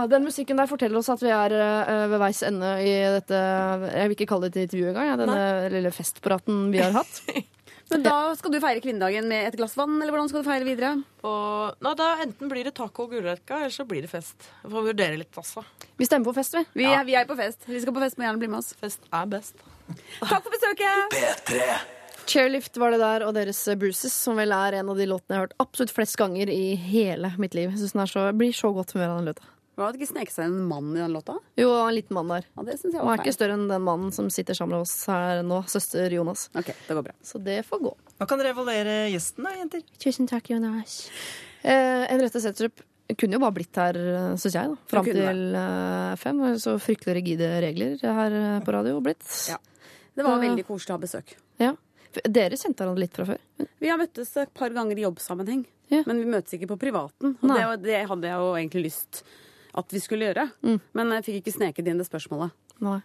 Den 0.09 0.25
musikken 0.25 0.59
der 0.59 0.69
forteller 0.69 0.99
oss 0.99 1.11
at 1.13 1.21
vi 1.23 1.31
er 1.33 1.53
uh, 1.55 2.09
ved 2.11 2.19
veis 2.21 2.41
ende 2.45 2.73
i 2.83 2.91
dette 3.15 3.37
Jeg 3.37 4.09
vil 4.09 4.17
ikke 4.17 4.27
kalle 4.33 4.49
det 4.49 4.57
et 4.57 4.67
intervju 4.67 4.89
engang. 4.91 5.07
Ja, 5.11 5.19
denne 5.21 5.45
lille 5.73 5.93
festpraten 5.95 6.67
vi 6.73 6.83
har 6.83 6.97
hatt. 6.97 7.21
Men 7.89 8.03
da 8.05 8.17
skal 8.37 8.53
du 8.53 8.59
feire 8.61 8.81
kvinnedagen 8.83 9.25
med 9.29 9.47
et 9.47 9.55
glass 9.57 9.73
vann, 9.77 9.95
eller 9.97 10.13
hvordan 10.13 10.29
skal 10.29 10.43
du 10.43 10.49
feire 10.49 10.67
videre? 10.67 10.91
Og 11.25 11.79
nei, 11.81 11.93
da 11.97 12.11
Enten 12.21 12.51
blir 12.51 12.67
det 12.67 12.75
taco 12.77 13.07
og 13.07 13.15
gulrøtter, 13.15 13.63
eller 13.63 13.73
så 13.73 13.85
blir 13.89 14.05
det 14.05 14.11
fest. 14.11 14.49
Vi 14.61 14.69
får 14.75 14.89
vurdere 14.91 15.17
litt, 15.17 15.33
altså. 15.41 15.65
Vi 15.97 16.05
stemmer 16.05 16.29
på 16.29 16.37
fest, 16.37 16.53
vi. 16.59 16.65
Vi, 16.83 16.89
er, 16.91 17.01
vi 17.07 17.17
er 17.17 17.25
på 17.29 17.37
fest. 17.39 17.65
Vi 17.65 17.81
skal 17.81 17.95
på 17.95 18.05
fest, 18.05 18.21
må 18.21 18.29
gjerne 18.29 18.43
bli 18.43 18.51
med 18.51 18.61
oss. 18.61 18.75
Fest 18.77 19.09
er 19.09 19.31
best. 19.33 19.63
Takk 20.21 20.43
for 20.43 20.53
besøket! 20.53 21.17
P3 21.17 21.97
Chairlift 22.29 22.77
var 22.77 22.93
det 22.93 22.99
der, 23.01 23.25
og 23.25 23.33
deres 23.37 23.61
eh, 23.67 23.77
Bruces, 23.79 24.13
som 24.13 24.37
vel 24.37 24.53
er 24.53 24.79
en 24.79 24.91
av 24.91 24.99
de 24.99 25.07
låtene 25.09 25.33
jeg 25.33 25.39
har 25.39 25.47
hørt 25.47 25.61
absolutt 25.63 25.93
flest 25.95 26.17
ganger 26.19 26.51
i 26.53 26.75
hele 26.77 27.31
mitt 27.41 27.55
liv. 27.57 27.71
Jeg 27.71 27.81
synes 27.81 27.95
den 27.95 28.03
er 28.03 28.11
så, 28.11 28.27
jeg 28.29 28.37
blir 28.37 28.53
så 28.55 28.71
godt 28.75 28.93
humør 28.93 29.15
av 29.15 29.21
den 29.21 29.31
låta. 29.31 29.49
Var 29.79 29.93
det 29.93 30.01
ikke 30.01 30.09
sneket 30.09 30.35
seg 30.35 30.49
en 30.49 30.65
mann 30.67 30.89
i 30.91 30.99
den 30.99 31.13
låta? 31.15 31.37
Jo, 31.57 31.69
en 31.85 31.95
liten 31.95 32.17
mann 32.17 32.31
der. 32.33 32.47
Ja, 32.51 32.65
det 32.67 32.75
synes 32.81 32.97
jeg 32.97 32.99
Han 32.99 33.13
er 33.13 33.21
ikke 33.23 33.35
større 33.37 33.55
enn 33.55 33.69
den 33.71 33.85
mannen 33.85 34.11
som 34.11 34.27
sitter 34.33 34.57
sammen 34.57 34.75
med 34.75 34.83
oss 34.83 34.95
her 35.07 35.39
nå, 35.47 35.61
søster 35.71 36.11
Jonas. 36.11 36.49
Ok, 36.51 36.73
det 36.73 36.97
går 36.97 37.05
bra. 37.05 37.15
Så 37.23 37.39
det 37.45 37.61
får 37.69 37.81
gå. 37.87 37.93
Nå 38.19 38.27
kan 38.27 38.41
dere 38.41 38.51
evaluere 38.51 38.97
gjesten, 39.13 39.47
da, 39.47 39.55
jenter. 39.55 39.85
Tusen 40.03 40.27
takk, 40.27 40.51
Jonas. 40.51 40.99
Eh, 41.63 42.03
Henriette 42.11 42.43
Setrup 42.43 42.83
kunne 43.15 43.39
jo 43.39 43.41
bare 43.41 43.55
blitt 43.55 43.79
her, 43.79 43.97
syns 44.37 44.53
jeg, 44.53 44.75
da. 44.75 44.89
Fram 44.91 45.07
til 45.07 45.45
eh, 45.63 46.13
fem. 46.19 46.43
Så 46.61 46.75
fryktelig 46.83 47.15
rigide 47.21 47.53
regler 47.63 47.95
her 48.03 48.35
eh, 48.43 48.59
på 48.67 48.75
radio 48.75 48.99
blitt. 49.05 49.23
Ja. 49.49 49.57
Det 50.19 50.27
var 50.27 50.41
veldig 50.43 50.67
koselig 50.67 50.91
å 50.91 50.97
ha 50.99 51.01
besøk. 51.07 51.37
Ja. 51.63 51.71
Dere 52.25 52.57
kjente 52.57 52.81
hverandre 52.81 53.03
litt 53.03 53.17
fra 53.17 53.27
før? 53.29 53.41
Vi 53.79 53.91
har 53.91 53.99
møttes 54.01 54.31
et 54.41 54.53
par 54.57 54.73
ganger 54.75 54.97
i 54.97 55.05
jobbsammenheng, 55.05 55.65
Ja. 55.93 56.03
men 56.07 56.23
vi 56.23 56.25
møtes 56.29 56.55
ikke 56.57 56.71
på 56.71 56.79
privaten. 56.81 57.35
Og 57.41 57.53
det, 57.53 57.83
det 57.85 58.07
hadde 58.09 58.31
jeg 58.31 58.41
jo 58.41 58.55
egentlig 58.55 58.83
lyst 58.89 59.23
at 59.77 59.93
vi 59.93 60.01
skulle 60.01 60.31
gjøre. 60.31 60.49
Mm. 60.65 60.79
Men 60.97 61.13
jeg 61.17 61.27
fikk 61.27 61.43
ikke 61.43 61.57
sneket 61.59 61.87
inn 61.87 62.01
det 62.01 62.07
spørsmålet. 62.09 62.55
Nei. 62.79 63.01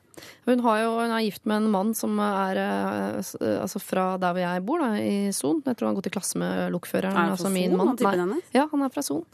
Hun, 0.47 0.61
har 0.63 0.77
jo, 0.85 0.91
hun 1.01 1.11
er 1.11 1.25
gift 1.27 1.47
med 1.51 1.65
en 1.65 1.71
mann 1.73 1.91
som 1.99 2.15
er 2.23 2.59
eh, 2.63 3.17
eh, 3.19 3.57
altså 3.59 3.81
fra 3.83 4.05
der 4.23 4.37
hvor 4.37 4.43
jeg 4.45 4.63
bor, 4.69 4.85
da, 4.85 4.91
i 5.03 5.33
Son. 5.35 5.61
Jeg 5.67 5.75
tror 5.75 5.89
han 5.89 5.95
har 5.95 5.99
gått 5.99 6.11
i 6.13 6.15
klasse 6.15 6.39
med 6.39 6.71
lokføreren. 6.75 7.11
Er 7.17 7.19
han 7.19 7.35
altså 7.35 7.49
fra 7.49 7.55
min 7.57 7.75
Son, 7.75 8.21
han. 8.23 8.35
Ja, 8.55 8.69
han 8.71 8.87
er 8.87 8.93
fra 8.95 9.03
Son. 9.03 9.25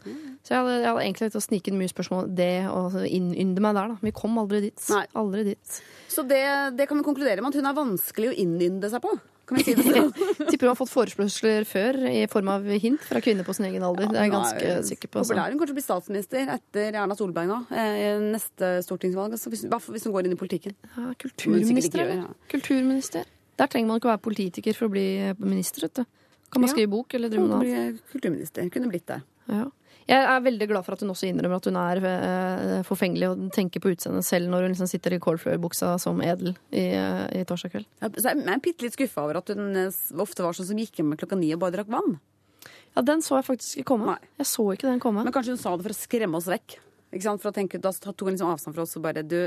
Så 0.41 0.55
jeg 0.55 0.57
hadde, 0.57 0.77
jeg 0.79 0.87
hadde 0.89 1.03
egentlig 1.05 1.27
tenkt 1.27 1.37
å 1.37 1.43
snike 1.45 1.71
inn 1.71 1.77
mye 1.77 1.93
spørsmål 1.93 2.31
det 2.41 2.53
og 2.73 2.97
innynde 3.05 3.61
meg 3.63 3.77
der, 3.77 3.93
da. 3.93 3.99
Vi 4.01 4.15
kom 4.17 4.39
aldri 4.41 4.63
dit. 4.65 4.87
Aldri 5.13 5.45
dit. 5.51 5.77
Så 6.09 6.25
det, 6.27 6.41
det 6.79 6.89
kan 6.89 6.97
vi 6.97 7.05
konkludere 7.05 7.45
med 7.45 7.53
at 7.53 7.61
hun 7.61 7.69
er 7.69 7.77
vanskelig 7.77 8.33
å 8.33 8.39
innynde 8.41 8.89
seg 8.91 9.05
på. 9.05 9.13
Kan 9.51 9.57
vi 9.59 9.63
si 9.67 9.73
det 9.75 9.83
sånn? 9.83 10.11
Tipper 10.47 10.63
hun 10.63 10.71
har 10.71 10.77
fått 10.79 10.91
forespørsler 10.93 11.65
før 11.67 11.97
i 12.07 12.21
form 12.31 12.47
av 12.53 12.63
hint 12.79 13.03
fra 13.03 13.19
kvinner 13.23 13.43
på 13.43 13.51
sin 13.57 13.65
egen 13.67 13.83
alder. 13.83 14.07
Det 14.07 14.15
er 14.15 14.29
jeg 14.29 14.31
ganske 14.31 14.69
er 14.77 14.85
sikker 14.87 15.11
på. 15.11 15.19
altså. 15.19 15.33
Populær. 15.35 15.51
Hun 15.51 15.59
kommer 15.59 15.67
til 15.67 15.75
å 15.75 15.79
bli 15.81 15.83
statsminister 15.83 16.53
etter 16.55 16.95
Erna 17.01 17.17
Solberg 17.19 17.49
nå, 17.51 17.57
eh, 17.75 17.97
i 17.99 18.13
neste 18.31 18.69
stortingsvalg. 18.87 19.35
Altså, 19.35 19.51
hvis, 19.51 19.65
hvis 19.67 20.07
hun 20.07 20.15
går 20.15 20.29
inn 20.29 20.37
i 20.37 20.39
politikken. 20.39 20.77
Ja, 20.95 21.09
kulturminister, 21.19 22.05
gjør, 22.05 22.15
ja. 22.23 22.31
Kulturminister. 22.55 23.27
Der 23.59 23.67
trenger 23.67 23.91
man 23.91 23.99
ikke 23.99 24.07
å 24.07 24.13
være 24.15 24.23
politiker 24.31 24.73
for 24.79 24.87
å 24.87 24.95
bli 24.95 25.05
minister, 25.43 25.83
vet 25.89 25.99
du. 25.99 26.05
Kan 26.51 26.63
man 26.63 26.69
Ja. 26.71 26.73
skrive 26.77 26.89
bok 26.95 27.13
eller 27.19 27.29
drive 27.29 27.43
med 27.43 27.51
noe 27.51 27.59
annet. 27.75 27.99
kulturminister. 28.15 28.71
Kunne 28.71 28.87
blitt 28.89 29.05
det. 29.11 29.19
Ja. 29.51 29.67
Jeg 30.09 30.25
er 30.27 30.43
veldig 30.43 30.67
glad 30.71 30.85
for 30.85 30.95
at 30.95 31.03
hun 31.03 31.13
også 31.13 31.27
innrømmer 31.29 31.61
at 31.61 31.67
hun 31.69 31.77
er 31.79 32.01
uh, 32.01 32.79
forfengelig 32.87 33.29
og 33.29 33.43
tenker 33.55 33.83
på 33.83 33.93
utseendet 33.93 34.25
selv 34.27 34.49
når 34.51 34.65
hun 34.65 34.73
liksom 34.73 34.89
sitter 34.89 35.15
i 35.15 35.21
kålfløyelbuksa 35.21 35.93
som 36.01 36.21
edel 36.25 36.55
i, 36.73 36.87
uh, 36.97 37.27
i 37.37 37.43
torsdag 37.47 37.75
kveld. 37.75 37.87
Ja, 38.01 38.09
Så 38.15 38.33
jeg 38.33 38.43
er 38.43 38.63
bitte 38.65 38.87
litt 38.87 38.97
skuffa 38.97 39.25
over 39.25 39.41
at 39.41 39.53
hun 39.53 39.77
eh, 39.77 40.01
ofte 40.21 40.45
var 40.45 40.57
sånn 40.57 40.71
som 40.71 40.81
gikk 40.81 40.99
hjem 40.99 41.15
klokka 41.19 41.39
ni 41.39 41.53
og 41.55 41.61
bare 41.63 41.77
drakk 41.77 41.91
vann. 41.93 42.17
Ja, 42.95 43.03
den 43.07 43.23
så 43.23 43.37
jeg 43.39 43.47
faktisk 43.47 43.79
ikke 43.79 43.93
komme. 43.93 44.15
Nei. 44.15 44.31
Jeg 44.41 44.49
så 44.51 44.65
ikke 44.73 44.89
den 44.89 45.03
komme. 45.03 45.23
Men 45.23 45.35
kanskje 45.35 45.55
hun 45.55 45.61
sa 45.61 45.75
det 45.77 45.87
for 45.87 45.95
å 45.95 46.01
skremme 46.01 46.41
oss 46.41 46.49
vekk. 46.51 46.77
Ikke 47.11 47.27
sant? 47.27 47.43
For 47.43 47.51
å 47.51 47.55
tenke, 47.55 47.79
Da 47.79 47.91
tok 47.93 48.27
hun 48.27 48.35
liksom 48.35 48.51
avstand 48.51 48.75
fra 48.75 48.83
oss 48.83 48.97
og 48.99 49.05
bare 49.05 49.23
du 49.23 49.41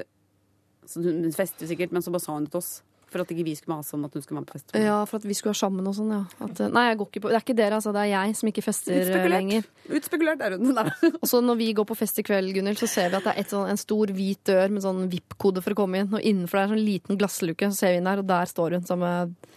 så 0.85 1.01
Hun 1.01 1.33
festet 1.33 1.69
sikkert, 1.71 1.93
men 1.97 2.03
så 2.05 2.13
bare 2.13 2.21
sa 2.21 2.35
hun 2.37 2.45
det 2.45 2.53
til 2.53 2.61
oss. 2.61 2.83
For 3.15 3.23
at 3.23 3.31
ikke 3.31 3.45
vi 3.47 3.53
skulle 3.55 3.77
mase 3.79 3.95
om 3.95 4.05
at 4.09 4.17
hun 4.19 4.25
skulle 4.25 4.41
være 4.41 4.49
på 4.51 4.57
fest. 4.59 4.73
Ja, 4.83 4.97
for 5.07 5.21
at 5.23 5.27
vi 5.31 5.37
skulle 5.39 5.53
være 5.53 5.61
sammen 5.61 5.87
og 5.87 5.95
sånn, 5.95 6.11
ja. 6.11 6.23
At, 6.43 6.59
eh, 6.65 6.73
nei, 6.75 6.83
jeg 6.89 6.99
går 6.99 7.09
ikke 7.13 7.21
på 7.23 7.31
Det 7.31 7.37
er 7.39 7.45
ikke 7.45 7.57
dere, 7.61 7.79
altså. 7.79 7.93
Det 7.95 8.03
er 8.03 8.11
jeg 8.11 8.35
som 8.41 8.51
ikke 8.51 8.65
fester 8.67 8.97
eh, 8.97 9.05
Utspekulert. 9.05 9.35
lenger. 9.37 9.69
Utspekulert 10.01 10.43
er 10.43 10.57
hun. 10.59 10.73
Nei. 10.81 10.87
Og 11.15 11.27
så 11.31 11.39
når 11.47 11.61
vi 11.63 11.69
går 11.79 11.87
på 11.87 11.97
fest 12.03 12.19
i 12.19 12.27
kveld, 12.27 12.51
Gunhild, 12.57 12.83
så 12.83 12.91
ser 12.91 13.13
vi 13.15 13.21
at 13.21 13.29
det 13.29 13.37
er 13.37 13.43
et 13.45 13.55
sånn, 13.55 13.71
en 13.71 13.79
stor 13.79 14.11
hvit 14.19 14.43
dør 14.51 14.75
med 14.75 14.83
sånn 14.83 15.05
VIP-kode 15.15 15.63
for 15.63 15.77
å 15.77 15.79
komme 15.85 16.03
inn. 16.03 16.11
Og 16.11 16.19
innenfor 16.27 16.59
det 16.59 16.65
er 16.67 16.75
sånn 16.75 16.85
liten 16.91 17.21
glassluke, 17.23 17.71
så 17.71 17.85
ser 17.85 17.95
vi 17.95 18.03
inn 18.03 18.11
der, 18.11 18.25
og 18.25 18.27
der 18.35 18.51
står 18.51 18.79
hun 18.81 18.89
sammen 18.91 19.07
med 19.31 19.53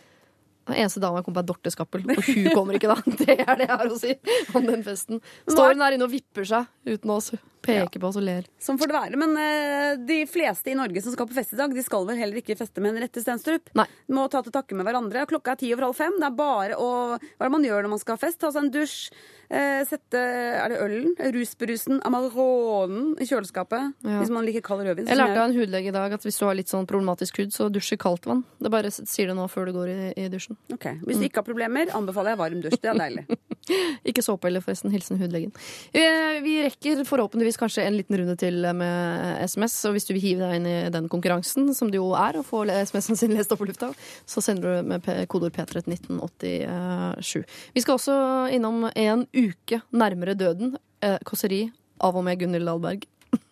Den 0.68 0.76
eneste 0.84 1.00
dama 1.00 1.22
kom 1.24 1.34
på 1.34 1.40
er 1.40 1.48
Dorte 1.48 1.72
Skappel, 1.72 2.02
og 2.12 2.18
hun 2.28 2.50
kommer 2.52 2.76
ikke 2.76 2.90
da. 2.92 2.98
Det 3.24 3.38
er 3.40 3.54
det 3.56 3.70
jeg 3.70 3.78
har 3.82 3.88
å 3.88 4.00
si 4.02 4.14
om 4.54 4.66
den 4.68 4.84
festen. 4.84 5.22
Står 5.48 5.72
hun 5.74 5.80
der 5.80 5.96
inne 5.96 6.06
og 6.10 6.12
vipper 6.12 6.44
seg 6.46 6.68
uten 6.84 7.14
å 7.16 7.22
s- 7.68 7.84
peke 7.92 8.00
på 8.02 8.08
oss 8.10 8.18
og 8.20 8.26
ler. 8.26 8.48
Sånn 8.64 8.80
får 8.80 8.92
det 8.92 8.98
være. 8.98 9.20
Men 9.22 9.36
uh, 9.38 10.06
de 10.08 10.20
fleste 10.32 10.72
i 10.72 10.78
Norge 10.80 11.04
som 11.04 11.14
skal 11.14 11.28
på 11.30 11.38
fest 11.38 11.54
i 11.54 11.60
dag, 11.60 11.74
de 11.76 11.84
skal 11.86 12.08
vel 12.08 12.18
heller 12.18 12.40
ikke 12.42 12.56
feste 12.58 12.82
med 12.82 12.96
Henriette 12.96 13.22
Stenstrup. 13.24 13.70
Nei. 13.78 13.86
Må 14.16 14.28
ta 14.32 14.42
til 14.46 14.56
takke 14.56 14.76
med 14.80 14.88
hverandre. 14.88 15.28
Klokka 15.30 15.54
er 15.58 15.62
ti 15.62 15.74
over 15.76 15.90
halv 15.90 16.00
fem. 16.00 16.16
Det 16.22 16.30
er 16.32 16.38
bare 16.40 16.80
å 16.80 16.92
Hva 17.18 17.44
er 17.44 17.50
det 17.50 17.56
man 17.60 17.68
gjør 17.68 17.84
når 17.88 17.94
man 17.98 18.00
skal 18.04 18.16
ha 18.18 18.24
fest? 18.26 18.40
Ta 18.42 18.52
seg 18.56 18.66
en 18.68 18.72
dusj. 18.74 19.12
Uh, 19.48 19.80
sette 19.88 20.20
Er 20.20 20.74
det 20.74 20.80
ølen? 20.84 21.14
Rusbrusen? 21.32 22.02
Amaronen 22.04 23.14
i 23.22 23.26
kjøleskapet. 23.30 23.94
Ja. 24.04 24.18
Hvis 24.20 24.32
man 24.34 24.44
liker 24.48 24.64
kald 24.66 24.84
rødvin. 24.84 25.08
Jeg 25.08 25.18
lærte 25.20 25.40
av 25.40 25.50
en 25.50 25.56
hudlege 25.56 25.92
i 25.92 25.96
dag 25.96 26.16
at 26.18 26.26
hvis 26.28 26.40
du 26.40 26.46
har 26.48 26.58
litt 26.58 26.72
sånn 26.72 26.88
problematisk 26.90 27.40
hud, 27.42 27.54
så 27.56 27.70
dusj 27.72 27.94
i 27.96 28.00
kaldt 28.02 28.28
vann. 28.28 28.44
Det 28.60 28.72
bare 28.74 28.92
sier 28.92 29.30
det 29.32 29.38
nå 29.38 29.46
før 29.52 29.70
du 29.70 29.76
går 29.78 29.92
i, 29.94 29.98
i 30.20 30.28
dusjen. 30.34 30.58
Ok, 30.76 30.90
Hvis 31.08 31.22
du 31.22 31.28
ikke 31.30 31.42
har 31.44 31.48
problemer, 31.48 31.92
anbefaler 31.96 32.36
jeg 32.36 32.42
varm 32.44 32.62
dusj. 32.66 32.80
Det 32.84 32.92
er 32.92 33.00
deilig. 33.00 33.26
Ikke 34.08 34.24
såpe 34.24 34.48
heller, 34.48 34.64
forresten. 34.64 34.92
Hilsen 34.94 35.20
hudlegen. 35.20 35.52
Eh, 35.92 36.38
Vi 36.44 36.54
rekker 36.64 37.02
forhåpentligvis 37.08 37.57
kanskje 37.60 37.86
en 37.88 37.98
liten 37.98 38.18
runde 38.20 38.36
til 38.40 38.68
med 38.78 39.42
SMS, 39.48 39.78
og 39.90 39.96
hvis 39.96 40.08
du 40.08 40.14
vil 40.16 40.24
hive 40.24 40.46
deg 40.46 40.60
inn 40.60 40.70
i 40.70 40.76
den 40.94 41.10
konkurransen, 41.12 41.72
som 41.78 41.92
det 41.92 42.00
jo 42.00 42.12
er, 42.18 42.40
å 42.40 42.46
få 42.46 42.64
SMS-en 42.70 43.20
sin 43.20 43.36
lest 43.36 43.54
opp 43.54 43.62
på 43.64 43.70
lufta, 43.70 43.92
så 44.30 44.44
sender 44.44 44.80
du 44.80 44.94
med 44.94 45.10
kodeord 45.32 45.56
P3 45.58 45.84
til 45.84 45.98
1987. 45.98 47.44
Vi 47.76 47.84
skal 47.86 47.98
også 47.98 48.18
innom 48.56 48.90
en 48.94 49.28
uke 49.36 49.82
nærmere 49.92 50.38
døden. 50.38 50.78
Eh, 51.02 51.20
Kåseri 51.26 51.68
av 52.02 52.18
og 52.18 52.26
med 52.28 52.40
Gunhild 52.42 52.70
Dahlberg. 52.70 53.08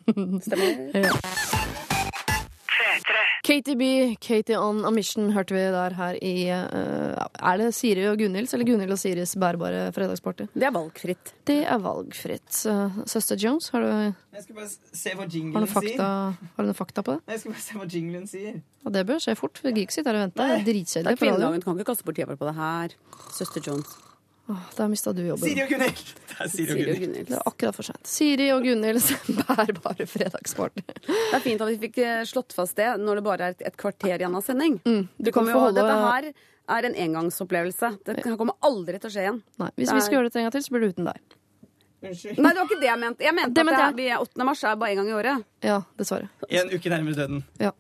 Stemmer. 0.46 1.65
Katie 3.46 3.76
B, 3.78 4.16
Katie 4.18 4.58
on 4.58 4.80
a 4.88 4.90
mission, 4.90 5.28
hørte 5.36 5.54
vi 5.54 5.62
der 5.70 5.94
her 5.94 6.16
i 6.18 6.32
uh, 6.50 7.26
Er 7.38 7.60
det 7.62 7.68
Siri 7.78 8.08
og 8.10 8.18
Gunhilds 8.18 8.56
eller 8.58 8.66
Gunhild 8.66 8.96
og 8.96 8.98
Siris 8.98 9.36
bærbare 9.38 9.92
fredagsparty? 9.94 10.48
Det 10.56 10.66
er 10.66 10.74
valgfritt. 10.74 11.34
Det 11.46 11.60
er 11.62 11.78
valgfritt. 11.84 12.50
Søster 13.06 13.38
Jones, 13.38 13.70
har 13.70 13.86
du, 13.86 13.92
Jeg 14.34 14.48
skal 14.48 14.56
bare 14.58 14.72
se 14.72 15.14
hva 15.14 15.28
jinglen 15.30 15.70
sier. 15.70 16.02
har 16.02 16.58
du 16.58 16.72
noen 16.72 16.80
fakta 16.80 17.06
på 17.06 17.20
det? 17.20 17.36
Jeg 17.36 17.44
skal 17.44 17.54
bare 17.54 17.66
se 17.68 17.78
hva 17.78 17.88
jinglen 17.94 18.26
sier. 18.34 18.58
Og 18.86 18.98
det 18.98 19.06
bør 19.06 19.22
skje 19.22 19.38
fort. 19.38 19.62
for 19.62 19.70
ikke 19.86 19.94
sitt 19.94 20.10
her 20.10 20.18
og 20.18 20.26
venter. 20.26 20.42
Det 20.42 20.50
er 20.50 20.58
Det 20.58 20.66
er 20.66 20.72
dritkjedelig 20.74 21.16
på 21.20 21.26
kvinnedagen. 21.26 21.62
Du 21.62 21.70
kan 21.70 21.78
ikke 21.78 21.92
kaste 21.94 22.10
bort 22.10 22.18
tida 22.18 22.32
vår 22.34 22.42
på 22.42 22.50
det 22.50 22.56
her. 22.58 22.98
Søster 23.38 23.62
Jones. 23.62 23.94
Åh, 24.48 24.66
Der 24.78 24.88
mista 24.92 25.14
du 25.14 25.24
jobben. 25.26 25.42
Siri 25.42 25.64
og 25.64 25.70
Gunhild! 25.74 26.02
Det 26.30 26.36
er 26.44 26.50
Siri 26.52 26.66
og 26.66 26.78
Siri 26.78 26.82
og 26.82 26.86
Gunhild. 26.86 27.00
Gunhild. 27.06 27.30
Det 27.30 27.38
er 27.38 27.48
akkurat 27.50 27.78
for 27.78 27.88
sent. 27.88 28.10
Siri 28.10 28.50
og 28.54 28.66
Gunhild 28.66 29.02
bærer 29.48 29.80
bare 29.82 30.08
fredagsmorgen. 30.12 30.84
Det 31.08 31.38
er 31.38 31.46
fint 31.46 31.64
at 31.66 31.72
vi 31.72 31.80
fikk 31.88 32.02
eh, 32.04 32.20
slått 32.30 32.54
fast 32.58 32.78
det 32.78 32.92
når 33.02 33.22
det 33.22 33.26
bare 33.26 33.48
er 33.50 33.56
et, 33.58 33.80
kvarter 33.82 34.20
igjen 34.20 34.38
av 34.38 34.46
sending. 34.46 34.78
Du 34.84 35.32
kan 35.32 35.48
få 35.50 35.56
jo, 35.56 35.64
holde 35.68 35.80
Dette 35.82 35.98
her 36.04 36.30
er 36.76 36.90
en 36.90 37.00
engangsopplevelse. 37.08 37.92
Det 38.06 38.22
kommer 38.38 38.58
aldri 38.66 39.00
til 39.02 39.10
å 39.10 39.16
skje 39.16 39.26
igjen. 39.26 39.42
Nei, 39.62 39.72
Hvis 39.82 39.94
vi 39.94 40.06
skal 40.06 40.20
gjøre 40.20 40.30
det 40.30 40.42
en 40.42 40.48
gang 40.48 40.56
til, 40.58 40.66
så 40.66 40.76
blir 40.76 40.86
det 40.86 40.94
uten 40.96 41.10
deg. 41.10 41.36
Unnskyld. 42.10 42.40
Nei, 42.40 42.52
det 42.54 42.62
var 42.62 42.70
ikke 42.70 42.80
det 42.82 42.90
jeg 42.90 43.02
mente. 43.02 43.26
Jeg 43.26 43.36
mente 43.38 43.54
Det 43.56 43.64
at 43.64 43.70
mente 43.70 43.84
jeg. 43.84 43.96
vi 44.00 44.08
er 44.10 44.24
8. 44.26 44.48
mars 44.50 44.64
er 44.64 44.80
bare 44.82 44.96
en 44.96 45.00
gang 45.02 45.10
i 45.10 45.16
året. 45.20 45.46
Ja, 45.66 45.78
dessverre. 46.00 46.30
En 46.50 46.74
uke 46.74 46.92
nærmere 46.94 47.20
døden. 47.20 47.44
Ja. 47.62 47.72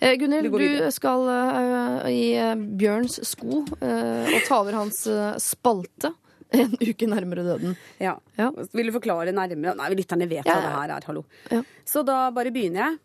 Eh, 0.00 0.14
Gunhild, 0.20 0.50
du 0.52 0.90
skal 0.94 1.26
uh, 1.30 2.06
i 2.10 2.22
eh, 2.40 2.54
Bjørns 2.56 3.18
sko 3.28 3.64
uh, 3.64 4.24
og 4.30 4.38
ta 4.46 4.60
over 4.60 4.78
hans 4.80 5.02
uh, 5.10 5.34
spalte 5.42 6.12
en 6.54 6.76
uke 6.80 7.08
nærmere 7.10 7.42
døden. 7.46 7.74
Ja. 8.02 8.14
Ja. 8.38 8.50
Vil 8.72 8.88
du 8.90 8.94
forklare 8.94 9.34
nærmere? 9.34 9.74
Nei, 9.78 9.90
lytterne 9.98 10.28
vet 10.30 10.46
Ja, 10.46 10.54
hva 10.54 10.62
det 10.62 10.74
her 10.76 10.94
er. 10.96 11.08
Hallo. 11.10 11.24
Ja. 11.50 11.62
Så 11.88 12.04
da 12.06 12.26
bare 12.34 12.52
begynner 12.54 12.96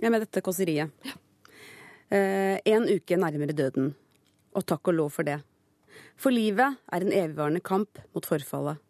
jeg 0.00 0.12
med 0.12 0.24
dette 0.26 0.42
kåseriet. 0.44 0.92
Eh, 2.10 2.56
en 2.66 2.88
uke 2.90 3.16
nærmere 3.20 3.54
døden. 3.54 3.92
Og 4.58 4.64
takk 4.66 4.88
og 4.90 4.96
lov 4.98 5.10
for 5.14 5.26
det. 5.26 5.38
For 6.20 6.34
livet 6.34 6.76
er 6.92 7.04
en 7.04 7.12
evigvarende 7.14 7.62
kamp 7.64 8.00
mot 8.14 8.26
forfallet. 8.26 8.80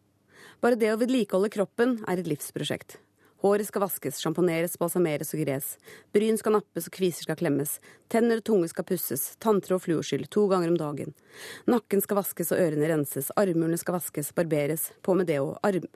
Bare 0.61 0.77
det 0.77 0.91
å 0.93 0.99
vedlikeholde 1.01 1.49
kroppen 1.55 1.95
er 2.05 2.21
et 2.21 2.29
livsprosjekt. 2.29 2.99
Håret 3.41 3.71
skal 3.71 3.81
vaskes, 3.87 4.19
sjamponeres, 4.21 4.75
balsameres 4.77 5.33
og 5.33 5.41
gres. 5.41 5.71
Bryn 6.13 6.37
skal 6.37 6.59
nappes 6.59 6.91
og 6.91 6.93
kviser 6.93 7.25
skal 7.25 7.39
klemmes. 7.41 7.79
Tenner 8.13 8.43
og 8.43 8.45
tunge 8.45 8.69
skal 8.69 8.85
pusses. 8.85 9.23
Tanntråd 9.41 9.79
og 9.79 9.85
fluorskyld 9.87 10.29
to 10.29 10.45
ganger 10.53 10.69
om 10.69 10.77
dagen. 10.77 11.15
Nakken 11.65 12.05
skal 12.05 12.21
vaskes 12.21 12.53
og 12.53 12.61
ørene 12.61 12.91
renses. 12.93 13.33
Armhulene 13.41 13.81
skal 13.81 13.97
vaskes, 13.97 14.35
barberes. 14.37 14.91
På 15.01 15.17
med 15.17 15.33
òg. 15.33 15.55
Arm 15.65 15.89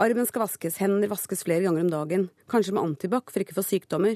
Armen 0.00 0.24
skal 0.24 0.46
vaskes, 0.46 0.78
hender 0.80 1.10
vaskes 1.12 1.42
flere 1.44 1.66
ganger 1.66 1.82
om 1.84 1.90
dagen. 1.92 2.22
Kanskje 2.48 2.72
med 2.72 2.86
antibac 2.86 3.28
for 3.28 3.42
ikke 3.42 3.52
å 3.52 3.58
få 3.58 3.64
sykdommer. 3.66 4.14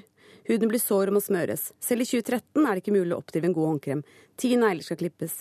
Huden 0.49 0.70
blir 0.70 0.80
sår 0.80 1.11
og 1.11 1.18
må 1.18 1.20
smøres. 1.20 1.66
Selv 1.76 2.07
i 2.07 2.07
2013 2.09 2.62
er 2.64 2.70
det 2.70 2.80
ikke 2.80 2.95
mulig 2.95 3.12
å 3.12 3.18
oppdrive 3.20 3.51
en 3.51 3.57
god 3.57 3.68
håndkrem. 3.68 4.01
Ti 4.41 4.55
negler 4.57 4.87
skal 4.87 4.99
klippes. 5.03 5.35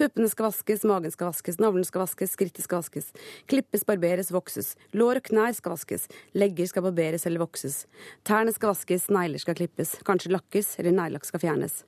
Puppene 0.00 0.30
skal 0.32 0.46
vaskes, 0.46 0.86
magen 0.88 1.12
skal 1.12 1.28
vaskes, 1.28 1.60
navlen 1.60 1.84
skal 1.84 2.06
vaskes, 2.06 2.32
skrittet 2.32 2.64
skal 2.64 2.80
vaskes. 2.80 3.12
Klippes, 3.52 3.84
barberes, 3.84 4.32
vokses. 4.32 4.72
Lår 4.96 5.20
og 5.20 5.28
knær 5.28 5.52
skal 5.60 5.76
vaskes. 5.76 6.08
Legger 6.32 6.72
skal 6.72 6.88
barberes 6.88 7.28
eller 7.28 7.44
vokses. 7.44 7.82
Tærne 8.24 8.56
skal 8.56 8.72
vaskes, 8.72 9.10
negler 9.12 9.44
skal 9.44 9.60
klippes. 9.60 9.98
Kanskje 10.08 10.32
lakkes, 10.32 10.78
eller 10.80 10.96
neglelakk 10.96 11.28
skal 11.28 11.44
fjernes. 11.44 11.82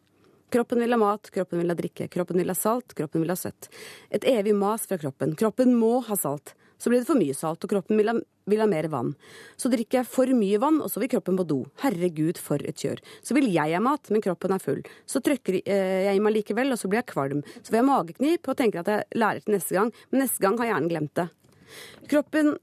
Kroppen 0.53 0.85
vil 0.85 0.93
ha 0.93 1.01
mat, 1.01 1.33
kroppen 1.33 1.65
vil 1.65 1.73
ha 1.73 1.81
drikke, 1.81 2.13
kroppen 2.13 2.45
vil 2.45 2.53
ha 2.53 2.61
salt, 2.61 2.93
kroppen 2.93 3.25
vil 3.25 3.33
ha 3.33 3.41
søtt. 3.41 3.73
Et 4.13 4.29
evig 4.37 4.53
mas 4.53 4.85
fra 4.85 5.01
kroppen. 5.01 5.33
Kroppen 5.41 5.73
må 5.81 6.03
ha 6.05 6.21
salt. 6.21 6.53
Så 6.83 6.91
blir 6.91 7.03
det 7.03 7.07
for 7.07 7.21
mye 7.21 7.35
salt, 7.37 7.63
og 7.63 7.71
kroppen 7.71 8.01
vil 8.01 8.11
ha, 8.11 8.17
vil 8.51 8.63
ha 8.63 8.67
mer 8.67 8.89
vann. 8.91 9.13
Så 9.61 9.71
drikker 9.71 10.01
jeg 10.01 10.11
for 10.11 10.33
mye 10.35 10.59
vann, 10.63 10.81
og 10.83 10.91
så 10.91 11.03
vil 11.03 11.13
kroppen 11.13 11.39
på 11.39 11.47
do. 11.47 11.61
Herregud, 11.85 12.41
for 12.43 12.63
et 12.67 12.83
kjør. 12.83 13.03
Så 13.23 13.37
vil 13.39 13.47
jeg 13.55 13.77
ha 13.77 13.83
mat, 13.85 14.11
men 14.11 14.25
kroppen 14.25 14.57
er 14.57 14.65
full. 14.65 14.83
Så 15.07 15.23
trykker 15.23 15.61
eh, 15.63 16.09
jeg 16.09 16.19
i 16.19 16.25
meg 16.25 16.35
likevel, 16.41 16.75
og 16.75 16.81
så 16.81 16.91
blir 16.91 17.05
jeg 17.05 17.13
kvalm. 17.13 17.45
Så 17.61 17.71
får 17.71 17.79
jeg 17.79 17.89
mageknip 17.93 18.51
og 18.51 18.59
tenker 18.59 18.83
at 18.83 18.91
jeg 18.91 19.23
lærer 19.23 19.45
til 19.45 19.55
neste 19.55 19.79
gang, 19.79 19.95
men 20.11 20.25
neste 20.25 20.43
gang 20.43 20.59
har 20.59 20.73
hjernen 20.73 20.91
glemt 20.91 21.15
det. 21.21 21.29
Kroppen 22.11 22.57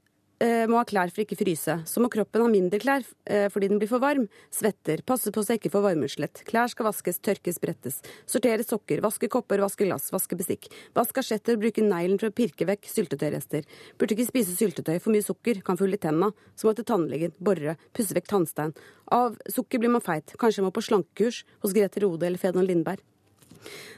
må 0.70 0.78
ha 0.78 0.86
klær 0.88 1.10
for 1.12 1.24
ikke 1.24 1.36
fryse. 1.36 1.74
Så 1.84 2.00
må 2.00 2.08
kroppen 2.12 2.40
ha 2.40 2.48
mindre 2.48 2.80
klær 2.80 3.04
eh, 3.28 3.48
fordi 3.52 3.68
den 3.68 3.80
blir 3.80 3.90
for 3.90 4.00
varm. 4.00 4.26
Svetter. 4.54 5.02
Passe 5.06 5.32
på 5.34 5.44
så 5.44 5.58
ikke 5.58 5.72
får 5.74 5.84
varmeutslett. 5.84 6.42
Klær 6.48 6.70
skal 6.72 6.88
vaskes, 6.88 7.20
tørkes, 7.20 7.60
brettes. 7.60 8.00
Sortere 8.30 8.64
sokker. 8.64 9.02
Vaske 9.04 9.28
kopper, 9.32 9.60
vaske 9.60 9.84
glass, 9.84 10.08
vaske 10.14 10.38
bestikk. 10.40 10.70
Vask 10.96 11.20
asjetter, 11.20 11.60
bruke 11.60 11.84
neglen 11.84 12.16
for 12.22 12.30
å 12.30 12.36
pirke 12.36 12.68
vekk 12.68 12.88
syltetøyrester. 12.88 13.68
Burde 14.00 14.16
ikke 14.16 14.30
spise 14.30 14.56
syltetøy. 14.56 14.96
For 14.98 15.12
mye 15.12 15.26
sukker 15.26 15.60
kan 15.66 15.80
fylle 15.80 16.00
tenna. 16.00 16.32
Så 16.56 16.68
må 16.68 16.76
til 16.78 16.88
tannlegen. 16.88 17.36
Borre. 17.36 17.76
Pusse 17.96 18.16
vekk 18.16 18.32
tannstein. 18.32 18.74
Av 19.12 19.36
sukker 19.50 19.82
blir 19.82 19.92
man 19.92 20.04
feit. 20.04 20.36
Kanskje 20.40 20.64
må 20.64 20.72
på 20.72 20.84
slankekurs 20.88 21.44
hos 21.60 21.76
Grete 21.76 22.00
Rode 22.06 22.28
eller 22.30 22.40
Fedon 22.40 22.68
Lindberg. 22.68 23.04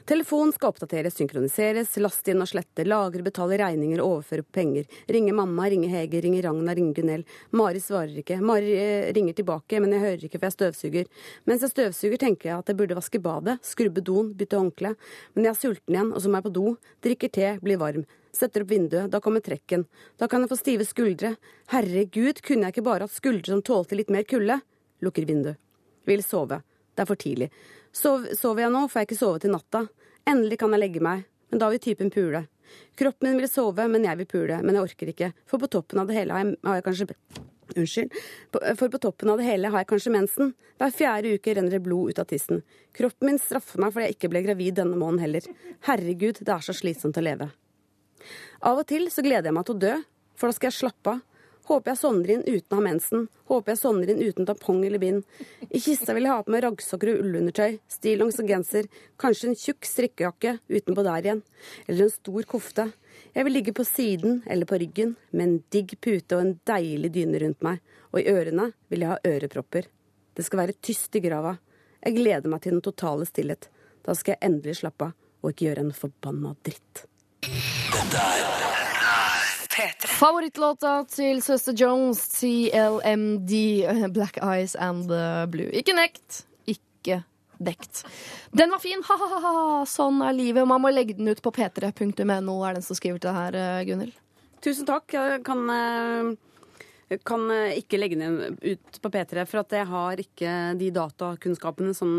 Telefon 0.09 0.51
skal 0.51 0.73
oppdateres, 0.73 1.15
synkroniseres, 1.15 1.93
laste 2.03 2.33
inn 2.33 2.43
og 2.43 2.49
slette, 2.49 2.83
lagre, 2.87 3.23
betale 3.23 3.57
regninger 3.61 4.01
og 4.03 4.17
overføre 4.17 4.43
penger. 4.55 4.87
Ringe 5.07 5.35
mamma, 5.35 5.69
ringe 5.71 5.87
Hege, 5.91 6.19
ringe 6.25 6.41
Ragna, 6.43 6.75
ringe 6.75 6.95
Gunell. 6.97 7.23
Mari 7.55 7.79
svarer 7.83 8.17
ikke. 8.19 8.39
Mari 8.43 8.73
eh, 8.75 9.11
ringer 9.15 9.37
tilbake, 9.37 9.79
men 9.79 9.95
jeg 9.95 10.03
hører 10.03 10.25
ikke 10.27 10.41
for 10.41 10.49
jeg 10.49 10.57
støvsuger. 10.57 11.13
Mens 11.47 11.63
jeg 11.63 11.75
støvsuger 11.75 12.19
tenker 12.25 12.49
jeg 12.49 12.57
at 12.57 12.73
jeg 12.73 12.79
burde 12.81 12.97
vaske 12.99 13.21
badet, 13.23 13.59
skrubbe 13.63 14.03
doen, 14.03 14.33
bytte 14.35 14.59
håndkle. 14.59 14.95
Men 15.35 15.47
jeg 15.47 15.53
er 15.53 15.61
sulten 15.61 15.95
igjen, 15.95 16.11
og 16.11 16.19
så 16.19 16.31
må 16.31 16.41
jeg 16.41 16.47
på 16.49 16.53
do, 16.59 16.75
drikker 17.07 17.33
te, 17.39 17.53
blir 17.63 17.79
varm. 17.81 18.03
Setter 18.33 18.65
opp 18.65 18.71
vinduet, 18.73 19.11
da 19.13 19.21
kommer 19.21 19.43
trekken. 19.45 19.85
Da 20.17 20.27
kan 20.27 20.41
jeg 20.41 20.49
få 20.49 20.57
stive 20.57 20.87
skuldre. 20.89 21.35
Herregud, 21.71 22.41
kunne 22.41 22.67
jeg 22.67 22.75
ikke 22.75 22.87
bare 22.89 23.05
hatt 23.05 23.13
skuldre 23.13 23.53
som 23.53 23.61
tålte 23.61 23.95
litt 23.99 24.11
mer 24.13 24.25
kulde? 24.25 24.57
Lukker 25.05 25.27
vinduet. 25.29 25.61
Vil 26.09 26.23
sove. 26.25 26.63
Det 26.93 27.05
er 27.05 27.09
for 27.09 27.19
tidlig. 27.19 27.49
Sov, 27.93 28.25
sover 28.33 28.65
jeg 28.65 28.73
nå, 28.73 28.87
får 28.89 29.03
jeg 29.03 29.09
ikke 29.11 29.19
sove 29.19 29.43
til 29.43 29.53
natta. 29.53 29.85
Endelig 30.29 30.57
kan 30.61 30.73
jeg 30.73 30.81
legge 30.81 31.03
meg, 31.03 31.27
men 31.51 31.61
da 31.61 31.69
vil 31.69 31.81
typen 31.83 32.09
pule. 32.13 32.45
Kroppen 32.97 33.29
min 33.29 33.41
vil 33.41 33.51
sove, 33.51 33.85
men 33.91 34.05
jeg 34.07 34.17
vil 34.21 34.29
pule. 34.29 34.59
Men 34.65 34.77
jeg 34.77 34.87
orker 34.87 35.11
ikke. 35.13 35.33
For 35.49 35.61
på 35.61 35.69
toppen 35.75 36.01
av 36.01 36.09
det 36.09 36.17
hele 36.17 36.33
har 36.33 36.45
jeg, 36.45 36.55
har 36.65 36.79
jeg 36.79 36.87
kanskje 36.89 37.09
Unnskyld. 37.73 38.15
For 38.77 38.91
på 38.91 38.99
toppen 39.01 39.29
av 39.31 39.39
det 39.39 39.47
hele 39.47 39.69
har 39.71 39.81
jeg 39.81 39.89
kanskje 39.89 40.11
mensen. 40.13 40.51
Hver 40.81 40.93
fjerde 40.93 41.31
uke 41.37 41.53
renner 41.55 41.73
det 41.73 41.81
blod 41.85 42.11
ut 42.11 42.21
av 42.21 42.27
tissen. 42.29 42.61
Kroppen 42.93 43.29
min 43.29 43.39
straffer 43.41 43.81
meg 43.81 43.93
fordi 43.95 44.09
jeg 44.09 44.17
ikke 44.17 44.29
ble 44.33 44.41
gravid 44.45 44.77
denne 44.77 44.99
måneden 44.99 45.23
heller. 45.23 45.47
Herregud, 45.87 46.41
det 46.43 46.53
er 46.53 46.65
så 46.65 46.75
slitsomt 46.75 47.17
å 47.17 47.23
leve. 47.23 47.49
Av 48.67 48.79
og 48.79 48.85
til 48.89 49.07
så 49.13 49.23
gleder 49.25 49.49
jeg 49.49 49.57
meg 49.57 49.65
til 49.67 49.77
å 49.77 49.83
dø, 49.85 49.93
for 50.37 50.49
da 50.51 50.57
skal 50.57 50.69
jeg 50.69 50.79
slappe 50.81 51.15
av. 51.15 51.23
Håper 51.63 51.93
jeg 51.93 51.99
sovner 52.01 52.31
inn 52.33 52.43
uten 52.43 52.75
å 52.75 52.79
ha 52.79 52.83
mensen. 52.83 53.27
Håper 53.47 53.71
jeg 53.71 53.79
sovner 53.79 54.09
inn 54.11 54.19
uten 54.19 54.47
tampong 54.47 54.81
eller 54.83 54.99
bind. 54.99 55.23
I 55.69 55.79
kista 55.79 56.15
vil 56.15 56.27
jeg 56.27 56.35
ha 56.35 56.43
på 56.43 56.51
meg 56.51 56.65
raggsokker 56.65 57.13
og 57.13 57.23
ullundertøy, 57.23 57.77
stillongs 57.87 58.39
og 58.43 58.51
genser, 58.51 58.89
kanskje 59.21 59.49
en 59.49 59.57
tjukk 59.61 59.87
strikkejakke 59.87 60.57
utenpå 60.67 61.05
der 61.07 61.29
igjen, 61.29 61.41
eller 61.87 62.07
en 62.07 62.13
stor 62.13 62.49
kofte. 62.51 62.89
Jeg 63.33 63.47
vil 63.47 63.55
ligge 63.57 63.73
på 63.73 63.85
siden 63.87 64.41
eller 64.45 64.67
på 64.69 64.77
ryggen 64.81 65.15
med 65.31 65.45
en 65.45 65.55
digg 65.73 65.95
pute 66.03 66.35
og 66.35 66.43
en 66.43 66.55
deilig 66.67 67.13
dyne 67.15 67.43
rundt 67.45 67.63
meg, 67.65 67.79
og 68.11 68.19
i 68.19 68.27
ørene 68.29 68.69
vil 68.91 69.05
jeg 69.05 69.13
ha 69.13 69.33
ørepropper. 69.33 69.87
Det 70.35 70.43
skal 70.45 70.65
være 70.65 70.77
tyst 70.83 71.15
i 71.15 71.23
grava. 71.23 71.55
Jeg 72.03 72.17
gleder 72.19 72.51
meg 72.51 72.63
til 72.65 72.75
den 72.75 72.83
totale 72.83 73.25
stillhet. 73.29 73.69
Da 74.03 74.15
skal 74.17 74.35
jeg 74.35 74.43
endelig 74.49 74.81
slappe 74.81 75.13
av 75.13 75.19
og 75.43 75.51
ikke 75.51 75.67
gjøre 75.67 75.83
en 75.83 75.95
forbanna 75.95 76.53
dritt. 76.63 77.03
Favorittlåta 80.03 81.05
til 81.07 81.39
Søster 81.41 81.73
Jones, 81.73 82.19
CLMD, 82.35 83.51
Black 84.11 84.37
Eyes 84.43 84.75
and 84.75 85.07
the 85.07 85.47
Blue. 85.47 85.69
Ikke 85.71 85.95
nekt, 85.95 86.41
ikke 86.67 87.21
dekt. 87.63 88.01
Den 88.51 88.73
var 88.73 88.81
fin! 88.83 88.99
Ha-ha-ha! 89.07 89.83
Sånn 89.87 90.19
er 90.25 90.35
livet. 90.35 90.67
Man 90.67 90.83
må 90.83 90.91
legge 90.91 91.15
den 91.15 91.31
ut 91.31 91.39
på 91.43 91.53
p3.no, 91.55 92.57
er 92.67 92.75
den 92.75 92.83
som 92.83 92.99
skriver 92.99 93.21
til 93.21 93.29
det 93.29 93.35
her, 93.37 93.59
eh, 93.59 93.85
Gunhild. 93.87 94.19
Tusen 94.63 94.87
takk. 94.87 95.07
Jeg 95.15 95.43
kan, 95.47 95.63
eh, 95.71 97.17
kan 97.23 97.49
eh, 97.51 97.79
ikke 97.79 98.01
legge 98.01 98.19
den 98.19 98.57
ut 98.59 98.99
på 98.99 99.13
P3, 99.13 99.47
for 99.47 99.63
at 99.63 99.71
jeg 99.71 99.87
har 99.87 100.19
ikke 100.19 100.57
de 100.79 100.91
datakunnskapene 100.99 101.95
som 101.95 102.11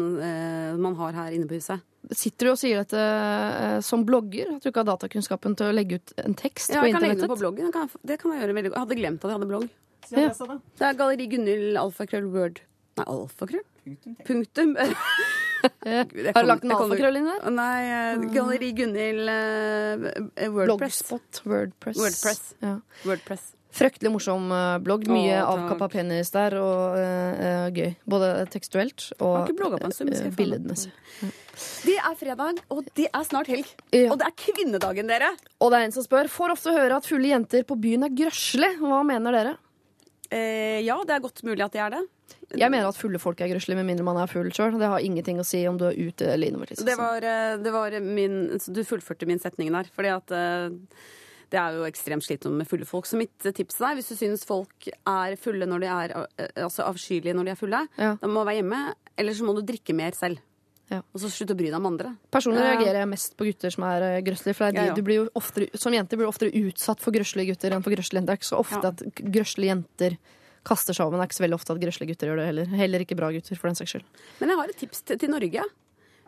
man 0.80 0.96
har 0.96 1.12
her 1.20 1.36
inne 1.36 1.48
på 1.48 1.60
huset. 1.60 1.84
Sitter 2.12 2.46
du 2.46 2.50
og 2.52 2.58
sier 2.60 2.82
dette 2.82 3.00
eh, 3.00 3.78
som 3.80 4.02
blogger? 4.04 4.56
At 4.56 4.62
du 4.64 4.68
ikke 4.68 4.82
har 4.82 4.90
datakunnskapen 4.92 5.54
til 5.56 5.70
å 5.70 5.72
legge 5.74 5.96
ut 6.00 6.12
en 6.24 6.34
tekst 6.36 6.70
Ja, 6.74 6.80
på 6.82 6.86
jeg 6.90 6.94
kan 6.96 7.02
legge 7.06 7.14
internettet? 7.16 7.32
på 7.32 7.40
bloggen. 7.40 7.70
Det 7.70 7.72
kan, 7.72 7.88
det 8.04 8.18
kan 8.20 8.34
jeg 8.34 8.42
gjøre 8.44 8.56
veldig 8.58 8.70
godt. 8.72 8.76
Jeg 8.76 8.84
hadde 8.86 8.98
glemt 9.00 9.24
at 9.24 9.30
jeg 9.30 9.38
hadde 9.38 9.48
blogg. 9.54 9.68
Så 10.04 10.10
jeg 10.14 10.20
Ja. 10.20 10.28
jeg 10.34 10.48
det. 10.52 10.58
Det 10.78 10.86
er 10.90 10.98
Galleri 11.00 11.26
Gunhild 11.32 11.78
alfakrøll 11.80 12.26
word. 12.34 12.60
Nei, 12.98 13.04
alfakrøll? 13.08 13.64
Punktum 13.84 14.14
tekst. 14.16 14.28
Punktum. 14.28 14.76
Eh, 14.76 14.94
Jeg 15.64 16.32
Har 16.36 16.42
du 16.44 16.48
lagt 16.50 16.64
en 16.66 16.70
jeg 16.74 16.76
alfakrøll 16.76 17.16
inn 17.16 17.24
der? 17.30 17.50
Nei, 17.56 17.82
eh, 17.88 18.24
Galleri 18.34 18.68
Gunhild 18.76 19.30
eh, 19.32 20.48
Wordpress. 20.52 21.00
Blogspot, 21.08 21.40
Wordpress. 21.48 21.96
Wordpress. 22.02 22.42
Ja. 22.60 22.74
Wordpress. 23.08 23.46
Fryktelig 23.74 24.12
morsom 24.14 24.52
eh, 24.54 24.76
blogg. 24.84 25.08
Mye 25.10 25.34
takk. 25.34 25.50
avkappa 25.50 25.88
penis 25.96 26.30
der, 26.34 26.54
og 26.62 26.98
eh, 27.00 27.66
gøy. 27.74 27.90
Både 28.06 28.30
tekstuelt 28.52 29.08
og 29.18 29.50
billedmessig. 30.38 30.92
Det 31.86 31.96
er 31.98 32.14
fredag, 32.18 32.62
og 32.70 32.86
det 32.98 33.08
er 33.10 33.26
snart 33.26 33.50
helg. 33.50 33.66
Ja. 33.94 34.12
Og 34.12 34.18
det 34.20 34.28
er 34.30 34.36
kvinnedagen, 34.38 35.10
dere. 35.10 35.32
Og 35.58 35.74
det 35.74 35.80
er 35.80 35.88
en 35.88 35.94
som 35.94 36.06
spør 36.06 36.30
Får 36.30 36.54
ofte 36.54 36.74
høre 36.74 36.98
at 36.98 37.06
fulle 37.06 37.30
jenter 37.30 37.66
på 37.66 37.76
byen 37.78 38.06
er 38.06 38.14
grøsle. 38.14 38.74
Hva 38.80 39.02
mener 39.06 39.34
dere? 39.34 39.56
Eh, 40.34 40.80
ja, 40.86 40.96
det 41.06 41.16
er 41.16 41.24
godt 41.24 41.42
mulig 41.46 41.62
at 41.66 41.74
de 41.74 41.82
er 41.82 41.94
det. 41.94 42.04
Jeg 42.54 42.70
mener 42.70 42.86
at 42.88 42.98
fulle 42.98 43.18
folk 43.18 43.40
er 43.42 43.50
grøsle 43.50 43.74
med 43.78 43.86
mindre 43.88 44.06
man 44.06 44.18
er 44.20 44.30
full 44.30 44.50
sjøl. 44.54 44.78
Det 44.78 44.90
har 44.90 45.02
ingenting 45.02 45.40
å 45.42 45.46
si 45.46 45.64
om 45.68 45.78
du 45.80 45.88
er 45.88 45.98
ute 45.98 46.30
eller 46.34 46.50
innover. 46.50 46.70
Liksom. 46.70 46.86
Det 46.86 46.96
var, 46.98 47.26
eh, 47.26 47.56
det 47.62 47.74
var 47.74 47.98
min 48.00 48.40
Du 48.54 48.82
fullførte 48.86 49.26
min 49.26 49.42
setning 49.42 49.72
der. 49.74 49.90
Fordi 49.94 50.14
at 50.14 50.34
eh, 50.34 50.68
det 51.50 51.58
er 51.60 51.76
jo 51.78 51.84
ekstremt 51.88 52.24
slitsomt 52.24 52.56
med 52.56 52.66
fulle 52.68 52.86
folk. 52.88 53.06
Så 53.06 53.16
mitt 53.20 53.44
eh, 53.46 53.52
tips 53.52 53.74
til 53.78 53.86
deg, 53.86 53.98
hvis 54.00 54.08
du 54.12 54.16
syns 54.16 54.44
folk 54.48 54.88
er 55.06 55.36
fulle 55.36 55.66
når 55.68 55.80
de 55.84 55.86
er 55.92 56.14
eh, 56.16 56.48
altså 56.64 56.86
avskyelige 56.88 57.34
når 57.36 57.44
de 57.44 57.50
er 57.50 57.60
fulle, 57.60 57.82
Ja. 57.98 58.14
da 58.20 58.26
må 58.30 58.42
du 58.42 58.48
være 58.50 58.60
hjemme. 58.62 58.82
Eller 59.16 59.32
så 59.38 59.44
må 59.46 59.54
du 59.54 59.62
drikke 59.62 59.94
mer 59.94 60.12
selv. 60.18 60.38
Ja. 60.90 60.98
Og 61.14 61.20
så 61.22 61.30
slutte 61.32 61.54
å 61.54 61.56
bry 61.56 61.70
deg 61.70 61.78
om 61.78 61.86
andre. 61.88 62.10
Personlig 62.34 62.60
reagerer 62.60 62.98
jeg 63.00 63.08
mest 63.08 63.36
på 63.38 63.46
gutter 63.48 63.72
som 63.72 63.84
er 63.88 64.20
grøsselige. 64.26 64.54
For 64.58 64.66
det 64.70 64.74
de, 64.82 64.86
Ja. 64.90 64.94
Du 64.94 65.02
blir 65.02 65.22
jo 65.22 65.28
oftere, 65.34 65.68
som 65.80 65.92
jenter 65.96 66.16
blir 66.20 66.26
du 66.26 66.32
oftere 66.32 66.52
utsatt 66.52 67.00
for 67.00 67.10
grøsselige 67.14 67.54
gutter 67.54 67.72
enn 67.72 67.82
for 67.82 67.90
grøsselige 67.94 68.20
jenter. 68.20 68.34
Det 68.34 68.36
er 68.36 68.42
ikke 68.42 68.50
så 68.52 68.60
ofte 68.60 68.90
at 68.90 69.04
grøsselige 69.32 69.70
jenter 69.72 70.18
kaster 70.64 70.92
seg 70.96 71.06
over. 71.06 71.16
Men 71.16 71.20
det 71.20 71.24
er 71.24 71.30
ikke 71.32 71.38
så 71.40 71.44
veldig 71.46 71.56
ofte 71.60 71.72
at 71.72 71.80
grøsselige 71.80 72.10
gutter 72.12 72.28
gjør 72.28 72.36
det 72.42 72.46
heller. 72.50 72.66
Heller 72.82 73.00
ikke 73.04 73.16
bra 73.16 73.30
gutter, 73.32 73.56
for 73.56 73.68
den 73.68 73.76
saks 73.80 73.94
skyld. 73.94 74.04
Men 74.40 74.48
jeg 74.52 74.58
har 74.60 74.68
et 74.68 74.76
tips 74.84 75.02
til, 75.08 75.18
til 75.18 75.30
Norge. 75.32 75.64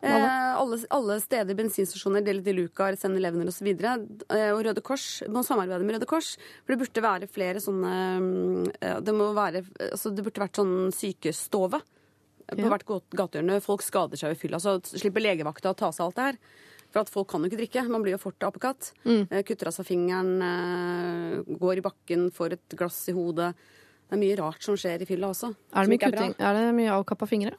Eh, 0.02 0.54
alle, 0.60 0.76
alle 0.92 1.16
steder, 1.20 1.54
bensinstasjoner, 1.56 2.22
Deli 2.24 2.42
de 2.44 2.52
Luca, 2.52 2.90
Sende 3.00 3.20
Levner 3.22 3.48
osv. 3.48 3.66
Eh, 3.72 4.50
og 4.52 4.60
Røde 4.66 4.82
Kors 4.84 5.22
må 5.32 5.42
samarbeide 5.46 5.84
med 5.88 5.96
Røde 5.96 6.06
Kors. 6.10 6.34
For 6.64 6.74
det 6.74 6.80
burde 6.84 7.02
være 7.04 7.28
flere 7.32 7.62
sånne 7.64 7.94
eh, 8.80 9.00
Det, 9.00 9.14
være, 9.14 9.64
altså 9.90 10.12
det 10.14 10.24
burde 10.26 10.42
vært 10.44 10.60
sånn 10.60 10.92
sykestove 10.94 11.80
på 12.46 12.60
Ja. 12.62 12.68
hvert 12.70 12.84
gat- 12.86 13.16
gatehjørne. 13.18 13.60
Folk 13.64 13.82
skader 13.82 14.16
seg 14.20 14.36
i 14.36 14.38
fylla. 14.38 14.60
Så 14.62 14.76
slipper 14.84 15.24
legevakta 15.24 15.72
å 15.72 15.76
ta 15.76 15.90
seg 15.90 16.04
alt 16.06 16.16
det 16.20 16.26
her. 16.28 16.38
For 16.92 17.00
at 17.02 17.10
folk 17.10 17.26
kan 17.32 17.42
jo 17.42 17.48
ikke 17.50 17.58
drikke. 17.64 17.88
Man 17.90 18.02
blir 18.04 18.14
jo 18.14 18.18
fort 18.22 18.38
apekatt. 18.46 18.92
Mm. 19.04 19.26
Eh, 19.30 19.42
Kutter 19.42 19.66
av 19.66 19.74
seg 19.74 19.86
fingeren, 19.88 20.36
eh, 20.44 21.56
går 21.58 21.78
i 21.78 21.86
bakken, 21.88 22.28
får 22.30 22.52
et 22.52 22.76
glass 22.78 23.08
i 23.08 23.12
hodet. 23.16 23.54
Det 24.08 24.14
er 24.14 24.22
mye 24.22 24.36
rart 24.38 24.62
som 24.62 24.76
skjer 24.78 25.02
i 25.02 25.08
fylla 25.08 25.32
også. 25.32 25.50
Er 25.74 25.82
det 25.86 25.90
mye 25.90 26.12
er? 26.12 26.34
Er 26.38 26.54
det 26.54 26.74
mye 26.76 26.92
avkappa 26.94 27.26
fingre? 27.26 27.56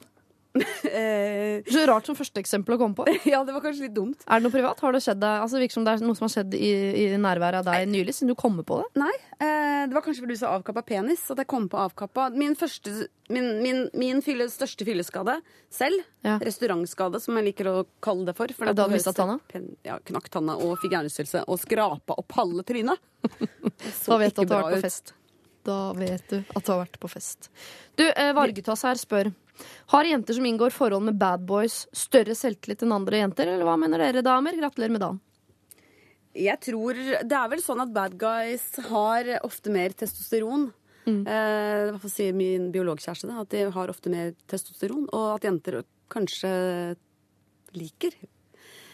Eh, 0.62 1.62
Så 1.68 1.82
rart 1.88 2.06
som 2.08 2.16
første 2.18 2.40
eksempel 2.40 2.76
å 2.76 2.78
komme 2.80 2.94
på. 2.98 3.04
ja, 3.32 3.40
det 3.44 3.54
var 3.54 3.62
kanskje 3.64 3.86
litt 3.88 3.94
dumt. 3.96 4.22
Er 4.26 4.40
det 4.40 4.46
noe 4.46 4.54
privat? 4.54 4.80
Har 4.84 4.94
det 4.94 5.00
skjedd 5.04 5.20
deg? 5.22 5.42
Altså, 5.44 5.60
virker 5.62 5.76
som 5.78 5.84
det 5.86 5.94
er 5.96 6.04
noe 6.06 6.18
som 6.18 6.26
har 6.28 6.32
skjedd 6.34 6.54
i, 6.58 6.70
i 7.02 7.04
nærværet 7.20 7.60
av 7.62 7.68
deg 7.70 7.88
nylig, 7.90 8.14
siden 8.16 8.32
du 8.32 8.36
kommer 8.38 8.66
på 8.68 8.80
det. 8.82 8.88
Nei, 9.02 9.12
eh, 9.42 9.84
det 9.88 9.94
var 9.96 10.04
kanskje 10.06 10.24
fordi 10.24 10.36
du 10.38 10.40
sa 10.40 10.52
avkappa 10.56 10.82
penis 10.88 11.24
at 11.34 11.42
jeg 11.42 11.50
kom 11.50 11.68
på 11.72 11.80
avkappa. 11.82 12.28
Min, 12.38 12.54
første, 12.58 12.94
min, 13.34 13.50
min, 13.64 13.82
min 13.98 14.22
fylle, 14.24 14.48
største 14.52 14.86
fylleskade 14.88 15.38
selv, 15.70 16.02
Ja. 16.26 16.38
restaurantskade 16.42 17.20
som 17.22 17.36
jeg 17.38 17.50
liker 17.52 17.68
å 17.70 17.76
kalle 18.04 18.26
det 18.30 18.34
for. 18.38 18.50
for 18.56 18.66
Ja, 18.70 18.74
da 18.76 18.88
mistet 18.90 19.16
tanna? 19.18 19.38
Ja, 19.86 19.98
knakk 20.04 20.28
tanna 20.34 20.56
og 20.58 20.78
fikk 20.82 20.96
hjernerystelse 20.96 21.44
og 21.46 21.60
skrapa 21.62 22.16
opp 22.18 22.34
halve 22.38 22.64
trynet. 22.66 22.98
Så 24.02 24.14
Da 24.14 24.18
vet 24.24 24.34
du 24.34 24.42
at 24.42 24.48
du 24.48 24.54
har 24.54 24.64
vært 24.66 24.78
på 24.80 24.86
fest. 24.88 25.12
Da 25.68 25.76
vet 25.92 26.24
du 26.30 26.38
at 26.40 26.64
du 26.64 26.70
har 26.72 26.80
vært 26.86 26.98
på 27.02 27.08
fest. 27.12 27.50
Du, 27.98 28.04
eh, 28.08 28.32
Vargetass 28.32 28.82
her 28.88 28.98
spør 28.98 29.30
Har 29.92 30.08
jenter 30.08 30.36
som 30.36 30.46
inngår 30.46 30.74
forhold 30.74 31.06
med 31.08 31.18
bad 31.20 31.44
boys, 31.48 31.86
større 31.92 32.36
selvtillit 32.38 32.84
enn 32.84 32.94
andre 32.94 33.22
jenter, 33.22 33.50
eller 33.54 33.68
hva 33.68 33.76
mener 33.80 34.02
dere, 34.04 34.22
damer? 34.24 34.58
Gratulerer 34.58 34.94
med 34.94 35.04
dagen. 35.04 35.20
Jeg 36.38 36.60
tror 36.62 36.94
Det 36.94 37.34
er 37.34 37.48
vel 37.50 37.62
sånn 37.64 37.80
at 37.82 37.94
bad 37.94 38.14
guys 38.20 38.66
har 38.90 39.30
ofte 39.42 39.72
mer 39.74 39.94
testosteron. 39.96 40.68
Mm. 41.08 41.22
Eh, 41.24 41.88
I 41.88 41.90
hvert 41.90 42.02
fall 42.04 42.12
sier 42.12 42.36
min 42.36 42.68
biologkjæreste 42.74 43.30
det, 43.30 43.38
at 43.42 43.54
de 43.54 43.64
har 43.74 43.92
ofte 43.92 44.12
mer 44.12 44.34
testosteron. 44.50 45.08
Og 45.08 45.38
at 45.38 45.48
jenter 45.48 45.80
kanskje 46.12 46.52
liker 47.76 48.14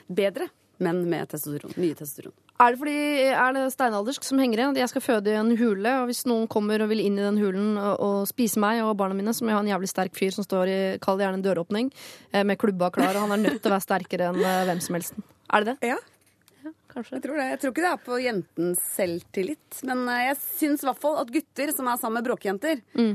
bedre 0.08 0.48
menn 0.82 1.04
med 1.10 1.28
testosteron. 1.32 1.74
Mye 1.80 1.98
testosteron. 1.98 2.43
Er 2.62 2.70
det 2.70 2.78
fordi 2.78 2.98
er 3.34 3.54
det 3.56 3.62
steinaldersk 3.74 4.22
som 4.22 4.38
henger 4.38 4.60
igjen? 4.60 4.74
At 4.76 4.82
jeg 4.84 4.90
skal 4.92 5.02
føde 5.02 5.32
i 5.32 5.38
en 5.40 5.56
hule, 5.58 5.90
og 5.98 6.06
hvis 6.06 6.22
noen 6.30 6.46
kommer 6.50 6.84
og 6.84 6.90
vil 6.92 7.02
inn 7.02 7.18
i 7.18 7.24
den 7.24 7.40
hulen 7.42 7.74
og, 7.74 7.94
og 7.98 8.18
spise 8.30 8.62
meg 8.62 8.82
og 8.84 8.94
barna 9.00 9.16
mine, 9.18 9.34
så 9.34 9.42
må 9.42 9.50
jeg 9.50 9.58
ha 9.58 9.64
en 9.64 9.70
jævlig 9.72 9.90
sterk 9.90 10.14
fyr 10.14 10.34
som 10.36 10.46
står 10.46 10.70
i 10.70 10.78
Kall 11.02 11.18
det 11.18 11.26
gjerne 11.26 11.40
en 11.40 11.46
døråpning, 11.48 11.90
eh, 12.30 12.44
med 12.46 12.60
klubba 12.62 12.92
klar, 12.94 13.18
og 13.18 13.26
han 13.26 13.34
er 13.34 13.42
nødt 13.42 13.58
til 13.58 13.72
å 13.72 13.74
være 13.74 13.86
sterkere 13.88 14.28
enn 14.30 14.38
eh, 14.38 14.66
hvem 14.70 14.82
som 14.86 14.98
helst. 14.98 15.18
Er 15.50 15.64
det 15.64 15.74
det? 15.74 15.90
Ja, 15.90 15.98
Kanskje? 16.94 17.16
jeg 17.16 17.24
tror 17.24 17.40
det. 17.40 17.48
Jeg 17.50 17.60
tror 17.60 17.74
ikke 17.74 17.84
det 17.84 17.90
er 17.90 18.04
på 18.06 18.20
jentens 18.22 18.84
selvtillit. 18.94 19.80
Men 19.90 20.06
eh, 20.14 20.22
jeg 20.28 20.38
syns 20.44 20.86
i 20.86 20.88
hvert 20.92 21.02
fall 21.02 21.18
at 21.24 21.34
gutter 21.34 21.74
som 21.74 21.90
er 21.90 21.98
sammen 22.04 22.20
med 22.20 22.28
bråkejenter, 22.30 22.84
mm. 22.94 23.12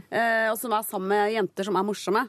og 0.52 0.60
som 0.60 0.76
er 0.76 0.92
sammen 0.92 1.16
med 1.16 1.32
jenter 1.38 1.70
som 1.70 1.80
er 1.80 1.88
morsomme, 1.88 2.28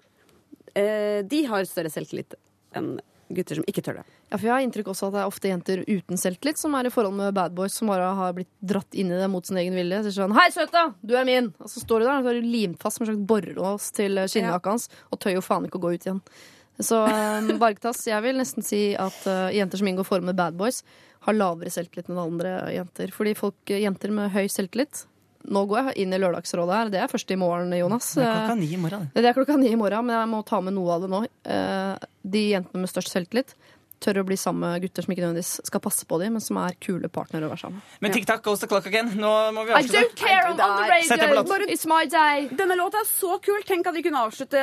eh, 0.78 1.20
de 1.26 1.42
har 1.50 1.66
større 1.68 1.90
selvtillit 1.92 2.38
enn 2.78 2.94
gutter 3.30 3.58
som 3.58 3.66
ikke 3.70 3.82
tør 3.86 4.00
det. 4.00 4.08
Ja, 4.30 4.38
for 4.38 4.46
Jeg 4.46 4.52
har 4.54 4.62
inntrykk 4.62 4.86
også 4.92 5.08
at 5.08 5.14
det 5.16 5.20
er 5.24 5.26
ofte 5.30 5.50
jenter 5.50 5.80
uten 5.88 6.20
selvtillit 6.20 6.58
som 6.60 6.74
er 6.78 6.86
i 6.86 6.92
forhold 6.94 7.16
med 7.18 7.34
bad 7.34 7.54
boys, 7.56 7.74
som 7.74 7.90
bare 7.90 8.12
har 8.14 8.32
blitt 8.36 8.50
dratt 8.62 8.94
inn 8.94 9.10
i 9.10 9.18
det 9.18 9.26
mot 9.32 9.46
sin 9.46 9.58
egen 9.58 9.74
vilje. 9.74 10.04
Så 10.06 10.12
sånn, 10.20 10.32
'Hei, 10.36 10.48
søta! 10.54 10.94
Du 11.02 11.16
er 11.16 11.24
min!' 11.26 11.52
Og 11.58 11.66
så 11.66 11.82
står 11.82 11.98
du 12.00 12.04
der 12.06 12.18
og 12.20 12.24
så 12.24 12.34
du 12.38 12.46
limt 12.46 12.78
fast 12.78 13.00
med 13.00 13.08
en 13.08 13.14
slags 13.16 13.26
borrelås 13.26 13.90
til 13.92 14.18
eh, 14.18 14.26
skinnjakka 14.30 14.70
hans, 14.70 14.88
og 15.10 15.18
tør 15.18 15.34
jo 15.34 15.40
faen 15.42 15.66
ikke 15.66 15.80
å 15.80 15.82
gå 15.82 15.94
ut 15.94 16.06
igjen. 16.06 16.20
Så 16.78 17.02
eh, 17.10 17.58
Vargtass, 17.64 18.06
jeg 18.06 18.22
vil 18.22 18.38
nesten 18.38 18.62
si 18.62 18.94
at 18.94 19.26
eh, 19.26 19.50
jenter 19.58 19.78
som 19.82 19.88
inngår 19.90 20.06
forhold 20.06 20.30
med 20.30 20.36
bad 20.38 20.54
boys, 20.54 20.84
har 21.26 21.34
lavere 21.34 21.68
selvtillit 21.68 22.08
enn 22.08 22.16
andre 22.22 22.54
jenter. 22.72 23.10
Fordi 23.12 23.34
folk, 23.36 23.58
eh, 23.68 23.82
jenter 23.82 24.10
med 24.14 24.30
høy 24.30 24.46
selvtillit 24.48 25.06
Nå 25.48 25.62
går 25.64 25.86
jeg 25.88 26.02
inn 26.04 26.12
i 26.12 26.18
Lørdagsrådet 26.20 26.74
her. 26.76 26.88
Det 26.92 26.98
er 27.00 27.08
først 27.08 27.30
i 27.32 27.36
morgen, 27.40 27.70
Jonas. 27.72 28.10
Det 28.12 28.26
er 28.26 28.34
klokka 28.44 28.56
ni 28.60 28.66
i 28.74 28.76
morgen. 28.76 29.06
det. 29.14 29.22
Det 29.24 29.28
er 29.30 29.32
klokka 29.38 29.54
ni 29.56 29.70
i 29.72 29.78
morgen, 29.80 30.04
men 30.04 30.18
jeg 30.18 30.28
må 30.28 30.44
ta 30.44 30.60
med 30.60 30.74
noe 30.76 30.92
av 30.92 31.00
det 31.00 31.08
nå. 31.08 31.20
Eh, 31.48 31.96
De 32.28 32.42
jentene 32.50 32.82
med 32.82 32.90
størst 32.92 33.08
selvtillit 33.08 33.54
tør 34.00 34.20
å 34.22 34.24
bli 34.26 34.36
sammen 34.40 34.64
med 34.64 34.84
gutter 34.84 35.04
som 35.04 35.12
ikke 35.14 35.24
nødvendigvis 35.24 35.52
skal 35.68 35.82
passe 35.84 36.06
på 36.08 36.18
dem, 36.22 36.36
men 36.36 36.44
som 36.44 36.58
er 36.62 36.76
kule 36.82 37.10
partnere 37.12 37.48
å 37.48 37.52
være 37.52 37.62
sammen 37.64 37.80
med. 37.80 37.96
Men 38.04 38.14
TikTok 38.16 38.42
goes 38.46 38.62
the 38.62 38.68
clock 38.70 38.86
again. 38.90 39.12
Nå 39.20 39.32
må 39.56 39.64
vi 39.68 39.74
avslutte. 39.76 39.96
I 39.96 40.02
don't 40.02 40.16
care, 40.18 40.44
I'm 40.48 40.56
on 40.56 40.76
the 40.80 40.88
radio! 40.90 41.68
It's 41.68 41.86
my 41.90 42.04
day! 42.10 42.48
Denne 42.56 42.78
låta 42.80 43.02
er 43.02 43.08
så 43.08 43.38
kul. 43.44 43.60
Tenk 43.68 43.90
at 43.90 43.98
vi 43.98 44.04
kunne 44.06 44.22
avslutte 44.26 44.62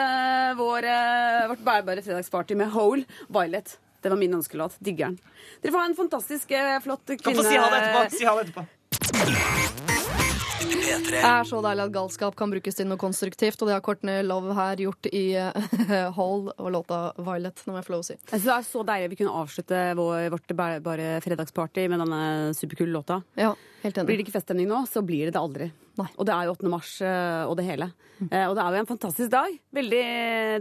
vår, 0.58 0.90
eh, 0.94 1.44
vårt 1.54 1.66
bærbare 1.66 2.06
fredagsparty 2.06 2.58
med 2.58 2.74
Hole 2.74 3.06
Violet. 3.28 3.78
Det 4.02 4.10
var 4.14 4.18
min 4.18 4.34
ønskelåt. 4.40 4.78
Digger 4.80 5.12
den. 5.12 5.20
Dere 5.62 5.74
får 5.74 5.80
ha 5.80 5.86
en 5.92 5.96
fantastisk 5.98 6.58
flott 6.84 7.06
kvinne... 7.06 7.22
Kan 7.26 7.40
få 7.42 7.48
si 7.50 7.58
ha 7.58 7.70
det 7.74 7.84
etterpå. 7.84 8.18
Si 8.18 8.26
ha 8.26 8.36
det 8.42 8.50
etterpå. 8.50 9.96
P3. 10.74 11.14
Det 11.16 11.24
er 11.24 11.48
så 11.48 11.62
deilig 11.66 11.86
at 11.88 11.96
galskap 11.96 12.38
kan 12.40 12.52
brukes 12.52 12.78
til 12.78 12.90
noe 12.90 13.00
konstruktivt, 13.02 13.62
og 13.62 13.70
det 13.70 13.78
har 13.78 13.84
Courtney 13.86 14.22
Love 14.26 14.56
her 14.58 14.84
gjort 14.84 15.10
i 15.12 15.26
Hall 16.18 16.48
og 16.52 16.70
låta 16.74 17.02
Violet. 17.18 17.64
Nå 17.66 17.74
må 17.74 17.82
jeg 17.82 17.88
få 17.88 17.96
lov 17.96 18.06
å 18.06 18.08
si. 18.10 18.18
Jeg 18.20 18.32
synes 18.36 18.48
det 18.50 18.56
er 18.58 18.70
så 18.70 18.86
deilig 18.92 19.12
vi 19.14 19.20
kunne 19.24 19.40
avslutte 19.42 19.82
vår, 20.00 20.30
vårt 20.36 20.56
bare 20.58 21.10
fredagsparty 21.24 21.88
med 21.92 22.04
denne 22.06 22.22
superkule 22.58 22.94
låta. 22.94 23.22
Ja, 23.40 23.54
helt 23.84 24.02
Blir 24.08 24.20
det 24.20 24.28
ikke 24.28 24.38
feststemning 24.40 24.70
nå, 24.70 24.84
så 24.90 25.04
blir 25.06 25.28
det 25.28 25.36
det 25.38 25.44
aldri. 25.44 25.72
Nei. 25.98 26.10
Og 26.14 26.28
det 26.30 26.34
er 26.36 26.46
jo 26.46 26.54
8. 26.54 26.70
mars 26.70 26.92
eh, 27.02 27.44
og 27.50 27.56
det 27.58 27.66
hele. 27.66 27.88
Mm. 28.20 28.30
Og 28.30 28.54
det 28.58 28.64
er 28.64 28.76
jo 28.76 28.82
en 28.84 28.90
fantastisk 28.92 29.32
dag. 29.34 29.56
Veldig 29.74 30.04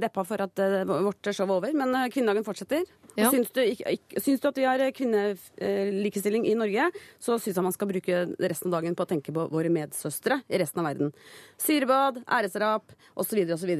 deppa 0.00 0.24
for 0.28 0.44
at 0.46 0.62
eh, 0.64 0.78
vårt 0.88 1.28
show 1.32 1.44
er 1.44 1.56
over, 1.58 1.76
men 1.76 1.92
eh, 1.98 2.08
kvinnedagen 2.12 2.46
fortsetter. 2.46 2.86
Ja. 3.16 3.28
Og 3.30 3.34
syns, 3.34 3.50
du, 3.56 3.62
syns 4.20 4.40
du 4.42 4.48
at 4.50 4.58
vi 4.60 4.66
har 4.68 4.82
kvinnelikestilling 4.96 6.46
i 6.50 6.56
Norge, 6.58 6.90
så 7.22 7.38
syns 7.40 7.56
jeg 7.56 7.64
man 7.64 7.72
skal 7.76 7.88
bruke 7.88 8.24
resten 8.44 8.68
av 8.72 8.80
dagen 8.80 8.96
på 8.98 9.06
å 9.06 9.08
tenke 9.08 9.32
på 9.32 9.46
våre 9.52 9.70
medsøstre 9.72 10.42
i 10.52 10.60
resten 10.60 10.82
av 10.82 10.90
verden. 10.90 11.14
Syrebad, 11.60 12.22
æresdrap 12.28 12.92
osv. 13.16 13.40
osv. 13.56 13.72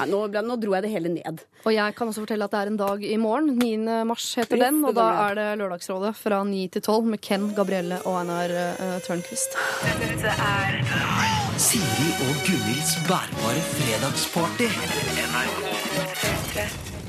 Ja, 0.00 0.04
nå, 0.06 0.20
ble- 0.30 0.42
nå 0.46 0.54
dro 0.62 0.72
jeg 0.76 0.84
det 0.86 0.90
hele 0.92 1.10
ned. 1.12 1.40
Og 1.66 1.72
jeg 1.74 1.94
kan 1.98 2.08
også 2.08 2.22
fortelle 2.22 2.46
at 2.46 2.52
det 2.54 2.60
er 2.62 2.70
en 2.70 2.78
dag 2.78 3.02
i 3.04 3.16
morgen. 3.20 3.50
9. 3.58 4.04
mars 4.08 4.28
heter 4.38 4.56
den, 4.62 4.78
og 4.86 4.94
da 4.96 5.08
er 5.28 5.34
det 5.38 5.48
Lørdagsrådet 5.60 6.14
fra 6.16 6.38
9 6.46 6.60
til 6.76 6.82
12 6.86 7.10
med 7.10 7.20
Ken, 7.20 7.48
Gabrielle 7.58 7.98
og 8.06 8.20
Einar 8.22 8.54
uh, 8.54 8.96
Tørnquist. 9.04 9.58
Siri 11.60 12.08
og 12.24 12.38
Gunhilds 12.46 12.94
bærbare 13.10 13.66
fredagsparty. 13.74 14.70
NRK 15.26 15.60
P3. 16.22 16.99